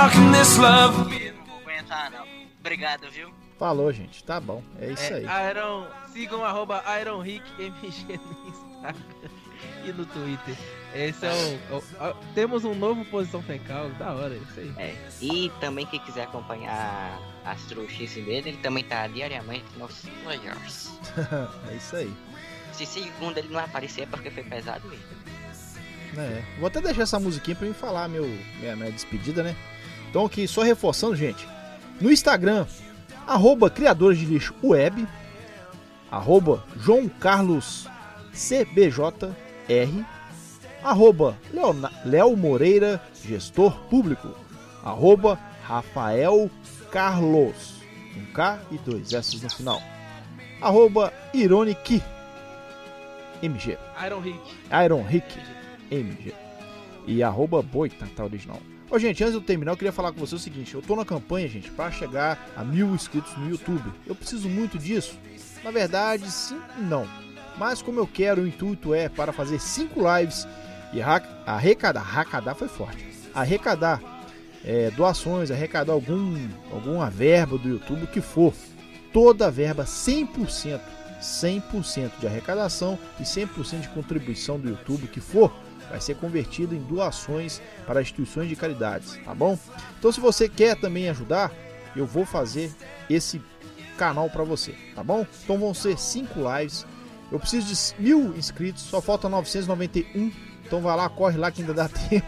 How 0.00 0.08
can 0.08 0.32
this 0.32 0.56
love 0.56 1.10
be? 1.10 1.30
Não 1.30 1.44
vou 1.44 1.60
aguentar, 1.60 2.10
não. 2.10 2.24
Obrigado, 2.58 3.10
viu? 3.10 3.30
Falou, 3.58 3.92
gente. 3.92 4.24
Tá 4.24 4.40
bom. 4.40 4.62
É 4.80 4.92
isso 4.92 5.12
aí. 5.12 5.26
É, 5.26 5.50
Iron, 5.50 5.86
sigam 6.10 6.42
arroba 6.42 6.82
IronRickMG 7.00 8.18
no 8.18 8.48
Instagram 8.48 8.94
e 9.84 9.92
no 9.92 10.06
Twitter. 10.06 10.56
Esse 10.94 11.26
é 11.26 11.30
o, 11.70 11.74
o- 11.76 11.78
o- 11.78 12.14
Temos 12.34 12.64
um 12.64 12.74
novo 12.74 13.04
posição 13.04 13.42
fecal, 13.42 13.90
da 13.90 14.12
hora, 14.14 14.34
isso 14.36 14.60
aí. 14.60 14.72
É, 14.78 14.96
e 15.20 15.52
também 15.60 15.84
quem 15.84 16.00
quiser 16.00 16.22
acompanhar 16.22 17.20
as 17.44 17.62
trouxices 17.64 18.24
dele, 18.24 18.48
ele 18.50 18.56
também 18.58 18.82
tá 18.84 19.06
diariamente 19.06 19.66
nos 19.76 20.00
players. 20.24 20.90
é 21.70 21.74
isso 21.76 21.96
aí. 21.96 22.14
Se 22.72 22.86
segundo 22.86 23.36
ele 23.36 23.48
não 23.48 23.60
aparecer 23.60 24.02
é 24.04 24.06
porque 24.06 24.30
foi 24.30 24.44
pesado 24.44 24.88
mesmo. 24.88 25.04
É, 26.16 26.42
vou 26.58 26.66
até 26.68 26.80
deixar 26.80 27.02
essa 27.02 27.20
musiquinha 27.20 27.54
pra 27.54 27.68
mim 27.68 27.74
falar 27.74 28.08
meu, 28.08 28.24
minha, 28.58 28.74
minha 28.74 28.90
despedida, 28.90 29.42
né? 29.42 29.54
Então 30.10 30.26
aqui, 30.26 30.46
só 30.48 30.62
reforçando, 30.62 31.14
gente. 31.14 31.48
No 32.00 32.10
Instagram, 32.10 32.66
arroba 33.26 33.70
Criadores 33.70 34.18
de 34.18 34.26
Lixo 34.26 34.52
Web, 34.62 35.06
arroba 36.10 36.64
João 36.76 37.08
Carlos 37.08 37.86
CBJR, 38.32 40.04
arroba 40.82 41.38
Léo 42.04 42.36
Moreira, 42.36 43.00
gestor 43.24 43.72
público, 43.88 44.34
arroba 44.82 45.38
Rafael 45.62 46.50
Carlos, 46.90 47.80
um 48.16 48.32
K 48.32 48.58
e 48.72 48.78
dois 48.78 49.12
S 49.12 49.40
no 49.40 49.48
final, 49.48 49.80
arroba 50.60 51.12
Ironic 51.32 52.02
MG. 53.42 53.78
Iron 54.04 54.20
Rick. 54.20 54.40
Iron 54.84 55.02
Rick 55.02 55.38
MG. 55.90 56.34
E 57.06 57.22
arroba 57.22 57.62
Boitata 57.62 58.24
Original. 58.24 58.60
Ô, 58.90 58.98
gente, 58.98 59.22
antes 59.22 59.34
de 59.34 59.38
eu 59.38 59.44
terminar, 59.44 59.70
eu 59.70 59.76
queria 59.76 59.92
falar 59.92 60.10
com 60.10 60.18
você 60.18 60.34
o 60.34 60.38
seguinte: 60.38 60.74
eu 60.74 60.82
tô 60.82 60.96
na 60.96 61.04
campanha, 61.04 61.48
gente, 61.48 61.70
para 61.70 61.92
chegar 61.92 62.50
a 62.56 62.64
mil 62.64 62.92
inscritos 62.92 63.36
no 63.36 63.48
YouTube. 63.48 63.88
Eu 64.04 64.16
preciso 64.16 64.48
muito 64.48 64.76
disso? 64.78 65.16
Na 65.62 65.70
verdade, 65.70 66.28
sim 66.28 66.60
e 66.76 66.80
não. 66.80 67.06
Mas 67.56 67.80
como 67.80 68.00
eu 68.00 68.06
quero, 68.06 68.42
o 68.42 68.48
intuito 68.48 68.92
é 68.92 69.08
para 69.08 69.32
fazer 69.32 69.60
cinco 69.60 70.00
lives 70.00 70.46
e 70.92 71.00
arrecadar. 71.00 72.00
Arrecadar 72.00 72.54
foi 72.56 72.66
forte. 72.66 73.06
Arrecadar 73.32 74.02
é, 74.64 74.90
doações, 74.90 75.52
arrecadar 75.52 75.92
algum, 75.92 76.48
alguma 76.72 77.08
verba 77.08 77.56
do 77.56 77.68
YouTube, 77.68 78.04
o 78.04 78.08
que 78.08 78.20
for. 78.20 78.52
Toda 79.12 79.46
a 79.46 79.50
verba 79.50 79.84
100%. 79.84 80.80
100% 81.20 82.12
de 82.18 82.26
arrecadação 82.26 82.98
e 83.20 83.22
100% 83.22 83.82
de 83.82 83.88
contribuição 83.90 84.58
do 84.58 84.70
YouTube 84.70 85.06
que 85.06 85.20
for, 85.20 85.52
vai 85.90 86.00
ser 86.00 86.16
convertido 86.16 86.74
em 86.74 86.80
doações 86.80 87.60
para 87.86 88.00
instituições 88.00 88.48
de 88.48 88.56
caridades, 88.56 89.18
tá 89.24 89.34
bom? 89.34 89.58
Então 89.98 90.10
se 90.10 90.20
você 90.20 90.48
quer 90.48 90.80
também 90.80 91.10
ajudar, 91.10 91.52
eu 91.94 92.06
vou 92.06 92.24
fazer 92.24 92.72
esse 93.08 93.42
canal 93.98 94.30
para 94.30 94.44
você, 94.44 94.74
tá 94.94 95.02
bom? 95.02 95.26
Então 95.44 95.58
vão 95.58 95.74
ser 95.74 95.98
cinco 95.98 96.40
lives 96.40 96.86
Eu 97.30 97.38
preciso 97.38 97.66
de 97.66 98.02
mil 98.02 98.34
inscritos, 98.36 98.82
só 98.82 99.00
falta 99.00 99.28
991. 99.28 100.32
Então 100.64 100.80
vai 100.80 100.96
lá, 100.96 101.08
corre 101.08 101.36
lá 101.36 101.50
que 101.50 101.60
ainda 101.60 101.74
dá 101.74 101.88
tempo. 102.08 102.26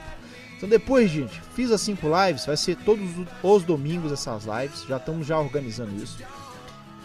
Então 0.56 0.68
depois, 0.68 1.10
gente, 1.10 1.40
fiz 1.54 1.70
as 1.70 1.80
cinco 1.80 2.06
lives, 2.06 2.46
vai 2.46 2.56
ser 2.56 2.76
todos 2.76 3.08
os 3.42 3.62
domingos 3.64 4.12
essas 4.12 4.44
lives, 4.44 4.84
já 4.86 4.96
estamos 4.96 5.26
já 5.26 5.38
organizando 5.38 5.94
isso. 6.02 6.18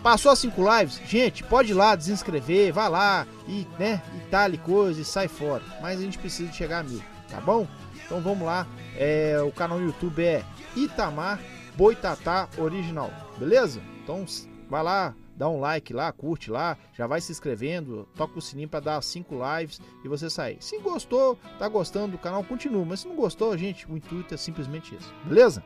Passou 0.07 0.31
as 0.31 0.39
cinco 0.39 0.61
lives, 0.61 1.01
gente, 1.05 1.43
pode 1.43 1.71
ir 1.71 1.73
lá 1.73 1.93
desinscrever, 1.93 2.71
vai 2.71 2.88
lá 2.88 3.27
e, 3.45 3.67
né, 3.77 4.01
e 4.15 4.29
tal 4.29 4.49
e 4.53 4.57
coisa 4.57 5.01
e 5.01 5.03
sai 5.03 5.27
fora. 5.27 5.61
Mas 5.81 5.99
a 5.99 6.01
gente 6.01 6.17
precisa 6.17 6.49
chegar 6.53 6.79
a 6.79 6.84
mil, 6.84 7.03
tá 7.29 7.41
bom? 7.41 7.67
Então 8.05 8.21
vamos 8.21 8.47
lá, 8.47 8.65
é, 8.95 9.38
o 9.41 9.51
canal 9.51 9.77
no 9.77 9.85
YouTube 9.88 10.23
é 10.23 10.45
Itamar 10.77 11.41
Boitatá 11.75 12.47
Original, 12.57 13.11
beleza? 13.38 13.81
Então 14.01 14.23
vai 14.69 14.81
lá, 14.81 15.13
dá 15.35 15.49
um 15.49 15.59
like 15.59 15.91
lá, 15.91 16.09
curte 16.13 16.49
lá, 16.49 16.77
já 16.93 17.05
vai 17.05 17.19
se 17.19 17.34
inscrevendo, 17.34 18.07
toca 18.15 18.39
o 18.39 18.41
sininho 18.41 18.69
para 18.69 18.79
dar 18.79 19.03
cinco 19.03 19.35
lives 19.35 19.81
e 20.05 20.07
você 20.07 20.29
sair. 20.29 20.55
Se 20.61 20.79
gostou, 20.79 21.38
tá 21.59 21.67
gostando 21.67 22.13
do 22.13 22.17
canal, 22.17 22.45
continua. 22.45 22.85
Mas 22.85 23.01
se 23.01 23.09
não 23.09 23.15
gostou, 23.17 23.57
gente, 23.57 23.85
o 23.91 23.97
intuito 23.97 24.34
é 24.34 24.38
simplesmente 24.38 24.95
esse, 24.95 25.11
beleza? 25.25 25.61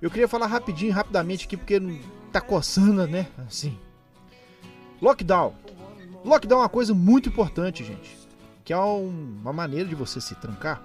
Eu 0.00 0.10
queria 0.10 0.28
falar 0.28 0.46
rapidinho, 0.46 0.92
rapidamente 0.92 1.46
aqui, 1.46 1.56
porque 1.56 1.80
tá 2.32 2.40
coçando, 2.40 3.06
né? 3.06 3.26
Assim. 3.46 3.76
Lockdown. 5.02 5.54
Lockdown 6.24 6.58
é 6.60 6.62
uma 6.62 6.68
coisa 6.68 6.94
muito 6.94 7.28
importante, 7.28 7.84
gente. 7.84 8.16
Que 8.64 8.72
é 8.72 8.78
um- 8.78 9.38
uma 9.40 9.52
maneira 9.52 9.88
de 9.88 9.94
você 9.94 10.20
se 10.20 10.34
trancar. 10.36 10.82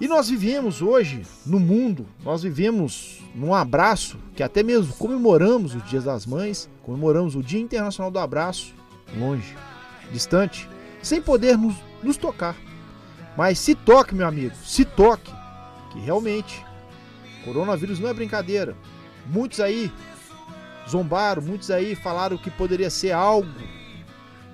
E 0.00 0.08
nós 0.08 0.30
vivemos 0.30 0.80
hoje 0.80 1.26
no 1.44 1.60
mundo, 1.60 2.06
nós 2.24 2.42
vivemos 2.42 3.20
num 3.34 3.54
abraço, 3.54 4.18
que 4.34 4.42
até 4.42 4.62
mesmo 4.62 4.94
comemoramos 4.94 5.74
os 5.74 5.84
Dias 5.84 6.04
das 6.04 6.24
Mães, 6.24 6.70
comemoramos 6.82 7.36
o 7.36 7.42
Dia 7.42 7.60
Internacional 7.60 8.10
do 8.10 8.18
Abraço, 8.18 8.74
longe, 9.14 9.54
distante, 10.10 10.66
sem 11.02 11.20
poder 11.20 11.58
nos, 11.58 11.74
nos 12.02 12.16
tocar. 12.16 12.56
Mas 13.36 13.58
se 13.58 13.74
toque, 13.74 14.14
meu 14.14 14.26
amigo, 14.26 14.54
se 14.64 14.86
toque, 14.86 15.30
que 15.92 16.00
realmente, 16.00 16.64
coronavírus 17.44 17.98
não 17.98 18.08
é 18.08 18.14
brincadeira. 18.14 18.76
Muitos 19.26 19.60
aí 19.60 19.92
zombaram, 20.88 21.42
muitos 21.42 21.70
aí 21.70 21.94
falaram 21.94 22.36
que 22.36 22.50
poderia 22.50 22.90
ser 22.90 23.12
algo. 23.12 23.48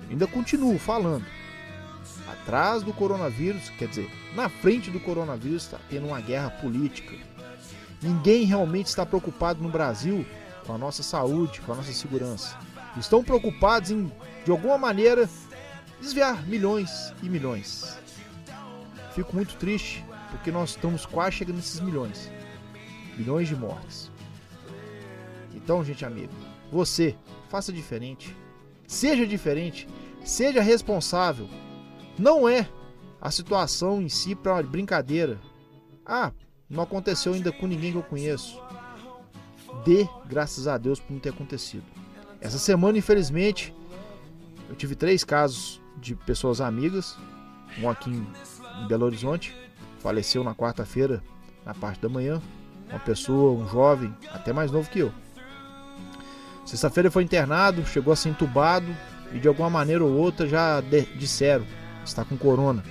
Ainda 0.09 0.27
continuo 0.27 0.77
falando 0.79 1.25
atrás 2.27 2.83
do 2.83 2.93
coronavírus, 2.93 3.69
quer 3.71 3.87
dizer, 3.87 4.09
na 4.35 4.47
frente 4.49 4.89
do 4.89 4.99
coronavírus 4.99 5.63
está 5.63 5.77
tendo 5.89 6.07
uma 6.07 6.21
guerra 6.21 6.49
política. 6.49 7.15
Ninguém 8.01 8.45
realmente 8.45 8.87
está 8.87 9.05
preocupado 9.05 9.61
no 9.61 9.69
Brasil 9.69 10.25
com 10.65 10.73
a 10.73 10.77
nossa 10.77 11.01
saúde, 11.01 11.61
com 11.61 11.73
a 11.73 11.75
nossa 11.75 11.91
segurança. 11.91 12.57
Estão 12.97 13.23
preocupados 13.23 13.91
em, 13.91 14.11
de 14.45 14.51
alguma 14.51 14.77
maneira, 14.77 15.29
desviar 15.99 16.45
milhões 16.45 17.13
e 17.23 17.29
milhões. 17.29 17.97
Fico 19.15 19.35
muito 19.35 19.55
triste 19.55 20.05
porque 20.29 20.51
nós 20.51 20.71
estamos 20.71 21.05
quase 21.05 21.37
chegando 21.37 21.57
nesses 21.57 21.79
milhões. 21.79 22.29
Milhões 23.17 23.47
de 23.47 23.55
mortes. 23.55 24.11
Então, 25.53 25.83
gente 25.83 26.05
amigo, 26.05 26.31
você 26.71 27.15
faça 27.49 27.73
diferente. 27.73 28.35
Seja 28.87 29.25
diferente. 29.25 29.87
Seja 30.23 30.61
responsável. 30.61 31.49
Não 32.17 32.47
é 32.47 32.69
a 33.21 33.31
situação 33.31 34.01
em 34.01 34.09
si 34.09 34.35
para 34.35 34.61
brincadeira. 34.63 35.39
Ah, 36.05 36.31
não 36.69 36.83
aconteceu 36.83 37.33
ainda 37.33 37.51
com 37.51 37.67
ninguém 37.67 37.91
que 37.91 37.97
eu 37.97 38.03
conheço. 38.03 38.61
Dê 39.85 40.07
graças 40.25 40.67
a 40.67 40.77
Deus 40.77 40.99
por 40.99 41.13
não 41.13 41.19
ter 41.19 41.29
acontecido. 41.29 41.83
Essa 42.39 42.57
semana, 42.57 42.97
infelizmente, 42.97 43.73
eu 44.69 44.75
tive 44.75 44.95
três 44.95 45.23
casos 45.23 45.81
de 45.97 46.15
pessoas 46.15 46.61
amigas. 46.61 47.17
Um 47.79 47.89
aqui 47.89 48.09
em 48.09 48.87
Belo 48.87 49.05
Horizonte, 49.05 49.55
faleceu 49.99 50.43
na 50.43 50.53
quarta-feira, 50.53 51.23
na 51.65 51.73
parte 51.73 52.01
da 52.01 52.09
manhã. 52.09 52.41
Uma 52.89 52.99
pessoa, 52.99 53.51
um 53.63 53.67
jovem, 53.69 54.13
até 54.31 54.53
mais 54.53 54.71
novo 54.71 54.89
que 54.89 54.99
eu. 54.99 55.11
Sexta-feira 56.65 57.09
foi 57.11 57.23
internado, 57.23 57.85
chegou 57.85 58.11
a 58.11 58.15
ser 58.15 58.29
entubado 58.29 58.87
e 59.33 59.39
de 59.39 59.47
alguma 59.47 59.69
maneira 59.69 60.03
ou 60.03 60.11
outra 60.11 60.47
já 60.47 60.81
disseram 61.17 61.65
está 62.05 62.23
com 62.23 62.37
corona. 62.37 62.83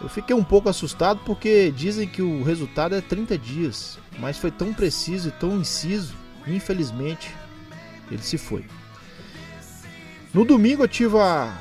Eu 0.00 0.08
fiquei 0.08 0.34
um 0.34 0.44
pouco 0.44 0.68
assustado 0.68 1.20
porque 1.24 1.70
dizem 1.72 2.06
que 2.06 2.22
o 2.22 2.42
resultado 2.42 2.94
é 2.94 3.00
30 3.00 3.36
dias, 3.38 3.98
mas 4.18 4.38
foi 4.38 4.50
tão 4.50 4.72
preciso 4.72 5.28
e 5.28 5.32
tão 5.32 5.56
inciso, 5.56 6.14
infelizmente, 6.46 7.34
ele 8.10 8.22
se 8.22 8.36
foi. 8.38 8.64
No 10.32 10.44
domingo 10.44 10.82
eu 10.84 10.88
tive 10.88 11.16
a- 11.18 11.56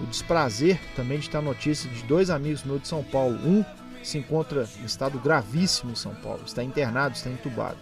o 0.00 0.06
desprazer 0.06 0.80
também 0.96 1.18
de 1.18 1.28
ter 1.28 1.36
a 1.36 1.42
notícia 1.42 1.88
de 1.90 2.02
dois 2.04 2.30
amigos 2.30 2.64
meus 2.64 2.82
de 2.82 2.88
São 2.88 3.02
Paulo. 3.02 3.36
Um 3.46 3.64
se 4.02 4.18
encontra 4.18 4.68
em 4.80 4.84
estado 4.84 5.18
gravíssimo 5.18 5.92
em 5.92 5.96
São 5.96 6.14
Paulo, 6.14 6.42
está 6.46 6.62
internado, 6.62 7.14
está 7.14 7.30
entubado. 7.30 7.78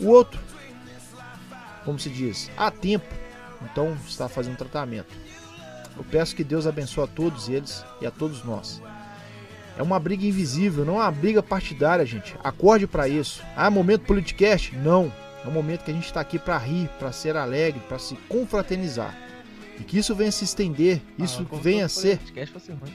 O 0.00 0.08
outro, 0.08 0.40
como 1.84 1.98
se 1.98 2.10
diz, 2.10 2.50
há 2.56 2.70
tempo, 2.70 3.06
então 3.62 3.96
está 4.06 4.28
fazendo 4.28 4.56
tratamento. 4.56 5.14
Eu 5.96 6.04
peço 6.04 6.34
que 6.34 6.44
Deus 6.44 6.66
abençoe 6.66 7.04
a 7.04 7.06
todos 7.06 7.48
eles 7.48 7.84
e 8.00 8.06
a 8.06 8.10
todos 8.10 8.42
nós. 8.44 8.82
É 9.76 9.82
uma 9.82 9.98
briga 9.98 10.26
invisível, 10.26 10.84
não 10.84 10.94
é 10.94 11.04
uma 11.04 11.10
briga 11.10 11.42
partidária, 11.42 12.04
gente. 12.04 12.36
Acorde 12.42 12.86
para 12.86 13.08
isso. 13.08 13.42
Ah, 13.56 13.70
momento 13.70 14.04
politicast? 14.04 14.76
Não. 14.76 15.12
É 15.44 15.48
um 15.48 15.52
momento 15.52 15.84
que 15.84 15.90
a 15.90 15.94
gente 15.94 16.06
está 16.06 16.20
aqui 16.20 16.38
para 16.38 16.56
rir, 16.58 16.88
para 16.98 17.10
ser 17.10 17.36
alegre, 17.36 17.80
para 17.88 17.98
se 17.98 18.14
confraternizar. 18.28 19.16
E 19.78 19.82
que 19.82 19.98
isso 19.98 20.14
venha 20.14 20.30
se 20.30 20.44
estender, 20.44 21.00
isso 21.18 21.46
Ah, 21.50 21.56
venha 21.56 21.88
ser 21.88 22.18
podcast 22.18 22.72
ruim, 22.72 22.94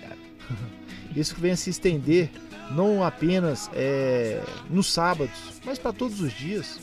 isso 1.15 1.35
venha 1.37 1.55
se 1.55 1.69
estender 1.69 2.29
não 2.71 3.03
apenas 3.03 3.69
é, 3.73 4.41
nos 4.69 4.91
sábados, 4.91 5.37
mas 5.65 5.79
para 5.79 5.93
todos 5.93 6.21
os 6.21 6.31
dias. 6.33 6.79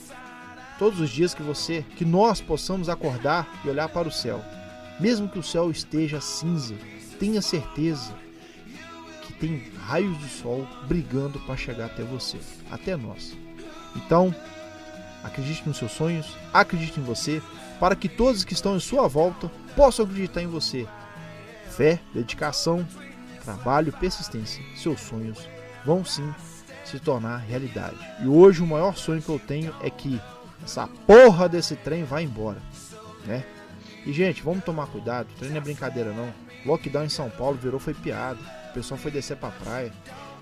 Todos 0.79 0.99
os 0.99 1.11
dias 1.11 1.35
que 1.35 1.43
você, 1.43 1.85
que 1.97 2.05
nós 2.05 2.41
possamos 2.41 2.89
acordar 2.89 3.61
e 3.65 3.69
olhar 3.69 3.89
para 3.89 4.09
o 4.09 4.13
céu. 4.13 4.43
Mesmo 4.99 5.29
que 5.29 5.39
o 5.39 5.43
céu 5.43 5.71
esteja 5.71 6.21
cinza, 6.21 6.75
tenha 7.19 7.41
certeza 7.41 8.13
que 9.23 9.33
tem 9.35 9.71
raios 9.87 10.19
de 10.19 10.29
sol 10.29 10.67
brigando 10.89 11.39
para 11.41 11.57
chegar 11.57 11.87
até 11.87 12.03
você, 12.03 12.39
até 12.71 12.97
nós. 12.97 13.37
Então, 13.95 14.35
acredite 15.23 15.63
nos 15.67 15.77
seus 15.77 15.93
sonhos, 15.93 16.37
acredite 16.53 16.99
em 16.99 17.05
você, 17.05 17.41
para 17.79 17.95
que 17.95 18.09
todos 18.09 18.45
que 18.45 18.53
estão 18.53 18.77
em 18.77 18.81
sua 18.81 19.07
volta 19.07 19.51
possam 19.77 20.05
acreditar 20.05 20.43
em 20.43 20.49
você. 20.49 20.89
Fé, 21.71 22.01
dedicação, 22.13 22.87
trabalho, 23.45 23.93
persistência, 23.93 24.63
seus 24.77 25.01
sonhos 25.01 25.54
vão 25.85 26.05
sim 26.05 26.35
se 26.85 26.99
tornar 26.99 27.39
realidade. 27.39 27.99
E 28.23 28.27
hoje 28.27 28.63
o 28.63 28.67
maior 28.67 28.97
sonho 28.97 29.23
que 29.23 29.29
eu 29.29 29.39
tenho 29.39 29.75
é 29.83 29.91
que 29.91 30.21
essa 30.63 30.87
porra 31.07 31.49
desse 31.49 31.77
trem 31.77 32.05
vá 32.05 32.23
embora, 32.23 32.61
né? 33.27 33.45
E 34.07 34.13
gente, 34.13 34.43
vamos 34.43 34.65
tomar 34.65 34.87
cuidado, 34.87 35.29
o 35.31 35.39
trem 35.39 35.51
não 35.51 35.59
é 35.59 35.61
brincadeira 35.61 36.13
não. 36.13 36.33
Lockdown 36.65 37.05
em 37.05 37.09
São 37.09 37.31
Paulo 37.31 37.57
virou 37.57 37.79
foi 37.79 37.95
piada. 37.95 38.39
O 38.71 38.75
pessoal 38.75 38.99
foi 38.99 39.11
descer 39.11 39.37
pra 39.37 39.51
praia. 39.51 39.93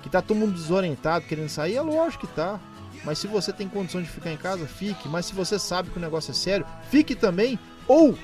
Que 0.03 0.09
tá 0.09 0.21
todo 0.21 0.37
mundo 0.37 0.55
desorientado 0.55 1.27
querendo 1.27 1.49
sair, 1.49 1.77
é 1.77 1.81
lógico 1.81 2.27
que 2.27 2.35
tá. 2.35 2.59
Mas 3.05 3.19
se 3.19 3.27
você 3.27 3.53
tem 3.53 3.69
condição 3.69 4.01
de 4.01 4.09
ficar 4.09 4.33
em 4.33 4.37
casa, 4.37 4.67
fique. 4.67 5.09
Mas 5.09 5.27
se 5.27 5.35
você 5.35 5.59
sabe 5.59 5.91
que 5.91 5.99
o 5.99 6.01
negócio 6.01 6.31
é 6.31 6.35
sério, 6.35 6.67
fique 6.91 7.15
também. 7.15 7.59
Ou 7.87 8.17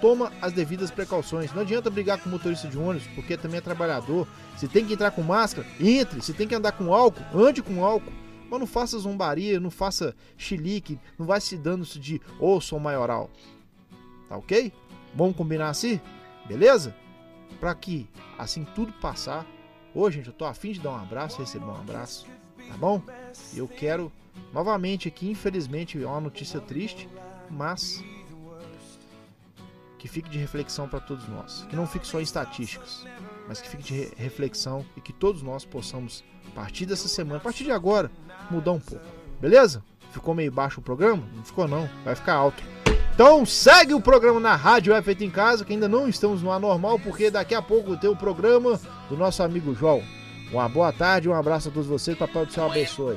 toma 0.00 0.32
as 0.40 0.52
devidas 0.52 0.90
precauções. 0.90 1.52
Não 1.52 1.62
adianta 1.62 1.90
brigar 1.90 2.18
com 2.18 2.28
motorista 2.28 2.68
de 2.68 2.78
ônibus, 2.78 3.08
porque 3.14 3.36
também 3.36 3.58
é 3.58 3.60
trabalhador. 3.60 4.26
Se 4.56 4.68
tem 4.68 4.84
que 4.84 4.94
entrar 4.94 5.10
com 5.10 5.22
máscara, 5.22 5.66
entre. 5.80 6.22
Se 6.22 6.32
tem 6.32 6.46
que 6.46 6.54
andar 6.54 6.72
com 6.72 6.92
álcool, 6.94 7.22
ande 7.34 7.62
com 7.62 7.84
álcool. 7.84 8.12
Mas 8.50 8.60
não 8.60 8.66
faça 8.66 8.98
zombaria, 8.98 9.58
não 9.58 9.70
faça 9.70 10.14
chilique, 10.36 10.98
não 11.18 11.26
vai 11.26 11.40
se 11.40 11.56
dando 11.56 11.84
de 11.84 12.20
ô, 12.38 12.60
sou 12.60 12.78
maioral. 12.78 13.30
Tá 14.28 14.36
ok? 14.36 14.72
Vamos 15.14 15.36
combinar 15.36 15.70
assim? 15.70 16.00
Beleza? 16.46 16.94
Pra 17.58 17.74
que 17.74 18.08
assim 18.38 18.64
tudo 18.74 18.92
passar. 18.94 19.46
Ô, 19.94 20.10
gente, 20.10 20.28
eu 20.28 20.32
tô 20.32 20.44
afim 20.44 20.72
de 20.72 20.80
dar 20.80 20.90
um 20.90 20.96
abraço, 20.96 21.40
receber 21.40 21.64
um 21.64 21.74
abraço, 21.74 22.26
tá 22.68 22.76
bom? 22.76 23.02
Eu 23.54 23.66
quero 23.66 24.12
novamente 24.52 25.08
aqui, 25.08 25.30
infelizmente, 25.30 26.00
é 26.00 26.06
uma 26.06 26.20
notícia 26.20 26.60
triste, 26.60 27.08
mas 27.50 28.04
que 29.98 30.08
fique 30.08 30.28
de 30.28 30.38
reflexão 30.38 30.88
para 30.88 31.00
todos 31.00 31.26
nós. 31.28 31.66
Que 31.68 31.76
não 31.76 31.86
fique 31.86 32.06
só 32.06 32.20
em 32.20 32.22
estatísticas, 32.22 33.06
mas 33.48 33.60
que 33.60 33.68
fique 33.68 33.82
de 33.82 33.94
re- 33.94 34.12
reflexão 34.16 34.84
e 34.96 35.00
que 35.00 35.12
todos 35.12 35.42
nós 35.42 35.64
possamos, 35.64 36.22
a 36.46 36.50
partir 36.54 36.86
dessa 36.86 37.08
semana, 37.08 37.36
a 37.38 37.40
partir 37.40 37.64
de 37.64 37.72
agora, 37.72 38.10
mudar 38.50 38.72
um 38.72 38.80
pouco. 38.80 39.04
Beleza? 39.40 39.82
Ficou 40.12 40.34
meio 40.34 40.50
baixo 40.52 40.80
o 40.80 40.82
programa? 40.82 41.22
Não 41.34 41.44
ficou 41.44 41.66
não, 41.68 41.88
vai 42.04 42.14
ficar 42.14 42.34
alto. 42.34 42.62
Então 43.14 43.46
segue 43.46 43.94
o 43.94 44.00
programa 44.00 44.38
na 44.38 44.54
Rádio 44.54 44.92
É 44.94 45.00
Feito 45.02 45.24
em 45.24 45.30
Casa, 45.30 45.64
que 45.64 45.72
ainda 45.72 45.88
não 45.88 46.08
estamos 46.08 46.42
no 46.42 46.52
anormal, 46.52 46.98
porque 46.98 47.30
daqui 47.30 47.54
a 47.54 47.62
pouco 47.62 47.96
tem 47.96 48.10
o 48.10 48.16
programa 48.16 48.78
do 49.08 49.16
nosso 49.16 49.42
amigo 49.42 49.74
João. 49.74 50.02
Uma 50.52 50.68
boa 50.68 50.92
tarde, 50.92 51.28
um 51.28 51.34
abraço 51.34 51.68
a 51.68 51.72
todos 51.72 51.88
vocês, 51.88 52.16
Papai 52.16 52.46
do 52.46 52.52
Céu 52.52 52.66
abençoe. 52.70 53.16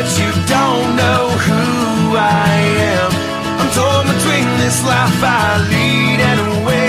but 0.00 0.18
you 0.18 0.32
don't 0.48 0.96
know 0.96 1.28
who 1.46 2.16
I 2.16 2.56
am. 2.96 3.10
I'm 3.60 3.70
torn 3.76 4.06
between 4.14 4.48
this 4.58 4.82
life 4.82 5.20
I 5.22 5.58
lead 5.68 6.20
and 6.20 6.64
where. 6.64 6.79